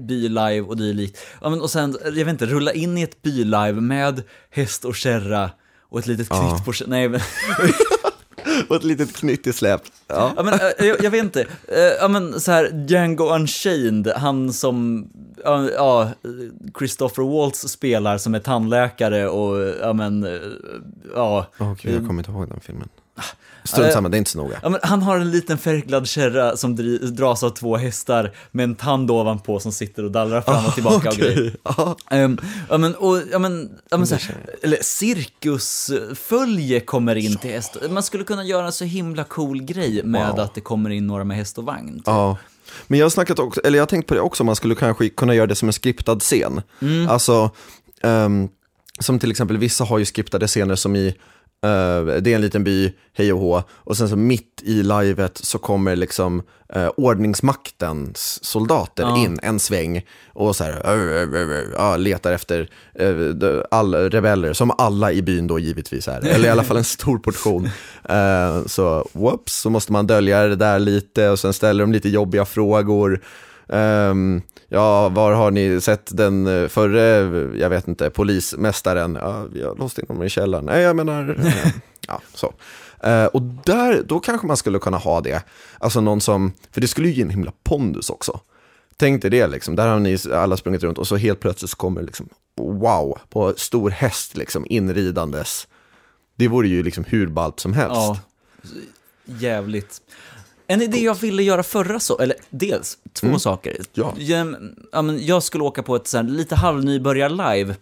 bylive 0.00 0.60
och 0.60 0.76
dylikt. 0.76 1.18
Ja, 1.40 1.50
men, 1.50 1.60
och 1.60 1.70
sen, 1.70 1.96
jag 2.04 2.12
vet 2.12 2.28
inte, 2.28 2.46
rulla 2.46 2.72
in 2.72 2.98
i 2.98 3.02
ett 3.02 3.22
bylive 3.22 3.72
med 3.80 4.22
häst 4.50 4.84
och 4.84 4.96
kärra 4.96 5.50
och 5.88 5.98
ett 5.98 6.06
litet 6.06 6.26
Ja. 6.30 6.50
knytt 6.50 6.64
på 6.64 6.84
Nej, 6.90 7.08
men, 7.08 7.20
Och 8.68 8.76
ett 8.76 8.84
litet 8.84 9.16
knytt 9.16 9.46
i 9.46 9.52
släp. 9.52 9.80
Ja. 10.06 10.32
ja, 10.36 10.42
men, 10.42 10.54
eh, 10.54 10.86
jag, 10.86 10.96
jag 11.02 11.10
vet 11.10 11.24
inte. 11.24 11.40
Eh, 11.68 11.78
Ja, 12.00 12.08
men 12.08 12.40
så 12.40 12.52
här, 12.52 12.84
Django 12.88 13.24
Unchained, 13.34 14.12
han 14.16 14.52
som, 14.52 15.08
ja, 15.74 16.10
Christopher 16.78 17.22
Waltz 17.22 17.68
spelar 17.68 18.18
som 18.18 18.34
är 18.34 18.38
tandläkare 18.38 19.28
och, 19.28 19.74
ja 19.80 19.92
men, 19.92 20.24
eh, 20.24 20.30
ja. 21.14 21.46
Okej, 21.58 21.92
jag 21.92 22.06
kommer 22.06 22.20
inte 22.20 22.30
ihåg 22.30 22.48
den 22.48 22.60
filmen. 22.60 22.88
Strunt 23.66 23.86
Eh, 23.86 23.92
samma, 23.92 24.08
det 24.08 24.16
är 24.16 24.18
inte 24.18 24.30
så 24.30 24.38
noga. 24.38 24.60
Ja, 24.62 24.68
men 24.68 24.80
han 24.82 25.02
har 25.02 25.18
en 25.18 25.30
liten 25.30 25.58
färgglad 25.58 26.08
kärra 26.08 26.56
som 26.56 26.76
dras 27.16 27.42
av 27.42 27.50
två 27.50 27.76
hästar 27.76 28.32
med 28.50 28.64
en 28.64 28.74
tand 28.74 29.10
ovanpå 29.10 29.60
som 29.60 29.72
sitter 29.72 30.04
och 30.04 30.10
dallrar 30.10 30.40
fram 30.40 30.66
och 30.66 30.74
tillbaka 30.74 31.08
och 31.08 31.14
grejer. 31.16 31.56
Ja. 31.62 31.96
Um, 32.10 32.38
ja 32.70 32.78
men, 32.78 32.94
och, 32.94 33.18
ja 33.32 33.38
men, 33.38 33.70
ja, 33.90 33.96
men 33.96 34.06
så 34.06 34.14
här, 34.14 34.36
eller 34.62 34.78
cirkusfölje 34.82 36.80
kommer 36.80 37.14
in 37.16 37.36
till 37.36 37.50
häst. 37.50 37.76
Man 37.90 38.02
skulle 38.02 38.24
kunna 38.24 38.44
göra 38.44 38.66
en 38.66 38.72
så 38.72 38.84
himla 38.84 39.24
cool 39.24 39.62
grej 39.62 40.02
med 40.04 40.30
Wow. 40.30 40.40
att 40.40 40.54
det 40.54 40.60
kommer 40.60 40.90
in 40.90 41.06
några 41.06 41.24
med 41.24 41.36
häst 41.36 41.58
och 41.58 41.64
vagn. 41.64 41.94
typ. 41.94 42.02
Ja. 42.06 42.36
Men 42.86 42.98
jag 42.98 43.04
har 43.04 43.10
snackat 43.10 43.38
också, 43.38 43.60
eller 43.64 43.78
jag 43.78 43.82
har 43.82 43.86
tänkt 43.86 44.06
på 44.08 44.14
det 44.14 44.20
också, 44.20 44.44
man 44.44 44.56
skulle 44.56 44.74
kanske 44.74 45.08
kunna 45.08 45.34
göra 45.34 45.46
det 45.46 45.54
som 45.54 45.68
en 45.68 45.72
skriptad 45.72 46.18
scen. 46.20 46.62
Mm. 46.82 47.08
Alltså, 47.08 47.50
ehm, 48.02 48.48
som 49.00 49.18
till 49.18 49.30
exempel 49.30 49.56
vissa 49.58 49.84
har 49.84 49.98
ju 49.98 50.04
skriptade 50.04 50.46
scener 50.46 50.74
som 50.74 50.96
i, 50.96 51.14
det 52.20 52.30
är 52.32 52.34
en 52.34 52.40
liten 52.40 52.64
by, 52.64 52.92
hej 53.16 53.32
och 53.32 53.40
hå, 53.40 53.62
och 53.70 53.96
sen 53.96 54.08
så 54.08 54.16
mitt 54.16 54.62
i 54.62 54.82
livet 54.82 55.38
så 55.38 55.58
kommer 55.58 55.96
liksom 55.96 56.42
uh, 56.76 56.88
ordningsmaktens 56.96 58.44
soldater 58.44 59.02
Ja. 59.02 59.18
in 59.18 59.38
en 59.42 59.58
sväng 59.58 60.04
och 60.32 60.56
så 60.56 60.64
här, 60.64 60.72
"Ör, 60.84 60.98
ör, 60.98 61.34
ör, 61.34 61.50
ör", 61.50 61.66
ja, 61.76 61.96
letar 61.96 62.32
efter 62.32 62.68
uh, 63.00 63.62
all, 63.70 63.94
rebeller, 63.94 64.52
som 64.52 64.70
alla 64.78 65.12
i 65.12 65.22
byn 65.22 65.46
då 65.46 65.58
givetvis 65.58 66.08
är, 66.08 66.26
eller 66.26 66.48
i 66.48 66.50
alla 66.50 66.64
fall 66.64 66.76
en 66.76 66.84
stor 66.84 67.18
portion. 67.18 67.68
Eh, 68.08 68.64
så 68.66 69.08
whoops, 69.12 69.54
så 69.60 69.70
måste 69.70 69.92
man 69.92 70.06
dölja 70.06 70.42
det 70.46 70.56
där 70.56 70.78
lite 70.78 71.28
och 71.30 71.38
sen 71.38 71.52
ställer 71.52 71.84
de 71.84 71.92
lite 71.92 72.08
jobbiga 72.08 72.44
frågor. 72.44 73.20
Ehm, 73.68 74.42
ja, 74.68 75.08
var 75.08 75.32
har 75.32 75.50
ni 75.50 75.80
sett 75.80 76.16
den 76.16 76.46
eh, 76.46 76.68
förre, 76.68 77.02
jag 77.58 77.70
vet 77.70 77.88
inte, 77.88 78.10
polismästaren? 78.10 79.18
Ja, 79.20 79.46
vi 79.52 79.62
har 79.62 79.76
låst 79.76 79.98
in 79.98 80.04
honom 80.08 80.22
i 80.22 80.28
källaren. 80.28 80.64
Nej, 80.64 80.82
jag 80.82 80.96
menar, 80.96 81.36
eh, 81.46 81.72
ja, 82.08 82.20
så. 82.34 82.54
Eh, 83.00 83.24
och 83.24 83.42
där, 83.42 84.02
då 84.02 84.20
kanske 84.20 84.46
man 84.46 84.56
skulle 84.56 84.78
kunna 84.78 84.96
ha 84.96 85.20
det. 85.20 85.42
Alltså 85.78 86.00
någon 86.00 86.20
som, 86.20 86.52
för 86.70 86.80
det 86.80 86.88
skulle 86.88 87.08
ju 87.08 87.14
ge 87.14 87.22
en 87.22 87.30
himla 87.30 87.52
pondus 87.64 88.10
också. 88.10 88.40
Tänk 88.96 89.22
dig 89.22 89.30
det 89.30 89.46
liksom, 89.46 89.76
där 89.76 89.88
har 89.88 89.98
ni 89.98 90.18
alla 90.32 90.56
sprungit 90.56 90.82
runt 90.82 90.98
och 90.98 91.06
så 91.06 91.16
helt 91.16 91.40
plötsligt 91.40 91.70
så 91.70 91.76
kommer 91.76 92.00
det 92.00 92.06
liksom, 92.06 92.28
wow, 92.56 93.18
på 93.28 93.54
stor 93.56 93.90
häst 93.90 94.36
liksom 94.36 94.66
inridandes. 94.68 95.68
Det 96.36 96.48
vore 96.48 96.68
ju 96.68 96.82
liksom 96.82 97.04
hur 97.04 97.26
ballt 97.26 97.60
som 97.60 97.72
helst. 97.72 97.94
Ja, 97.94 98.18
jävligt. 99.24 100.00
En 100.66 100.82
idé 100.82 100.98
jag 100.98 101.14
ville 101.14 101.42
göra 101.42 101.62
förra 101.62 102.00
så, 102.00 102.18
eller 102.18 102.36
dels 102.50 102.98
två 103.12 103.38
saker. 103.38 103.70
Mm. 103.70 103.86
Ja. 103.92 104.14
Jag, 104.18 104.56
ja, 104.92 105.02
men 105.02 105.26
jag 105.26 105.42
skulle 105.42 105.64
åka 105.64 105.82
på 105.82 105.96
ett 105.96 106.06
så 106.06 106.16
här, 106.16 106.24
lite 106.24 106.54
halvnybörjar-live. 106.54 107.74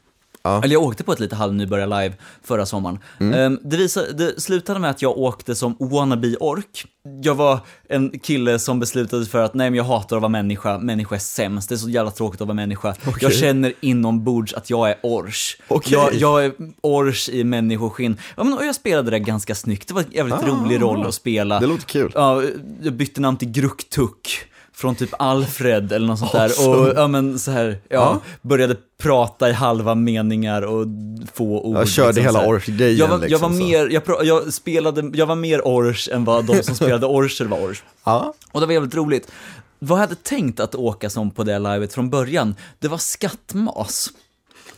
Ja. 0.44 0.62
Eller 0.64 0.72
jag 0.72 0.82
åkte 0.82 1.04
på 1.04 1.12
ett 1.12 1.20
lite 1.20 1.36
halvnybörjar-live 1.36 2.12
förra 2.42 2.66
sommaren. 2.66 2.98
Mm. 3.20 3.34
Ehm, 3.34 3.58
det, 3.62 3.76
visade, 3.76 4.12
det 4.12 4.40
slutade 4.40 4.80
med 4.80 4.90
att 4.90 5.02
jag 5.02 5.18
åkte 5.18 5.54
som 5.54 5.76
wannabe-ork. 5.80 6.86
Jag 7.22 7.34
var 7.34 7.58
en 7.88 8.18
kille 8.18 8.58
som 8.58 8.80
beslutade 8.80 9.26
för 9.26 9.38
att 9.44 9.54
nej 9.54 9.70
men 9.70 9.76
jag 9.76 9.84
hatar 9.84 10.16
att 10.16 10.22
vara 10.22 10.28
människa, 10.30 10.78
människa 10.78 11.14
är 11.14 11.18
sämst, 11.18 11.68
det 11.68 11.74
är 11.74 11.76
så 11.76 11.88
jävla 11.90 12.10
tråkigt 12.10 12.40
att 12.40 12.46
vara 12.46 12.54
människa. 12.54 12.94
Jag 13.20 13.32
känner 13.34 13.72
inombords 13.80 14.54
att 14.54 14.70
jag 14.70 14.90
är 14.90 14.96
ors. 15.02 15.56
Okej. 15.68 15.92
Jag, 15.92 16.14
jag 16.14 16.44
är 16.44 16.52
ors 16.80 17.28
i 17.28 17.44
människoskinn. 17.44 18.16
Ja, 18.36 18.44
men, 18.44 18.52
och 18.54 18.64
jag 18.66 18.74
spelade 18.74 19.10
det 19.10 19.18
ganska 19.18 19.54
snyggt, 19.54 19.88
det 19.88 19.94
var 19.94 20.02
en 20.02 20.12
jävligt 20.12 20.34
Ah. 20.34 20.46
rolig 20.46 20.82
roll 20.82 21.06
att 21.06 21.14
spela. 21.14 21.60
Det 21.60 21.66
låter 21.66 21.84
kul. 21.86 22.12
Ja, 22.14 22.42
jag 22.82 22.92
bytte 22.92 23.20
namn 23.20 23.36
till 23.36 23.50
Gruktuk 23.50 24.46
från 24.74 24.94
typ 24.94 25.10
Alfred 25.18 25.92
eller 25.92 26.06
något 26.06 26.18
sånt 26.18 26.32
där. 26.32 26.44
Awesome. 26.44 26.76
Och 26.76 26.92
ja 26.96 27.08
men 27.08 27.38
så 27.38 27.50
här, 27.50 27.66
ja, 27.68 27.76
Ja. 27.88 28.20
började 28.42 28.76
prata 28.98 29.50
i 29.50 29.52
halva 29.52 29.94
meningar 29.94 30.62
och 30.62 30.86
få 31.34 31.60
ord. 31.60 31.76
Jag 31.76 31.88
körde 31.88 32.12
liksom, 32.12 32.24
hela 32.24 32.46
orch-grejen, 32.46 32.96
Jag 32.98 33.08
var, 33.08 33.14
jag 33.14 33.30
liksom, 33.30 33.52
var 33.52 33.58
mer, 33.58 33.88
jag, 33.90 34.02
jag 34.26 34.52
spelade, 34.52 35.10
jag 35.18 35.26
var 35.26 35.36
mer 35.36 35.66
orch 35.66 36.08
än 36.12 36.24
vad 36.24 36.44
de 36.44 36.62
som 36.62 36.74
spelade 36.80 37.06
orcher 37.06 37.44
var 37.44 37.58
orch. 37.60 37.82
Ja. 38.04 38.34
Och 38.52 38.60
det 38.60 38.66
var 38.66 38.72
jävligt 38.72 38.94
roligt. 38.94 39.30
Vad 39.78 39.98
jag 39.98 40.00
hade 40.00 40.14
tänkt 40.14 40.60
att 40.60 40.74
åka 40.74 41.10
som 41.10 41.30
på 41.30 41.44
det 41.44 41.58
livet 41.58 41.92
från 41.92 42.10
början, 42.10 42.54
det 42.78 42.88
var 42.88 42.98
skattmas. 42.98 44.10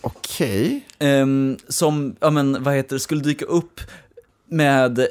Okej. 0.00 0.86
Ehm, 0.98 1.56
som, 1.68 2.16
ja 2.20 2.30
men 2.30 2.62
vad 2.62 2.74
heter 2.74 2.96
det, 2.96 3.00
skulle 3.00 3.20
dyka 3.20 3.44
upp 3.44 3.80
med, 4.50 4.98
eh, 4.98 5.04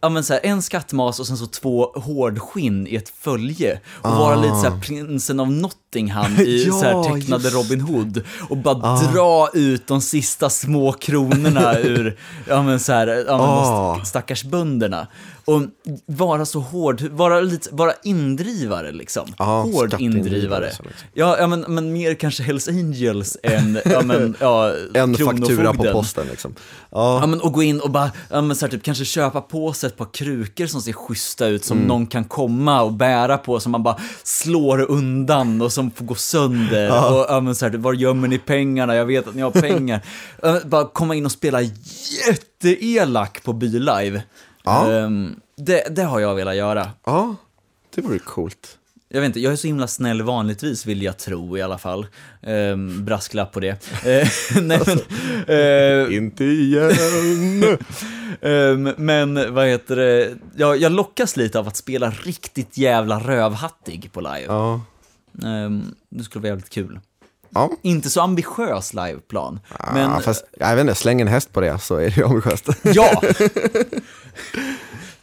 ja 0.00 0.08
men 0.08 0.24
så 0.24 0.32
här, 0.32 0.40
en 0.44 0.62
skattmas 0.62 1.20
och 1.20 1.26
sen 1.26 1.36
så 1.36 1.46
två 1.46 1.84
hårdskinn 1.94 2.86
i 2.86 2.96
ett 2.96 3.08
följe. 3.08 3.80
Och 4.02 4.10
vara 4.10 4.36
lite 4.36 4.54
så 4.54 4.70
här 4.70 4.80
prinsen 4.80 5.40
av 5.40 5.50
Nottingham 5.52 6.32
i 6.38 6.64
Ja, 6.66 6.72
så 6.72 6.84
här 6.84 7.02
tecknade 7.14 7.44
just. 7.44 7.56
Robin 7.56 7.80
Hood. 7.80 8.22
Och 8.50 8.56
bara 8.56 8.96
dra 8.96 9.48
ut 9.54 9.86
de 9.86 10.00
sista 10.00 10.50
små 10.50 10.92
kronorna 10.92 11.78
ur, 11.78 12.18
ja 12.48 12.62
men 12.62 12.80
så 12.80 12.92
här, 12.92 13.06
ja 13.06 13.36
men 13.36 13.46
Ah. 13.48 14.04
stackars 14.04 14.44
bönderna. 14.44 15.06
Och 15.48 15.62
vara 16.06 16.46
så 16.46 16.60
hård, 16.60 17.00
vara 17.00 17.40
lite, 17.40 17.68
vara 17.72 17.92
indrivare 18.02 18.92
liksom. 18.92 19.28
Ja, 19.38 19.62
hård 19.62 19.94
indrivare. 19.98 20.64
liksom. 20.64 20.86
Ja, 21.14 21.36
ja 21.38 21.46
men, 21.46 21.60
men 21.68 21.92
mer 21.92 22.14
kanske 22.14 22.42
Hells 22.42 22.68
Angels 22.68 23.36
än, 23.42 23.78
ja 23.84 24.02
men, 24.04 24.36
ja, 24.40 24.72
En 24.94 25.14
faktura 25.16 25.72
på 25.74 25.84
posten 25.92 26.26
liksom. 26.30 26.54
Ja, 26.90 27.20
Ja 27.20 27.26
men 27.26 27.40
och 27.40 27.52
gå 27.52 27.62
in 27.62 27.80
och 27.80 27.90
bara, 27.90 28.10
ja 28.30 28.40
men 28.40 28.56
så 28.56 28.66
här, 28.66 28.70
typ 28.70 28.82
kanske 28.82 29.04
köpa 29.04 29.40
på 29.40 29.72
sig 29.72 29.86
ett 29.86 29.96
par 29.96 30.08
krukor 30.12 30.66
som 30.66 30.82
ser 30.82 30.92
schyssta 30.92 31.46
ut, 31.46 31.64
som 31.64 31.76
Mm. 31.78 31.88
någon 31.88 32.06
kan 32.06 32.24
komma 32.24 32.82
och 32.82 32.92
bära 32.92 33.38
på, 33.38 33.60
som 33.60 33.72
man 33.72 33.82
bara 33.82 33.96
slår 34.22 34.90
undan 34.90 35.62
och 35.62 35.72
som 35.72 35.90
får 35.90 36.04
gå 36.04 36.14
sönder. 36.14 36.88
Och 36.90 37.26
ja 37.28 37.40
men 37.40 37.54
så 37.54 37.64
här, 37.64 37.72
typ, 37.72 37.80
var 37.80 37.92
gömmer 37.92 38.28
ni 38.28 38.38
pengarna? 38.38 38.94
Jag 38.94 39.06
vet 39.06 39.28
att 39.28 39.34
ni 39.34 39.42
har 39.42 39.50
pengar. 39.50 40.00
Ja, 40.42 40.60
bara 40.64 40.84
komma 40.84 41.14
in 41.14 41.26
och 41.26 41.32
spela 41.32 41.60
jätteelak 41.62 43.42
på 43.44 43.52
Bylive. 43.52 44.22
Ja. 44.68 44.92
Ehm, 44.92 45.40
det, 45.56 45.96
det 45.96 46.02
har 46.02 46.20
jag 46.20 46.34
velat 46.34 46.56
göra. 46.56 46.90
ja, 47.04 47.36
det 47.94 48.00
vore 48.00 48.18
coolt. 48.18 48.74
Jag 49.10 49.20
vet 49.20 49.26
inte, 49.26 49.40
jag 49.40 49.52
är 49.52 49.56
så 49.56 49.66
himla 49.66 49.86
snäll 49.86 50.22
vanligtvis 50.22 50.86
vill 50.86 51.02
jag 51.02 51.18
tro 51.18 51.58
i 51.58 51.62
alla 51.62 51.78
fall. 51.78 52.06
Ehm, 52.42 53.04
brasklapp 53.04 53.52
på 53.52 53.60
det. 53.60 53.68
Eh, 54.06 54.28
nej 54.62 54.80
men, 54.86 54.98
eh, 56.08 56.16
Inte 56.16 56.44
igen. 56.44 56.90
Ehm, 58.40 58.92
men 58.96 59.54
vad 59.54 59.66
heter 59.66 59.96
det, 59.96 60.36
jag, 60.56 60.76
jag 60.76 60.92
lockas 60.92 61.36
lite 61.36 61.58
av 61.58 61.68
att 61.68 61.76
spela 61.76 62.10
riktigt 62.10 62.78
jävla 62.78 63.18
rövhattig 63.20 64.10
på 64.12 64.20
live. 64.20 64.44
ja. 64.46 64.80
Ehm, 65.44 65.94
det 66.08 66.24
skulle 66.24 66.42
vara 66.42 66.48
jävligt 66.48 66.70
kul. 66.70 67.00
Ja. 67.50 67.70
Inte 67.82 68.10
så 68.10 68.20
ambitiös 68.20 68.94
liveplan, 68.94 69.60
men 69.94 70.10
ja, 70.10 70.20
fast 70.20 70.44
jag 70.58 70.76
vet 70.76 70.80
inte, 70.80 70.94
släng 70.94 71.20
en 71.20 71.28
häst 71.28 71.52
på 71.52 71.60
det 71.60 71.78
så 71.78 71.96
är 71.96 72.10
det 72.10 72.16
ju 72.16 72.24
ambitiöst. 72.24 72.68
ja! 72.82 73.22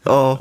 Ja, 0.03 0.39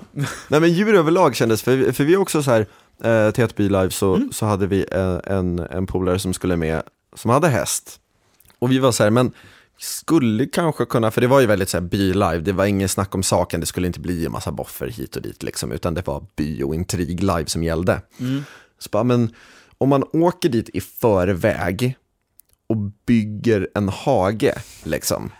nej 0.49 0.61
men 0.61 0.72
djur 0.72 0.95
överlag 0.95 1.37
kändes, 1.37 1.62
för, 1.62 1.93
för 1.93 2.05
vi 2.05 2.16
också 2.16 2.43
så 2.43 2.51
här, 2.51 2.66
eh, 3.05 3.30
till 3.30 3.45
ett 3.45 3.59
Live 3.59 3.91
så, 3.91 4.14
Mm. 4.14 4.32
så 4.32 4.47
hade 4.47 4.66
vi 4.66 4.87
eh, 4.93 5.18
en, 5.26 5.59
en 5.59 5.87
polare 5.87 6.18
som 6.18 6.35
skulle 6.35 6.57
med, 6.57 6.82
som 7.16 7.30
hade 7.30 7.49
häst. 7.49 8.01
Och 8.59 8.70
vi 8.72 8.78
var 8.78 8.93
så 8.93 9.03
här, 9.03 9.11
men 9.11 9.32
skulle 9.78 10.47
kanske 10.47 10.85
kunna, 10.85 11.11
för 11.11 11.20
det 11.20 11.26
var 11.26 11.41
ju 11.41 11.47
väldigt 11.47 11.68
så 11.68 11.76
här 11.76 11.85
by-live, 11.85 12.39
det 12.39 12.53
var 12.53 12.64
ingen 12.64 12.89
snack 12.89 13.14
om 13.14 13.22
saken, 13.22 13.61
det 13.61 13.66
skulle 13.66 13.87
inte 13.87 14.01
bli 14.01 14.26
en 14.26 14.32
massa 14.32 14.53
boffer 14.53 14.87
hit 14.89 15.16
och 15.16 15.22
dit 15.22 15.43
liksom, 15.43 15.72
utan 15.72 15.95
det 15.95 16.07
var 16.07 16.24
by 16.37 16.62
och 16.62 16.74
intrig-live 16.74 17.47
som 17.47 17.62
gällde. 17.62 18.01
Så 18.78 18.89
bara, 18.93 19.05
men 19.05 19.35
om 19.79 19.89
man 19.89 20.05
åker 20.12 20.49
dit 20.49 20.68
i 20.68 20.81
förväg 20.81 21.97
och 22.66 22.77
bygger 23.07 23.68
en 23.75 23.89
hage, 23.89 24.55
liksom. 24.83 25.31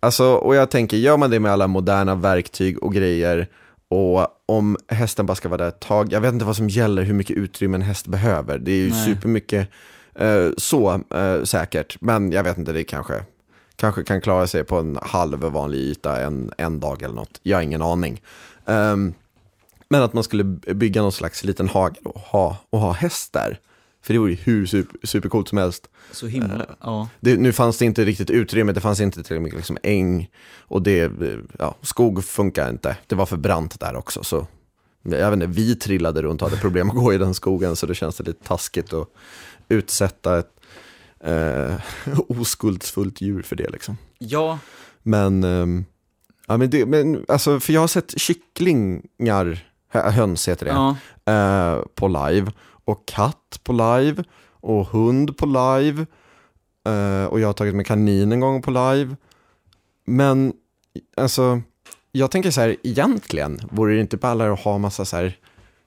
Alltså, 0.00 0.24
och 0.24 0.54
jag 0.54 0.70
tänker, 0.70 0.96
gör 0.96 1.16
man 1.16 1.30
det 1.30 1.40
med 1.40 1.52
alla 1.52 1.66
moderna 1.66 2.14
verktyg 2.14 2.82
och 2.82 2.92
grejer 2.94 3.48
och 3.88 4.28
om 4.46 4.76
hästen 4.88 5.26
bara 5.26 5.34
ska 5.34 5.48
vara 5.48 5.58
där 5.58 5.68
ett 5.68 5.80
tag, 5.80 6.12
jag 6.12 6.20
vet 6.20 6.32
inte 6.32 6.44
vad 6.44 6.56
som 6.56 6.68
gäller, 6.68 7.02
hur 7.02 7.14
mycket 7.14 7.36
utrymme 7.36 7.74
en 7.74 7.82
häst 7.82 8.06
behöver. 8.06 8.58
Det 8.58 8.72
är 8.72 8.76
ju 8.76 8.90
Nej. 8.90 9.04
supermycket 9.04 9.68
eh, 10.14 10.48
så 10.56 11.00
eh, 11.14 11.42
säkert, 11.42 11.96
men 12.00 12.32
jag 12.32 12.44
vet 12.44 12.58
inte, 12.58 12.72
det 12.72 12.84
kanske, 12.84 13.24
kanske 13.76 14.04
kan 14.04 14.20
klara 14.20 14.46
sig 14.46 14.64
på 14.64 14.76
en 14.78 14.98
halv 15.02 15.38
vanlig 15.38 15.78
yta 15.78 16.20
en, 16.20 16.52
en 16.58 16.80
dag 16.80 17.02
eller 17.02 17.14
något. 17.14 17.40
Jag 17.42 17.56
har 17.56 17.62
ingen 17.62 17.82
aning. 17.82 18.22
Ehm, 18.66 19.14
men 19.88 20.02
att 20.02 20.12
man 20.12 20.24
skulle 20.24 20.44
bygga 20.74 21.02
någon 21.02 21.12
slags 21.12 21.44
liten 21.44 21.68
hage 21.68 22.00
och 22.04 22.20
ha, 22.20 22.56
och 22.70 22.80
ha 22.80 22.92
häst 22.92 23.32
där. 23.32 23.60
För 24.02 24.12
det 24.12 24.18
vore 24.18 24.30
ju 24.30 24.36
hur 24.36 24.66
super, 24.66 25.06
supercoolt 25.06 25.48
som 25.48 25.58
helst. 25.58 25.88
Så 26.12 26.26
himla, 26.26 26.66
ja. 26.80 27.08
Det, 27.20 27.36
nu 27.36 27.52
fanns 27.52 27.78
det 27.78 27.84
inte 27.84 28.04
riktigt 28.04 28.30
utrymme, 28.30 28.72
det 28.72 28.80
fanns 28.80 29.00
inte 29.00 29.22
tillräckligt 29.22 29.42
mycket 29.42 29.56
liksom 29.56 29.78
äng 29.82 30.30
och 30.58 30.82
det, 30.82 31.12
ja, 31.58 31.76
skog 31.82 32.24
funkar 32.24 32.70
inte. 32.70 32.96
Det 33.06 33.14
var 33.14 33.26
för 33.26 33.36
brant 33.36 33.80
där 33.80 33.96
också 33.96 34.24
så 34.24 34.46
jag 35.02 35.30
vet 35.30 35.32
inte, 35.32 35.46
vi 35.46 35.76
trillade 35.76 36.22
runt 36.22 36.42
och 36.42 36.50
hade 36.50 36.60
problem 36.60 36.90
att 36.90 36.96
gå 36.96 37.12
i 37.12 37.18
den 37.18 37.34
skogen 37.34 37.76
så 37.76 37.86
det 37.86 37.94
känns 37.94 38.16
det 38.16 38.24
lite 38.24 38.44
taskigt 38.44 38.92
att 38.92 39.08
utsätta 39.68 40.38
ett 40.38 40.60
eh, 41.20 41.74
oskuldsfullt 42.28 43.20
djur 43.20 43.42
för 43.42 43.56
det 43.56 43.68
liksom. 43.68 43.96
Ja, 44.18 44.58
Men, 45.02 45.44
ehm, 45.44 45.84
ja, 46.46 46.56
men, 46.56 46.70
det, 46.70 46.86
men 46.86 47.24
alltså, 47.28 47.60
för 47.60 47.72
jag 47.72 47.80
har 47.80 47.88
sett 47.88 48.20
kycklingar, 48.20 49.66
höns 50.02 50.48
heter 50.48 50.66
det, 50.66 50.72
ja. 50.72 50.96
eh, 51.32 51.82
på 51.94 52.08
live 52.08 52.52
och 52.84 53.06
katt 53.08 53.60
på 53.64 53.72
live 53.72 54.24
och 54.50 54.86
hund 54.86 55.36
på 55.36 55.46
live 55.46 56.06
eh, 56.86 57.24
och 57.24 57.40
jag 57.40 57.48
har 57.48 57.52
tagit 57.52 57.74
med 57.74 57.86
kanin 57.86 58.32
en 58.32 58.40
gång 58.40 58.62
på 58.62 58.70
live. 58.70 59.16
Men 60.04 60.52
alltså, 61.16 61.60
jag 62.12 62.30
tänker 62.30 62.50
så 62.50 62.60
här, 62.60 62.76
egentligen 62.82 63.60
vore 63.70 63.94
det 63.94 64.00
inte 64.00 64.16
ballare 64.16 64.52
att 64.52 64.60
ha 64.60 64.78
massa 64.78 65.04
så 65.04 65.16
här, 65.16 65.38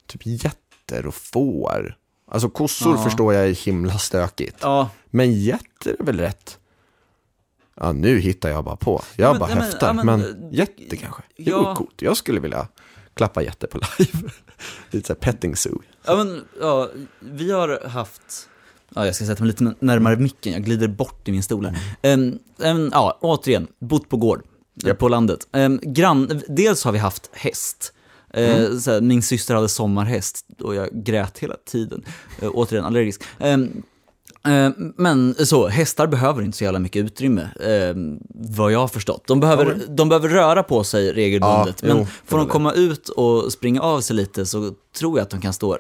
typ 0.08 0.22
getter 0.26 1.06
och 1.08 1.16
får. 1.16 1.96
Alltså 2.32 2.50
kossor 2.50 2.96
Ja. 2.98 3.04
förstår 3.04 3.34
jag 3.34 3.48
är 3.50 3.66
himla 3.66 3.98
stökigt. 3.98 4.58
ja. 4.62 4.90
Men 5.10 5.34
getter 5.34 5.96
är 6.00 6.04
väl 6.04 6.20
rätt? 6.20 6.60
Ja, 7.76 7.92
nu 7.92 8.20
hittar 8.20 8.50
jag 8.50 8.64
bara 8.64 8.76
på. 8.76 9.02
Jag 9.16 9.32
men- 9.32 9.40
bara 9.40 9.56
nej, 9.56 9.58
men- 9.58 9.78
ja, 9.82 9.94
Men, 9.94 10.06
men, 10.06 10.50
jätte 10.52 10.98
kanske. 10.98 11.22
Det 11.38 11.44
ja. 11.44 11.62
vore 11.64 11.76
coolt. 11.76 12.02
Jag 12.02 12.18
skulle 12.18 12.40
vilja 12.40 12.68
klappa 13.14 13.44
jätte 13.44 13.68
på 13.68 13.80
live. 14.00 14.30
Lite 14.92 15.08
såhär 15.08 15.20
petting 15.20 15.56
zoo. 15.56 15.82
Ja, 16.06 16.16
men, 16.16 16.46
ja, 16.62 16.90
vi 17.20 17.52
har 17.52 17.88
haft, 17.88 18.50
ja, 18.96 19.06
jag 19.06 19.16
ska 19.16 19.26
sätta 19.26 19.44
mig 19.44 19.48
lite 19.48 19.76
närmare 19.80 20.18
micken, 20.18 20.54
jag 20.54 20.64
glider 20.64 20.88
bort 20.88 21.28
i 21.28 21.32
min 21.32 21.44
stol 21.44 21.66
här. 21.66 21.78
Ehm, 22.02 22.40
ehm, 22.62 22.90
ja, 22.94 23.18
återigen, 23.22 23.68
bott 23.80 24.10
på 24.10 24.18
gård, 24.18 24.44
Japp. 24.84 24.98
på 24.98 25.08
landet. 25.08 25.48
Um, 25.52 25.80
grann, 25.84 26.42
dels 26.48 26.84
har 26.84 26.92
vi 26.92 27.00
haft 27.00 27.30
häst. 27.34 27.94
Eh, 28.34 28.78
så 28.78 28.92
här, 28.92 29.02
min 29.02 29.22
syster 29.22 29.56
hade 29.56 29.70
sommarhäst 29.70 30.46
och 30.60 30.76
jag 30.76 30.90
grät 30.92 31.40
hela 31.40 31.56
tiden. 31.66 32.04
Eh, 32.42 32.50
återigen 32.54 32.86
allergisk. 32.86 33.24
Men 34.96 35.36
så, 35.46 35.68
hästar 35.68 36.08
behöver 36.08 36.42
inte 36.42 36.58
så 36.58 36.64
jävla 36.64 36.80
mycket 36.80 37.06
utrymme, 37.06 37.42
eh, 37.60 37.96
vad 38.34 38.72
jag 38.72 38.80
har 38.80 38.88
förstått. 38.88 39.24
De 39.28 39.40
behöver, 39.40 39.82
de 39.88 40.10
behöver 40.10 40.30
röra 40.30 40.64
på 40.64 40.84
sig 40.84 41.14
regelbundet, 41.14 41.76
Ja, 41.82 41.88
men 41.88 41.98
jo, 41.98 42.08
får 42.26 42.38
de 42.38 42.46
det. 42.46 42.52
komma 42.52 42.74
ut 42.74 43.10
och 43.10 43.52
springa 43.52 43.82
av 43.82 44.02
sig 44.02 44.16
lite 44.16 44.46
så 44.46 44.72
tror 44.98 45.18
jag 45.18 45.24
att 45.24 45.30
de 45.30 45.42
kan 45.42 45.54
stå 45.54 45.78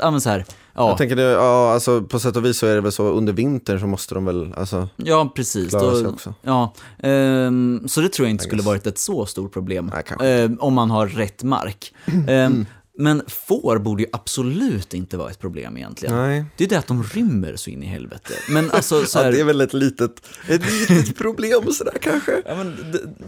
ja, 0.00 0.10
men 0.10 0.20
så 0.20 0.30
här, 0.30 0.44
ja, 0.74 0.88
Jag 0.88 0.98
tänker 0.98 1.16
det, 1.16 1.22
ja, 1.22 1.72
alltså 1.72 2.02
på 2.02 2.18
sätt 2.18 2.36
och 2.36 2.44
vis 2.44 2.58
så 2.58 2.66
är 2.66 2.74
det 2.74 2.80
väl 2.80 2.92
så 2.92 3.04
under 3.04 3.32
vintern 3.32 3.80
så 3.80 3.86
måste 3.86 4.14
de 4.14 4.24
väl, 4.24 4.54
alltså, 4.56 4.88
ja 4.96 5.32
precis. 5.36 5.70
klara 5.70 5.96
sig 5.96 6.06
också. 6.06 6.34
ja, 6.42 6.74
ehm, 7.02 7.82
så 7.86 8.00
det 8.00 8.08
tror 8.08 8.26
jag 8.26 8.30
inte 8.30 8.44
skulle 8.44 8.62
varit 8.62 8.86
ett 8.86 8.98
så 8.98 9.26
stort 9.26 9.52
problem, 9.52 9.92
Nej, 10.20 10.30
ehm, 10.44 10.56
om 10.60 10.74
man 10.74 10.90
har 10.90 11.06
rätt 11.06 11.42
mark. 11.42 11.92
Ehm, 12.28 12.66
men 12.98 13.22
får 13.28 13.78
borde 13.78 14.02
ju 14.02 14.08
absolut 14.12 14.94
inte 14.94 15.16
vara 15.16 15.30
ett 15.30 15.38
problem 15.38 15.76
egentligen. 15.76 16.16
Nej. 16.16 16.44
Det 16.56 16.64
är 16.64 16.68
det 16.68 16.76
att 16.78 16.86
de 16.86 17.02
rymmer 17.02 17.56
så 17.56 17.70
in 17.70 17.82
i 17.82 17.86
helvete. 17.86 18.34
Men 18.48 18.70
alltså 18.70 19.04
så 19.04 19.18
Ja, 19.18 19.24
här, 19.24 19.32
det 19.32 19.40
är 19.40 19.44
väl 19.44 19.60
ett 19.60 19.72
litet, 19.74 20.10
ett 20.48 20.62
litet 20.90 21.18
problem 21.18 21.72
sådär 21.72 21.98
kanske. 22.00 22.42
Ja, 22.46 22.54
men, 22.54 22.76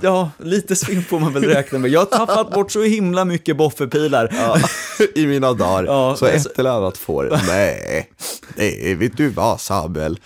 ja, 0.01 0.31
lite 0.39 0.77
svinn 0.77 1.05
får 1.05 1.21
man 1.21 1.33
väl 1.33 1.45
räkna 1.45 1.79
med. 1.79 1.91
Jag 1.91 2.01
har 2.01 2.07
tappat 2.27 2.51
bort 2.53 2.73
så 2.73 2.83
himla 2.83 3.25
mycket 3.25 3.57
bofferpilar. 3.57 4.29
Ja, 4.33 4.59
I 5.15 5.27
mina 5.27 5.53
dagar. 5.53 5.85
Ja, 5.85 6.17
så 6.17 6.27
alltså- 6.27 6.51
ett 6.51 6.59
eller 6.59 6.71
annat 6.71 6.99
får. 6.99 7.41
Nej, 7.47 8.11
nej, 8.57 8.95
vet 8.95 9.17
du 9.17 9.29
vad 9.29 9.61
Samuel? 9.61 10.19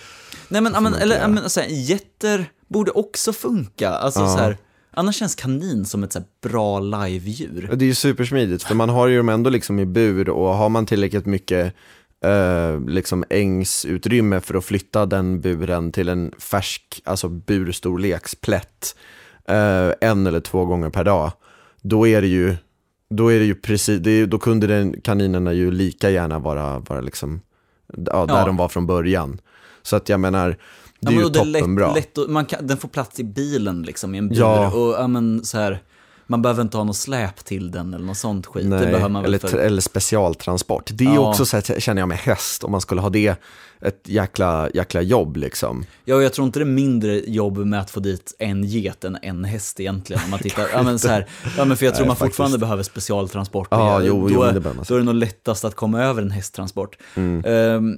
Nej 0.48 0.60
men, 0.60 0.72
ja, 0.72 0.80
men 0.80 0.92
man 0.92 1.00
eller, 1.02 1.02
inte 1.04 1.14
ja, 1.14 1.20
göra. 1.20 1.28
men 1.42 1.50
så 1.50 1.60
här, 1.60 1.68
getter 1.68 2.50
borde 2.68 2.90
också 2.90 3.32
funka. 3.32 3.90
Alltså 3.90 4.20
Ja. 4.20 4.28
så 4.36 4.38
här, 4.38 4.56
annars 4.90 5.16
känns 5.16 5.34
kanin 5.34 5.84
som 5.84 6.02
ett 6.04 6.12
så 6.12 6.20
bra 6.42 6.80
live-djur. 6.80 7.70
Det 7.74 7.84
är 7.84 7.86
ju 7.86 7.94
supersmidigt, 7.94 8.62
för 8.62 8.74
man 8.74 8.88
har 8.88 9.06
ju 9.08 9.16
dem 9.16 9.28
ändå 9.28 9.50
liksom 9.50 9.78
i 9.78 9.86
bur 9.86 10.28
och 10.28 10.54
har 10.54 10.68
man 10.68 10.86
tillräckligt 10.86 11.26
mycket 11.26 11.74
eh, 12.24 12.80
liksom 12.88 13.24
ängsutrymme 13.30 14.40
för 14.40 14.54
att 14.54 14.64
flytta 14.64 15.06
den 15.06 15.40
buren 15.40 15.92
till 15.92 16.08
en 16.08 16.32
färsk, 16.38 17.02
alltså 17.04 17.28
burstorleksplätt 17.28 18.96
eh, 19.48 19.90
en 20.00 20.26
eller 20.26 20.40
två 20.40 20.64
gånger 20.64 20.90
per 20.90 21.04
dag, 21.04 21.32
då 21.82 22.06
är 22.08 22.20
det 22.20 22.28
ju, 22.28 22.56
då 23.10 23.32
är 23.32 23.38
det 23.38 23.44
ju 23.44 23.54
precis, 23.54 24.00
det 24.00 24.10
är, 24.10 24.26
då 24.26 24.38
kunde 24.38 24.66
den, 24.66 25.00
kaninerna 25.00 25.52
ju 25.52 25.70
lika 25.70 26.10
gärna 26.10 26.38
vara, 26.38 26.78
vara 26.78 27.00
liksom, 27.00 27.40
ja, 28.06 28.26
där 28.26 28.34
Ja. 28.38 28.46
de 28.46 28.56
var 28.56 28.68
från 28.68 28.86
början. 28.86 29.40
Så 29.82 29.96
att 29.96 30.08
jag 30.08 30.20
menar, 30.20 30.56
det 31.00 31.08
är 31.08 31.12
ja, 31.12 31.20
ju 31.22 31.28
det 31.28 31.38
toppenbra. 31.38 31.94
lätt, 31.94 32.16
lätt 32.16 32.28
man 32.30 32.44
kan, 32.46 32.66
Den 32.66 32.76
får 32.76 32.88
plats 32.88 33.20
i 33.20 33.24
bilen 33.24 33.82
liksom 33.82 34.14
i 34.14 34.18
en 34.18 34.28
bur. 34.28 34.38
Ja. 34.38 34.70
Och 34.72 34.94
ja, 35.02 35.06
men 35.06 35.44
så 35.44 35.58
här, 35.58 35.82
Man 36.26 36.42
behöver 36.42 36.62
inte 36.62 36.76
ha 36.76 36.84
något 36.84 36.96
släp 36.96 37.44
till 37.44 37.70
den 37.70 37.94
eller 37.94 38.04
något 38.04 38.16
sånt 38.16 38.46
skit. 38.46 38.62
det 38.64 38.68
Nej, 38.70 38.86
behöver 38.86 39.08
man 39.08 39.24
eller, 39.24 39.38
för... 39.38 39.58
eller 39.58 39.80
specialtransport. 39.82 40.90
Det 40.92 41.04
är 41.04 41.14
Ja. 41.14 41.28
också 41.30 41.44
så 41.46 41.56
här, 41.56 41.80
känner 41.80 42.02
jag 42.02 42.08
med 42.08 42.18
häst, 42.18 42.64
om 42.64 42.70
man 42.72 42.80
skulle 42.80 43.00
ha 43.00 43.10
det, 43.10 43.40
ett 43.82 44.00
jäkla, 44.08 44.68
jäkla 44.74 45.02
jobb 45.02 45.36
liksom. 45.36 45.84
Ja, 46.04 46.14
och 46.16 46.22
jag 46.22 46.32
tror 46.32 46.46
inte 46.46 46.58
det 46.58 46.62
är 46.62 46.66
mindre 46.66 47.20
jobb 47.30 47.58
med 47.58 47.80
att 47.80 47.90
få 47.90 48.00
dit 48.00 48.34
en 48.38 48.64
get 48.64 49.04
än 49.04 49.18
en 49.22 49.44
häst 49.44 49.80
egentligen. 49.80 50.22
Om 50.24 50.30
man 50.30 50.40
tittar, 50.42 50.66
ja 50.72 50.82
men 50.82 50.98
så 50.98 51.08
här, 51.08 51.26
ja 51.56 51.64
men 51.64 51.76
för 51.76 51.84
jag 51.86 51.94
tror 51.94 52.02
Nej, 52.04 52.08
man 52.08 52.16
fortfarande 52.16 52.52
faktiskt. 52.52 52.60
behöver 52.60 52.82
specialtransporter. 52.82 53.76
Ja, 53.76 54.02
jo, 54.02 54.28
då, 54.28 54.34
jo, 54.34 54.42
är- 54.42 54.52
det 54.52 54.60
då 54.88 54.94
är 54.94 54.98
det 54.98 55.04
nog 55.04 55.14
lättast 55.14 55.64
att 55.64 55.74
komma 55.74 56.02
över 56.04 56.22
en 56.22 56.30
hästtransport. 56.30 56.96
Ehm, 57.44 57.96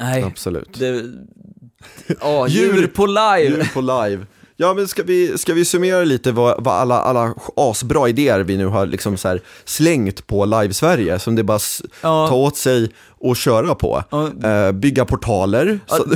nej, 0.00 0.22
Absolut. 0.22 0.78
det... 0.78 1.02
Ja, 2.20 2.46
Djur- 2.48 2.74
djur 2.76 2.86
på 2.86 3.06
live! 3.06 3.40
Djur 3.56 3.70
på 3.74 3.80
live. 3.80 4.26
Ja, 4.56 4.74
men 4.74 4.88
ska 4.88 5.02
vi, 5.02 5.38
ska 5.38 5.54
vi 5.54 5.64
summera 5.64 6.04
lite 6.04 6.32
vad, 6.32 6.64
vad 6.64 6.74
alla, 6.74 7.00
alla 7.00 7.34
asbra 7.56 8.08
idéer 8.08 8.40
vi 8.40 8.56
nu 8.56 8.66
har 8.66 8.86
liksom 8.86 9.16
så 9.16 9.38
slängt 9.64 10.26
på 10.26 10.44
Live-Sverige, 10.44 11.18
som 11.18 11.34
det 11.36 11.42
bara 11.44 11.58
Ja. 12.00 12.26
ta 12.28 12.34
åt 12.34 12.56
sig 12.56 12.90
och 13.08 13.36
köra 13.36 13.74
på. 13.74 14.04
Ja. 14.10 14.30
Eh, 14.50 14.72
bygga 14.72 15.04
portaler. 15.04 15.80
Så, 15.86 16.04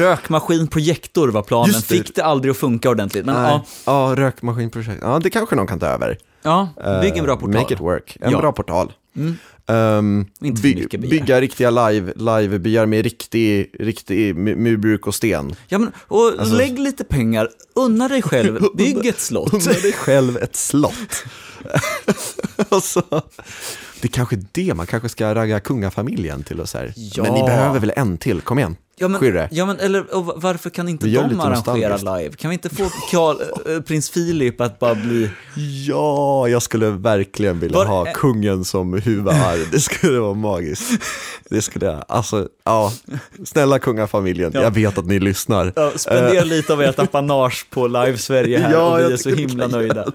Rökmaskinprojektor 0.00 1.28
var 1.28 1.42
planen, 1.42 1.72
det. 1.72 1.82
fick 1.82 2.14
det 2.14 2.22
aldrig 2.24 2.50
att 2.50 2.56
funka 2.56 2.90
ordentligt. 2.90 3.26
Men 3.26 3.34
nej, 3.42 3.60
ja, 3.86 4.08
ja, 4.08 4.14
rökmaskinprojekt. 4.16 4.98
Ja, 5.02 5.18
det 5.22 5.30
kanske 5.30 5.56
någon 5.56 5.66
kan 5.66 5.78
ta 5.78 5.86
över. 5.86 6.18
ja, 6.42 6.68
bygg 7.02 7.12
en 7.12 7.18
Eh, 7.18 7.24
bra 7.24 7.36
portal. 7.36 7.60
Make 7.62 7.74
it 7.74 7.80
work. 7.80 8.16
En 8.20 8.30
Ja. 8.32 8.38
bra 8.38 8.52
portal. 8.52 8.92
Mm. 9.16 9.36
Mycket 10.40 11.00
begär. 11.00 11.10
bygga 11.10 11.40
riktiga 11.40 11.70
live, 11.70 12.12
livebyar 12.16 12.86
med 12.86 13.02
riktig, 13.04 13.70
riktig 13.80 14.34
mu- 14.36 14.56
murbruk 14.56 15.06
och 15.06 15.14
sten. 15.14 15.54
Ja, 15.68 15.78
men, 15.78 15.92
och 15.98 16.32
Alltså- 16.38 16.56
lägg 16.56 16.78
lite 16.78 17.04
pengar, 17.04 17.48
unna 17.74 18.08
dig 18.08 18.22
själv, 18.22 18.60
bygg 18.76 19.06
ett 19.06 19.20
slott. 19.20 19.52
Unna 19.54 19.72
dig 19.72 19.92
själv 19.92 20.36
ett 20.36 20.56
slott. 20.56 21.24
alltså, 22.68 23.02
det 24.00 24.08
är 24.08 24.12
kanske 24.12 24.36
är 24.36 24.44
det, 24.52 24.74
man 24.74 24.86
kanske 24.86 25.08
ska 25.08 25.34
ragga 25.34 25.60
kungafamiljen 25.60 26.42
till 26.42 26.60
och 26.60 26.68
så 26.68 26.78
här. 26.78 26.92
Ja. 26.96 27.22
Men 27.22 27.34
ni 27.34 27.42
behöver 27.42 27.80
väl 27.80 27.92
en 27.96 28.18
till, 28.18 28.40
kom 28.40 28.58
igen. 28.58 28.76
Ja 29.02 29.08
men, 29.08 29.48
ja, 29.50 29.66
men 29.66 29.78
eller 29.78 30.04
varför 30.40 30.70
kan 30.70 30.88
inte 30.88 31.06
de 31.06 31.40
arrangera 31.40 31.96
live? 32.18 32.36
Kan 32.36 32.50
vi 32.50 32.54
inte 32.54 32.68
få 32.68 32.90
Karl, 33.10 33.36
äh, 33.76 33.80
prins 33.86 34.10
Philip 34.10 34.60
att 34.60 34.78
bara 34.78 34.94
bli... 34.94 35.30
Ja, 35.86 36.48
jag 36.48 36.62
skulle 36.62 36.90
verkligen 36.90 37.60
vilja 37.60 37.76
Var- 37.78 37.86
ha 37.86 38.12
kungen 38.14 38.64
som 38.64 38.94
huvudar. 38.94 39.70
Det 39.72 39.80
skulle 39.80 40.18
vara 40.20 40.34
magiskt. 40.34 41.02
Det 41.50 41.62
skulle 41.62 41.86
jag, 41.86 42.04
alltså, 42.08 42.48
ja. 42.64 42.92
Snälla 43.44 43.78
kungafamiljen, 43.78 44.50
Ja. 44.54 44.62
jag 44.62 44.70
vet 44.70 44.98
att 44.98 45.06
ni 45.06 45.18
lyssnar. 45.20 45.72
Ja, 45.76 45.92
spendera 45.96 46.44
lite 46.44 46.72
av 46.72 46.82
ert 46.82 46.98
apanage 46.98 47.66
på 47.70 47.86
live 47.86 48.18
Sverige 48.18 48.58
här 48.58 48.72
Ja, 48.72 48.92
och 48.92 48.98
vi 48.98 49.12
är 49.12 49.16
så 49.16 49.30
himla 49.30 49.66
nöjda. 49.66 50.12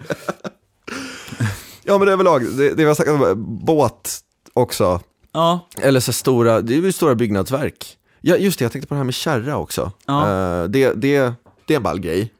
Ja, 1.83 1.97
men 1.97 2.07
överlag, 2.07 2.43
det, 2.57 2.69
det 2.69 2.75
vi 2.75 2.83
har 2.83 2.95
sagt, 2.95 3.09
om 3.09 3.33
båt 3.65 4.19
också. 4.53 5.01
Ja, 5.33 5.67
Eller 5.81 5.99
så 5.99 6.13
stora, 6.13 6.61
det 6.61 6.73
är 6.73 6.81
ju 6.81 6.91
stora 6.91 7.15
byggnadsverk. 7.15 7.97
Ja, 8.27 8.35
just 8.37 8.59
det, 8.59 8.65
jag 8.65 8.71
tänkte 8.71 8.87
på 8.87 8.93
det 8.93 8.97
här 8.97 9.03
med 9.05 9.13
kärra 9.13 9.57
också. 9.57 9.91
Ja. 10.05 10.21
Eh, 10.21 10.63
det, 10.69 10.93
det, 10.93 11.33
det 11.67 11.73
är 11.73 11.77
en 11.77 11.83
ball 11.83 11.99
grej. 11.99 12.31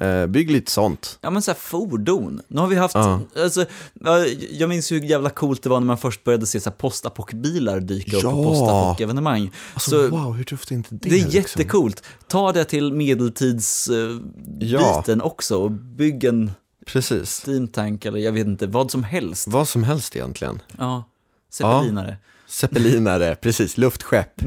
Eh, 0.00 0.26
bygg 0.26 0.50
lite 0.50 0.70
sånt. 0.72 1.18
ja 1.20 1.30
men 1.30 1.42
så 1.42 1.50
här 1.50 1.58
fordon. 1.58 2.40
Nu 2.48 2.60
har 2.60 2.68
vi 2.68 2.76
haft, 2.76 2.94
Ja. 2.94 3.20
alltså, 3.36 3.64
ja, 4.04 4.24
jag 4.50 4.68
minns 4.68 4.92
hur 4.92 5.00
jävla 5.00 5.30
coolt 5.30 5.62
det 5.62 5.68
var 5.68 5.80
när 5.80 5.86
man 5.86 5.98
först 5.98 6.24
började 6.24 6.46
se 6.46 6.60
så 6.60 6.70
här 6.70 6.76
postapoc-bilar 6.76 7.80
dyka 7.80 8.16
upp 8.16 8.22
på 8.22 8.28
Ja. 8.28 8.44
postapoc-evenemang. 8.44 9.50
Alltså, 9.74 9.90
Så 9.90 10.08
wow, 10.08 10.32
hur 10.34 10.44
tufft 10.44 10.70
är 10.70 10.74
inte 10.74 10.94
det? 10.94 11.08
det 11.08 11.08
är 11.08 11.24
liksom? 11.24 11.32
jättecoolt. 11.32 12.02
Ta 12.28 12.52
det 12.52 12.64
till 12.64 12.92
medeltidsbiten 12.92 14.32
Ja. 14.60 15.00
biten 15.06 15.22
också 15.22 15.56
och 15.56 15.70
bygg 15.70 16.24
en 16.24 16.50
Precis. 16.86 17.42
steam 17.46 17.68
tank 17.68 18.04
eller 18.04 18.18
jag 18.18 18.32
vet 18.32 18.46
inte, 18.46 18.66
vad 18.66 18.90
som 18.90 19.04
helst. 19.04 19.48
Vad 19.48 19.68
som 19.68 19.84
helst 19.84 20.16
egentligen. 20.16 20.62
Ja, 20.78 21.04
zeppelinare. 21.52 22.16
Zeppelinare, 22.60 23.34
precis, 23.40 23.76
luftskepp. 23.78 24.42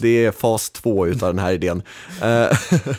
Det 0.00 0.24
är 0.24 0.32
fas 0.32 0.70
två 0.70 1.06
utav 1.06 1.34
den 1.34 1.44
här 1.44 1.52
idén. 1.52 1.82
Eh, 2.22 2.58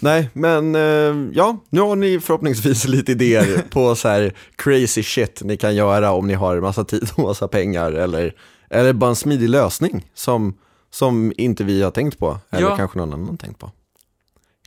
Nej, 0.00 0.30
men 0.32 0.74
eh, 0.74 1.30
ja, 1.32 1.56
nu 1.70 1.80
har 1.80 1.96
ni 1.96 2.20
förhoppningsvis 2.20 2.84
lite 2.84 3.12
idéer 3.12 3.62
på 3.70 3.94
så 3.96 4.08
här 4.08 4.32
crazy 4.56 5.02
shit 5.02 5.42
ni 5.44 5.56
kan 5.56 5.74
göra 5.74 6.12
om 6.12 6.26
ni 6.26 6.34
har 6.34 6.60
massa 6.60 6.84
tid 6.84 7.10
och 7.14 7.22
massa 7.22 7.48
pengar 7.48 7.92
eller, 7.92 8.34
eller 8.70 8.92
bara 8.92 9.10
en 9.10 9.16
smidig 9.16 9.48
lösning 9.48 10.10
som, 10.14 10.58
som 10.90 11.32
inte 11.36 11.64
vi 11.64 11.82
har 11.82 11.90
tänkt 11.90 12.18
på 12.18 12.38
eller 12.50 12.68
Ja. 12.68 12.76
kanske 12.76 12.98
någon 12.98 13.12
annan 13.12 13.28
har 13.28 13.36
tänkt 13.36 13.58
på. 13.58 13.70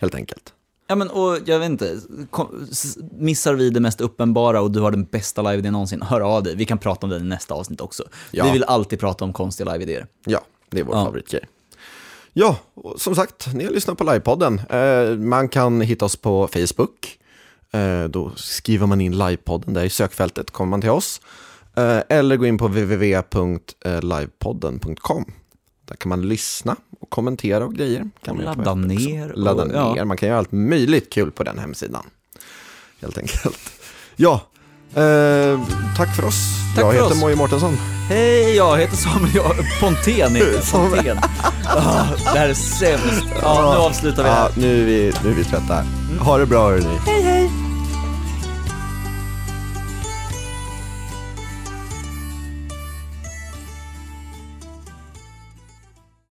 Helt 0.02 0.16
enkelt. 0.16 0.54
Ja 0.88 0.96
men 0.96 1.10
och 1.10 1.38
jag 1.46 1.60
vet 1.60 1.70
inte, 1.70 2.00
missar 3.12 3.54
vi 3.54 3.70
det 3.70 3.80
mest 3.80 4.02
uppenbara 4.02 4.62
och 4.62 4.72
du 4.72 4.80
har 4.80 4.92
den 4.92 5.04
bästa 5.04 5.42
live-idén 5.42 5.74
någonsin, 5.74 6.02
hör 6.02 6.22
av 6.22 6.44
dig. 6.44 6.56
Vi 6.56 6.66
kan 6.66 6.78
prata 6.78 7.06
om 7.06 7.10
det 7.10 7.18
i 7.18 7.24
nästa 7.24 7.54
avsnitt 7.54 7.82
också. 7.82 8.04
Ja. 8.32 8.46
Vi 8.46 8.52
vill 8.52 8.64
alltid 8.64 9.00
prata 9.00 9.26
om 9.26 9.34
konstiga 9.34 9.72
live-idéer. 9.74 10.08
Ja, 10.26 10.42
det 10.70 10.80
är 10.80 10.84
vår 10.84 10.96
Ja. 10.96 11.06
favoritgrej. 11.06 11.44
Ja, 12.34 12.58
och 12.74 13.02
som 13.02 13.16
sagt, 13.16 13.54
ni 13.54 13.64
har 13.66 13.72
lyssnat 13.72 13.98
på 13.98 14.04
livepodden. 14.04 14.62
Eh, 14.70 15.10
man 15.18 15.50
kan 15.50 15.82
hitta 15.82 16.06
oss 16.06 16.16
på 16.16 16.48
Facebook. 16.48 17.18
Eh, 17.72 18.04
då 18.04 18.32
skriver 18.36 18.88
man 18.88 19.02
in 19.02 19.18
livepodden 19.18 19.74
där 19.74 19.84
i 19.84 19.90
sökfältet, 19.90 20.52
kommer 20.52 20.70
man 20.70 20.82
till 20.82 20.90
oss. 20.90 21.22
Eh, 21.78 22.00
eller 22.10 22.38
gå 22.38 22.46
in 22.46 22.58
på 22.58 22.68
www.livepodden.com. 22.68 25.26
Där 25.88 25.96
kan 25.96 26.10
man 26.10 26.22
lyssna 26.22 26.76
och 27.00 27.10
kommentera 27.10 27.66
och 27.66 27.74
grejer. 27.74 28.10
Kan 28.26 28.38
Och 28.38 28.44
ladda 28.44 28.74
ner 28.76 29.32
och- 29.32 29.38
Ladda 29.40 29.68
ja. 29.74 29.94
ner, 29.94 30.06
man 30.06 30.18
kan 30.18 30.30
göra 30.30 30.38
allt 30.40 30.52
möjligt 30.52 31.14
kul 31.14 31.32
på 31.32 31.44
den 31.44 31.60
hemsidan. 31.60 32.06
Helt 33.02 33.18
enkelt. 33.18 33.58
Ja, 34.16 34.42
eh, 34.96 35.60
tack 35.98 36.16
för 36.16 36.26
oss. 36.26 36.36
Tack 36.76 36.84
jag 36.84 36.94
för 36.94 37.02
heter 37.02 37.16
oss. 37.16 37.22
Moje 37.22 37.36
Mårtensson. 37.36 37.78
Hej, 38.10 38.56
jag 38.56 38.78
heter 38.78 38.96
Samuel 38.98 39.36
jag, 39.36 39.56
Pontén. 39.80 40.36
heter 40.36 40.72
Pontén. 40.72 41.18
Ah, 41.66 42.04
det 42.34 42.40
här 42.40 42.50
är 42.50 42.54
sämst. 42.54 43.24
Ja, 43.42 43.72
nu 43.74 43.78
avslutar 43.78 44.24
vi 44.24 44.30
här. 44.30 44.40
Ja, 44.44 44.50
nu 44.58 44.82
är 44.82 44.86
vi, 44.86 45.14
nu 45.24 45.30
är 45.30 45.34
vi 45.36 45.44
trötta. 45.44 45.86
Ha 46.20 46.38
det 46.38 46.46
bra 46.46 46.70
hörni. 46.70 46.98
Hej, 47.06 47.22
hej! 47.22 47.50